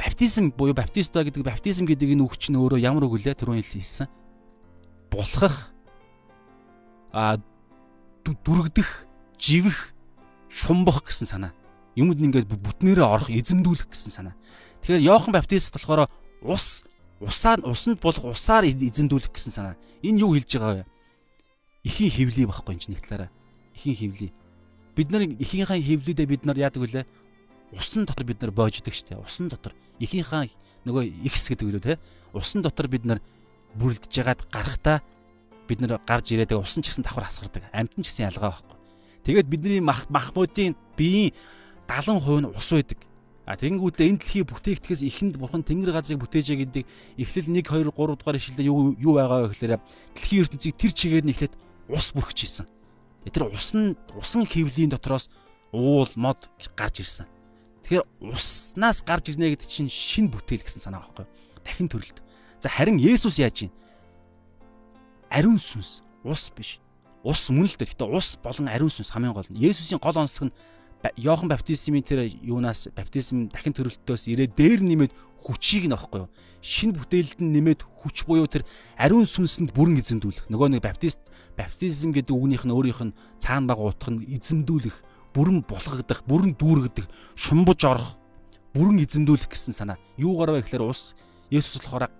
баптизм 0.00 0.44
буюу 0.56 0.72
баптиста 0.72 1.20
гэдэг 1.20 1.44
баптизм 1.44 1.84
гэдэг 1.84 2.16
энэ 2.16 2.24
үг 2.24 2.40
чинь 2.40 2.56
өөрөө 2.56 2.80
ямар 2.80 3.04
үг 3.04 3.20
вэ? 3.20 3.36
Түрүүн 3.36 3.60
хэлсэн. 3.60 4.08
Булхах 5.12 5.74
а 7.12 7.36
дүргдэх, 8.24 9.06
живэх, 9.38 9.92
шумбах 10.48 11.04
гэсэн 11.04 11.26
санаа. 11.28 11.52
Юмд 11.96 12.20
ингээд 12.20 12.48
бүтнээрээ 12.48 13.04
орох, 13.04 13.28
эзэмдүүлэх 13.32 13.88
гэсэн 13.88 14.12
санаа. 14.12 14.34
Тэгэхээр 14.84 15.06
Йохан 15.08 15.32
Баптист 15.34 15.74
болохоор 15.74 16.06
ус 16.44 16.84
усаар 17.20 17.64
усанд 17.66 17.98
болох 17.98 18.24
усаар 18.24 18.68
эзэндүүлэх 18.68 19.32
гэсэн 19.32 19.52
санаа. 19.52 19.74
Энэ 20.02 20.22
юу 20.22 20.36
хэлж 20.36 20.50
байгаа 20.54 20.84
вэ? 20.84 20.86
Ихийн 21.82 22.12
хевлий 22.12 22.46
байхгүй 22.46 22.78
энэ 22.78 22.94
нэг 22.94 23.02
талаараа. 23.02 23.30
Ихийн 23.74 23.96
хевлий. 23.96 24.32
Бид 24.98 25.14
нар 25.14 25.22
ихийнхээ 25.22 25.78
хевлүүдээ 25.78 26.26
бид 26.26 26.42
нар 26.42 26.58
яадаг 26.58 26.82
вүлээ? 26.82 27.06
Усан 27.78 28.02
дотор 28.02 28.26
бид 28.26 28.42
нар 28.42 28.50
боождаг 28.50 28.90
штэ. 28.90 29.14
Усан 29.14 29.46
дотор 29.46 29.70
ихийнхээ 30.02 30.50
нөгөө 30.82 31.22
ихс 31.22 31.46
гэдэг 31.54 31.70
үү 31.70 31.78
те. 31.78 32.02
Усан 32.34 32.66
дотор 32.66 32.90
бид 32.90 33.06
нар 33.06 33.22
бүрлдэж 33.78 34.10
ягаад 34.10 34.42
гарахтаа 34.50 34.98
бид 35.70 35.78
нар 35.78 36.02
гарч 36.02 36.34
ирээд 36.34 36.58
усан 36.58 36.82
ч 36.82 36.90
гэсэн 36.90 37.06
давхар 37.06 37.30
хасгардаг. 37.30 37.70
Амтэн 37.70 38.02
ч 38.02 38.10
гэсэн 38.10 38.26
ялгаа 38.26 38.58
байхгүй. 38.58 38.74
Тэгээд 39.22 39.46
бидний 39.46 39.78
мах 39.78 40.10
махмуудын 40.10 40.74
биеийн 40.98 41.30
70% 41.86 42.42
нь 42.42 42.50
ус 42.50 42.70
байдаг. 42.74 42.98
А 43.46 43.54
тэгэнгүүтээ 43.54 44.10
энэ 44.10 44.18
дэлхийг 44.18 44.50
бүтээхдгээс 44.50 45.06
ихэнд 45.06 45.38
бурхан 45.38 45.62
тэнгэр 45.62 45.94
газрыг 45.94 46.26
бүтээжээ 46.26 46.58
гэдэг 46.58 46.84
эхлэл 47.22 47.54
1 47.54 47.62
2 47.64 47.94
3 47.94 48.18
дугаар 48.18 48.36
ишлэлээр 48.36 48.66
юу 48.66 48.98
юу 48.98 49.14
байгаа 49.14 49.46
вэ 49.46 49.54
гэхээр 49.54 49.78
дэлхийн 49.78 50.42
ертөнцийг 50.42 50.74
тэр 50.74 50.92
чигээр 50.92 51.24
нь 51.24 51.32
эхлээд 51.32 51.54
ус 51.86 52.12
бүрхэж 52.12 52.38
ийсэн. 52.44 52.66
Тэр 53.32 53.48
ус 53.52 53.74
нь 53.74 53.96
усан 54.16 54.46
хөвлийн 54.46 54.90
дотроос 54.90 55.28
уул 55.72 56.08
мод 56.16 56.48
гарч 56.76 57.04
ирсэн. 57.04 57.26
Тэгэхээр 57.84 58.04
уснаас 58.20 59.04
гарч 59.04 59.32
ирнэ 59.32 59.56
гэдэг 59.56 59.68
чинь 59.68 59.88
шин 59.88 60.28
бүтээл 60.28 60.64
гэсэн 60.64 60.88
санаа 60.88 61.04
байхгүй. 61.04 61.26
Дахин 61.64 61.88
төрөлт. 61.88 62.20
За 62.60 62.68
харин 62.68 63.00
Есүс 63.00 63.38
яаж 63.38 63.68
ийн? 63.68 63.72
Ариун 65.30 65.60
сүнс, 65.60 66.02
ус 66.24 66.52
биш. 66.56 66.80
Ус 67.24 67.48
мөн 67.52 67.68
л 67.68 67.76
дээ. 67.76 67.92
Гэтэ 67.92 68.08
ус 68.08 68.36
болон 68.40 68.68
ариун 68.68 68.92
сүнс 68.92 69.12
хамгийн 69.12 69.36
гол 69.36 69.48
нь. 69.48 69.60
Есүсийн 69.60 70.00
гол 70.00 70.16
онцлог 70.16 70.48
нь 70.48 70.56
Йохан 71.16 71.48
баптизмын 71.48 72.02
тэр 72.02 72.26
юунаас 72.42 72.90
баптизм 72.90 73.46
дахин 73.54 73.70
төрөлтөөс 73.70 74.26
ирээд 74.34 74.58
дээр 74.58 74.82
нэмээд 74.82 75.12
хүчийг 75.46 75.86
нөхгүй 75.86 76.26
юу? 76.26 76.30
Шинэ 76.58 76.98
бүтээлд 76.98 77.38
нь 77.38 77.54
нэмээд 77.54 77.86
хүч 77.86 78.26
буюу 78.26 78.50
тэр 78.50 78.66
ариун 78.98 79.22
сүнсэнд 79.22 79.70
бүрэн 79.70 80.02
эзэмдүүлэх. 80.02 80.50
Нөгөө 80.50 80.74
нэг 80.74 80.82
баптист 80.82 81.22
баптизм 81.58 82.14
гэдэг 82.14 82.30
үгнийх 82.30 82.62
нь 82.62 82.70
өөрийнх 82.70 83.02
нь 83.10 83.16
цаана 83.42 83.74
байгаа 83.74 83.90
утга 83.90 84.14
нь 84.14 84.22
эзэмдүүлэх, 84.30 84.96
бүрэн 85.34 85.66
булгагдах, 85.66 86.22
бүрэн 86.22 86.54
дүүргэх, 86.54 87.10
шумбаж 87.34 87.80
орох, 87.82 88.14
бүрэн 88.72 89.02
эзэмдүүлэх 89.02 89.50
гэсэн 89.50 89.74
санаа. 89.74 89.98
Юугаар 90.14 90.54
вэ 90.54 90.62
гэхээр 90.62 90.86
ус 90.86 91.18
Есүс 91.50 91.82
болохоор 91.82 92.14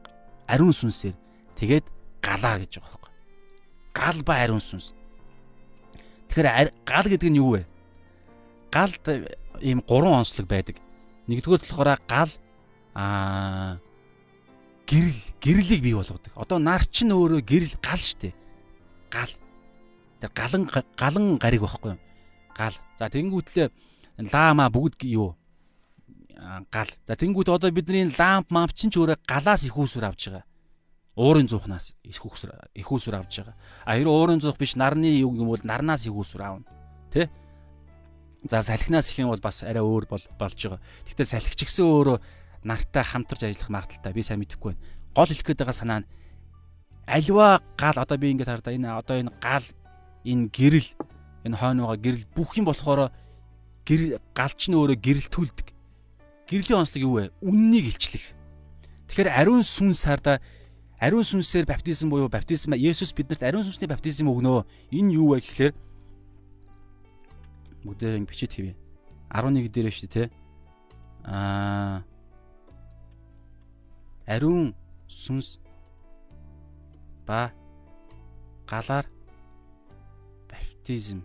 ариун 0.51 0.75
сүнсээр 0.75 1.15
тэгээд 1.55 1.87
галаа 2.19 2.59
гэж 2.59 2.83
байгаа 2.83 2.99
байхгүй. 2.99 3.13
Гал 3.95 4.19
ба 4.27 4.35
ариун 4.43 4.61
сүнс. 4.61 4.97
Тэгэхээр 6.33 6.75
гал 6.83 7.07
гэдэг 7.07 7.31
нь 7.31 7.39
юу 7.39 7.55
вэ? 7.55 7.69
галд 8.71 9.05
ийм 9.61 9.81
гурван 9.87 10.21
онцлог 10.23 10.47
байдаг. 10.47 10.77
Нэгдүгээр 11.27 11.61
болохоор 11.61 11.99
гал 12.07 12.31
аа 12.95 13.81
гэрэл 14.87 15.21
гэрлийг 15.41 15.83
бий 15.83 15.95
болгодог. 15.95 16.33
Одоо 16.37 16.59
нар 16.59 16.85
чинь 16.85 17.13
өөрөө 17.13 17.43
гэрэл 17.45 17.75
гал 17.81 18.01
штэ. 18.01 18.33
Гал. 19.11 19.31
Тэр 20.21 20.31
галан 20.35 20.69
галан 20.97 21.39
гариг 21.39 21.63
байхгүй 21.63 21.95
юу? 21.95 22.01
Гал. 22.55 22.75
За 22.99 23.09
тэнгүүтлээ 23.09 23.71
лаама 24.33 24.69
бүгд 24.71 25.07
юу? 25.09 25.37
Гал. 26.71 26.91
За 27.07 27.15
тэнгүүт 27.15 27.49
одоо 27.49 27.71
бидний 27.71 28.11
ламп 28.11 28.51
мамп 28.51 28.75
чинь 28.75 28.91
ч 28.91 28.99
өөрөө 28.99 29.19
галаас 29.27 29.65
их 29.65 29.77
усүр 29.79 30.05
авч 30.05 30.29
байгаа. 30.29 30.45
Уурын 31.19 31.49
зуухнаас 31.49 31.95
их 32.03 32.25
усүр 32.25 32.53
их 32.75 32.93
усүр 32.93 33.15
авч 33.15 33.43
байгаа. 33.43 33.57
А 33.87 33.97
хэрэв 33.97 34.13
уурын 34.13 34.41
зуух 34.41 34.59
биш 34.59 34.77
нарны 34.77 35.19
юу 35.19 35.35
юм 35.35 35.49
бол 35.49 35.63
нарнаас 35.63 36.07
их 36.07 36.15
усүр 36.15 36.43
аавна. 36.43 36.67
Тэ? 37.11 37.31
За 38.45 38.63
салхинаас 38.63 39.11
их 39.11 39.19
юм 39.19 39.31
бол 39.31 39.41
бас 39.41 39.63
арай 39.63 39.83
өөр 39.83 40.07
бол 40.07 40.23
болж 40.39 40.59
байгаа. 40.59 40.81
Гэхдээ 41.07 41.27
салхич 41.27 41.63
гисэн 41.67 41.87
өөрөө 41.87 42.19
нартай 42.63 43.03
хамтарч 43.03 43.43
ажиллах 43.47 43.71
магадaltaй 43.71 44.13
би 44.13 44.23
сайн 44.23 44.43
мэдэхгүй 44.43 44.75
байна. 44.75 44.83
Гол 45.15 45.27
хэлэх 45.27 45.47
гээд 45.47 45.63
байгаа 45.63 45.75
санаа 45.75 45.99
нь 46.03 46.09
альва 47.09 47.63
гал 47.81 47.97
одоо 47.97 48.17
би 48.21 48.31
ингээд 48.37 48.53
хардаа 48.53 48.75
энэ 48.77 48.89
одоо 48.93 49.17
энэ 49.17 49.33
гал 49.41 49.65
энэ 50.29 50.53
гэрэл 50.53 50.89
энэ 51.49 51.57
хойно 51.57 51.89
байгаа 51.89 52.05
гэрэл 52.05 52.25
бүх 52.37 52.53
юм 52.61 52.69
болохоор 52.69 53.09
гэр 53.89 54.21
галч 54.37 54.69
нь 54.69 54.77
өөрөө 54.77 54.99
гэрэлтүүлдэг. 55.01 55.69
Гэрлийн 56.45 56.81
онцлог 56.85 57.01
юу 57.01 57.15
вэ? 57.17 57.33
Үннийг 57.41 57.97
илчлэх. 57.97 58.37
Тэгэхээр 59.09 59.33
ариун 59.33 59.65
сүнс 59.65 60.05
хардаа 60.05 60.45
ариун 61.01 61.25
сүнсээр 61.25 61.65
баптизм 61.65 62.13
буюу 62.13 62.29
баптизм 62.29 62.77
Есүс 62.77 63.17
биднэрт 63.17 63.41
ариун 63.41 63.65
сүнсний 63.65 63.89
баптизм 63.89 64.29
өгнөө. 64.29 64.69
Энэ 64.93 65.17
юу 65.17 65.33
вэ 65.33 65.41
гэхээр 65.41 65.73
бүгдээр 67.89 68.21
ингэ 68.21 68.29
бичиж 68.29 68.53
хэвээ. 68.53 68.77
11 69.33 69.73
дээр 69.73 69.89
шүү 69.89 70.09
дээ 70.13 70.29
те. 70.29 70.33
Аа 71.25 72.05
ариун 74.29 74.77
сүнс 75.09 75.57
ба 77.29 77.53
галаар 78.65 79.05
баптизм 80.49 81.21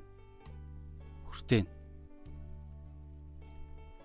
хүртэн. 1.31 1.65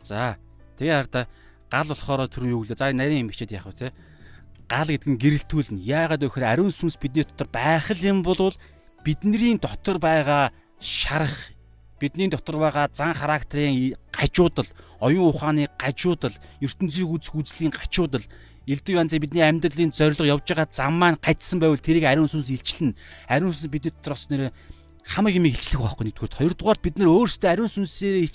За 0.06 0.38
тэгээ 0.78 1.02
хараа 1.02 1.26
гал 1.66 1.88
болохоор 1.90 2.30
түр 2.30 2.46
юу 2.46 2.62
гэлээ. 2.62 2.78
За 2.78 2.94
нарийн 2.94 3.26
юм 3.26 3.30
хичээд 3.34 3.58
яах 3.58 3.66
вэ 3.66 3.90
те? 3.90 3.92
Гал 4.70 4.86
гэдэг 4.86 5.10
нь 5.10 5.18
гэрэлтүүлнэ. 5.18 5.82
Яагаад 5.82 6.22
вэ 6.22 6.28
гэхээр 6.30 6.46
ариун 6.46 6.70
сүнс 6.70 6.94
бидний 7.02 7.26
дотор 7.26 7.50
байх 7.50 7.90
юм 7.98 8.22
бол 8.22 8.54
бидний 9.02 9.58
дотор 9.58 9.98
байгаа 9.98 10.54
шарах 10.78 11.34
бидний 11.98 12.28
дотор 12.28 12.56
байгаа 12.56 12.88
зан 12.92 13.14
характерын 13.14 13.98
гажуудал, 14.12 14.66
оюун 15.00 15.34
ухааны 15.34 15.68
гажуудал, 15.78 16.34
ертөнцийг 16.60 17.10
үзэх 17.10 17.34
үзлийн 17.34 17.74
гачуудал 17.74 18.22
элдв 18.68 18.92
янзын 18.92 19.22
бидний 19.24 19.44
амьдралын 19.48 19.96
зорилго 19.96 20.28
явж 20.28 20.44
байгаа 20.52 20.68
зам 20.68 21.00
маань 21.00 21.16
гажсан 21.16 21.58
байвал 21.58 21.80
тэрийг 21.80 22.04
ариун 22.04 22.28
сүнс 22.28 22.52
илчлэн 22.52 22.92
ариун 23.24 23.56
сүнс 23.56 23.72
бидний 23.72 23.92
дотор 23.96 24.12
бас 24.12 24.28
нэр 24.28 24.52
хамаг 25.08 25.32
юм 25.32 25.48
илчлэх 25.48 25.80
байхгүй 25.80 26.12
нэгдүгээр 26.12 26.36
хоёрдугаар 26.36 26.78
бид 26.84 26.96
нар 27.00 27.08
өөрсдөө 27.08 27.48
ариун 27.48 27.72
сүнсээр 27.72 28.28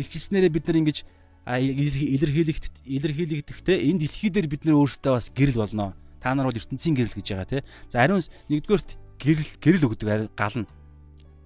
илчилснээрээ 0.00 0.52
бид 0.56 0.64
нар 0.64 0.80
ингэж 0.80 0.98
илэрхийлэгт 1.46 2.74
илэрхийлэгдэхтэй 2.88 3.76
энэ 3.92 4.00
дэлхий 4.02 4.30
дээр 4.32 4.48
бид 4.48 4.64
нар 4.64 4.80
өөрсдөө 4.80 5.12
бас 5.14 5.30
гэрэл 5.30 5.62
болно. 5.62 5.94
Та 6.18 6.34
нар 6.34 6.50
бол 6.50 6.58
ертөнцийн 6.58 6.96
гэрэл 6.98 7.14
гэж 7.14 7.26
байгаа 7.30 7.46
тий. 7.46 7.62
За 7.86 8.02
ариун 8.02 8.24
нэгдүгээрт 8.50 8.90
гэрэл 9.20 9.50
гэрэл 9.62 9.86
өгдөг 9.86 10.34
гал 10.34 10.56
нь 10.58 10.66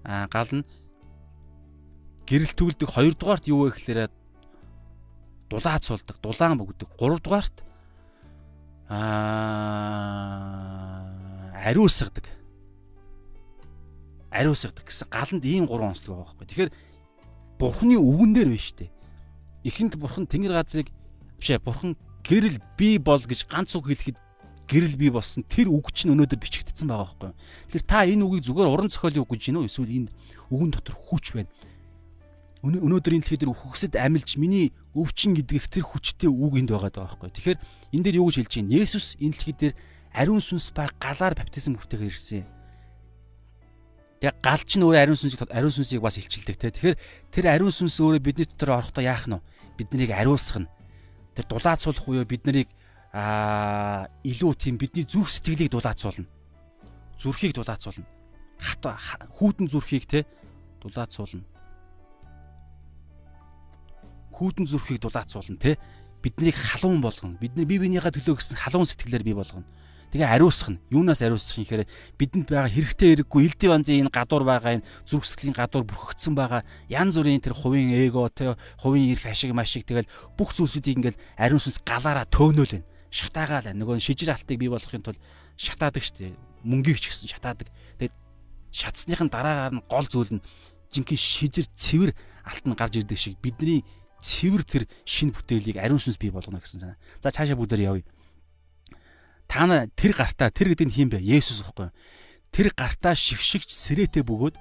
аа 0.08 0.24
гал 0.32 0.48
нь 0.48 0.64
гэрэлтүүлдэг 2.24 2.88
хоёрдугаарт 2.88 3.44
юу 3.52 3.68
вэ 3.68 3.76
гэхээр 3.76 4.08
дулаацуулдаг, 5.50 6.16
дулаан 6.22 6.62
өгдөг. 6.62 6.88
Гуравдугаарт 6.96 7.60
аа 8.90 10.50
ариусгадаг. 11.62 12.26
Ариусгадаг 14.34 14.84
гэсэн 14.86 15.06
галанд 15.06 15.44
ийм 15.46 15.66
гурван 15.66 15.94
онцлог 15.94 16.18
байгаа 16.18 16.34
байхгүй. 16.34 16.46
Тэгэхээр 16.50 16.74
бурхны 17.54 17.94
үгэн 18.02 18.34
дээр 18.34 18.50
байна 18.50 18.58
шүү 18.66 18.76
дээ. 18.82 18.90
Эхэнд 19.70 19.94
бурхан 19.94 20.26
тэнгэр 20.26 20.58
газрыг 20.58 20.90
бишээ 21.38 21.62
бурхан 21.62 21.94
гэрэл 22.26 22.58
би 22.74 22.98
бол 22.98 23.22
гэж 23.22 23.46
ганц 23.46 23.78
үг 23.78 23.94
хэлэхэд 23.94 24.18
гэрэл 24.66 24.96
би 24.98 25.10
болсон 25.14 25.46
тэр 25.46 25.70
үг 25.70 25.94
чинь 25.94 26.10
өнөөдөр 26.10 26.42
бичигдсэн 26.42 26.90
байгаа 26.90 27.14
байхгүй. 27.14 27.30
Тэгэхээр 27.70 27.86
та 27.86 28.10
энэ 28.10 28.26
үгийг 28.26 28.42
зүгээр 28.50 28.72
уран 28.74 28.90
зохиолын 28.90 29.22
үг 29.22 29.30
гэж 29.38 29.42
гинөө 29.54 29.70
эсвэл 29.70 29.86
энэ 29.90 30.10
үгэн 30.50 30.70
дотор 30.74 30.98
хүч 30.98 31.38
байна 31.38 31.50
өнөөдөр 32.60 33.16
энэ 33.16 33.24
дэлхий 33.24 33.40
дээр 33.40 33.56
үхсэд 33.56 33.96
амилж 33.96 34.36
миний 34.36 34.76
өвчин 34.92 35.32
гэдгэх 35.32 35.72
тэр 35.72 35.84
хүчтэй 35.88 36.28
үг 36.28 36.60
энд 36.60 36.68
байгаа 36.76 36.92
даа 36.92 37.08
байхгүй. 37.08 37.32
Тэгэхээр 37.32 37.58
энэ 37.96 38.04
дээр 38.04 38.20
юу 38.20 38.28
гэж 38.28 38.36
хэлж 38.44 38.54
байна? 38.60 38.76
Есүс 38.76 39.16
энэ 39.16 39.32
дэлхий 39.32 39.56
дээр 39.56 39.74
ариун 40.12 40.44
сүнс 40.44 40.68
ба 40.76 40.92
галаар 41.00 41.32
баптизм 41.32 41.80
хүртэхээр 41.80 42.12
ирсэн. 42.12 42.44
Тэгээ 44.20 44.44
гал 44.44 44.60
ч 44.60 44.76
нөр 44.76 44.92
ариун 44.92 45.16
сүнсийг 45.16 45.40
ариун 45.48 45.72
сүнсийг 45.72 46.04
бас 46.04 46.20
илчилдэг 46.20 46.56
те. 46.60 46.68
Тэгэхээр 46.68 46.96
тэр 47.32 47.44
ариун 47.48 47.72
сүнс 47.72 47.96
өөрөө 47.96 48.20
бидний 48.20 48.44
дотор 48.44 48.76
орохдоо 48.76 49.08
яах 49.08 49.24
нь 49.24 49.40
вэ? 49.40 49.80
Бид 49.80 49.88
нарыг 49.96 50.12
ариусгах 50.12 50.68
нь. 50.68 50.72
Тэр 51.32 51.48
дулаацуулах 51.48 52.04
буюу 52.04 52.28
бид 52.28 52.44
нарыг 52.44 52.68
аа 53.16 54.12
илүү 54.20 54.52
тийм 54.60 54.76
бидний 54.76 55.08
зүрх 55.08 55.32
сэтгэлийг 55.32 55.72
дулаацуулна. 55.72 56.28
Зүрхийг 57.16 57.56
дулаацуулна. 57.56 58.04
Хат 58.60 58.84
хүүтэн 59.40 59.72
зүрхийг 59.72 60.04
те 60.04 60.28
дулаацуулна 60.84 61.40
хүүдэн 64.40 64.64
зүрхийг 64.64 65.04
дулаацуулна 65.04 65.60
те 65.60 65.76
биднийг 66.24 66.56
халуун 66.56 67.04
болгоно 67.04 67.36
бидний 67.36 67.68
бие 67.68 67.84
биенийхээ 67.84 68.16
төлөө 68.16 68.40
гэсэн 68.40 68.56
халуун 68.56 68.88
сэтгэлээр 68.88 69.24
бий 69.24 69.36
болгоно. 69.36 69.68
Тэгээ 70.10 70.26
ариусгах 70.26 70.74
нь 70.74 70.82
юунаас 70.90 71.20
ариусгах 71.22 71.60
юм 71.60 71.64
гэхээр 71.68 71.84
бидэнд 72.18 72.48
байгаа 72.48 72.72
хэрэгтэй 72.72 73.08
хэрэггүй 73.20 73.40
элдив 73.46 73.70
анзын 73.70 74.08
энэ 74.08 74.10
гадуур 74.10 74.42
байгаа 74.42 74.80
энэ 74.80 74.86
зүрх 75.06 75.28
сэтгэлийн 75.28 75.54
гадуур 75.54 75.86
бүрхэгдсэн 75.86 76.34
байгаа 76.34 76.66
янз 76.90 77.14
бүрийн 77.14 77.44
тэр 77.44 77.54
хувийн 77.54 77.94
эго 77.94 78.26
те 78.32 78.58
хувийн 78.82 79.14
эрх 79.14 79.28
ашиг 79.30 79.54
машиг 79.54 79.86
тэгэл 79.86 80.10
бүх 80.34 80.50
зүйлсүүдийг 80.50 80.98
ингээл 80.98 81.22
ариун 81.38 81.62
сүнс 81.62 81.78
галаараа 81.86 82.26
төөнөөл 82.26 82.74
байна 82.82 82.88
шатаагаал 83.10 83.74
нөгөө 83.74 83.98
шижир 83.98 84.30
алтыг 84.30 84.56
бий 84.58 84.70
болгохын 84.70 85.02
тулд 85.02 85.18
шатаадаг 85.58 86.02
штэ. 86.02 86.34
Мөнгийг 86.62 87.02
ч 87.02 87.10
гэсэн 87.10 87.26
шатаадаг. 87.26 87.68
Тэгээд 87.98 88.14
шатсныхын 88.70 89.28
дараагаар 89.28 89.74
нь 89.74 89.86
гол 89.90 90.06
зүйл 90.06 90.38
нь 90.38 90.44
жинхэнэ 90.94 91.18
шижир 91.18 91.66
цэвэр 91.74 92.14
алт 92.46 92.64
нь 92.70 92.78
гарч 92.78 93.02
ирдэг 93.02 93.18
шиг 93.18 93.34
бидний 93.42 93.82
цэвэр 94.20 94.62
тэр 94.64 94.82
шинэ 95.08 95.34
бүтээлийг 95.34 95.76
ариун 95.80 96.00
сүнс 96.00 96.20
бий 96.20 96.30
болгоно 96.30 96.60
гэсэн 96.60 96.80
санаа. 96.80 96.98
За 97.24 97.32
цаашаа 97.32 97.56
бүгдээр 97.56 97.88
явъя. 97.88 98.04
Та 99.50 99.66
нар 99.66 99.90
тэр 99.98 100.14
гартаа 100.14 100.52
тэр 100.54 100.72
гэдэг 100.76 100.86
нь 100.86 100.94
хин 100.94 101.08
бэ? 101.10 101.18
Есүс 101.18 101.66
юу? 101.66 101.90
Тэр 102.54 102.70
гартаа 102.70 103.18
шигшигч 103.18 103.72
сэрээтэй 103.72 104.22
бөгөөд 104.22 104.56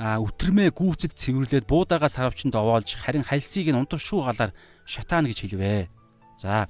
а 0.00 0.16
өтрмээ 0.16 0.72
гүүцэд 0.72 1.12
цэвэрлээд 1.12 1.68
буудаага 1.68 2.08
сарвчанд 2.08 2.56
овоолж 2.56 2.96
харин 2.96 3.20
хальсыг 3.20 3.68
нь 3.68 3.76
унтаршуу 3.76 4.24
галаар 4.24 4.56
шатаана 4.88 5.28
гэж 5.28 5.38
хэлвэ. 5.44 5.92
За. 6.40 6.64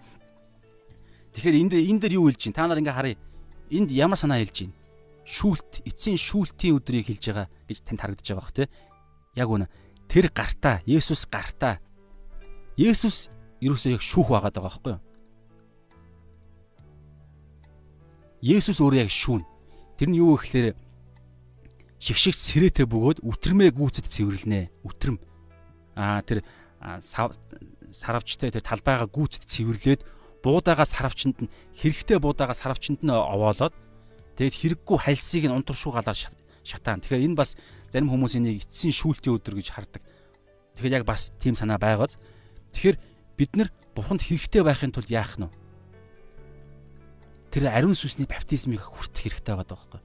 Тэгэхээр 1.38 1.60
энд 1.62 1.72
энэ 1.78 2.00
дээр 2.02 2.18
юу 2.18 2.26
хэлж 2.26 2.50
чинь? 2.50 2.56
Та 2.56 2.66
нар 2.66 2.82
ингээ 2.82 2.96
харъя. 2.98 3.16
Энд 3.70 3.94
ямар 3.94 4.18
санаа 4.18 4.42
хэлж 4.42 4.66
чинь? 4.66 4.74
Шүүлт, 5.22 5.86
эцсийн 5.86 6.18
шүүлтийн 6.18 6.74
өдрийг 6.74 7.06
хэлж 7.06 7.22
байгаа 7.30 7.46
гэж 7.70 7.78
танд 7.86 8.02
харагдаж 8.02 8.26
байгаа 8.26 8.42
бох 8.42 8.50
те. 8.50 8.66
Яг 9.38 9.46
үнэ. 9.46 9.70
Тэр 10.10 10.26
гартаа, 10.34 10.82
Есүс 10.90 11.30
гартаа 11.30 11.78
Есүс 12.80 13.28
ерөөсөө 13.60 13.92
яг 13.92 14.00
шүүх 14.00 14.32
байгаад 14.32 14.56
байгаа 14.56 14.72
байхгүй 14.72 14.92
юу? 14.96 15.02
Есүс 18.40 18.80
өөрөө 18.80 19.04
яг 19.04 19.12
шүүн. 19.12 19.44
Тэр 20.00 20.08
нь 20.08 20.16
юу 20.16 20.40
гэхээр 20.40 20.72
шигшигч 22.00 22.40
сэрээтэй 22.40 22.88
бөгөөд 22.88 23.20
үтрмээ 23.20 23.76
гүйцэд 23.76 24.08
цэвэрлэнэ. 24.08 24.72
Үтрм. 24.88 25.20
Аа 25.92 26.24
тэр 26.24 26.40
саравчтай 27.92 28.48
тэр 28.48 28.64
талбайгаа 28.64 29.12
гүйцэд 29.12 29.44
цэвэрлээд 29.44 30.00
буудаага 30.40 30.88
саравчанд 30.88 31.36
нь 31.44 31.52
хэрэгтэй 31.76 32.16
буудаага 32.16 32.56
саравчанд 32.56 33.04
нь 33.04 33.12
овоолоод 33.12 33.76
тэгээд 34.40 34.80
хэрэггүй 34.80 34.98
хальсыг 35.04 35.44
нь 35.44 35.52
унтаршуу 35.52 35.92
галаар 35.92 36.16
шатаан. 36.64 37.04
Тэгэхээр 37.04 37.28
энэ 37.28 37.36
бас 37.36 37.60
зарим 37.92 38.08
хүмүүс 38.08 38.40
энийг 38.40 38.64
эцсийн 38.64 38.96
шүүлтийн 38.96 39.36
өдөр 39.36 39.60
гэж 39.60 39.68
хардаг. 39.68 40.00
Тэгэхээр 40.80 40.96
яг 40.96 41.04
бас 41.04 41.36
тийм 41.36 41.52
санаа 41.52 41.76
байгааз 41.76 42.16
Тэгэхээр 42.72 42.98
бид 43.36 43.52
нар 43.56 43.68
бурханд 43.94 44.22
хэрэгтэй 44.22 44.62
байхын 44.62 44.94
тулд 44.94 45.10
яах 45.10 45.36
нь 45.36 45.46
вэ? 45.46 45.52
Тэр 47.50 47.66
ариун 47.68 47.98
сүнсний 47.98 48.30
баптизмыг 48.30 48.78
хүртэх 48.78 49.26
хэрэгтэй 49.26 49.58
байгаа 49.58 49.74
байхгүй. 49.74 50.00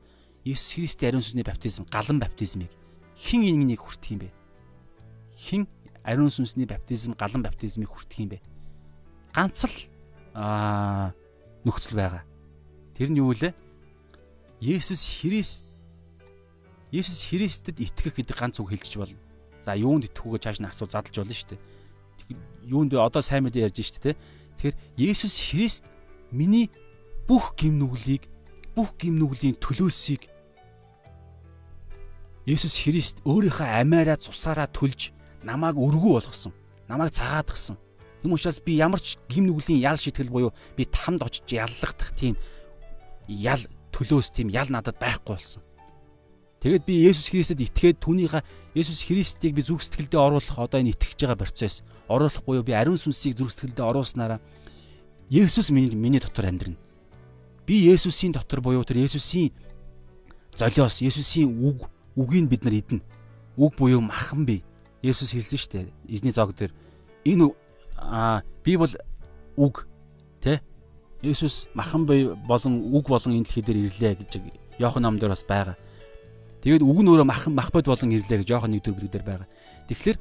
Есүс 0.50 0.82
Христийн 0.82 1.14
ариун 1.14 1.26
сүнсний 1.26 1.46
баптизм, 1.46 1.86
галан 1.88 2.18
баптизмыг 2.18 2.74
хэн 3.14 3.46
энийг 3.46 3.86
хүртэх 3.86 4.18
юм 4.18 4.20
бэ? 4.26 4.34
Хэн 5.38 5.64
ариун 6.02 6.34
сүнсний 6.34 6.66
баптизм, 6.66 7.14
галан 7.14 7.46
баптизмыг 7.46 7.90
хүртэх 7.90 8.20
юм 8.26 8.30
бэ? 8.34 8.42
Ганц 9.30 9.62
л 9.70 9.78
аа 10.34 11.14
нөхцөл 11.62 12.02
байгаа. 12.02 12.26
Тэр 12.98 13.14
нь 13.14 13.22
юу 13.22 13.30
вэ? 13.30 13.54
Есүс 14.58 15.22
Христ 15.22 15.70
Есүс 16.90 17.30
Христэд 17.30 17.78
итгэх 17.78 18.18
гэдэг 18.18 18.34
ганц 18.34 18.58
үг 18.58 18.74
хэлж 18.74 18.98
болно. 18.98 19.22
За 19.62 19.78
юунд 19.78 20.10
итгэх 20.10 20.26
үгээ 20.26 20.42
чааш 20.50 20.60
нь 20.64 20.70
асуу 20.70 20.90
задлж 20.90 21.14
болно 21.22 21.36
шүү 21.36 21.54
дээ 21.54 21.75
юунд 22.66 22.94
одоо 22.94 23.22
сайн 23.22 23.46
мэдээ 23.46 23.70
ярьж 23.70 23.82
штэ 23.86 24.00
тэ. 24.02 24.20
Тэгэхээр 24.58 24.76
Есүс 24.98 25.36
Христ 25.52 25.84
миний 26.32 26.72
бүх 27.28 27.54
гим 27.58 27.78
нүглийг 27.80 28.30
бүх 28.76 28.98
гим 28.98 29.20
нүглийн 29.22 29.58
төлөөсийг 29.62 30.28
Есүс 32.46 32.78
Христ 32.86 33.26
өөрийнхөө 33.26 33.82
амиараа 33.82 34.22
цусаараа 34.22 34.70
төлж 34.70 35.10
намайг 35.42 35.78
өргөө 35.82 36.22
болгосон. 36.22 36.54
Намайг 36.86 37.14
цагаатгсан. 37.18 37.78
Тэм 38.22 38.34
учраас 38.38 38.62
би 38.62 38.78
ямар 38.78 39.02
ч 39.02 39.18
гим 39.30 39.50
нүглийн 39.50 39.82
ял 39.82 39.98
шитгэл 39.98 40.30
буюу 40.30 40.54
би 40.78 40.86
тамд 40.86 41.26
очиж 41.26 41.50
яллагдах 41.58 42.14
тийм 42.14 42.38
ял 43.30 43.62
төлөөс 43.90 44.30
тийм 44.30 44.54
ял 44.54 44.70
надад 44.70 45.02
байхгүй 45.02 45.34
болсон. 45.34 45.62
Тэгэд 46.62 46.86
би 46.86 47.06
Есүс 47.06 47.34
Христэд 47.34 47.62
итгээд 47.62 47.98
түүнийхээ 48.02 48.46
Есүс 48.78 49.06
Христийг 49.06 49.58
би 49.58 49.62
зүрх 49.66 49.82
сэтгэлдээ 49.82 50.22
оруулах 50.22 50.58
одоо 50.58 50.82
энэ 50.82 50.94
итгэж 50.94 51.26
байгаа 51.26 51.42
процесс 51.42 51.82
оруулах 52.08 52.44
буюу 52.46 52.64
би 52.64 52.74
ариун 52.74 52.98
сүнсийг 52.98 53.36
зүрх 53.36 53.52
сэтгэлдээ 53.52 53.86
оруулснараа 53.86 54.40
Есүс 55.30 55.72
миний 55.72 55.96
миний 55.96 56.20
дотор 56.20 56.46
амьдрна. 56.46 56.78
Би 57.66 57.90
Есүсийн 57.90 58.32
дотор 58.32 58.62
буюу 58.62 58.84
тэр 58.86 58.98
Есүсийн 58.98 59.52
золиос, 60.56 61.02
Есүсийн 61.02 61.50
үг, 61.50 61.90
үгийг 62.16 62.48
бид 62.48 62.64
нар 62.64 62.74
идэнэ. 62.74 63.02
Үг 63.58 63.76
буюу 63.76 64.02
махан 64.02 64.46
бий. 64.46 64.64
Есүс 65.02 65.34
хэлсэн 65.34 65.58
шүү 65.58 65.72
дээ. 65.72 65.86
Эзний 66.08 66.32
зог 66.32 66.54
дээр 66.54 66.72
энэ 67.26 67.50
аа 67.98 68.44
би 68.64 68.78
бол 68.78 68.94
үг 69.58 69.88
тэ 70.42 70.62
Есүс 71.22 71.68
махан 71.74 72.06
бий 72.06 72.30
болон 72.46 72.94
үг 72.94 73.10
болон 73.10 73.34
энэ 73.34 73.50
дэлхий 73.50 73.64
дээр 73.66 73.90
ирлээ 73.90 74.14
гэж 74.22 74.32
Иохан 74.78 75.04
номдор 75.04 75.34
бас 75.34 75.42
байгаа. 75.42 75.76
Тэгээд 76.62 76.86
үг 76.86 77.00
нь 77.02 77.10
өөрөө 77.10 77.26
мах 77.26 77.48
мах 77.50 77.74
бод 77.74 77.86
болон 77.90 78.14
ирлээ 78.14 78.46
гэж 78.46 78.48
жоохон 78.54 78.78
нэг 78.78 78.86
төр 78.86 78.94
бүрээр 78.94 79.26
байгаа. 79.26 79.50
Тэгэхээр 79.90 80.18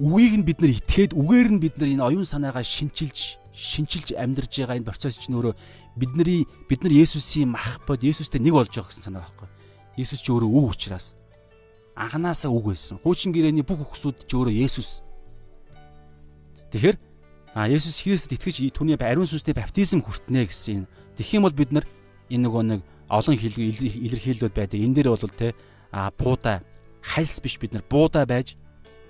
үгийг 0.00 0.34
нь 0.40 0.46
бид 0.46 0.58
нар 0.60 0.72
итгээд 0.76 1.12
үгээр 1.16 1.48
нь 1.56 1.60
бид 1.62 1.74
нар 1.80 1.88
энэ 1.88 2.04
оюун 2.04 2.28
санаагаа 2.28 2.64
шинчилж 2.64 3.40
шинчилж 3.56 4.12
амьдарж 4.12 4.52
байгаа 4.52 4.76
энэ 4.76 4.88
процесс 4.88 5.16
чинь 5.16 5.36
өөрөө 5.36 5.56
бидний 5.96 6.44
бид 6.68 6.84
нар 6.84 6.92
Есүсийн 6.92 7.56
мах 7.56 7.80
бод 7.88 8.04
Есүстэй 8.04 8.40
нэг 8.40 8.52
болж 8.52 8.68
байгаа 8.68 8.92
гэсэн 8.92 9.04
санаа 9.08 9.24
байхгүй. 9.24 9.48
Есүс 9.96 10.20
ч 10.20 10.28
өөрөө 10.28 10.50
үг 10.52 10.76
учраас 10.76 11.16
анханасаа 11.96 12.52
үг 12.52 12.76
байсан. 12.76 13.00
Хуучин 13.00 13.32
гэрээний 13.32 13.64
бүх 13.64 13.80
хүсүүд 13.88 14.28
ч 14.28 14.32
өөрөө 14.36 14.52
Есүс. 14.60 15.00
Тэгэхээр 16.76 16.96
а 17.56 17.64
Есүс 17.72 18.04
Христэд 18.04 18.36
итгэж 18.36 18.76
түүний 18.76 19.00
ариун 19.00 19.24
сүнсний 19.24 19.56
баптизм 19.56 20.04
хүртнэ 20.04 20.44
гэсэн. 20.44 20.84
Тэгэх 21.16 21.40
юм 21.40 21.48
бол 21.48 21.56
бид 21.56 21.72
нар 21.72 21.88
энэ 22.28 22.44
нөгөө 22.44 22.62
нэг 22.68 22.80
олон 23.08 23.32
илэрхийлэлүүд 23.40 24.52
байдаг. 24.52 24.76
Энэ 24.76 24.94
дээр 25.00 25.16
бол 25.16 25.32
те 25.32 25.56
а 25.88 26.12
буудаа 26.12 26.60
хальс 27.00 27.40
биш 27.40 27.56
бид 27.56 27.72
нар 27.72 27.84
буудаа 27.88 28.28
байж 28.28 28.60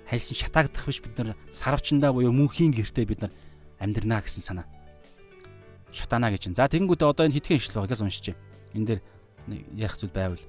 хальсан 0.07 0.35
шатаагдах 0.39 0.87
биш 0.87 1.03
бид 1.03 1.17
нар 1.19 1.35
сарвчандаа 1.51 2.15
буюу 2.15 2.31
мөнхийн 2.31 2.71
гэртээ 2.71 3.05
бид 3.05 3.21
нар 3.27 3.33
амьдрнаа 3.79 4.23
гэсэн 4.23 4.43
санаа. 4.43 4.65
Шатана 5.91 6.31
гэж. 6.31 6.55
За 6.55 6.71
тэгэнгүүтээ 6.71 7.07
одоо 7.11 7.27
энэ 7.27 7.37
хитгэн 7.37 7.59
ишлэл 7.59 7.83
байгаас 7.83 8.01
уншиж. 8.01 8.35
Энэ 8.73 8.87
дээр 8.87 9.01
ярих 9.75 9.99
зүйл 9.99 10.11
байвал 10.15 10.43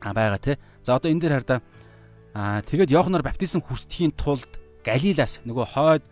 а 0.00 0.12
байгаа 0.14 0.38
тий. 0.38 0.56
За 0.82 0.94
одоо 0.94 1.10
энэ 1.10 1.20
дээр 1.20 1.34
хардаа 1.42 1.60
а 2.34 2.62
тэгээд 2.62 2.90
Йоханор 2.90 3.22
баптизм 3.22 3.62
хүртэхийн 3.62 4.14
тулд 4.14 4.48
Галилаас 4.84 5.40
нөгөө 5.46 5.66
хойд 5.74 6.04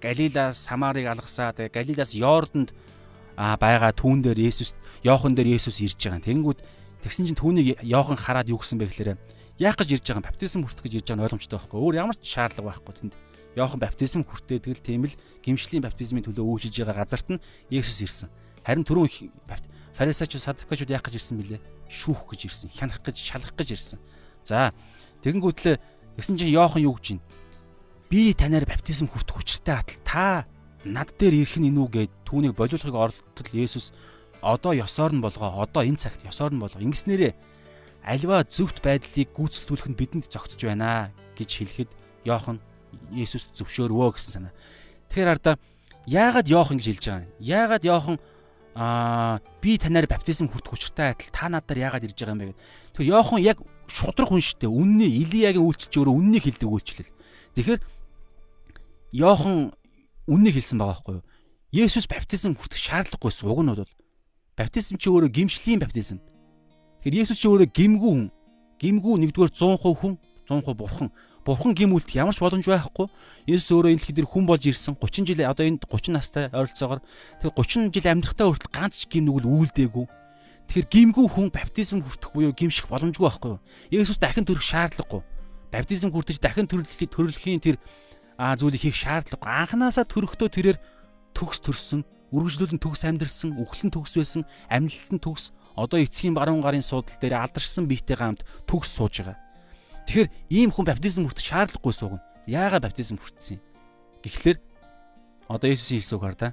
Галилаас 0.00 0.56
Самарыг 0.56 1.06
алгасаа 1.06 1.52
тэгээ 1.52 1.74
Галилаас 1.74 2.14
Йордонд 2.14 2.70
а 3.36 3.56
байгаа 3.60 3.92
түүн 3.92 4.24
дээр 4.24 4.40
Есүс 4.40 4.72
Йохан 5.04 5.36
дээр 5.36 5.58
Есүс 5.60 5.84
ирж 5.84 6.00
байгаа. 6.00 6.24
Тэнгүүд 6.24 6.58
тэгсэн 7.04 7.28
чинь 7.28 7.38
түүнийг 7.38 7.84
Йохан 7.84 8.16
хараад 8.16 8.48
юу 8.48 8.62
гэсэн 8.62 8.80
бэ 8.80 8.88
гэхээр 8.88 9.18
яах 9.58 9.76
гэж 9.76 9.88
ирж 9.96 10.04
байгаа 10.12 10.28
баптизм 10.28 10.64
хүртэх 10.64 10.84
гэж 10.84 10.92
ирж 11.00 11.06
байгаа 11.08 11.16
нь 11.16 11.24
ойлгомжтой 11.24 11.56
байхгүй. 11.56 11.78
Өөр 11.80 11.94
ямар 11.96 12.16
ч 12.20 12.24
шаардлага 12.28 12.68
байхгүй 12.76 12.94
тэнд. 12.96 13.14
Йохан 13.56 13.80
баптизм 13.80 14.22
хүртээдэг 14.28 14.72
л 14.76 14.84
тийм 14.84 15.08
л 15.08 15.16
гимшлийн 15.40 15.80
баптизмын 15.80 16.24
төлөө 16.28 16.44
үйлчилж 16.44 16.76
байгаа 16.84 17.00
газарт 17.08 17.28
нь 17.32 17.40
Есүс 17.72 18.04
ирсэн. 18.04 18.28
Харин 18.68 18.84
түрүүн 18.84 19.08
фарисеучуд 19.96 20.44
садукачуд 20.44 20.92
яах 20.92 21.08
гэж 21.08 21.16
ирсэн 21.16 21.40
бilé? 21.40 21.56
Шүүх 21.88 22.28
гэж 22.28 22.40
ирсэн, 22.52 22.68
хянах 22.68 23.00
гэж, 23.00 23.16
шалах 23.16 23.56
гэж 23.56 23.68
ирсэн. 23.72 23.98
За 24.44 24.76
тэгэнгүүтлээ 25.24 25.80
тэгсэн 26.20 26.36
чинь 26.36 26.52
Йохан 26.52 26.84
юу 26.84 27.00
гэж 27.00 27.16
байна? 27.16 27.24
Би 28.12 28.36
танаар 28.36 28.68
баптизм 28.68 29.08
хүртэх 29.08 29.40
хүчтэй 29.40 29.72
атал 29.72 30.00
та 30.04 30.44
над 30.84 31.16
дээр 31.16 31.48
ирэх 31.48 31.56
нь 31.56 31.72
энүү 31.72 31.88
гэд 31.88 32.12
түүнийг 32.28 32.52
болиулахыг 32.52 32.92
оролдтол 32.92 33.50
Есүс 33.56 33.96
одоо 34.44 34.76
ёсоор 34.76 35.16
нь 35.16 35.24
болгоо 35.24 35.64
одоо 35.64 35.82
энэ 35.82 35.96
цагт 35.96 36.22
ёсоор 36.22 36.52
нь 36.52 36.60
болгоо 36.60 36.84
ингэснээрээ 36.84 37.32
альва 38.06 38.46
зөвхт 38.46 38.80
байдлыг 38.86 39.34
гүйцэлдүүлэх 39.34 39.90
нь 39.90 39.98
бидэнд 39.98 40.30
зогтж 40.30 40.62
байна 40.62 41.10
гэж 41.34 41.50
хэлэхэд 41.58 41.90
Йохан 42.22 42.62
Есүс 43.10 43.50
зөвшөөрвөө 43.58 44.14
гэсэн 44.14 44.32
санаа. 44.46 44.54
Тэгэхээр 45.10 45.32
ардаа 45.34 45.54
яагаад 46.06 46.46
Йохан 46.46 46.78
гэж 46.78 46.86
хэлж 46.86 47.04
байгаа 47.10 47.26
юм? 47.26 47.34
Яагаад 47.42 47.84
Йохан 47.84 48.16
аа 48.78 49.42
би 49.58 49.78
танаар 49.78 50.06
баптизм 50.06 50.46
хүртэх 50.46 50.78
учиртай 50.78 51.12
адил 51.12 51.34
та 51.34 51.50
надаар 51.50 51.82
яагаад 51.90 52.06
ирж 52.06 52.14
байгаа 52.14 52.34
юм 52.34 52.40
бэ 52.40 52.46
гэд. 52.54 52.60
Тэгэхээр 52.94 53.10
Йохан 53.10 53.40
яг 53.42 53.58
шудрах 53.90 54.30
хүн 54.30 54.42
шүү 54.42 54.58
дээ. 54.62 54.70
Үнний 54.70 55.10
Илиягийн 55.26 55.66
үйлчлж 55.66 55.92
өөрөө 55.98 56.14
үннийг 56.14 56.44
хэлдэг 56.46 56.70
үйлчлэл. 56.70 57.10
Тэгэхээр 57.58 57.80
Йохан 59.18 59.74
үннийг 60.30 60.54
хэлсэн 60.54 60.78
байгаа 60.78 60.94
байхгүй 60.94 61.14
юу? 61.18 61.26
Есүс 61.74 62.06
баптизм 62.06 62.54
хүртэх 62.54 62.78
шаардлагагүйсэн 62.78 63.48
уг 63.50 63.60
нь 63.64 63.70
бол 63.74 63.92
баптизм 64.54 64.96
чи 65.00 65.08
өөрөө 65.10 65.30
гимшлийн 65.32 65.80
баптизм. 65.82 66.20
Тэгэхээр 67.06 67.22
Есүс 67.22 67.38
чи 67.38 67.46
өөрөө 67.46 67.70
гимгүү 67.70 68.12
хүн. 68.18 68.26
Гимгүү 68.82 69.14
нэгдүгээр 69.30 69.52
100% 69.54 69.94
хүн, 69.94 70.18
100% 70.50 70.74
бурхан 70.74 71.08
бурхан 71.46 71.78
гим 71.78 71.94
үлдэх 71.94 72.18
ямар 72.18 72.34
ч 72.34 72.42
боломж 72.42 72.66
байхгүй. 72.66 73.06
Есүс 73.46 73.70
өөрөө 73.70 73.94
энэ 73.94 74.02
дэлхий 74.02 74.16
дээр 74.18 74.26
хүн 74.26 74.50
болж 74.50 74.66
ирсэн 74.66 74.98
30 74.98 75.30
жил 75.30 75.46
одоо 75.46 75.62
энэ 75.62 75.78
30 75.86 76.10
настай 76.10 76.50
ойролцоогоор 76.50 77.00
тэр 77.38 77.54
30 77.54 77.94
жил 77.94 78.10
амьдрахтаа 78.10 78.50
хүртэл 78.50 78.74
ганц 78.74 78.94
ч 78.98 79.02
гим 79.06 79.30
нүгэл 79.30 79.46
үйлдээгүй. 79.46 80.06
Тэгэхээр 80.66 80.90
гимгүй 80.90 81.26
хүн 81.30 81.48
баптизм 81.54 82.02
хүртэх 82.02 82.34
буюу 82.34 82.50
гимших 82.50 82.90
боломжгүй 82.90 83.22
байхгүй 83.22 83.50
юу? 83.54 83.62
Есүс 83.94 84.18
дахин 84.18 84.42
төрөх 84.42 84.66
шаардлагагүй. 84.66 85.22
Баптизм 85.70 86.10
хүртэж 86.10 86.42
дахин 86.42 86.66
төрлөхийн 86.66 87.14
төрлөхийн 87.14 87.62
тэр 87.62 87.78
а 88.34 88.58
зүйлийг 88.58 88.82
хийх 88.82 88.98
шаардлагагүй. 88.98 89.46
Анханасаа 89.46 90.02
төрөхдөө 90.10 90.50
тэрээр 90.50 90.78
төгс 91.38 91.62
төрсөн, 91.62 92.02
үргэлжлүүлэн 92.34 92.82
төгс 92.82 93.06
амьдрсан, 93.06 93.54
үхлэн 93.54 93.94
төгс 93.94 94.18
байсан, 94.18 94.42
амьдлалтан 94.66 95.22
төгс, 95.22 95.54
одоо 95.76 96.00
эцгийн 96.00 96.34
баруун 96.34 96.64
гарын 96.64 96.82
суудал 96.82 97.20
дээр 97.20 97.36
алдаршсан 97.36 97.84
биетэй 97.86 98.16
гамт 98.16 98.42
төгс 98.64 98.96
сууж 98.96 99.20
байгаа. 99.20 99.36
Тэгэхээр 100.08 100.30
ийм 100.50 100.70
хүн 100.72 100.88
баптизм 100.88 101.28
хүртэх 101.28 101.44
шаардлагагүй 101.44 101.94
суугна. 101.94 102.24
Яагаад 102.48 102.88
баптизм 102.88 103.20
хүртсэн 103.20 103.60
юм? 103.60 103.62
Гэхдээ 104.24 104.56
одоо 105.52 105.68
Есүсийн 105.68 106.00
хэлсэн 106.00 106.16
үгээр 106.16 106.36
да. 106.40 106.48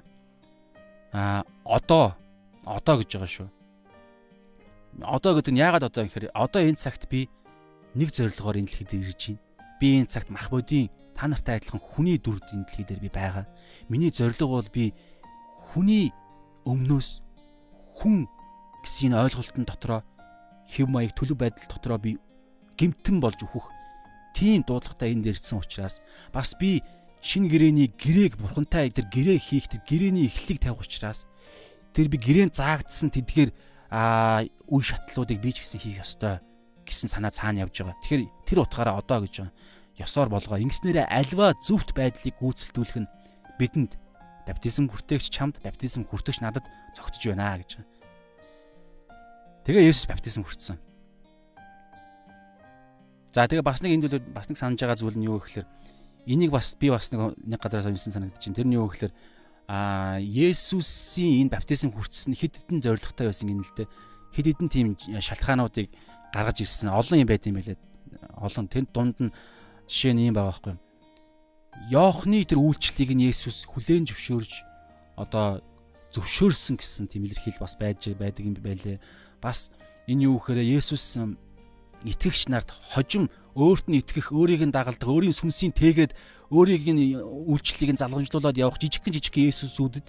Аа 1.14 1.42
одоо 1.64 2.14
одоо 2.66 2.94
гэж 3.00 3.10
байгаа 3.16 3.30
шүү. 3.30 3.48
Одоо 5.02 5.32
гэдэг 5.38 5.52
нь 5.54 5.62
яагаад 5.62 5.88
одоо 5.88 6.02
гэхээр 6.04 6.34
одоо 6.34 6.60
энэ 6.62 6.78
цагт 6.78 7.08
би 7.08 7.30
нэг 7.94 8.10
зорилгоор 8.14 8.58
энэ 8.58 8.68
дэлхийд 8.68 8.92
ирж 8.94 9.22
байна. 9.32 9.42
Би 9.80 9.86
энэ 10.02 10.10
цагт 10.10 10.28
мах 10.30 10.50
бодийн 10.50 10.90
та 11.14 11.30
нартай 11.30 11.62
адилхан 11.62 11.82
хүний 11.82 12.18
дүрд 12.18 12.46
энэ 12.50 12.66
дэлхий 12.66 12.86
дээр 12.86 13.02
би 13.06 13.10
байгаа. 13.10 13.46
Миний 13.88 14.10
зорилго 14.10 14.58
бол 14.58 14.70
би 14.70 14.94
хүний 15.70 16.10
өмнөөс 16.66 17.22
хүн 17.98 18.26
гэсэн 18.84 19.16
ойлголтын 19.16 19.64
дотроо 19.64 20.04
хэв 20.68 20.86
маяг 20.88 21.16
төлөв 21.16 21.40
байдал 21.40 21.66
дотроо 21.72 21.98
би 21.98 22.20
гимтэн 22.76 23.18
болж 23.18 23.40
өөхөх 23.40 23.72
тийм 24.36 24.62
дуудлагатай 24.68 25.16
энд 25.16 25.26
ирсэн 25.26 25.58
учраас 25.58 26.04
бас 26.32 26.52
би 26.60 26.84
шин 27.24 27.48
гэрэний 27.48 27.88
гэрээг 27.96 28.36
бурхантай 28.36 28.92
тэр 28.92 29.08
гэрээ 29.08 29.38
хийх 29.40 29.72
тэр 29.72 29.80
гэрэний 29.88 30.28
эхлэлийг 30.28 30.60
тавих 30.60 30.84
учраас 30.84 31.24
тэр 31.96 32.12
би 32.12 32.20
гэрээн 32.20 32.52
заагдсан 32.52 33.08
тэдгээр 33.08 33.50
а 33.88 34.44
үе 34.68 34.82
шатлуудыг 34.84 35.40
би 35.40 35.54
ч 35.54 35.62
гэсэн 35.62 35.80
хийх 35.80 36.04
ёстой 36.04 36.44
гэсэн 36.84 37.08
санаа 37.08 37.32
цаана 37.32 37.64
явж 37.64 37.80
байгаа. 37.80 37.96
Тэгэхээр 38.04 38.22
тэр 38.44 38.58
утгаараа 38.60 39.00
одоо 39.00 39.24
гэж 39.24 39.34
байгаа. 39.40 39.54
Ёсоор 40.02 40.28
болгоо. 40.28 40.58
Ингэснээрээ 40.60 41.06
альва 41.08 41.54
зөвхт 41.62 41.96
байдлыг 41.96 42.34
гүйцэлдүүлэх 42.36 42.98
нь 43.00 43.12
бидэнд 43.56 43.96
баптизм 44.44 44.90
хүртээгч 44.90 45.30
чамд 45.32 45.62
баптизм 45.64 46.04
хүртэгч 46.04 46.42
надад 46.42 46.66
зогтж 46.92 47.32
байна 47.32 47.56
гэж 47.62 47.80
байгаа. 47.80 47.93
Тэгээ 49.64 49.88
Есүс 49.88 50.04
баптизм 50.12 50.44
хүртсэн. 50.44 50.76
За 53.32 53.48
тэгээ 53.48 53.64
бас 53.64 53.80
нэг 53.80 53.96
энд 53.96 54.04
бол 54.12 54.20
бас 54.36 54.52
нэг 54.52 54.60
санаж 54.60 54.76
байгаа 54.76 55.00
зүйл 55.00 55.16
нь 55.16 55.24
юу 55.24 55.40
гэхээр 55.40 55.64
энийг 56.28 56.52
бас 56.52 56.76
би 56.76 56.92
бас 56.92 57.08
нэг 57.08 57.32
нэг 57.40 57.64
газараас 57.64 57.88
уншсан 57.88 58.12
санагдаж 58.12 58.44
байна. 58.44 58.58
Тэр 58.60 58.68
нь 58.68 58.76
юу 58.76 58.92
гэхээр 58.92 59.12
а 59.64 60.20
Есүсийн 60.20 61.48
энэ 61.48 61.52
баптизм 61.56 61.96
хүртсэн 61.96 62.36
хэд 62.36 62.68
хэдэн 62.68 62.84
зоригтой 62.84 63.32
байсан 63.32 63.48
гэнэ 63.48 63.64
л 63.64 63.72
дээ. 63.72 63.88
Хэд 64.36 64.46
хэдэн 64.52 64.68
тийм 64.68 64.88
шалтгаануудыг 65.00 65.88
гаргаж 66.28 66.60
ирсэн 66.60 66.92
олон 66.92 67.24
юм 67.24 67.28
байт 67.32 67.48
юм 67.48 67.56
байлээ. 67.56 67.80
Олон 68.36 68.68
тэнд 68.68 68.92
дунд 68.92 69.16
нь 69.16 69.32
жишээ 69.88 70.12
нь 70.12 70.28
юм 70.28 70.36
байгаа 70.36 70.52
байхгүй 70.60 70.72
юу? 70.76 70.82
Йоохны 71.88 72.44
тэр 72.44 72.60
үйлчлэлийг 72.60 73.16
нь 73.16 73.32
Есүс 73.32 73.64
хүлээн 73.64 74.04
зөвшөөрж 74.12 74.52
одоо 75.16 75.64
зөвшөөрсөн 76.12 76.76
гэсэн 76.76 77.08
тийм 77.08 77.24
илэрхийл 77.24 77.58
бас 77.64 77.74
байж 77.80 78.12
байдаг 78.12 78.44
юм 78.44 78.54
байлээ. 78.60 79.00
Бас 79.44 79.68
энэ 80.08 80.24
юу 80.24 80.40
гэхээр 80.40 80.64
Есүс 80.80 81.20
итгэгч 82.08 82.48
нарт 82.48 82.72
хожим 82.72 83.28
өөрт 83.52 83.92
нь 83.92 84.00
итгэх, 84.00 84.32
өөрийг 84.32 84.64
нь 84.64 84.72
дагалдах, 84.72 85.04
өөрийн 85.04 85.36
сүнсийн 85.36 85.76
тэгээд 85.76 86.16
өөрийг 86.48 86.84
нь 86.88 87.20
үйлчлэлийг 87.20 87.92
нь 87.92 88.00
залгамжлуулаад 88.00 88.56
явах 88.56 88.80
жижигхэн 88.80 89.12
жижигхэн 89.20 89.52
Есүсүүдэд 89.52 90.06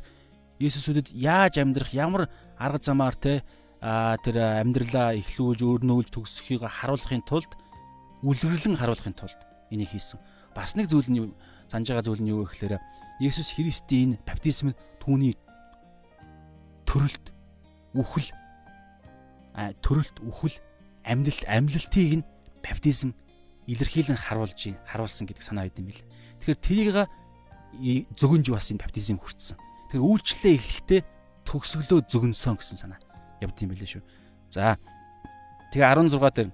Есүсүүдэд 0.64 1.12
яаж 1.12 1.60
амьдрах, 1.60 1.92
ямар 1.92 2.32
арга 2.56 2.80
замаар 2.80 3.16
те 3.20 3.44
тэр 3.84 4.36
амьдралаа 4.40 5.20
эхлүүлж 5.20 5.62
өөрнөөлж 5.68 6.10
төгсөхийг 6.16 6.64
харуулахын 6.64 7.28
тулд 7.28 7.52
үлгэрлэн 8.24 8.80
харуулахын 8.80 9.20
тулд 9.20 9.40
энийг 9.68 9.92
хийсэн. 9.92 10.18
Бас 10.56 10.80
нэг 10.80 10.88
зүйл 10.88 11.12
нь 11.12 11.36
санаж 11.68 11.92
байгаа 11.92 12.08
зүйл 12.08 12.24
нь 12.24 12.32
юу 12.32 12.48
гэхээр 12.48 12.80
Есүс 13.20 13.54
Христийн 13.54 14.16
баптизм 14.24 14.72
нь 14.72 14.80
түүний 15.04 15.36
төрөлт 16.88 17.36
үхэл 17.94 18.32
төрөлт 19.56 20.20
үхэл 20.22 20.58
амьдлалт 21.08 21.46
амьдлалтыг 21.48 22.12
нь 22.20 22.28
баптизм 22.60 23.16
илэрхийлэн 23.66 24.20
харуулж 24.20 24.62
харуулсан 24.86 25.26
гэдэг 25.26 25.44
санаа 25.44 25.66
байд 25.70 25.80
юм 25.80 25.90
бил. 25.90 26.04
Тэгэхээр 26.44 26.60
тэрийг 26.60 26.98
зөгөнж 28.14 28.48
бас 28.52 28.70
энэ 28.72 28.84
баптизм 28.84 29.18
хүртсэн. 29.18 29.58
Тэгэхээр 29.90 30.06
үйлчлэлээ 30.06 30.56
эхлэхдээ 30.60 31.02
төгсгөлөө 31.46 32.00
зөгнсөн 32.10 32.56
гэсэн 32.58 32.78
санаа 32.78 33.00
явд 33.42 33.58
юм 33.62 33.70
билээ 33.74 33.90
шүү. 34.00 34.04
За 34.52 34.78
тэгээ 35.72 35.88
16 35.88 36.20
дээр 36.20 36.50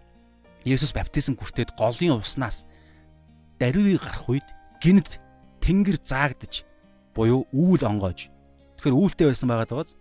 Есүс 0.61 0.93
баптизм 0.93 1.35
хүртээд 1.41 1.73
голын 1.73 2.21
уснаас 2.21 2.69
даруйг 3.57 3.97
гарах 3.97 4.29
үед 4.29 4.47
гинт 4.77 5.17
тэнгэр 5.61 5.97
заагдаж 6.05 6.65
буюу 7.17 7.49
үүл 7.49 7.81
онгойж. 7.81 8.29
Тэгэхээр 8.77 8.93
үүлтэй 8.93 9.27
байсан 9.29 9.49
байгаад 9.49 9.73
байгааз 9.73 9.97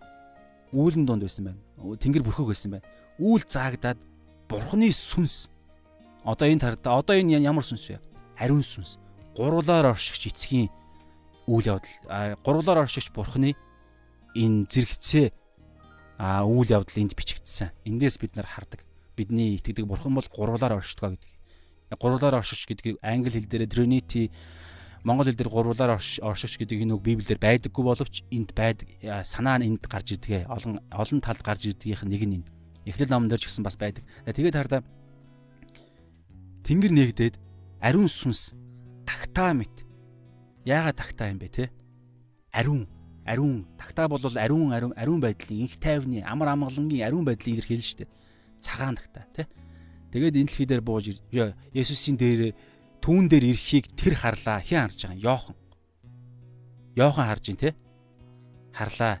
үүлэн 0.73 1.05
донд 1.05 1.23
байсан 1.23 1.51
байна. 1.51 1.59
Тэнгэр 1.77 2.23
бүрхэг 2.23 2.47
байсан 2.47 2.71
байна. 2.79 2.87
Үүл 3.19 3.43
заагдаад 3.47 3.99
бурхны 4.47 4.91
сүнс 4.91 5.51
одоо 6.23 6.47
энэ 6.47 6.61
тарда 6.61 6.97
одоо 6.99 7.15
энэ 7.15 7.39
ямар 7.39 7.65
сүнс 7.65 7.91
вэ? 7.91 7.99
Ариун 8.37 8.63
сүнс. 8.63 8.97
Гуруулаар 9.35 9.93
оршигч 9.95 10.31
эцгийн 10.31 10.69
үйл 11.47 11.79
явдал 11.79 12.37
гурвлаар 12.45 12.85
оршигч 12.85 13.11
бурхны 13.11 13.55
энэ 14.35 14.67
зэрэгцээ 14.69 15.27
үйл 16.21 16.69
явдал 16.69 17.01
энд 17.01 17.15
бичигдсэн. 17.17 17.73
Эндээс 17.85 18.21
бид 18.21 18.35
нар 18.35 18.45
хардаг. 18.45 18.85
Бидний 19.17 19.57
итгэдэг 19.57 19.85
бурхан 19.85 20.13
бол 20.13 20.27
гурвлаар 20.29 20.79
оршдгоо 20.79 21.17
гэдэг. 21.17 21.31
Гурвлаар 21.99 22.39
оршиж 22.39 22.69
гэдгийг 22.69 23.01
англи 23.01 23.41
хэл 23.41 23.49
дээр 23.49 23.67
Trinity 23.67 24.31
монгол 25.03 25.25
хэл 25.25 25.37
дээр 25.37 25.49
гурвлаар 25.49 25.97
оршигч 25.97 26.61
гэдэг 26.61 26.85
энэ 26.85 26.93
үг 26.93 27.01
Библиэлд 27.01 27.41
байдаггүй 27.41 27.83
боловч 27.83 28.21
энд 28.29 28.53
байдаг 28.53 28.85
санаа 29.25 29.57
нь 29.57 29.73
энд 29.73 29.85
гарч 29.89 30.13
ирдэг. 30.13 30.45
Олон 30.45 30.77
олон 30.93 31.19
талд 31.21 31.41
гарч 31.41 31.65
ирдгийнх 31.73 32.05
нэг 32.05 32.21
нь 32.21 32.35
энэ. 32.41 32.49
Эхлэл 32.85 33.09
номон 33.09 33.29
дээр 33.29 33.41
ч 33.41 33.49
гэсэн 33.49 33.65
бас 33.65 33.77
байдаг. 33.81 34.05
Тэгээд 34.29 34.57
хардаа 34.57 34.81
Тэнгэр 36.61 36.93
нэгдээд 36.93 37.35
ариун 37.81 38.05
сүнс 38.05 38.53
тагтаа 39.09 39.57
мэт. 39.57 39.73
Яагаад 40.65 40.97
тагтаа 41.01 41.33
юм 41.33 41.41
бэ 41.41 41.49
те? 41.49 41.65
Ариун, 42.53 42.85
ариун. 43.25 43.65
Тагтаа 43.81 44.05
бол 44.05 44.21
ариун, 44.21 44.69
ариун, 44.69 44.93
ариун 44.93 45.21
байдлын 45.21 45.65
инх 45.65 45.81
тайвны 45.81 46.21
амар 46.21 46.53
амгалангийн 46.53 47.09
ариун 47.09 47.25
байдлыг 47.25 47.57
илэрхийлнэ 47.57 47.85
шүү 47.85 47.99
дээ. 48.05 48.09
Цагаан 48.61 48.95
тагтаа 49.01 49.25
те. 49.33 49.49
Тэгээд 50.13 50.37
энэ 50.37 50.45
дэлхий 50.45 50.67
дээр 50.69 50.83
бууж 50.85 51.09
Есүсийн 51.73 52.17
дээр 52.21 52.53
түүн 53.01 53.27
дээр 53.27 53.51
ирэхийг 53.51 53.91
тэр 53.97 54.15
харлаа. 54.15 54.61
Хэн 54.61 54.87
харж 54.87 54.99
байгаа 55.01 55.17
юм? 55.17 55.25
Йохан. 55.25 55.55
Йохан 56.95 57.25
харж 57.27 57.45
ин 57.49 57.57
те. 57.57 57.75
Харлаа. 58.73 59.19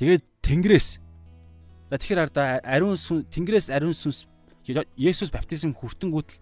Тэгээд 0.00 0.24
Тэнгэрээс 0.40 0.98
тэгэхээр 1.90 2.24
ардаа 2.30 2.62
ариун 2.62 2.96
сүн 2.96 3.26
Тэнгэрээс 3.28 3.68
ариун 3.74 3.94
сүнс 3.94 4.30
Есүс 4.94 5.34
баптизм 5.34 5.74
хүртэнгүүтэл 5.74 6.38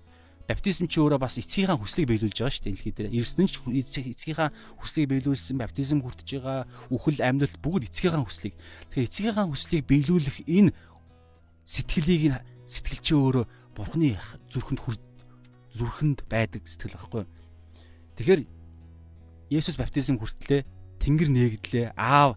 баптизм 0.48 0.88
чи 0.88 1.00
өөрөө 1.00 1.20
бас 1.20 1.36
эцгийнхаа 1.40 1.76
хүслийг 1.76 2.09
биелүүлж 2.09 2.40
байгаа 2.40 2.52
шүү 2.52 2.64
дээ 2.64 2.72
дэлхий 2.72 2.94
дээр. 2.96 3.12
Ирсэн 3.20 3.48
ч 3.48 3.60
эцгийнхаа 3.68 4.48
хүслийг 4.80 5.09
биелүүлсэн, 5.12 5.60
баптизм 5.60 6.00
хүртэж 6.00 6.28
байгаа, 6.40 6.64
үхэл 6.88 7.20
амьдлалт 7.20 7.56
бүгд 7.60 7.88
эцгийнхаа 7.92 8.24
хүслийг. 8.24 8.56
Тэгэхээр 8.92 9.09
эцгийнхаа 9.12 9.44
хүслийг 9.44 9.84
биелүүлэх 9.84 10.48
энэ 10.48 10.72
сэтгэлийг 11.68 12.24
нь 12.32 12.40
сэтгэл 12.64 13.00
чи 13.05 13.12
өөрөө 13.12 13.44
бурхны 13.76 14.16
зүрхэнд 14.48 14.80
зүрхэнд 15.78 16.26
байдаг 16.26 16.66
сэтгэл 16.66 16.98
байхгүй. 16.98 17.24
Тэгэхээр 18.18 18.42
Есүс 19.48 19.78
баптизм 19.78 20.18
хүртлээ, 20.18 20.66
Тэнгэр 20.98 21.30
нээгдлээ, 21.32 21.86
аав 21.96 22.36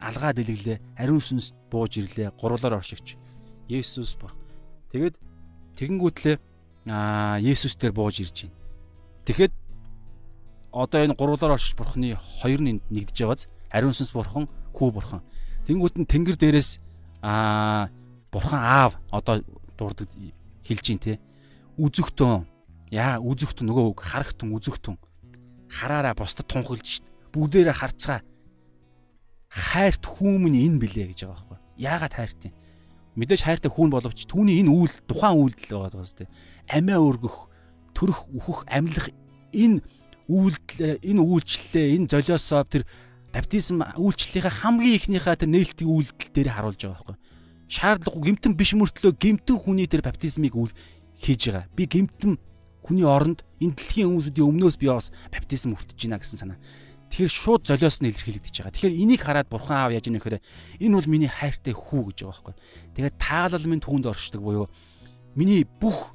алгаа 0.00 0.32
дэлгэлээ, 0.32 0.78
ариун 0.96 1.20
сүнс 1.20 1.52
бууж 1.68 1.98
ирлээ, 2.00 2.32
гурлаар 2.40 2.80
оршигч. 2.80 3.20
Есүс 3.68 4.16
бүр. 4.16 4.32
Тэгэд 4.94 5.18
Тэгэнгүүтлээ 5.76 6.36
аа 6.88 7.40
Есүс 7.40 7.76
дээр 7.76 7.92
бууж 7.96 8.20
ирж 8.20 8.48
байна. 8.48 8.56
Тэгэхэд 9.24 9.52
одоо 10.72 11.00
энэ 11.04 11.16
гурвлаар 11.16 11.56
оршиж 11.56 11.72
бурхны 11.76 12.16
хоёр 12.16 12.60
нь 12.60 12.80
нэгдэж 12.92 13.16
байгааз 13.24 13.48
ариун 13.72 13.96
сүнс 13.96 14.12
бурхан, 14.12 14.44
хүү 14.76 14.90
бурхан. 14.92 15.22
Тэнгүүт 15.64 15.96
нь 16.00 16.08
тэнгэр 16.08 16.36
дээрээс 16.36 16.80
аа 17.22 17.88
бурхан 18.32 18.60
аав 18.60 18.92
одоо 19.08 19.40
дурдаг 19.76 20.08
хэлж 20.64 20.84
гин 20.84 21.00
те. 21.00 21.18
Үзэгтэн 21.80 22.44
яа 22.92 23.16
үзэгтэн 23.24 23.64
нөгөө 23.64 23.86
үг 23.96 24.00
харахтэн 24.04 24.52
үзэгтэн 24.52 25.00
хараараа 25.72 26.12
бусдад 26.12 26.44
тунхилж 26.44 26.84
шít. 26.84 27.06
Бүгдээрээ 27.32 27.72
харцгаа. 27.72 28.20
Хайрт 29.48 30.04
хүмүн 30.04 30.54
энэ 30.54 30.76
билээ 30.76 31.06
гэж 31.10 31.24
байгаа 31.24 31.34
байхгүй. 31.40 31.58
Яагаад 31.80 32.14
хайрт 32.14 32.40
юм? 32.46 32.54
мэдээж 33.18 33.42
хайртай 33.42 33.70
хүүн 33.70 33.90
боловч 33.90 34.24
түүний 34.30 34.62
энэ 34.62 34.70
үйл 34.70 34.94
тухайн 35.04 35.34
үйлдэл 35.34 35.90
байгаа 35.90 36.06
зү 36.06 36.26
амиа 36.70 36.98
өргөх 37.02 37.50
төрөх 37.92 38.30
үхэх 38.30 38.60
амьлах 38.70 39.10
энэ 39.50 39.82
үйлдэл 40.30 41.02
энэ 41.02 41.20
үйлчлэлээ 41.20 41.86
энэ 41.98 42.06
золиосоо 42.06 42.62
тэр 42.70 42.86
баптизм 43.34 43.82
үйлчлэлийнхаа 43.98 44.54
хамгийн 44.62 44.94
ихнийхээ 44.94 45.36
тэр 45.42 45.50
нээлтийн 45.50 45.90
үйлдэл 45.90 46.30
дээр 46.30 46.48
харуулж 46.54 46.80
байгаа 46.86 46.96
байхгүй 47.02 47.16
шаардлагагүй 47.70 48.26
гимтэн 48.30 48.54
биш 48.54 48.70
мөртлөө 48.78 49.12
гимтэн 49.18 49.58
хүний 49.58 49.86
тэр 49.90 50.06
баптизмыг 50.06 50.54
үйл 50.54 50.74
хийж 51.20 51.52
байгаа 51.52 51.68
би 51.76 51.84
гимтэн 51.84 52.40
хүний 52.80 53.04
оронд 53.04 53.44
энэ 53.60 53.76
дэлхийн 53.76 54.08
хүмүүсүүдийн 54.08 54.48
өмнөөс 54.48 54.76
би 54.80 54.88
бас 54.88 55.12
баптизм 55.28 55.76
хүртэж 55.76 55.98
байна 56.08 56.18
гэсэн 56.18 56.40
санаа 56.40 56.58
Тэгэхээр 57.10 57.26
шууд 57.34 57.62
золиос 57.66 57.98
нь 57.98 58.06
илэрхийлэгдэж 58.06 58.54
байгаа. 58.54 58.70
Тэгэхээр 58.70 59.00
энийг 59.02 59.22
хараад 59.26 59.50
бурхан 59.50 59.82
аав 59.82 59.90
яаж 59.90 60.06
ийм 60.06 60.14
нэхэрэ 60.14 60.38
энэ 60.78 60.94
бол 60.94 61.10
миний 61.10 61.26
хайртай 61.26 61.74
хүү 61.74 62.14
гэж 62.14 62.18
байгаа 62.22 62.38
байхгүй. 62.38 62.54
Тэгээд 62.94 63.16
таалал 63.18 63.66
минь 63.66 63.82
түүнд 63.82 64.06
оршдог 64.06 64.38
буюу 64.46 64.70
миний 65.34 65.66
бүх 65.66 66.14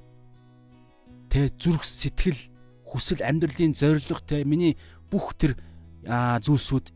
тэ 1.27 1.51
зүрх 1.59 1.83
сэтгэл 1.83 2.39
хүсэл 2.87 3.27
амьдралын 3.27 3.75
зорилго 3.75 4.23
тэ 4.23 4.47
миний 4.47 4.79
бүх 5.11 5.35
тэр 5.35 5.59
зүйлсүүд 6.07 6.95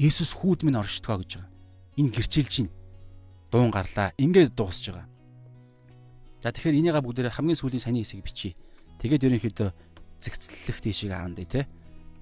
Есүс 0.00 0.32
хүүд 0.32 0.64
минь 0.64 0.80
оршдгоо 0.80 1.20
гэж 1.20 1.30
байгаа. 1.36 1.52
Энэ 2.00 2.12
гэрчилж 2.16 2.52
байна. 2.56 2.72
Дуун 3.52 3.72
гарлаа. 3.72 4.12
Ингээд 4.16 4.56
дуусж 4.56 4.92
байгаа. 4.92 5.08
За 6.46 6.54
тэгэхээр 6.54 6.78
энийгээ 6.78 7.02
бүгдээрээ 7.02 7.34
хамгийн 7.42 7.58
сүүлийн 7.58 7.82
саний 7.82 8.06
хэсгийг 8.06 8.22
бичиж. 8.22 8.54
Тэгээд 9.02 9.26
ерөнхийдөө 9.26 9.70
зэгцлэх 10.22 10.78
тийшээ 10.78 11.10
хаандъя 11.10 11.42
те. 11.42 11.60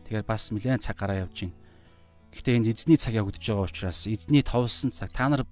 Тэгэхээр 0.09 0.25
бас 0.25 0.49
нэлээд 0.49 0.81
цаг 0.81 0.97
гараа 0.97 1.29
явж 1.29 1.45
байна. 1.45 1.53
Гэхдээ 2.33 2.57
энд 2.57 2.73
эзний 2.73 2.97
цаг 2.97 3.21
явагдаж 3.21 3.45
байгаа 3.45 3.69
учраас 3.69 4.09
эзний 4.09 4.41
товлсон 4.41 4.97
цаг 4.97 5.13
та 5.13 5.29
нар 5.29 5.45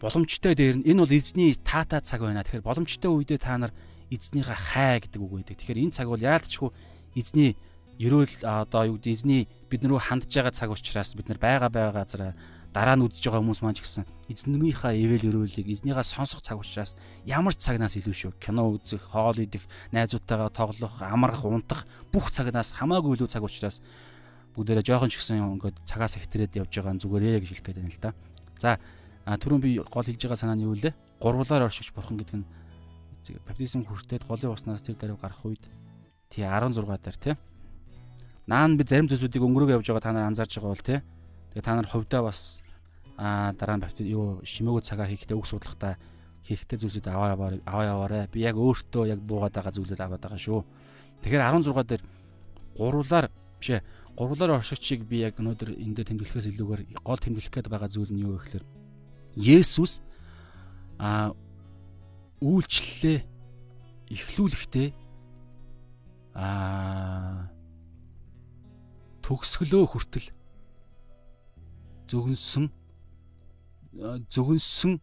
боломжтой 0.00 0.56
дээр 0.56 0.80
нь 0.80 0.88
энэ 0.88 1.04
бол 1.04 1.12
эзний 1.12 1.52
таата 1.60 2.00
цаг 2.00 2.24
байна. 2.24 2.40
Тэгэхээр 2.40 2.64
боломжтой 2.64 3.12
үедээ 3.12 3.36
та 3.36 3.60
нар 3.60 3.76
эзнийхээ 4.08 4.60
хай 4.72 5.04
гэдэг 5.04 5.20
үг 5.20 5.32
байдаг. 5.36 5.60
Тэгэхээр 5.60 5.82
энэ 5.84 5.92
цаг 5.92 6.08
бол 6.08 6.24
яалтчгүй 6.24 6.72
эзний 7.20 7.52
ерөөл 8.00 8.32
одоо 8.48 8.96
юу 8.96 8.96
гэдэг 8.96 9.12
эзний 9.12 9.44
бид 9.68 9.84
наруу 9.84 10.00
хандж 10.00 10.32
байгаа 10.32 10.56
цаг 10.56 10.72
учраас 10.72 11.12
бид 11.12 11.28
нар 11.28 11.36
байгаа 11.36 11.68
байгаа 11.68 12.00
газараа 12.00 12.32
дараа 12.72 12.96
нь 12.96 13.04
үдж 13.04 13.24
байгаа 13.24 13.40
хүмүүс 13.40 13.60
маань 13.64 13.76
ч 13.76 13.82
гэсэн 13.82 14.04
эзнэрийнхаа 14.28 14.92
ивэл 14.92 15.28
өрөөлийг 15.32 15.72
эзнийхаа 15.72 16.04
сонсох 16.04 16.44
цаг 16.44 16.60
учраас 16.60 16.92
ямар 17.24 17.56
ч 17.56 17.64
цагнаас 17.64 17.96
илүү 17.96 18.14
шүү. 18.14 18.32
Кино 18.36 18.76
үзэх, 18.76 19.00
хоол 19.08 19.40
идэх, 19.40 19.64
найзуудтайгаа 19.92 20.52
тоглох, 20.52 21.00
амрах, 21.00 21.42
унтах 21.48 21.88
бүх 22.12 22.28
цагнаас 22.28 22.76
хамаагүй 22.76 23.16
илүү 23.16 23.28
цаг 23.32 23.42
учраас 23.42 23.80
бүгдээрээ 24.52 24.84
жоохон 24.84 25.08
ч 25.08 25.16
гэсэн 25.16 25.40
ингээд 25.58 25.80
цагаас 25.88 26.20
ихтрээд 26.20 26.60
явж 26.60 26.72
байгаа 26.76 27.00
зүгээрээ 27.00 27.40
гэж 27.40 27.50
хэлэх 27.56 27.64
гээд 27.64 27.78
байна 27.80 27.94
л 27.94 28.02
да. 28.04 28.10
За 28.60 28.70
түрүүн 29.24 29.62
би 29.64 29.70
гол 29.80 30.04
хэлж 30.04 30.20
байгаа 30.20 30.36
санаа 30.36 30.58
нь 30.58 30.66
юу 30.68 30.76
вэ? 30.76 30.92
Гурвлаар 31.22 31.70
оршиж 31.70 31.94
бурхан 31.96 32.20
гэдэг 32.20 32.36
нь 32.42 32.46
баптизм 33.46 33.84
хүртээд 33.84 34.24
голын 34.28 34.56
уснаас 34.56 34.82
тэр 34.82 34.96
даруй 34.96 35.16
гарах 35.20 35.44
үед 35.44 35.62
тий 36.28 36.44
16 36.44 36.84
дээр 36.84 37.16
тий. 37.16 37.34
Наан 38.48 38.76
би 38.76 38.84
зарим 38.84 39.08
зүйлсүүдийг 39.08 39.44
өнгөрөөгөө 39.44 39.76
явж 39.78 39.86
байгаа 39.88 40.04
та 40.04 40.12
нар 40.12 40.28
анзаарч 40.32 40.56
байгаа 40.56 40.72
бол 40.72 40.84
тий. 40.84 40.98
Тэгээ 41.52 41.64
та 41.64 41.74
нар 41.76 41.88
хувьдаа 41.88 42.22
бас 42.26 42.60
аа 43.18 43.52
дараа 43.56 43.76
нь 43.76 43.82
баптист 43.82 44.08
юу 44.08 44.40
шимээгөө 44.46 44.82
цагаа 44.84 45.08
хийхдээ 45.10 45.36
үг 45.38 45.46
судлахтаа 45.46 45.98
хэрэгтэй 46.46 46.78
зүйлсүүд 46.78 47.06
аваа 47.10 47.58
аваа 47.66 47.84
яваарэ. 47.92 48.30
Би 48.32 48.46
яг 48.46 48.56
өөртөө 48.56 49.10
яг 49.12 49.20
буугаад 49.20 49.52
байгаа 49.52 49.74
зүйлүүд 49.74 50.00
аваад 50.00 50.22
байгаа 50.22 50.40
шүү. 50.40 50.62
Тэгэхээр 51.22 51.42
16 51.42 51.84
дээр 51.88 52.02
гурвлаар 52.78 53.26
биш 53.58 53.70
ээ 53.74 53.82
гурвлаар 54.16 54.62
оршигчийг 54.62 55.02
би 55.04 55.26
яг 55.26 55.36
өнөөдөр 55.42 55.74
энэ 55.74 55.94
дээр 55.98 56.08
тэмдэглэхээс 56.14 56.50
илүүгээр 56.54 56.82
гол 57.02 57.20
тэмдэглэх 57.20 57.52
гээд 57.52 57.68
байгаа 57.68 57.90
зүйл 57.90 58.12
нь 58.14 58.22
юу 58.22 58.38
вэ 58.38 58.42
гэхээр 58.42 58.64
Есүс 59.38 60.02
а 60.98 61.34
үйлчлэлээ 62.42 63.18
эхлүүлэхдээ 64.14 64.88
а 66.38 67.50
төгсгөлөө 69.26 69.84
хүртэл 69.90 70.26
зөвгөнсөн 72.08 72.66
зөвгөнсөн 74.32 74.98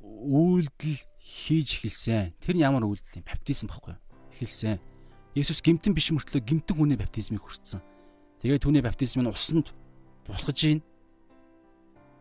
үйлдэл 0.00 0.98
хийж 1.18 1.68
эхэлсэн. 1.78 2.32
Тэр 2.40 2.56
нь 2.56 2.64
ямар 2.64 2.84
үйлдэл 2.86 3.20
юм? 3.20 3.26
Баптизм 3.28 3.68
баггүй 3.68 3.92
юу? 3.94 4.00
Эхэлсэн. 4.32 4.80
Есүс 5.36 5.60
гимтэн 5.60 5.92
биш 5.92 6.10
мөртлөө 6.14 6.40
гимтэн 6.40 6.76
хүний 6.76 6.96
баптизмыг 6.96 7.42
хүртсэн. 7.44 7.82
Тэгээд 8.40 8.62
түүний 8.64 8.82
баптизм 8.82 9.20
нь 9.22 9.30
усанд 9.30 9.74
булхаж 10.24 10.58
ийн. 10.64 10.80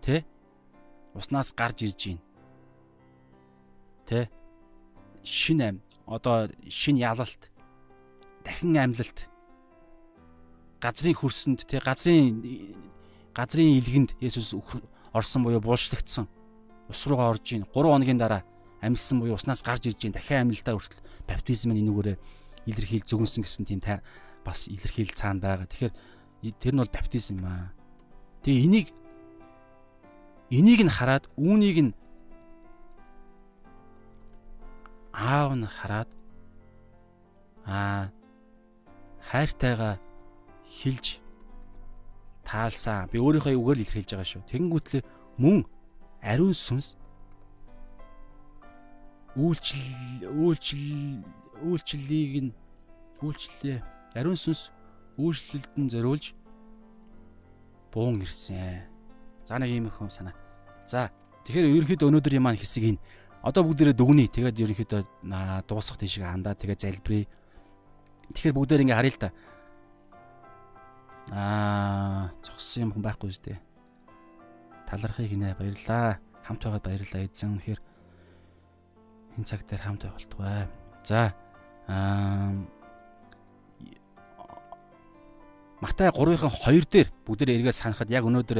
Тэ? 0.03 0.25
Уснаас 1.15 1.53
гарч 1.55 1.87
ирж 1.87 2.01
ийн. 2.17 2.19
Тэ? 4.05 4.27
Шин 5.23 5.61
ам 5.61 5.77
одоо 6.07 6.47
шин 6.67 6.95
ялалт 6.97 7.51
дахин 8.43 8.77
амьлалт 8.77 9.27
газрын 10.79 11.15
хөрсөнд 11.15 11.67
тэ 11.67 11.83
газрын 11.83 12.39
газрын 13.37 13.77
илгэнд 13.77 14.17
Есүс 14.17 14.57
орсон 15.13 15.45
буюу 15.45 15.61
булшлагдсан. 15.61 16.25
Ус 16.89 17.01
руугаа 17.05 17.37
орж 17.37 17.53
ийн 17.53 17.69
3 17.69 17.69
хоногийн 17.69 18.17
дараа 18.17 18.41
амьдсан 18.81 19.21
буюу 19.21 19.37
уснаас 19.37 19.61
гарч 19.61 19.85
ирж 19.85 20.01
ийн 20.01 20.13
дахин 20.17 20.49
амьлалтаа 20.49 20.73
хүртэл 20.73 21.05
баптизм 21.29 21.69
нь 21.77 21.85
энүүгээрээ 21.85 22.17
илэрхийл 22.65 23.05
зөвгөнсөн 23.05 23.43
гэсэн 23.45 23.65
тийм 23.69 23.81
бас 24.41 24.65
илэрхийл 24.65 25.13
цаана 25.13 25.37
байгаа. 25.37 25.69
Тэгэхээр 25.69 25.93
тэр 26.57 26.73
нь 26.73 26.81
бол 26.81 26.89
баптизм 26.89 27.45
аа. 27.45 27.69
Тэгээ 28.41 28.65
энийг 28.65 28.87
энийг 30.49 30.81
нь 30.81 30.95
хараад 30.97 31.29
үүнийг 31.37 31.77
нь 31.85 31.93
аав 35.13 35.53
нь 35.53 35.67
хараад 35.67 36.09
аа 37.69 38.09
хайртайгаа 39.29 39.99
хилж 40.65 41.19
таалсан. 42.47 43.11
Би 43.11 43.19
өөрийнхөө 43.19 43.59
үгээр 43.59 43.77
л 43.77 43.83
илэрхийлж 43.83 44.11
байгаа 44.15 44.31
шүү. 44.31 44.47
Тэгэнгүүтлээ 44.47 45.03
мөн 45.43 45.67
ариун 46.23 46.55
сүнс 46.55 46.95
үйлчлэл 49.35 50.31
үйлчлэл 50.31 51.21
үйлчлэлийг 51.67 52.33
нь 52.47 52.51
үйлчлэлээ 53.21 53.77
ариун 54.15 54.39
сүнс 54.39 54.71
үйлчлэлд 55.19 55.73
нь 55.75 55.91
зориулж 55.91 56.33
буун 57.91 58.23
ирсэн. 58.23 58.87
За 59.43 59.59
нэг 59.59 59.75
юм 59.75 59.91
их 59.91 59.99
юм 59.99 60.09
санаа. 60.09 60.33
За 60.87 61.11
тэгэхээр 61.45 61.83
ерөнхийдөө 61.83 62.09
өнөөдөр 62.09 62.37
юм 62.39 62.45
маань 62.47 62.57
хэсэг 62.57 62.83
ин 62.95 62.97
одоо 63.43 63.63
бүгдээрээ 63.67 63.95
дүгнэе. 63.97 64.27
Тэгээд 64.31 64.61
ерөнхийдөө 64.63 65.01
дуусах 65.67 65.97
тийшээ 65.99 66.25
хандаа 66.25 66.55
тэгээд 66.55 66.83
залбирая. 66.83 67.25
Тэгэхээр 68.33 68.55
бүгдээр 68.55 68.83
ингээ 68.87 68.97
харъя 68.97 69.13
л 69.13 69.21
та. 69.21 69.29
Аа, 71.31 72.31
зогссон 72.45 72.87
юм 72.87 73.03
байхгүй 73.03 73.31
шүү 73.35 73.43
дээ. 73.51 73.59
Талархыг 74.87 75.27
гинэ 75.31 75.55
баярлаа. 75.59 76.19
Хамт 76.47 76.63
байгаад 76.63 76.85
баярлаа 76.87 77.27
эзэн. 77.27 77.59
Үнэхээр 77.59 77.81
энэ 79.35 79.47
цаг 79.47 79.67
дээр 79.67 79.83
хамт 79.83 80.07
байх 80.07 80.15
болтугай. 80.15 80.67
За, 81.03 81.35
аа 81.87 82.55
Матай 85.77 86.09
3-ын 86.09 86.41
2 86.41 86.89
дээр 86.89 87.09
бүгдээр 87.21 87.61
эргээ 87.61 87.75
санахад 87.75 88.09
яг 88.09 88.25
өнөөдөр 88.25 88.59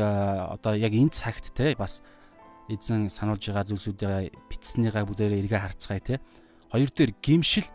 одоо 0.54 0.78
яг 0.78 0.94
энэ 0.94 1.10
цагт 1.10 1.50
те 1.50 1.74
бас 1.74 2.06
эзэн 2.70 3.10
сануулж 3.10 3.42
байгаа 3.42 3.66
зүйлсүүдээ 3.74 4.38
бичснийгаа 4.46 5.02
бүгдээр 5.02 5.42
эргээ 5.42 5.58
харцгаая 5.66 5.98
те. 5.98 6.22
Хоёр 6.70 6.94
дээр 6.94 7.18
гимшил 7.18 7.66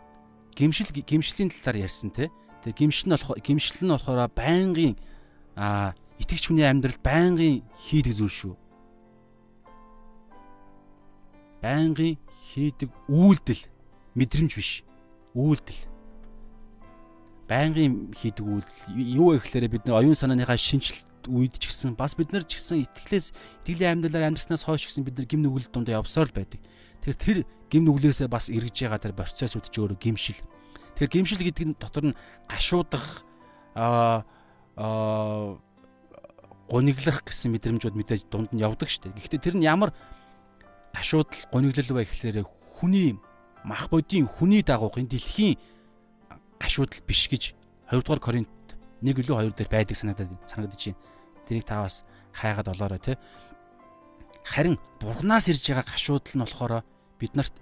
гимшил 0.55 0.87
гимшлийн 0.95 1.51
талаар 1.51 1.83
ярьсан 1.83 2.15
те. 2.15 2.31
Тэгээ 2.63 2.79
гимшил 2.79 3.07
нь 3.07 3.13
болох 3.15 3.31
гимшил 3.43 3.79
нь 3.83 3.93
болохоор 3.93 4.31
байнгын 4.31 4.95
а 5.55 5.93
итгэж 6.19 6.47
хүний 6.47 6.65
амьдралд 6.65 7.01
байнгын 7.03 7.63
хийдэг 7.75 8.13
зүйл 8.15 8.31
шүү. 8.31 8.55
Байнгын 11.61 12.17
хийдэг 12.31 12.89
үйлдэл 13.07 13.63
мэдрэмж 14.15 14.51
биш. 14.55 14.83
Үйлдэл 15.35 15.81
байнгын 17.47 18.15
хийдэг 18.15 18.45
үйлдэл 18.45 18.79
юу 18.95 19.35
вэ 19.35 19.43
гэхээр 19.43 19.67
бид 19.67 19.83
нар 19.85 19.99
оюун 19.99 20.15
санааныхаа 20.15 20.57
шинжилт 20.57 21.27
үед 21.27 21.55
ч 21.59 21.71
гэсэн 21.71 21.95
бас 21.95 22.15
бид 22.15 22.31
нар 22.31 22.43
ч 22.43 22.59
гэсэн 22.59 22.83
итгэлээс 22.87 23.31
итгэлийн 23.63 23.99
амьдралаар 23.99 24.31
амьдрснаас 24.31 24.63
хойш 24.67 24.87
гэсэн 24.87 25.03
бид 25.07 25.15
нар 25.19 25.27
гим 25.27 25.43
нүгэл 25.43 25.71
дундаа 25.71 25.99
явсаар 26.03 26.27
л 26.31 26.35
байдаг. 26.35 26.59
Тэгэхээр 27.03 27.19
тэр 27.19 27.37
гим 27.71 27.83
нүглээсээ 27.87 28.27
бас 28.31 28.47
эргэж 28.51 28.75
байгаа 28.87 28.99
тэр 28.99 29.15
процессүүд 29.15 29.67
ч 29.71 29.75
өөрөө 29.79 29.99
гимшил. 29.99 30.39
Тэгэхээр 30.95 31.13
гимшил 31.13 31.41
гэдэг 31.41 31.65
нь 31.67 31.77
дотор 31.79 32.03
нь 32.11 32.17
гашуудах 32.49 33.25
аа 33.73 34.25
аа 34.77 35.57
гониглах 36.69 37.25
гэсэн 37.25 37.53
мэдрэмжүүд 37.53 37.95
мэдээж 37.97 38.21
дунд 38.29 38.49
нь 38.53 38.61
явдаг 38.61 38.89
шүү 38.89 39.09
дээ. 39.09 39.17
Гэхдээ 39.17 39.41
тэр 39.41 39.55
нь 39.57 39.67
ямар 39.67 39.93
гашуудал 40.93 41.41
гониглол 41.51 42.01
вэ 42.01 42.05
гэхээр 42.05 42.45
хүний 42.45 43.17
мах 43.65 43.89
бодийн 43.89 44.29
хүний 44.29 44.61
дагуух 44.61 44.97
энэ 44.97 45.11
дэлхийн 45.13 45.57
гашуудал 46.61 47.01
биш 47.05 47.27
гэж 47.29 47.53
2 47.89 48.01
дугаар 48.01 48.21
Коринт 48.21 48.49
1 49.01 49.13
илүү 49.13 49.53
2 49.53 49.57
дээр 49.57 49.69
байдаг 49.69 49.97
санагдаад 49.97 50.31
санагдаж 50.47 50.81
байна. 50.81 51.01
Тэрийг 51.45 51.65
та 51.67 51.83
бас 51.83 52.05
хайгаад 52.31 52.71
олоорой 52.71 52.99
те. 52.99 53.19
Харин 54.43 54.79
бурхнаас 54.99 55.47
ирж 55.51 55.63
байгаа 55.67 55.85
гашуудал 55.85 56.33
нь 56.33 56.43
болохоор 56.43 56.83
бид 57.19 57.33
нарт 57.35 57.55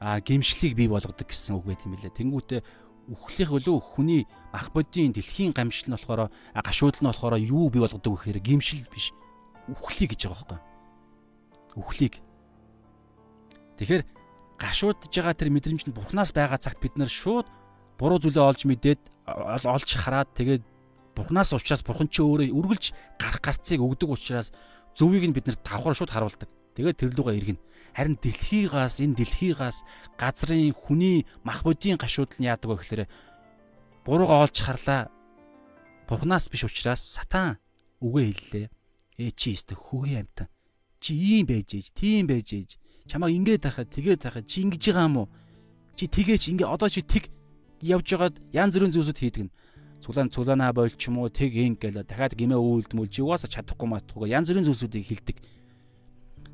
гимшлийг 0.00 0.74
бий 0.78 0.88
болгодог 0.88 1.26
гэсэн 1.26 1.58
үг 1.58 1.64
байт 1.66 1.82
юм 1.82 1.98
лээ. 1.98 2.14
Тэнгүүтээ 2.14 2.60
үхлийнх 3.08 3.52
өлөө 3.56 3.78
хүний 3.80 4.22
ах 4.52 4.70
бодийн 4.70 5.10
дэлхийн 5.16 5.56
гамшил 5.56 5.90
нь 5.90 5.96
болохоор 5.96 6.30
гашуудал 6.54 7.02
нь 7.02 7.10
болохоор 7.10 7.34
юу 7.40 7.72
бий 7.72 7.82
болгодог 7.82 8.20
гэхээр 8.20 8.38
гимшил 8.38 8.84
биш. 8.92 9.10
Үхлий 9.66 10.06
гэж 10.06 10.28
байгаа 10.28 10.44
байхгүй. 10.44 10.60
Үхлийг. 11.80 12.14
Тэгэхээр 13.80 14.04
гашуудж 14.60 15.08
байгаа 15.08 15.34
тэр 15.34 15.50
мэдрэмж 15.50 15.88
нь 15.88 15.96
бурхнаас 15.96 16.30
байгаа 16.36 16.60
цагт 16.60 16.78
бид 16.84 16.94
нар 17.00 17.08
шууд 17.08 17.46
буруу 17.96 18.20
зүйлээ 18.20 18.44
олж 18.44 18.62
мэдээд 18.68 19.00
олж 19.26 19.88
хараад 19.96 20.30
тэгээд 20.34 20.62
бурхнаас 21.16 21.50
уучраас 21.54 21.82
бурхан 21.82 22.06
чи 22.06 22.22
өөрөө 22.22 22.54
үргэлж 22.54 22.94
гарах 23.18 23.42
гарцыг 23.42 23.82
өгдөг 23.82 24.10
учраас 24.10 24.54
зөвийг 24.94 25.26
нь 25.26 25.34
бид 25.34 25.46
нарт 25.46 25.62
давхар 25.62 25.94
шууд 25.94 26.10
харуулдаг. 26.14 26.50
Тэгээд 26.74 26.98
тэр 26.98 27.10
лугаа 27.14 27.34
иргэн. 27.34 27.58
Харин 27.96 28.16
дэлхийгаас 28.20 29.00
энэ 29.00 29.18
дэлхийгаас 29.18 29.84
газрын 30.18 30.72
хүний 30.72 31.26
мах 31.44 31.62
бодийн 31.62 31.98
гашууд 31.98 32.36
нь 32.38 32.48
яадаг 32.48 32.68
вэ 32.70 32.76
гэхээр 32.80 33.02
буруугаа 34.04 34.46
олж 34.46 34.56
харлаа. 34.62 35.10
Бурхнаас 36.08 36.48
биш 36.48 36.64
учраас 36.64 37.00
сатан 37.00 37.60
үгээ 38.00 38.26
хэллээ. 38.32 38.66
Ээ 39.18 39.30
чи 39.34 39.52
өстө 39.52 39.74
хөгийн 39.76 40.24
амтан. 40.24 40.48
Чи 41.02 41.14
ийм 41.14 41.46
байж 41.46 41.74
ээж, 41.74 41.86
тийм 41.94 42.26
байж 42.26 42.54
ээж. 42.54 42.78
Чамаа 43.06 43.30
ингэж 43.30 43.62
тахад, 43.62 43.90
тэгээд 43.90 44.22
тахад 44.22 44.46
чи 44.46 44.62
ингэж 44.62 44.82
байгаа 44.88 45.06
юм 45.06 45.16
уу? 45.24 45.28
Чи 45.98 46.06
тэгээч 46.06 46.54
ингэ 46.54 46.66
одоо 46.66 46.88
чи 46.88 47.02
тэг 47.02 47.30
явж 47.82 48.06
байгаад 48.14 48.36
янз 48.54 48.74
бүрийн 48.74 48.94
зүйлсүүд 48.94 49.18
хийдэг 49.18 49.42
нь. 49.46 49.54
Цулаан 50.02 50.30
цулаанаа 50.30 50.70
бойлч 50.74 50.98
юм 51.10 51.18
уу 51.18 51.30
тэг 51.30 51.54
ин 51.54 51.74
гэлээ 51.74 52.06
дахиад 52.06 52.38
гимээ 52.38 52.58
үйлдмэл 52.58 53.10
чи 53.10 53.22
угаасаа 53.22 53.50
чадахгүй 53.50 53.88
матахгүй 53.90 54.30
янз 54.30 54.50
бүрийн 54.50 54.66
зүйлсүүдийг 54.66 55.06
хилдэг. 55.10 55.36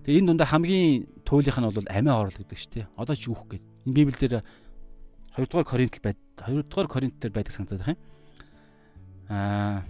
Тэгээ 0.05 0.21
энэ 0.21 0.29
дундаа 0.37 0.49
хамгийн 0.53 1.09
туйлынх 1.25 1.59
нь 1.59 1.67
бол 1.67 1.89
амиа 1.89 2.21
орол 2.21 2.37
гэдэг 2.37 2.59
шүү 2.61 2.73
дээ. 2.77 2.87
Одоо 3.01 3.17
ч 3.17 3.33
юух 3.33 3.49
гээд. 3.49 3.65
Энэ 3.89 3.97
Библиэлд 3.97 4.45
2 5.35 5.49
дугаар 5.49 5.67
Коринт 5.67 5.97
байд 6.05 6.21
2 6.39 6.63
дугаар 6.69 6.89
Коринт 6.93 7.17
дээр 7.19 7.33
байдаг 7.33 7.53
санагдаад 7.57 7.83
байна. 7.83 7.99
Аа 9.29 9.83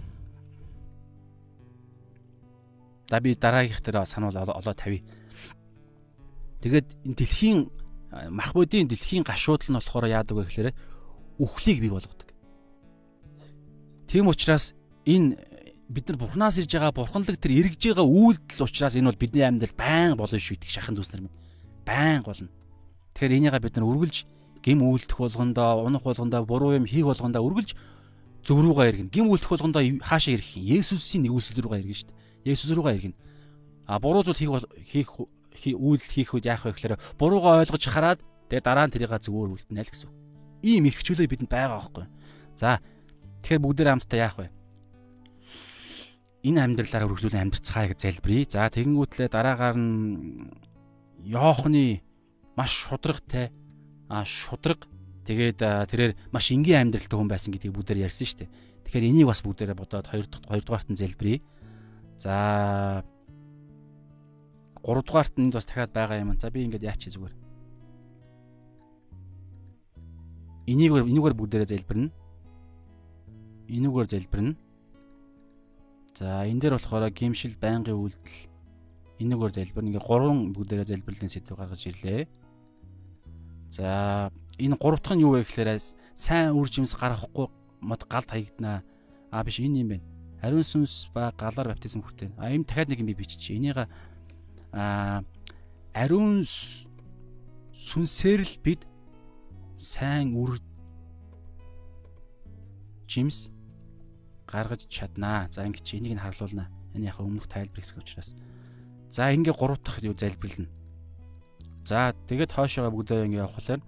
За 3.09 3.19
би 3.19 3.35
дараагийнх 3.35 3.81
дээр 3.81 4.05
сануул 4.05 4.35
олоо 4.35 4.73
тавья. 4.73 5.03
Тэгээд 6.61 6.87
энэ 7.05 7.15
дэлхийн 7.15 7.69
мах 8.31 8.53
бодийн 8.53 8.87
дэлхийн 8.87 9.23
гашуудл 9.23 9.69
нь 9.69 9.77
болохоор 9.77 10.09
яадаг 10.09 10.37
вэ 10.37 10.43
гэхээр 10.49 10.73
үхлийг 11.37 11.79
бий 11.81 11.93
болгодог. 11.93 12.33
Тийм 14.09 14.25
учраас 14.27 14.73
энэ 15.05 15.37
бид 15.89 16.09
нар 16.09 16.17
бурхнаас 16.17 16.57
ирж 16.57 16.71
байгаа 16.73 16.91
бурханлаг 16.91 17.37
тэр 17.37 17.51
эргэж 17.65 17.93
байгаа 17.93 18.05
үйлдэл 18.05 18.65
учраас 18.65 18.95
энэ 18.97 19.09
бол 19.09 19.21
бидний 19.21 19.45
амьдрал 19.45 19.75
байн 19.77 20.17
болно 20.17 20.39
шүү 20.39 20.57
идэх 20.57 20.71
шахан 20.73 20.97
дүүснэр 20.97 21.21
минь. 21.25 21.37
Байн 21.85 22.21
болно. 22.25 22.49
Тэгэхээр 23.13 23.37
энийгээ 23.37 23.61
бид 23.61 23.75
нар 23.77 23.85
үргэлж 23.85 24.17
гим 24.65 24.81
үйлдэх 24.81 25.17
болгондоо, 25.17 25.85
унах 25.85 26.01
болгондоо, 26.01 26.41
буруу 26.45 26.73
юм 26.73 26.89
хийх 26.89 27.05
болгондоо 27.05 27.45
үргэлж 27.45 27.77
зөв 28.41 28.57
рүүгээ 28.65 28.89
иргэн. 28.89 29.09
Гим 29.13 29.29
үйлдэх 29.29 29.53
болгондоо 29.53 29.81
хаашаа 30.01 30.33
ирэх 30.33 30.57
юм? 30.57 30.65
Есүсийн 30.65 31.21
нэгүсэл 31.29 31.61
рүүгээ 31.61 31.81
иргэн 31.85 31.97
шүү 32.01 32.09
дээ. 32.09 32.49
Есүс 32.49 32.71
рүүгээ 32.73 32.95
иргэн. 32.97 33.15
А 33.85 34.01
буруу 34.01 34.25
зүйл 34.25 34.41
хийх 34.41 35.13
хийх 35.53 35.77
үйлдэл 35.77 36.13
хийх 36.13 36.33
үед 36.33 36.49
яах 36.49 36.65
вэ 36.65 36.73
гэхээр 36.73 36.97
буруугаа 37.17 37.61
ойлгож 37.61 37.85
хараад 37.85 38.19
тэгээ 38.49 38.65
дараа 38.65 38.89
нь 38.89 38.93
тэрийг 38.93 39.13
зөвөр 39.13 39.53
үлдэнэ 39.53 39.85
л 39.85 39.93
гэсэн 39.93 40.09
ийм 40.65 40.89
эрхчлөө 40.89 41.29
бидэнд 41.29 41.51
байгаа 41.53 41.77
байхгүй. 41.77 42.05
За 42.57 42.81
тэгэхээр 43.45 43.61
бүгдээр 43.61 43.89
хамтдаа 43.93 44.19
яах 44.19 44.37
вэ? 44.41 44.54
Энэ 46.45 46.61
амьдралаараа 46.61 47.09
үргэлжлүүлэн 47.09 47.49
амьдарцгаая 47.49 47.89
гэж 47.89 47.99
залбирая. 48.05 48.45
За 48.45 48.69
тэгэнгүүтлээ 48.69 49.29
дараагаар 49.33 49.77
нь 49.81 50.53
Йоохны 51.25 52.05
маш 52.53 52.85
шудрагтай 52.85 53.49
а 54.05 54.21
шудраг 54.21 54.85
тэгээд 55.25 55.57
тэрээр 55.89 56.13
маш 56.29 56.53
энгийн 56.53 56.85
амьдралтай 56.85 57.17
хүн 57.17 57.25
байсан 57.25 57.49
гэдгийг 57.49 57.73
бүгдээр 57.73 58.05
ярьсан 58.05 58.29
шүү 58.29 58.39
дээ. 58.45 58.53
Тэгэхээр 58.85 59.09
энийг 59.09 59.25
бас 59.25 59.41
бүгдээрээ 59.41 59.73
бодоод 59.73 60.05
2 60.05 60.29
дахь 60.29 60.45
2 60.45 60.61
дугаарт 60.69 60.89
нь 60.93 60.99
залбирая. 61.01 61.41
За 62.21 62.35
3 64.85 65.01
дугаарт 65.01 65.33
нь 65.41 65.49
бас 65.49 65.65
дахиад 65.65 65.97
байгаа 65.97 66.21
юм. 66.21 66.37
За 66.37 66.53
би 66.53 66.61
ингээд 66.61 66.85
яач 66.85 67.09
зүгээр. 67.09 67.33
Энийг 70.69 70.93
энүүгээр 70.93 71.33
бүгдээрээ 71.41 71.73
залбирна. 71.73 72.13
Энүүгээр 73.65 74.09
залбирна. 74.13 74.53
За 76.15 76.47
энэ 76.47 76.63
дээр 76.63 76.79
болохоор 76.79 77.11
гимшил 77.11 77.59
байнгын 77.59 77.99
үйлдэл 77.99 78.39
энүүгээр 79.19 79.51
залбирна. 79.51 79.89
Ингээ 79.91 80.07
гурван 80.07 80.55
бүгдээрээ 80.55 80.87
залбирлын 80.95 81.27
сэдв 81.27 81.59
гаргаж 81.59 81.83
ирлээ. 81.91 82.23
За 83.75 84.31
энэ 84.55 84.79
гурав 84.79 85.03
дахь 85.03 85.19
нь 85.19 85.27
юу 85.27 85.35
вэ 85.35 85.43
гэхээр 85.43 85.75
сайн 86.15 86.55
үр 86.55 86.71
жимс 86.71 86.95
гаргахгүй 86.95 87.51
мод 87.83 88.07
галд 88.07 88.31
хаягдана. 88.31 88.87
А 89.27 89.43
биш 89.43 89.59
энэ 89.59 89.83
юм 89.83 89.89
байна. 89.91 90.07
Ариун 90.39 90.63
сүнс 90.63 91.11
ба 91.11 91.35
галаар 91.35 91.75
баптизм 91.75 91.99
хүртээ. 91.99 92.31
А 92.39 92.47
ийм 92.47 92.63
дахиад 92.63 92.95
нэг 92.95 93.03
юм 93.03 93.11
би 93.11 93.19
бичиж. 93.19 93.51
Энийг 93.51 93.83
а 94.71 95.19
ариун 95.91 96.47
сүнсээр 97.75 98.39
л 98.39 98.55
бид 98.63 98.87
сайн 99.75 100.31
үр 100.31 100.63
жимс 103.07 103.51
гаргаж 104.55 104.87
чаднаа. 104.87 105.51
За 105.51 105.67
ингэ 105.67 105.83
чи 105.83 105.99
энийг 105.99 106.15
нь 106.15 106.23
харлуулнаа. 106.23 106.71
Энэ 106.95 107.11
яг 107.11 107.19
өмнөх 107.19 107.51
тайлбар 107.51 107.83
хэсэг 107.83 107.99
учраас. 107.99 108.31
За 109.11 109.29
ингээ 109.35 109.51
гурав 109.51 109.83
дахь 109.83 109.99
юу 109.99 110.15
залбирлана. 110.15 110.71
За 111.83 112.15
тэгээд 112.31 112.55
хоошоо 112.55 112.87
бүгдээ 112.89 113.27
ингээ 113.27 113.43
явах 113.43 113.59
болохоор 113.59 113.83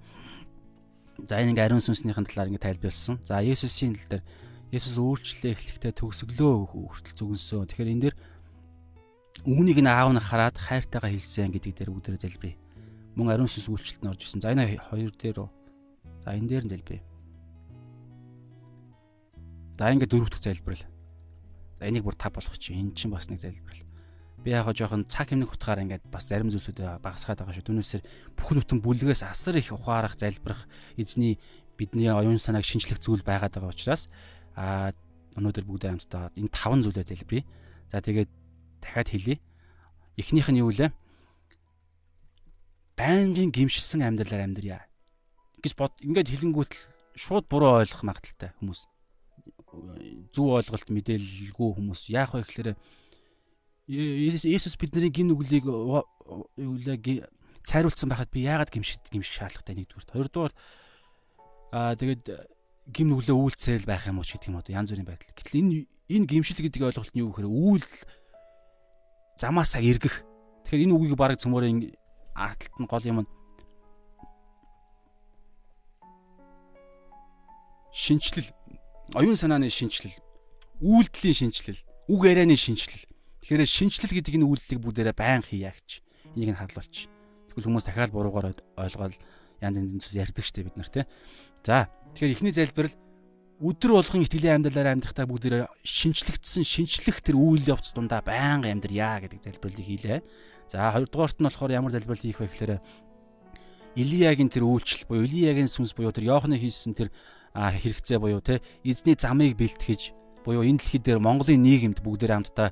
За 1.25 1.41
энэ 1.41 1.57
ингээ 1.57 1.65
ариун 1.65 1.81
сүнснийхэн 1.81 2.29
талаар 2.29 2.53
ингээ 2.53 2.65
тайлбарлсан. 2.77 3.17
За 3.25 3.41
Есүсийн 3.41 3.97
тал 3.97 4.21
дээр 4.21 4.23
Есүс 4.69 5.01
үйлчлэлээ 5.01 5.55
эхлэхдээ 5.55 5.93
төгсгөлөө 5.97 6.53
хүртэл 6.69 7.15
зүгэнсөн. 7.17 7.65
Тэгэхээр 7.71 7.93
энэ 7.95 8.03
дэр 8.11 8.15
үүнийг 9.47 9.79
нь 9.81 9.89
аав 9.89 10.13
нь 10.13 10.21
хараад 10.21 10.59
хайртайгаа 10.59 11.09
хэлсэн 11.09 11.55
гэдэг 11.55 11.73
дээр 11.73 11.89
үүдээр 11.95 12.21
залбирая. 12.21 12.59
Мөн 13.17 13.33
ариун 13.33 13.49
сүнс 13.49 13.65
үйлчлэлд 13.65 14.03
нь 14.05 14.11
орж 14.13 14.21
исэн. 14.27 14.43
За 14.45 14.53
энэ 14.53 14.77
хоёр 14.77 15.09
дээр 15.15 15.49
За 16.21 16.35
энэ 16.35 16.49
дээр 16.51 16.63
нь 16.67 16.73
залбирая. 16.75 17.06
За 19.77 19.93
ингээ 19.93 20.09
дөрөв 20.09 20.33
дэх 20.33 20.41
залбирал. 20.41 20.85
За 21.77 21.85
энийг 21.85 22.03
бүр 22.03 22.17
тав 22.17 22.33
болгох 22.33 22.57
чи 22.57 22.73
эн 22.73 22.97
чинь 22.97 23.13
бас 23.13 23.29
нэг 23.29 23.37
залбирал. 23.37 23.85
Би 24.41 24.49
яг 24.49 24.65
жоохон 24.73 25.05
цаг 25.05 25.29
хэмнэх 25.29 25.53
утгаараа 25.53 25.85
ингээд 25.85 26.09
бас 26.09 26.25
зарим 26.25 26.49
зүйлсүүд 26.49 27.01
багасгаад 27.05 27.45
байгаа 27.45 27.53
шүү. 27.53 27.69
Түүнээсээр 27.69 28.03
бүхэл 28.33 28.61
бүтэн 28.65 28.81
бүлгээс 28.81 29.21
асар 29.21 29.61
их 29.61 29.69
ухаарах, 29.69 30.17
залбирах 30.17 30.65
эзний 30.97 31.37
бидний 31.77 32.09
оюун 32.09 32.41
санааг 32.41 32.65
шинчлэх 32.65 32.97
зүйл 32.97 33.21
байгаад 33.21 33.53
байгаа 33.53 33.69
учраас 33.69 34.09
аа 34.57 34.97
өнөөдөр 35.37 35.65
бүгд 35.69 35.85
хамтдаа 35.85 36.33
энэ 36.33 36.49
таван 36.49 36.81
зүйлээ 36.81 37.05
залбирая. 37.05 37.45
За 37.93 38.01
тэгээд 38.01 38.29
дахиад 38.81 39.13
хэлье. 39.13 39.37
Эхнийх 40.17 40.49
нь 40.49 40.57
юу 40.65 40.73
вэ? 40.73 40.89
Байнгын 42.97 43.53
гимшилсэн 43.53 44.01
амьдралаар 44.01 44.49
амьдрья 44.49 44.89
гэж 45.61 45.77
бод 45.77 45.93
ингээд 46.01 46.33
хэлэнгүүт 46.33 46.73
шууд 47.13 47.45
буруу 47.45 47.85
ойлгох 47.85 48.01
магадaltaй 48.01 48.57
хүмүүс 48.57 48.89
зөв 50.33 50.57
ойлголт 50.57 50.87
мэдээлэлгүй 50.89 51.69
хүмүүс 51.77 52.01
яах 52.13 52.33
вэ 52.33 52.45
гэхээр 52.45 52.75
Есүс 53.87 54.75
бидний 54.75 55.07
гин 55.07 55.31
нүглийг 55.31 55.63
юулаа 55.63 56.97
цайруулсан 57.63 58.11
байхад 58.11 58.31
би 58.31 58.43
яагаад 58.43 58.71
гимших 58.71 58.99
гимших 59.11 59.31
шаардлагатай 59.31 59.75
нэгдүгээр 59.79 60.11
хоёрдугаар 60.11 60.53
аа 61.71 61.95
тэгээд 61.95 62.23
гим 62.91 63.11
нүглээ 63.11 63.35
үйлцэл 63.35 63.87
байх 63.87 64.07
юм 64.07 64.19
уу 64.19 64.27
гэдэг 64.27 64.47
юм 64.47 64.59
уу 64.59 64.67
янз 64.67 64.91
бүрийн 64.91 65.07
байдал. 65.07 65.35
Гэтэл 65.35 65.59
энэ 65.59 65.87
энэ 66.07 66.27
гимшил 66.27 66.59
гэдэг 66.63 66.87
ойлголт 66.87 67.11
нь 67.11 67.19
юу 67.19 67.31
гэхээр 67.35 67.47
үйл 67.51 67.87
замаасаа 69.35 69.83
эргэх. 69.83 70.23
Тэгэхээр 70.63 70.83
энэ 70.87 70.95
үгийг 70.95 71.15
бараг 71.19 71.39
цөмөрийн 71.43 71.91
арталт 72.35 72.75
нь 72.79 72.87
гол 72.87 73.03
юм 73.03 73.19
нь 73.23 73.29
шинчлэл 77.91 78.47
оюун 79.15 79.39
санааны 79.39 79.69
шинчлэл 79.71 80.15
үйлдэлийн 80.83 81.37
шинчлэл 81.47 81.79
үг 82.11 82.21
ярианы 82.27 82.59
шинчлэл 82.59 83.07
тэгэхээр 83.43 83.63
шинчлэл 83.63 84.11
гэдэг 84.11 84.35
энэ 84.35 84.47
үйлдэлийг 84.47 84.81
бүгдээрээ 84.83 85.15
байн 85.15 85.43
хийя 85.43 85.71
гэж 85.71 86.03
энийг 86.35 86.51
нь 86.51 86.59
харлуулчих. 86.59 87.07
Тэгвэл 87.55 87.67
хүмүүс 87.71 87.85
дахиад 87.87 88.11
буруугаар 88.11 88.51
ойлгоод 88.75 89.15
янз 89.63 89.75
янзын 89.79 89.99
зүйлс 90.03 90.19
ярьдаг 90.19 90.43
штеп 90.43 90.67
бид 90.67 90.77
нар 90.77 90.91
те. 90.91 91.07
За 91.63 91.87
тэгэхээр 92.13 92.35
эхний 92.35 92.53
залбирал 92.53 92.93
өдөр 93.57 93.91
болгон 93.97 94.21
итгэлийн 94.27 94.61
амьдралаар 94.61 94.93
амьдрахтаа 94.93 95.25
бүгдээрээ 95.25 95.65
шинчлэгдсэн 95.81 96.61
шинчлэх 96.61 97.25
тэр 97.25 97.39
үйл 97.41 97.65
явц 97.65 97.95
дундаа 97.95 98.21
байнга 98.21 98.69
амьдрья 98.69 99.17
гэдэг 99.17 99.41
залбиралыг 99.41 99.87
хийлээ. 99.87 100.19
За 100.69 100.93
хоёрдугаарт 100.93 101.41
нь 101.41 101.47
болохоор 101.49 101.73
ямар 101.73 101.91
залбирал 101.95 102.21
хийх 102.21 102.37
вэ 102.37 102.51
гэхээр 102.53 102.77
Илиягийн 103.97 104.53
тэр 104.53 104.69
үйлчлэл 104.69 105.09
буюу 105.09 105.25
Илиягийн 105.25 105.65
сүнс 105.65 105.97
буюу 105.97 106.13
тэр 106.13 106.29
Йоохны 106.29 106.61
хийсэн 106.61 106.93
тэр 106.93 107.09
хэрэгцээ 107.57 108.21
буюу 108.21 108.41
те 108.45 108.61
эзний 108.85 109.17
замыг 109.17 109.57
бэлтгэж 109.57 110.13
буюу 110.45 110.61
энэ 110.61 110.77
дэлхий 110.77 111.01
дээр 111.01 111.17
Монголын 111.17 111.65
нийгэмд 111.65 112.05
бүгдээр 112.05 112.33
хамтдаа 112.37 112.69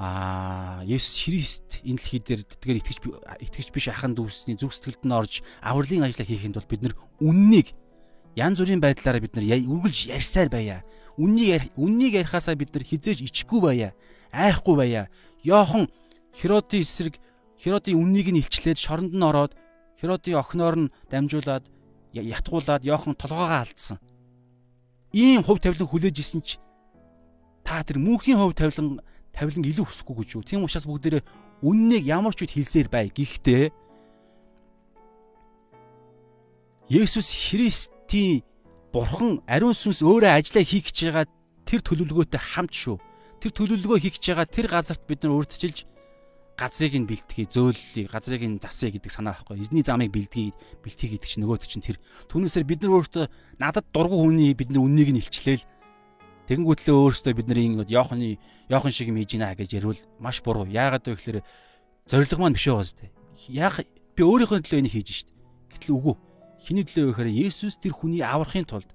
а 0.00 0.80
Есүс 0.88 1.28
Христ 1.28 1.68
энэ 1.84 2.00
дэлхий 2.00 2.20
дээр 2.24 2.42
тэтгэр 2.42 2.80
итгэж 2.80 2.98
итгэж 3.46 3.68
биш 3.70 3.86
ахын 3.92 4.16
дүүсний 4.16 4.56
зүг 4.56 4.72
сэтгэлд 4.72 5.04
нь 5.04 5.12
орж 5.12 5.44
авралын 5.60 6.08
ажлаа 6.08 6.26
хийхэд 6.26 6.56
бол 6.56 6.72
бид 6.72 6.82
нар 6.82 6.94
үннийг 7.20 7.76
янз 8.34 8.58
бүрийн 8.58 8.80
байдлаараа 8.80 9.20
бид 9.20 9.36
нар 9.36 9.46
үргэлж 9.60 10.08
ярьсаар 10.08 10.48
байя. 10.48 10.80
Үннийг 11.20 11.76
үннийг 11.76 12.16
ярихаасаа 12.16 12.56
бид 12.56 12.72
нар 12.72 12.84
хизээж 12.84 13.20
ичхгүй 13.28 13.60
байя. 13.60 13.90
Айхгүй 14.32 14.76
байя. 14.76 15.12
Йохон 15.44 15.92
Херодын 16.32 16.80
эсрэг 16.80 17.20
Херодын 17.60 18.00
үннийг 18.00 18.32
нь 18.32 18.40
илчлээд 18.40 18.80
шоронд 18.80 19.12
нь 19.12 19.20
ороод 19.20 19.52
Херодын 20.00 20.40
охиноор 20.40 20.76
нь 20.88 20.92
дамжуулаад 21.12 21.68
ятгуулад 22.12 22.84
Йохан 22.84 23.14
толгоогоо 23.14 23.62
алдсан. 23.62 23.98
Ийм 25.12 25.42
хувь 25.42 25.60
тавилан 25.62 25.88
хүлээж 25.90 26.16
исэн 26.18 26.42
ч 26.42 26.58
та 27.66 27.82
тэр 27.82 27.98
мөнхийн 27.98 28.38
хувь 28.38 28.54
тавилан 28.54 29.02
тавилан 29.34 29.64
илүү 29.66 29.86
хүсэхгүй 29.86 30.16
гэж 30.22 30.30
юу. 30.34 30.42
Тийм 30.46 30.64
учраас 30.66 30.86
бүгдээрээ 30.86 31.22
үннийг 31.62 32.04
ямар 32.06 32.34
ч 32.34 32.42
үед 32.42 32.54
хэлсээр 32.54 32.88
бай. 32.90 33.10
Гэхдээ 33.10 33.70
Есүс 36.90 37.30
Христийн 37.30 38.42
Бурхан 38.90 39.38
ариун 39.46 39.74
сүнс 39.74 40.02
өөрөө 40.02 40.34
ажиллаа 40.34 40.66
хийх 40.66 40.90
гэж 40.90 40.98
байгаа 41.06 41.26
тэр 41.62 41.80
төлөвлөгөөтэй 41.86 42.42
хамт 42.42 42.74
шүү. 42.74 42.98
Тэр 43.38 43.54
төлөвлөгөө 43.54 43.98
хийх 44.02 44.18
гэж 44.18 44.34
байгаа 44.34 44.46
тэр 44.50 44.66
газарт 44.66 45.02
бид 45.06 45.22
нар 45.22 45.38
урдчилж 45.38 45.86
газрыг 46.60 46.92
нь 46.92 47.08
бэлтгэе, 47.08 47.48
зөөллөе, 47.48 48.04
газрыг 48.12 48.44
нь 48.44 48.60
засъя 48.60 48.92
гэдэг 48.92 49.08
санаа 49.08 49.32
байхгүй. 49.32 49.64
Эзний 49.64 49.80
замыг 49.80 50.12
бэлтгэе, 50.12 50.52
бэлтгэе 50.84 51.16
гэдэг 51.16 51.28
чинь 51.32 51.42
нөгөөд 51.48 51.64
чинь 51.64 51.80
тэр. 51.80 51.96
Түүнээсээр 52.28 52.68
бид 52.68 52.84
нар 52.84 53.00
өөртөө 53.00 53.24
надад 53.56 53.88
дургу 53.88 54.20
хүний 54.20 54.52
бид 54.52 54.68
нар 54.68 54.84
үннийг 54.84 55.08
нь 55.08 55.24
илчлээл. 55.24 55.64
Тэгэнгүүтлээ 56.52 56.96
өөртөө 57.00 57.32
бидний 57.32 57.80
Йоханы 57.88 58.36
Йохан 58.68 58.92
шиг 58.92 59.08
юм 59.08 59.16
хийж 59.16 59.40
гинэ 59.40 59.56
гэж 59.56 59.80
ярил 59.80 59.96
маш 60.20 60.44
буруу. 60.44 60.68
Яагаад 60.68 61.08
вэ 61.08 61.16
гэхээр 61.16 61.40
зориг 62.04 62.36
маань 62.36 62.52
биш 62.52 62.68
байгаа 62.68 62.84
зү. 62.84 63.08
Яг 63.48 63.80
би 64.12 64.20
өөрийнхөө 64.20 64.60
төлөө 64.60 64.84
энийг 64.84 64.94
хийж 65.00 65.24
штт. 65.24 65.32
Гэтэл 65.72 65.96
үгүй. 65.96 66.14
Хиний 66.60 66.84
төлөө 66.84 67.08
вэ 67.08 67.12
гэхээр 67.16 67.48
Есүс 67.48 67.80
тэр 67.80 67.94
хүний 67.94 68.20
аврахын 68.20 68.68
тулд 68.68 68.90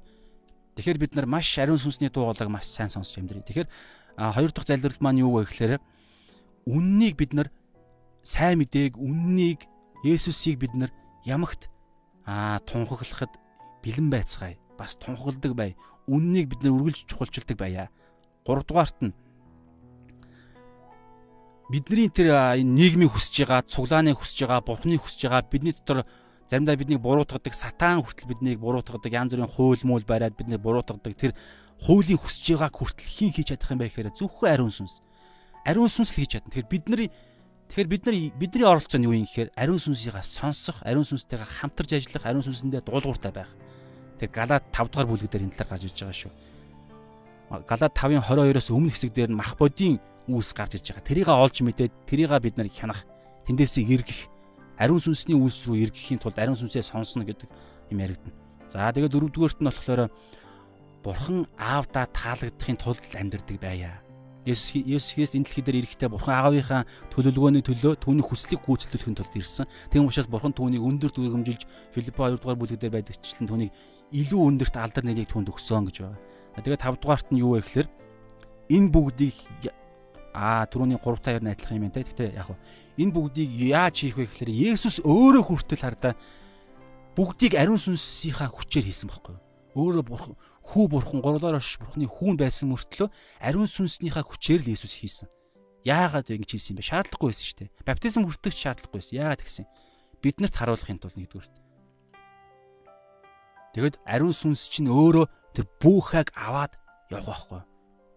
Тэгэхээр 0.76 1.00
бид 1.00 1.16
нар 1.16 1.26
маш 1.26 1.48
ариун 1.56 1.80
сүнсний 1.80 2.12
дуугалаг 2.12 2.52
маш 2.52 2.68
сайн 2.68 2.92
сонсч 2.92 3.16
амьдрий. 3.16 3.40
Тэгэхээр 3.48 3.70
хоёр 4.20 4.52
дахь 4.52 4.68
залбирал 4.68 5.00
маань 5.00 5.24
юу 5.24 5.40
вэ 5.40 5.48
гэхээр 5.48 5.80
үннийг 6.66 7.16
бид 7.18 7.34
нар 7.34 7.50
сайн 8.22 8.60
мэдээг 8.60 8.98
үннийг 8.98 9.70
Есүсийг 10.06 10.62
бид 10.62 10.74
нар 10.74 10.92
ямагт 11.26 11.70
аа 12.26 12.60
тунхаглахад 12.66 13.34
бэлэн 13.82 14.10
байцгаая. 14.10 14.58
Бас 14.78 14.98
тунхагладаг 14.98 15.54
бай. 15.54 15.78
Үннийг 16.06 16.50
бид 16.50 16.62
нар 16.62 16.78
үргэлж 16.78 17.10
чухалчилдаг 17.10 17.58
байя. 17.58 17.90
3 18.46 18.66
дугаарт 18.66 18.98
нь 19.02 19.14
бидний 21.70 22.10
тэр 22.14 22.62
нийгмийн 22.62 23.10
хүсэж 23.10 23.46
байгаа, 23.46 23.66
цуглааны 23.66 24.14
хүсэж 24.14 24.46
байгаа, 24.46 24.62
бурхны 24.62 25.02
хүсэж 25.02 25.26
байгаа 25.26 25.50
бидний 25.50 25.74
дотор 25.74 26.06
заримдаа 26.46 26.78
биднийг 26.78 27.02
буруутгадаг 27.02 27.54
сатан 27.54 28.06
хүртэл 28.06 28.30
биднийг 28.30 28.60
буруутгадаг 28.62 29.12
янз 29.12 29.34
бүрийн 29.34 29.50
хууль 29.50 29.82
муул 29.82 30.06
бариад 30.06 30.38
биднийг 30.38 30.62
буруутгадаг 30.62 31.18
тэр 31.18 31.34
хуулийн 31.82 32.22
хүсэж 32.22 32.54
байгааг 32.54 32.76
хүртэл 32.78 33.10
хийн 33.10 33.34
хийж 33.34 33.50
чадах 33.50 33.74
юм 33.74 33.82
байх 33.82 33.98
хэрэг 33.98 34.14
зөвхөн 34.14 34.54
ариун 34.54 34.70
сүнс 34.70 35.02
ариун 35.66 35.90
сүнс 35.90 36.14
л 36.14 36.22
хийж 36.22 36.38
чадна. 36.38 36.54
Тэгэхээр 36.54 36.70
бид 36.70 36.86
нар 36.90 37.02
Тэгэхээр 37.70 37.90
бид 37.90 38.04
нар 38.06 38.16
бидний 38.38 38.66
оролцоо 38.66 39.00
нь 39.02 39.08
юу 39.10 39.18
юм 39.18 39.26
гэхээр 39.26 39.50
ариун 39.58 39.82
сүнсийг 39.82 40.16
сонсох, 40.22 40.86
ариун 40.86 41.04
сүнстэйгээ 41.04 41.66
хамтарч 41.66 41.92
ажиллах, 41.98 42.26
ариун 42.30 42.46
сүнсэндээ 42.46 42.86
дуулууртай 42.86 43.34
байх. 43.34 43.50
Тэр 44.22 44.30
Галаад 44.30 44.70
5 44.70 44.94
дугаар 44.94 45.10
бүлэг 45.10 45.30
дээр 45.34 45.50
энэ 45.50 45.58
талаар 45.58 45.82
гарч 45.82 45.84
ирж 45.90 45.98
байгаа 45.98 46.20
шүү. 46.22 46.34
Галаад 47.66 47.94
5-ын 47.98 48.22
22-оос 48.22 48.70
өмнөх 48.70 48.94
хэсэг 48.96 49.12
дээр 49.18 49.32
нь 49.34 49.40
мах 49.42 49.58
бодийн 49.58 49.98
үүс 50.30 50.54
гарч 50.54 50.78
ирж 50.78 50.94
байгаа. 50.94 51.10
Тэрийг 51.10 51.30
олж 51.34 51.58
мэдээд 51.66 51.94
тэрийг 52.06 52.32
бид 52.38 52.56
нар 52.56 52.70
хянах, 52.70 53.02
тэндээсээ 53.50 53.86
эргэх, 53.98 54.30
ариун 54.78 55.02
сүнсний 55.02 55.36
үүс 55.36 55.66
рүү 55.66 55.90
эргэхийн 55.90 56.22
тулд 56.22 56.38
ариун 56.38 56.56
сүнсээ 56.56 56.86
сонсно 56.86 57.26
гэдэг 57.26 57.50
юм 57.92 58.00
яригдана. 58.00 58.38
За 58.70 58.94
тэгээд 58.94 59.12
дөрөвдүгээрт 59.12 59.60
нь 59.60 59.68
болохоор 59.68 60.02
Бурхан 61.04 61.46
аавдаа 61.58 62.10
таалагдахын 62.10 62.78
тулд 62.82 63.04
амьдардаг 63.14 63.58
байя 63.62 64.05
Есүс 64.46 64.86
Есүс 64.86 65.34
энэ 65.34 65.50
дэлхий 65.50 65.66
дээр 65.66 65.82
ирэхдээ 65.82 66.10
Бурхан 66.14 66.38
Аавынхаа 66.38 66.86
төлөвлөгөөний 67.10 67.66
төлөө 67.66 67.98
түүний 67.98 68.22
хүслийг 68.22 68.62
гүйцэтгэхийн 68.62 69.18
тулд 69.18 69.34
ирсэн. 69.34 69.66
Тийм 69.90 70.06
учраас 70.06 70.30
Бурхан 70.30 70.54
түүнийг 70.54 70.86
өндөр 70.86 71.10
дүгэмжилж 71.10 71.66
Филиппо 71.90 72.30
2 72.30 72.38
дугаар 72.38 72.60
бүлэг 72.62 72.78
дээр 72.78 72.94
байдагчлан 72.94 73.50
түүнийг 73.50 73.74
илүү 74.14 74.42
өндөрт 74.46 74.78
алдар 74.78 75.02
нэрийг 75.02 75.34
түүнд 75.34 75.50
өгсөн 75.50 75.90
гэж 75.90 75.98
байгаа. 76.06 76.22
Тэгээд 76.62 76.86
5 76.86 77.02
дугаарт 77.02 77.28
нь 77.34 77.42
юу 77.42 77.58
вэ 77.58 77.66
гэхээр 77.66 77.88
энэ 78.70 78.90
бүгдийг 78.94 79.36
аа 80.38 80.70
түрүүний 80.70 81.02
3 81.02 81.26
таяр 81.26 81.42
найдлах 81.42 81.74
юм 81.74 81.90
байна 81.90 81.98
те. 81.98 82.06
Гэхдээ 82.06 82.38
яг 82.38 82.54
энэ 83.02 83.12
бүгдийг 83.18 83.50
яаж 83.50 83.96
хийх 84.06 84.22
вэ 84.22 84.30
гэхээр 84.30 84.78
Есүс 84.78 85.02
өөрөө 85.02 85.42
хүртэл 85.42 85.82
хардаа 85.82 86.14
бүгдийг 87.18 87.58
ариун 87.58 87.82
сүнсийнхаа 87.82 88.52
хүчээр 88.52 88.86
хийсэн 88.94 89.10
байхгүй 89.10 89.34
юу? 89.34 89.44
Өөрөө 89.76 90.04
хүү 90.66 90.86
бурхан 90.90 91.22
гурлаар 91.22 91.62
орш 91.62 91.78
бурханы 91.78 92.10
хүүн 92.10 92.36
байсан 92.42 92.74
мөртлөө 92.74 93.10
ариун 93.40 93.70
сүнснийхаа 93.70 94.26
хүчээр 94.26 94.66
л 94.66 94.72
Иесус 94.74 94.98
хийсэн. 94.98 95.30
Яагаад 95.86 96.34
ингэж 96.34 96.58
хийсэн 96.58 96.74
юм 96.74 96.82
бэ? 96.82 96.90
Шаардлагагүй 96.90 97.30
байсан 97.30 97.46
шүү 97.46 97.60
дээ. 97.62 97.70
Баптизм 97.86 98.26
хүртэх 98.26 98.54
шаардлагагүй 98.58 98.98
байсан. 98.98 99.18
Яагаад 99.22 99.42
гэсэн? 99.46 99.66
Биднэрт 100.26 100.56
харуулахын 100.58 100.98
тулд 100.98 101.14
нэгдүгээр. 101.22 101.54
Тэгэд 103.78 103.96
ариун 104.10 104.34
сүнс 104.34 104.66
чинь 104.74 104.90
өөрөө 104.90 105.30
тэр 105.54 105.70
бүхэг 105.78 106.34
аваад 106.34 106.74
явах 107.14 107.46
байхгүй. 107.46 107.62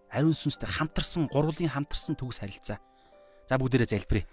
Ариун 0.09 0.33
сүнстэй 0.33 0.65
хамтарсан 0.65 1.29
гурвын 1.29 1.69
хамтарсан 1.69 2.17
төгс 2.17 2.41
харилцаа. 2.41 2.81
За 3.45 3.61
бүгдээрээ 3.61 3.93
залбирая. 3.93 4.25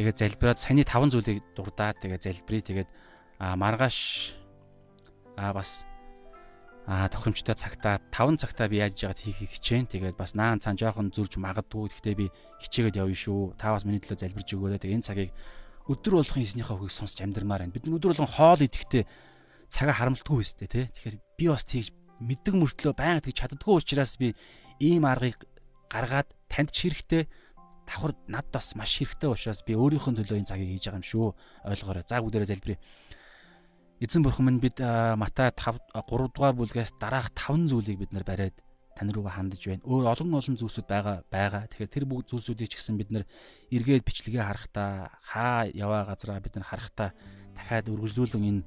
Тэгээд 0.00 0.16
залбираад 0.16 0.58
саяны 0.62 0.88
таван 0.88 1.12
зүйлийг 1.12 1.44
дурдаад 1.52 2.00
тэгээд 2.00 2.24
залбирая. 2.24 2.64
Тэгээд 2.64 2.90
маргааш 3.42 3.98
а 5.36 5.52
бас 5.52 5.84
а 6.86 7.08
тохиромжтой 7.08 7.56
цагтаа 7.56 8.00
5 8.12 8.44
цагтаа 8.44 8.68
би 8.68 8.76
яаж 8.84 9.00
яагаад 9.00 9.24
хийхийг 9.24 9.50
хичээн. 9.56 9.88
Тэгээд 9.88 10.20
бас 10.20 10.36
наан 10.36 10.60
цаан 10.60 10.76
жоохон 10.76 11.08
зурж 11.16 11.40
магадгүй. 11.40 11.88
Гэхдээ 11.88 12.14
би 12.14 12.28
хичээгээд 12.60 13.00
явна 13.00 13.16
шүү. 13.16 13.56
Та 13.56 13.72
бас 13.72 13.88
миний 13.88 14.04
төлөө 14.04 14.20
залбирч 14.20 14.52
өгөөрэй. 14.52 14.80
Тэгээд 14.84 14.96
энэ 15.00 15.08
цагийг 15.08 15.32
өдөр 15.88 16.20
болгон 16.20 16.44
эзнийхээ 16.44 16.76
үгийг 16.76 16.92
сонсч 16.92 17.24
амьдрмаар 17.24 17.64
байна. 17.64 17.72
Бид 17.72 17.88
өдөр 17.88 18.12
болгон 18.12 18.28
хоол 18.28 18.60
идэхдээ 18.60 19.04
цагаа 19.72 19.96
харамлдаггүй 19.96 20.44
өстэй 20.44 20.68
тий. 20.68 20.84
Тэгэхээр 20.92 21.16
би 21.40 21.44
бас 21.48 21.64
тийж 21.64 21.88
мэддэг 22.20 22.52
мөртлөө 22.52 22.92
байнга 22.92 23.24
тэгж 23.24 23.36
чаддгүй 23.40 23.74
учраас 23.80 24.20
би 24.20 24.36
ийм 24.76 25.08
аргыг 25.08 25.40
гаргаад 25.88 26.28
танд 26.52 26.68
ч 26.68 26.88
хэрэгтэй 26.88 27.28
давхар 27.88 28.12
над 28.28 28.46
бас 28.52 28.76
маш 28.76 28.96
хэрэгтэй 29.00 29.28
учраас 29.28 29.60
би 29.64 29.76
өөрийнхөө 29.76 30.20
төлөө 30.20 30.40
энэ 30.40 30.50
цагийг 30.52 30.70
хийж 30.72 30.84
байгаа 30.88 31.00
юм 31.00 31.08
шүү. 31.08 31.28
Ойлгоорой. 31.68 32.04
За 32.08 32.20
бүгдээрээ 32.20 32.52
залбирая. 32.52 32.80
Эзэн 34.04 34.20
бурхан 34.20 34.44
минь 34.44 34.60
бид 34.60 34.76
Матай 35.16 35.48
5 35.48 35.80
3 35.96 36.28
дугаар 36.28 36.52
бүлгээс 36.52 37.00
дараах 37.00 37.32
5 37.32 37.72
зүйлийг 37.72 38.04
бид 38.04 38.12
нар 38.12 38.20
бариад 38.20 38.52
тань 38.92 39.08
руугаа 39.08 39.40
хандж 39.40 39.64
байна. 39.64 39.80
Өөр 39.80 40.12
олон 40.12 40.36
олон 40.36 40.60
зүйлсүүд 40.60 40.84
байгаа 40.84 41.24
байгаа. 41.32 41.64
Тэгэхээр 41.72 41.88
тэр 41.88 42.04
бүх 42.04 42.28
зүйлсүүдийг 42.28 42.68
ч 42.68 42.76
гэсэн 42.76 43.00
бид 43.00 43.08
нар 43.08 43.24
эргээд 43.72 44.04
бичлэгээ 44.04 44.44
харахтаа 44.44 45.08
хаа 45.24 45.72
яваа 45.72 46.04
газараа 46.04 46.36
бид 46.36 46.52
нар 46.52 46.68
харахтаа 46.68 47.16
дахиад 47.56 47.88
үргэлжлүүлэн 47.88 48.44
энэ 48.44 48.62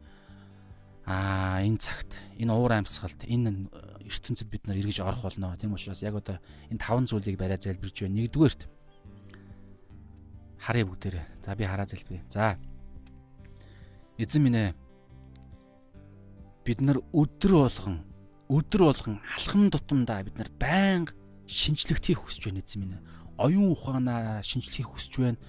аа 1.05 1.61
энэ 1.61 1.85
цагт 1.85 2.17
энэ 2.41 2.49
уур 2.57 2.73
амьсгалд 2.73 3.21
энэ 3.29 3.69
ертөнцид 4.09 4.49
бид 4.49 4.65
нар 4.65 4.81
эргэж 4.81 5.05
орох 5.05 5.21
болно. 5.21 5.53
Тийм 5.61 5.77
учраас 5.77 6.01
яг 6.01 6.17
одоо 6.17 6.41
энэ 6.73 6.81
таван 6.81 7.05
зүйлийг 7.05 7.37
бариа 7.37 7.61
залбирж 7.61 7.93
байна. 7.93 8.25
Нэгдүгээрт 8.25 8.61
харъя 10.65 10.85
бүгдээрээ. 10.89 11.25
За 11.45 11.53
би 11.53 11.63
хараа 11.69 11.85
залбирая. 11.85 12.25
За 12.25 12.57
эзэн 14.17 14.41
минь 14.41 14.57
ээ 14.57 14.86
бид 16.67 16.83
нар 16.83 16.99
өдөр 17.15 17.63
болгон 17.63 18.01
өдөр 18.51 18.81
болгон 18.91 19.21
алхам 19.39 19.71
тутамдаа 19.71 20.27
бид 20.27 20.35
нар 20.35 20.51
байнга 20.59 21.15
шинжлэхтийг 21.47 22.19
хүсэж 22.19 22.51
байна 22.51 22.59
эзэн 22.59 22.81
минь. 22.83 22.99
Оюун 23.39 23.71
ухаанаа 23.71 24.43
шинжлэхийг 24.43 24.91
хүсэж 24.91 25.13
байна. 25.23 25.39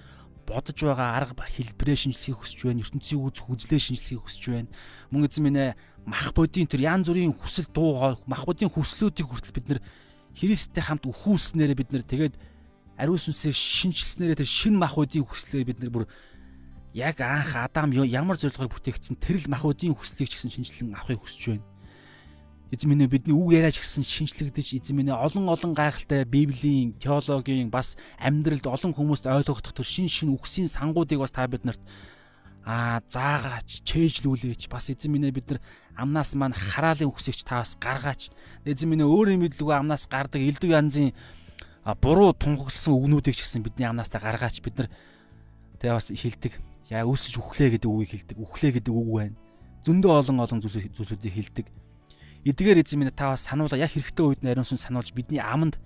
Бодож 0.47 0.79
байгаа 0.79 1.19
арга 1.19 1.43
хэлбэрээ 1.43 1.97
шинжлэхийг 2.07 2.39
хүсэж 2.39 2.59
байна. 2.63 2.79
ертөнцийн 2.87 3.19
үз 3.19 3.35
хүзлээ 3.43 3.79
шинжлэхийг 3.83 4.23
хүсэж 4.23 4.43
байна. 4.47 4.71
Мөн 5.11 5.27
эзэн 5.27 5.43
минь 5.43 5.75
мах 6.07 6.31
бодийн 6.31 6.71
тэр 6.71 6.87
янз 6.87 7.11
бүрийн 7.11 7.35
хүсэл 7.35 7.67
дуу 7.67 8.15
мах 8.23 8.47
бодийн 8.47 8.71
хүслүүдийг 8.71 9.27
хүртэл 9.27 9.55
бид 9.59 9.67
нар 9.67 9.79
Христтэй 10.39 10.83
хамт 10.83 11.03
өхүүлснээрээ 11.03 11.75
бид 11.75 11.91
нар 11.91 12.03
тэгээд 12.07 12.35
ариун 12.95 13.19
сүнсээр 13.19 13.55
шинжилснээрээ 13.55 14.39
тэр 14.39 14.47
шин 14.47 14.79
мах 14.79 14.95
бодийн 14.95 15.27
хүслээ 15.27 15.67
бид 15.67 15.83
нар 15.83 15.91
бүр 15.91 16.05
яг 16.93 17.21
анх 17.21 17.55
Адам 17.55 17.91
ямар 17.91 18.37
зорилгоор 18.37 18.73
бүтээгдсэн 18.73 19.21
тэрл 19.21 19.45
махуудын 19.49 19.93
хүслийг 19.93 20.29
ч 20.29 20.41
гэсэн 20.41 20.51
шинжилэн 20.51 20.97
авахыг 20.97 21.21
хүсэж 21.21 21.43
байна. 21.53 21.65
Эзэн 22.69 22.89
минь 22.89 23.09
бидний 23.09 23.33
үг 23.33 23.53
яриач 23.53 23.81
гэсэн 23.81 24.05
шинжлэгдэж 24.05 24.77
эзэн 24.77 24.97
минь 24.97 25.09
олон 25.09 25.49
олон 25.49 25.73
гайхалтай 25.73 26.25
библийн 26.25 26.93
теологийн 27.01 27.69
бас 27.69 27.97
амьдралд 28.21 28.65
олон 28.65 28.93
хүмүүст 28.93 29.25
ойлгогдох 29.25 29.73
төр 29.73 29.85
шин 29.85 30.05
шин 30.09 30.33
үгсийн 30.33 30.69
сангуудыг 30.69 31.17
бас 31.17 31.33
та 31.33 31.49
биднэрт 31.49 31.81
аа 32.65 33.01
заагаач 33.09 33.81
чэйжлүүлээч 33.89 34.69
бас 34.69 34.93
эзэн 34.93 35.13
минь 35.13 35.33
бид 35.33 35.49
нар 35.49 35.61
амнаас 35.97 36.37
маань 36.37 36.53
хараалын 36.53 37.09
үгсийч 37.09 37.41
та 37.41 37.65
бас 37.65 37.73
гаргаач. 37.73 38.29
Эзэн 38.65 38.89
минь 38.89 39.01
өөрийн 39.01 39.41
мэдлгүй 39.41 39.73
амнаас 39.73 40.05
гардаг 40.05 40.41
элдв 40.41 40.69
янзын 40.69 41.17
буруу 42.01 42.37
тунхагласан 42.37 42.93
үгнүүдийг 42.93 43.33
ч 43.33 43.41
гэсэн 43.41 43.65
бидний 43.65 43.89
амнаас 43.89 44.13
та 44.13 44.21
гаргаач. 44.21 44.61
Бид 44.61 44.77
нар 44.77 44.89
тэгээ 45.81 45.97
бас 45.97 46.13
хилдэг 46.13 46.68
яа 46.89 47.05
өсөж 47.05 47.37
үхлээ 47.37 47.77
гэдэг 47.77 47.89
үгийг 47.89 48.11
хэлдэг. 48.33 48.37
Үхлээ 48.41 48.71
гэдэг 48.81 48.93
үг 48.93 49.09
байна. 49.13 49.37
Зөндөө 49.85 50.11
олон 50.25 50.37
олон 50.41 50.59
зүйлсүүдийг 50.65 51.33
хэлдэг. 51.33 51.67
Эдгээр 52.49 52.81
эзэн 52.81 52.99
минь 52.99 53.13
та 53.13 53.31
бас 53.31 53.45
сануулга 53.45 53.77
яг 53.77 53.93
хэрэгтэй 53.93 54.25
үед 54.25 54.41
нь 54.41 54.49
ариун 54.49 54.65
сүн 54.65 54.81
сануулж 54.81 55.13
бидний 55.13 55.37
аманд 55.37 55.77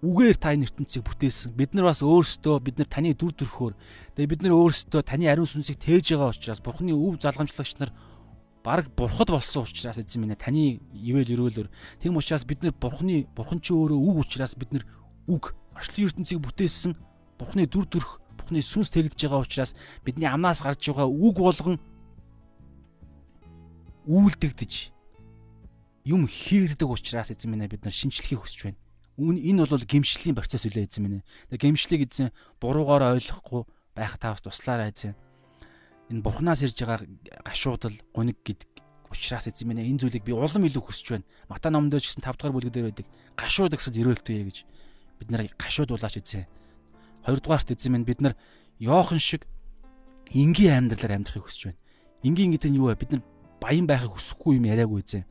үгээр 0.00 0.36
та 0.40 0.56
энэ 0.56 0.66
ертөнцийг 0.66 1.04
бүтээсэн. 1.04 1.52
Бид 1.52 1.76
нар 1.76 1.92
бас 1.92 2.00
өөрсдөө 2.00 2.56
бид 2.64 2.80
нар 2.80 2.88
таны 2.88 3.12
дүр 3.12 3.36
төрхөөр 3.36 3.74
тэгээ 4.16 4.30
бид 4.32 4.42
нар 4.42 4.56
өөрсдөө 4.56 5.02
таны 5.04 5.28
ариун 5.28 5.44
сүнсийг 5.44 5.76
тээж 5.76 6.16
байгаа 6.16 6.32
учраас 6.32 6.60
Бурхны 6.64 6.96
өв 6.96 7.20
залгамжлагч 7.20 7.76
нар 7.76 7.92
баг 8.64 8.88
бурхад 8.96 9.28
болсон 9.28 9.68
учраас 9.68 10.00
эзэн 10.00 10.24
минь 10.24 10.36
таны 10.36 10.80
ивэл 10.92 11.36
өрөөлөөр 11.36 11.68
тийм 12.00 12.16
учраас 12.16 12.48
бид 12.48 12.64
нар 12.64 12.72
Бурхны 12.72 13.28
Бурхан 13.36 13.60
чи 13.60 13.72
өөрөө 13.76 14.00
үг 14.00 14.16
учраас 14.24 14.56
бид 14.56 14.72
нар 14.72 14.84
үг 15.28 15.56
орчлын 15.76 16.08
ертөнцийг 16.08 16.40
бүтээсэн 16.44 16.96
Бурхны 17.36 17.68
дүр 17.68 17.84
төрх 17.88 18.19
Бурхны 18.40 18.64
сүнс 18.64 18.88
тэгдэж 18.88 19.28
байгаа 19.28 19.44
учраас 19.44 19.76
бидний 20.00 20.26
амнаас 20.26 20.64
гарч 20.64 20.80
байгаа 20.88 21.06
үг 21.06 21.36
болгон 21.36 21.76
үйлдэгдэж 24.08 24.72
юм 26.08 26.26
хийгддэг 26.26 26.88
учраас 26.88 27.30
эзэн 27.30 27.52
минь 27.52 27.68
бид 27.68 27.84
нар 27.84 27.92
шинчлэхийг 27.92 28.40
хүсэж 28.40 28.60
байна. 28.72 28.80
Энэ 29.20 29.68
бол 29.68 29.84
гимшлийн 29.84 30.34
процесс 30.34 30.64
үлээ 30.64 30.88
эзэн 30.88 31.04
минь. 31.04 31.22
Тэгээ 31.52 31.68
гимшлийг 31.68 32.08
эзэн 32.08 32.32
буруугаар 32.56 33.14
ойлгохгүй 33.20 33.68
байх 33.94 34.16
та 34.16 34.32
бас 34.32 34.40
туслаарай 34.40 34.90
эзэн. 34.90 35.14
Энэ 36.08 36.24
бурхнаас 36.24 36.64
ирж 36.64 36.80
байгаа 36.80 37.04
гашуудал 37.44 37.94
гуниг 38.16 38.40
гэдэг 38.40 38.68
учраас 39.12 39.46
эзэн 39.46 39.68
минь 39.68 39.84
энэ 39.84 40.00
зүйлийг 40.00 40.24
би 40.24 40.32
улам 40.32 40.64
илүү 40.64 40.82
хүсэж 40.88 41.06
байна. 41.20 41.28
Мата 41.52 41.68
номдөө 41.68 42.00
ч 42.00 42.16
гэсэн 42.16 42.24
5 42.24 42.40
дугаар 42.40 42.54
бүлэг 42.56 42.72
дээр 42.72 42.88
байдаг. 42.88 43.06
Гашууд 43.36 43.76
гэсэд 43.76 44.00
өрөөлтөө 44.00 44.34
гэж 44.48 44.58
бид 45.20 45.28
нар 45.28 45.44
гашуудуулаач 45.60 46.16
эзэн. 46.16 46.48
Хоёрдугаарт 47.26 47.72
эзэн 47.72 47.92
минь 47.92 48.08
бид 48.08 48.20
нар 48.20 48.34
Йохан 48.78 49.18
шиг 49.18 49.46
энгийн 50.32 50.90
амьдралаар 50.90 51.20
амьдрахыг 51.20 51.44
хүсэж 51.44 51.72
байна. 51.72 51.80
Энгийн 52.22 52.52
гэдэг 52.54 52.70
нь 52.70 52.78
юу 52.80 52.88
вэ? 52.88 53.00
Бид 53.00 53.12
нар 53.12 53.22
баян 53.60 53.86
байхыг 53.86 54.16
хүсэхгүй 54.16 54.56
юм 54.56 54.68
яриаггүй 54.70 55.02
эзэн. 55.04 55.24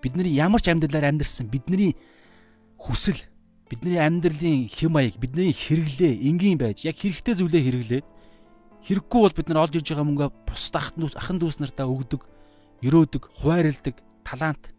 Бидний 0.00 0.32
ямар 0.32 0.60
ч 0.62 0.72
амьдралаар 0.72 1.12
амьдрсан 1.12 1.48
бидний 1.52 1.96
хүсэл 2.80 3.20
бидний 3.68 3.98
амьдралын 3.98 4.68
хэм 4.68 4.92
маяг 4.92 5.16
бидний 5.16 5.52
хэрэглээ 5.52 6.20
энгийн 6.28 6.60
байж 6.60 6.84
яг 6.84 7.00
хэрэгтэй 7.00 7.34
зүйлээ 7.36 7.64
хэрэглээд 7.64 8.06
хэрэггүй 8.84 9.20
бол 9.24 9.36
бид 9.36 9.48
нар 9.48 9.64
олж 9.64 9.80
ирж 9.80 9.88
байгаа 9.88 10.04
мөнгөө 10.04 10.30
бусад 10.44 10.76
ахын 11.16 11.38
дүүс 11.40 11.58
нартаа 11.58 11.88
өгдөг, 11.88 12.20
өрөөдөг, 12.84 13.22
хуваарлдаг, 13.40 13.96
талант 14.20 14.76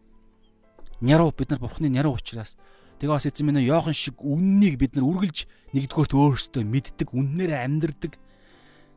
няруу 1.01 1.33
бид 1.33 1.49
нар 1.49 1.59
бурхны 1.59 1.89
няруу 1.89 2.13
учраас 2.13 2.53
Тэгээ 2.99 3.11
бас 3.11 3.27
эзэн 3.27 3.45
минь 3.51 3.65
Йохан 3.67 3.91
шиг 3.91 4.15
үннийг 4.23 4.79
бид 4.79 4.95
нар 4.95 5.03
үргэлж 5.03 5.47
нэгдүгээрт 5.75 6.13
өөрсдөө 6.15 6.63
мэддэг, 6.63 7.11
үннээр 7.11 7.51
амьдрдаг. 7.51 8.15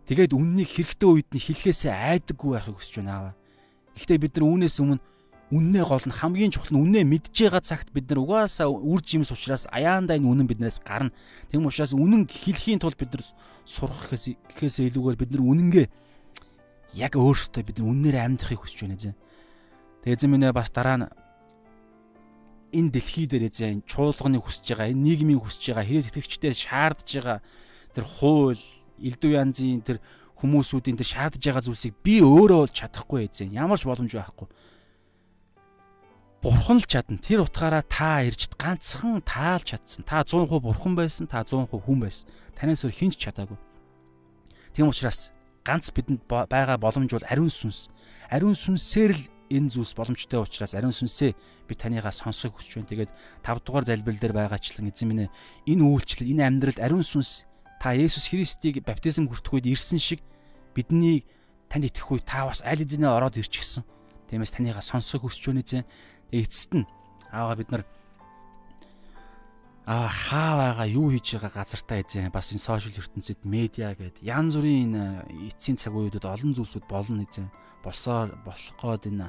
Тэгээд 0.06 0.32
үннийг 0.38 0.70
хэрэгтэй 0.70 1.08
үед 1.10 1.28
нь 1.34 1.42
хэлхээсээ 1.42 1.92
айдаггүй 1.92 2.50
байхыг 2.54 2.78
хүсэж 2.78 3.02
байна 3.02 3.34
аваа. 3.34 3.34
Гэхдээ 3.98 4.18
бид 4.22 4.34
нар 4.38 4.46
үүнээс 4.46 4.76
өмнө 4.78 5.02
үннээ 5.50 5.84
гол 5.88 6.04
нь 6.04 6.12
хамгийн 6.12 6.52
чухал 6.52 6.76
нь 6.76 6.80
үннээ 6.84 7.04
мэдж 7.08 7.32
байгаа 7.32 7.64
цагт 7.64 7.88
бид 7.90 8.06
нар 8.12 8.20
угаасаа 8.20 8.68
үр 8.68 9.00
жимс 9.00 9.32
учраас 9.32 9.64
аяандаа 9.72 10.20
энэ 10.20 10.28
үнэн 10.28 10.48
биднээс 10.48 10.84
гарна. 10.84 11.12
Тэгм 11.48 11.72
учраас 11.72 11.96
үнэн 11.96 12.28
хэлхийн 12.28 12.78
тулд 12.78 13.00
бид 13.00 13.16
нар 13.16 13.24
сурах 13.64 14.12
гэхээс 14.12 14.76
илүүгээр 14.92 15.16
бид 15.16 15.30
нар 15.32 15.42
үнэнгээ 15.42 15.86
яг 17.00 17.12
өөрсдөө 17.16 17.64
бид 17.64 17.80
нар 17.80 17.88
үннээр 17.88 18.16
амьдрахыг 18.28 18.60
хүсэж 18.60 18.78
байна 18.84 19.00
зэн. 19.00 19.16
Тэгээ 20.04 20.16
эзэн 20.20 20.30
минь 20.36 20.52
бас 20.52 20.68
дараа 20.68 20.96
нь 21.00 21.08
энэ 22.72 22.92
дэлхий 22.92 23.26
дээр 23.26 23.48
эзэн 23.48 23.82
чуулганы 23.88 24.38
хүсэж 24.40 24.76
байгаа, 24.76 24.92
энэ 24.92 25.04
нийгмийн 25.04 25.40
хүсэж 25.40 25.72
байгаа, 25.72 25.86
хэрэг 25.88 26.04
сэтгэгчдээр 26.08 26.56
шаардж 26.56 27.08
байгаа 27.18 27.38
тэр 27.94 28.04
хууль, 28.04 28.64
элдв 29.00 29.28
янзын 29.28 29.80
тэр 29.84 29.98
хүмүүсүүдийн 30.38 30.98
тэр 30.98 31.08
шаардж 31.08 31.42
байгаа 31.42 31.64
зүйлсийг 31.66 31.94
би 32.04 32.22
өөрөө 32.22 32.70
чадахгүй 32.70 33.26
эзэн. 33.26 33.54
Ямар 33.54 33.78
ч 33.80 33.88
боломж 33.88 34.12
байхгүй. 34.14 34.48
Бурхан 36.38 36.78
л 36.78 36.86
чадна. 36.86 37.18
Тэр 37.18 37.42
утгаараа 37.42 37.82
та 37.82 38.22
ирж 38.22 38.46
ганцхан 38.54 39.18
таал 39.26 39.58
чадсан. 39.58 40.06
Та 40.06 40.22
100% 40.22 40.62
бурхан 40.62 40.94
байсан, 40.94 41.26
та 41.26 41.42
100% 41.42 41.74
хүн 41.82 41.98
байсан. 41.98 42.30
Танаас 42.54 42.86
өөр 42.86 42.94
хинч 42.94 43.18
чадаагүй. 43.18 43.58
Тийм 44.70 44.86
учраас 44.86 45.34
ганц 45.66 45.90
бидэнд 45.90 46.22
байгаа 46.30 46.78
боломж 46.78 47.10
бол 47.10 47.26
ариун 47.26 47.50
сүнс. 47.50 47.90
Ариун 48.30 48.54
сүнсээр 48.54 49.18
л 49.18 49.22
энэ 49.50 49.72
зүйлс 49.72 49.96
боломжтой 49.96 50.40
учраас 50.40 50.72
ариун 50.76 50.92
сүнсээ 50.94 51.32
би 51.68 51.74
танийгаа 51.74 52.12
сонсохыг 52.12 52.56
хүсэж 52.56 52.84
байна. 52.84 52.90
Тэгээд 52.92 53.10
5 53.44 53.64
дугаар 53.64 53.84
залбирал 53.84 54.20
дээр 54.20 54.34
байгаачлан 54.36 54.88
эзэн 54.92 55.08
минь 55.08 55.28
энэ 55.28 55.84
үйлчлэл 55.84 56.32
энэ 56.32 56.46
амьдралд 56.46 56.80
ариун 56.80 57.04
сүнс 57.04 57.48
та 57.80 57.92
Есүс 57.92 58.28
Христийг 58.32 58.84
баптизм 58.84 59.28
хүртэх 59.28 59.58
үед 59.58 59.66
ирсэн 59.68 59.98
шиг 59.98 60.20
бидний 60.74 61.24
танд 61.68 61.88
итгэх 61.88 62.10
үед 62.10 62.24
та 62.26 62.48
бас 62.48 62.64
аль 62.64 62.82
эзэнээ 62.82 63.12
ороод 63.12 63.38
ирчихсэн. 63.38 63.84
Тиймээс 64.28 64.56
танийгаа 64.56 64.82
сонсохыг 64.82 65.28
хүсэж 65.28 65.52
байна 65.52 65.62
эзэн. 65.62 65.84
Тэгээд 66.28 66.46
эцэст 66.48 66.72
нь 66.76 66.86
аава 67.32 67.56
бид 67.56 67.70
нар 67.70 67.84
аа 69.88 70.08
хаа 70.08 70.52
байгаа 70.60 70.88
юу 70.88 71.08
хийж 71.16 71.40
байгаа 71.40 71.64
газартаа 71.64 72.04
эзэн 72.04 72.28
бас 72.28 72.52
энэ 72.52 72.60
сошиал 72.60 73.00
ертөнцид 73.00 73.40
медиа 73.48 73.96
гэдэг 73.96 74.20
янз 74.20 74.60
бүрийн 74.60 74.92
энэ 74.92 75.04
эцсийн 75.48 75.80
цаг 75.80 75.96
үеүүдэд 75.96 76.28
олон 76.28 76.52
зүйлсүүд 76.52 76.84
болно 76.84 77.24
эзэн 77.24 77.48
болсоор 77.84 78.34
болох 78.44 78.74
гээд 78.80 79.10
энэ 79.12 79.28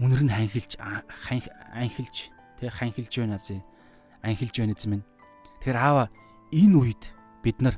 үнэр 0.00 0.22
нь 0.26 0.34
ханхилж 0.34 0.72
анхилж 0.80 2.16
тэг 2.58 2.70
ханхилж 2.74 3.12
байна 3.14 3.38
зэ 3.38 3.62
анхилж 4.22 4.54
байна 4.58 4.74
эзэн 4.74 4.90
минь 4.90 5.06
тэгэхээр 5.62 5.78
аава 5.78 6.04
энэ 6.50 6.76
үед 6.78 7.02
бид 7.42 7.58
нар 7.62 7.76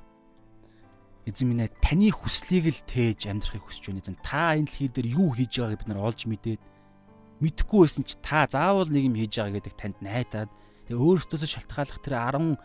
эзэн 1.27 1.51
минь 1.51 1.67
таны 1.83 2.09
хүслийг 2.15 2.71
л 2.71 2.81
тээж 2.87 3.27
амьдрахыг 3.27 3.67
хүсэж 3.67 3.91
байна 3.91 4.01
эзэн. 4.01 4.17
Та 4.23 4.55
энэ 4.55 4.71
дэлхий 4.71 4.91
дээр 4.95 5.09
юу 5.19 5.35
хийж 5.35 5.59
байгааг 5.59 5.81
бид 5.83 5.91
нар 5.91 6.07
олж 6.07 6.23
мэдээд 6.23 6.63
мэдхгүй 7.43 7.81
байсан 7.83 8.05
ч 8.07 8.15
та 8.23 8.47
заавал 8.47 8.87
нэг 8.87 9.11
юм 9.11 9.19
хийж 9.19 9.35
байгаа 9.35 9.59
гэдэг 9.59 9.75
танд 9.75 9.99
найдаад 9.99 10.51
тэгээ 10.87 11.03
өөрөөсөө 11.03 11.51
шалтгааллах 11.51 11.99
тэр 11.99 12.15
10 12.15 12.57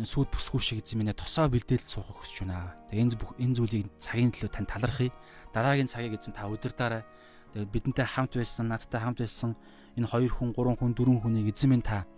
сүд 0.00 0.32
бүсгүй 0.32 0.60
шиг 0.60 0.78
эзэн 0.80 1.04
минь 1.04 1.12
тосоо 1.12 1.52
бэлдээлд 1.52 1.84
суухыг 1.84 2.16
хүсэж 2.16 2.48
байна. 2.48 2.72
Тэгээ 2.88 3.04
энэ 3.04 3.16
бүх 3.20 3.36
энэ 3.36 3.56
зүйлийг 3.60 3.86
цагийн 4.00 4.32
төлөө 4.32 4.48
тань 4.48 4.64
талархъя. 4.64 5.12
Дараагийн 5.52 5.90
цагийг 5.90 6.16
эзэн 6.16 6.32
та 6.32 6.48
удирдаарай. 6.48 7.04
Тэгээ 7.52 7.68
бидэнтэй 7.68 8.08
хамт 8.08 8.32
байсан, 8.32 8.72
надтай 8.72 9.00
хамт 9.04 9.20
байсан 9.20 9.52
энэ 10.00 10.08
2 10.08 10.32
хүн, 10.32 10.56
3 10.56 10.80
хүн, 10.80 10.96
4 10.96 11.20
хүнийг 11.20 11.52
эзэн 11.52 11.70
минь 11.76 11.84
та 11.84 12.08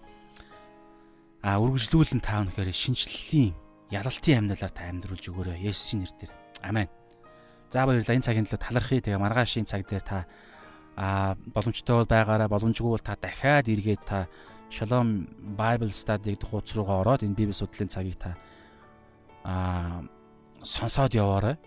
а 1.45 1.61
үргэлжлүүлэн 1.61 2.23
та 2.25 2.41
өнөхөр 2.41 2.73
шинжлэлийн 2.73 3.53
ялалтын 3.93 4.49
амьдралаар 4.49 4.73
та 4.73 4.89
амьдруулж 4.89 5.29
өгөөрэй. 5.29 5.67
Есүсийн 5.69 6.09
нэрээр. 6.09 6.33
Амен. 6.65 6.89
За 7.69 7.85
баярлалаа. 7.85 8.17
Энэ 8.17 8.25
цагийн 8.25 8.47
төлөө 8.49 8.65
талархъя. 8.65 9.05
Тэгээ 9.05 9.21
маргаашийн 9.21 9.69
цаг 9.69 9.85
дээр 9.85 10.01
та 10.01 10.25
а 10.97 11.35
боломжтой 11.53 12.01
бол 12.01 12.09
байгаараа 12.09 12.49
боломжгүй 12.49 12.91
бол 12.97 13.03
та 13.03 13.19
дахиад 13.19 13.69
эргээд 13.69 14.03
та 14.07 14.31
Shalom 14.71 15.29
Bible 15.57 15.93
Study 15.93 16.35
гэдэг 16.35 16.49
хуудас 16.49 16.75
руугаа 16.75 17.03
ороод 17.05 17.23
энэ 17.23 17.37
Библи 17.37 17.55
судлалын 17.55 17.93
цагийг 17.93 18.17
та 18.17 18.37
а 19.45 20.03
сонсоод 20.65 21.15
яваарай. 21.15 21.61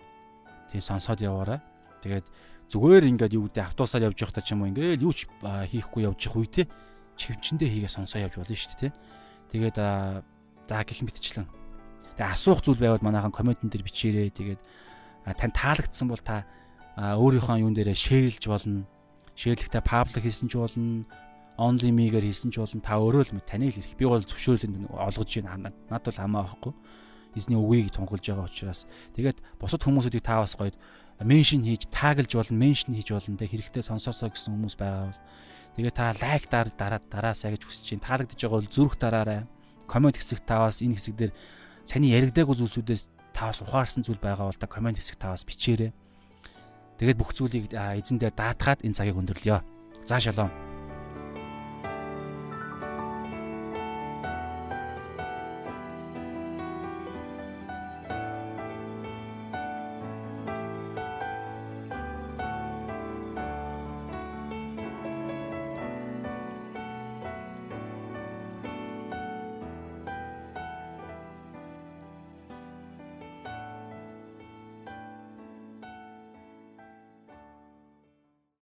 Тэгээ 0.74 0.82
сонсоод 0.82 1.22
яваарай. 1.22 1.62
Тэгээд 2.02 2.26
зүгээр 2.68 3.04
ингээд 3.14 3.38
юу 3.38 3.46
гэдэг 3.48 3.64
автобусаар 3.64 4.10
явж 4.10 4.18
байхдаа 4.18 4.42
ч 4.42 4.52
юм 4.52 4.66
уу 4.66 4.70
ингээд 4.74 5.00
юу 5.00 5.14
ч 5.14 5.30
хийхгүй 5.30 6.02
явж 6.04 6.20
явах 6.26 6.42
үедээ 6.42 6.66
чивчэндээ 7.16 7.68
хийгээ 7.70 7.92
сонсоо 7.94 8.18
явж 8.26 8.34
болно 8.36 8.54
шүү 8.58 8.76
дээ. 8.82 8.92
Тэгээд 9.54 9.76
за 9.78 10.76
гэх 10.84 11.00
мэтчлэн. 11.06 11.46
Тэгээ 12.18 12.34
асуух 12.34 12.60
зүйл 12.60 12.82
байвал 12.82 13.00
манайхан 13.00 13.32
комментэн 13.32 13.70
дээр 13.70 13.86
бичээрэй. 13.86 14.30
Тэгээд 14.34 14.60
тань 15.38 15.54
таалагдсан 15.54 16.10
бол 16.10 16.20
та 16.20 16.44
өөрийнхөө 16.98 17.62
юун 17.62 17.72
дээрээ 17.78 17.94
шеэрлж 17.94 18.44
болно. 18.50 18.84
Шеэрлэхдээ 19.38 19.82
паблик 19.86 20.26
хийсэн 20.26 20.50
ч 20.50 20.58
болно. 20.58 21.06
Only 21.58 21.90
me-гээр 21.90 22.22
хийсэн 22.22 22.54
ч 22.54 22.62
болно. 22.62 22.80
Та 22.80 23.02
өөрөө 23.02 23.34
л 23.34 23.42
таны 23.42 23.68
л 23.68 23.74
ирэх. 23.74 23.98
Би 23.98 24.06
бол 24.06 24.22
зөвшөөрлөнд 24.22 24.94
олгож 24.94 25.30
байна. 25.42 25.74
Над 25.90 26.02
бол 26.06 26.14
хамаа 26.14 26.46
байхгүй. 26.46 26.72
Эзний 27.34 27.58
үгийг 27.58 27.90
тунхилж 27.90 28.30
байгаа 28.30 28.46
учраас 28.46 28.86
тэгээд 29.18 29.42
бусад 29.58 29.82
хүмүүсүүдийг 29.82 30.22
та 30.22 30.38
бас 30.38 30.54
гоё 30.54 30.72
меншн 31.18 31.66
хийж 31.66 31.90
тааглаж 31.90 32.30
болно, 32.30 32.56
меншн 32.56 32.94
хийж 32.94 33.10
болно. 33.10 33.36
Тэг 33.36 33.50
хэрэгтэй 33.50 33.82
сонсоосоо 33.82 34.30
гэсэн 34.30 34.54
хүмүүс 34.54 34.78
байгаа 34.78 35.10
бол 35.10 35.20
Тэгээ 35.78 35.94
та 35.94 36.10
лайк 36.18 36.50
дараа 36.50 36.74
дараа 36.74 36.98
дараасаа 36.98 37.54
гэж 37.54 37.62
хүсэж 37.62 37.84
чинь 37.86 38.02
таалагдж 38.02 38.34
байгаа 38.34 38.58
бол 38.58 38.66
зүрх 38.66 38.98
дараарай. 38.98 39.46
Комент 39.86 40.18
хэсэгт 40.18 40.42
таваас 40.42 40.82
энэ 40.82 40.98
хэсэг 40.98 41.14
дээр 41.14 41.32
саний 41.86 42.10
яригдаагүй 42.18 42.58
зүйлсүүдээс 42.58 43.30
таваас 43.30 43.62
ухаарсан 43.62 44.02
зүйл 44.02 44.18
байгаа 44.18 44.50
бол 44.50 44.58
та 44.58 44.66
комент 44.66 44.98
хэсэгт 44.98 45.22
таваас 45.22 45.46
бичээрэй. 45.46 45.94
Тэгээд 46.98 47.14
бүх 47.22 47.30
зүйлийг 47.30 47.70
эзэн 47.70 48.18
дээр 48.18 48.34
даатгаад 48.34 48.82
энэ 48.82 48.98
цагийг 48.98 49.22
өндөрлөё. 49.22 49.62
За 50.02 50.18
шалом. 50.18 50.67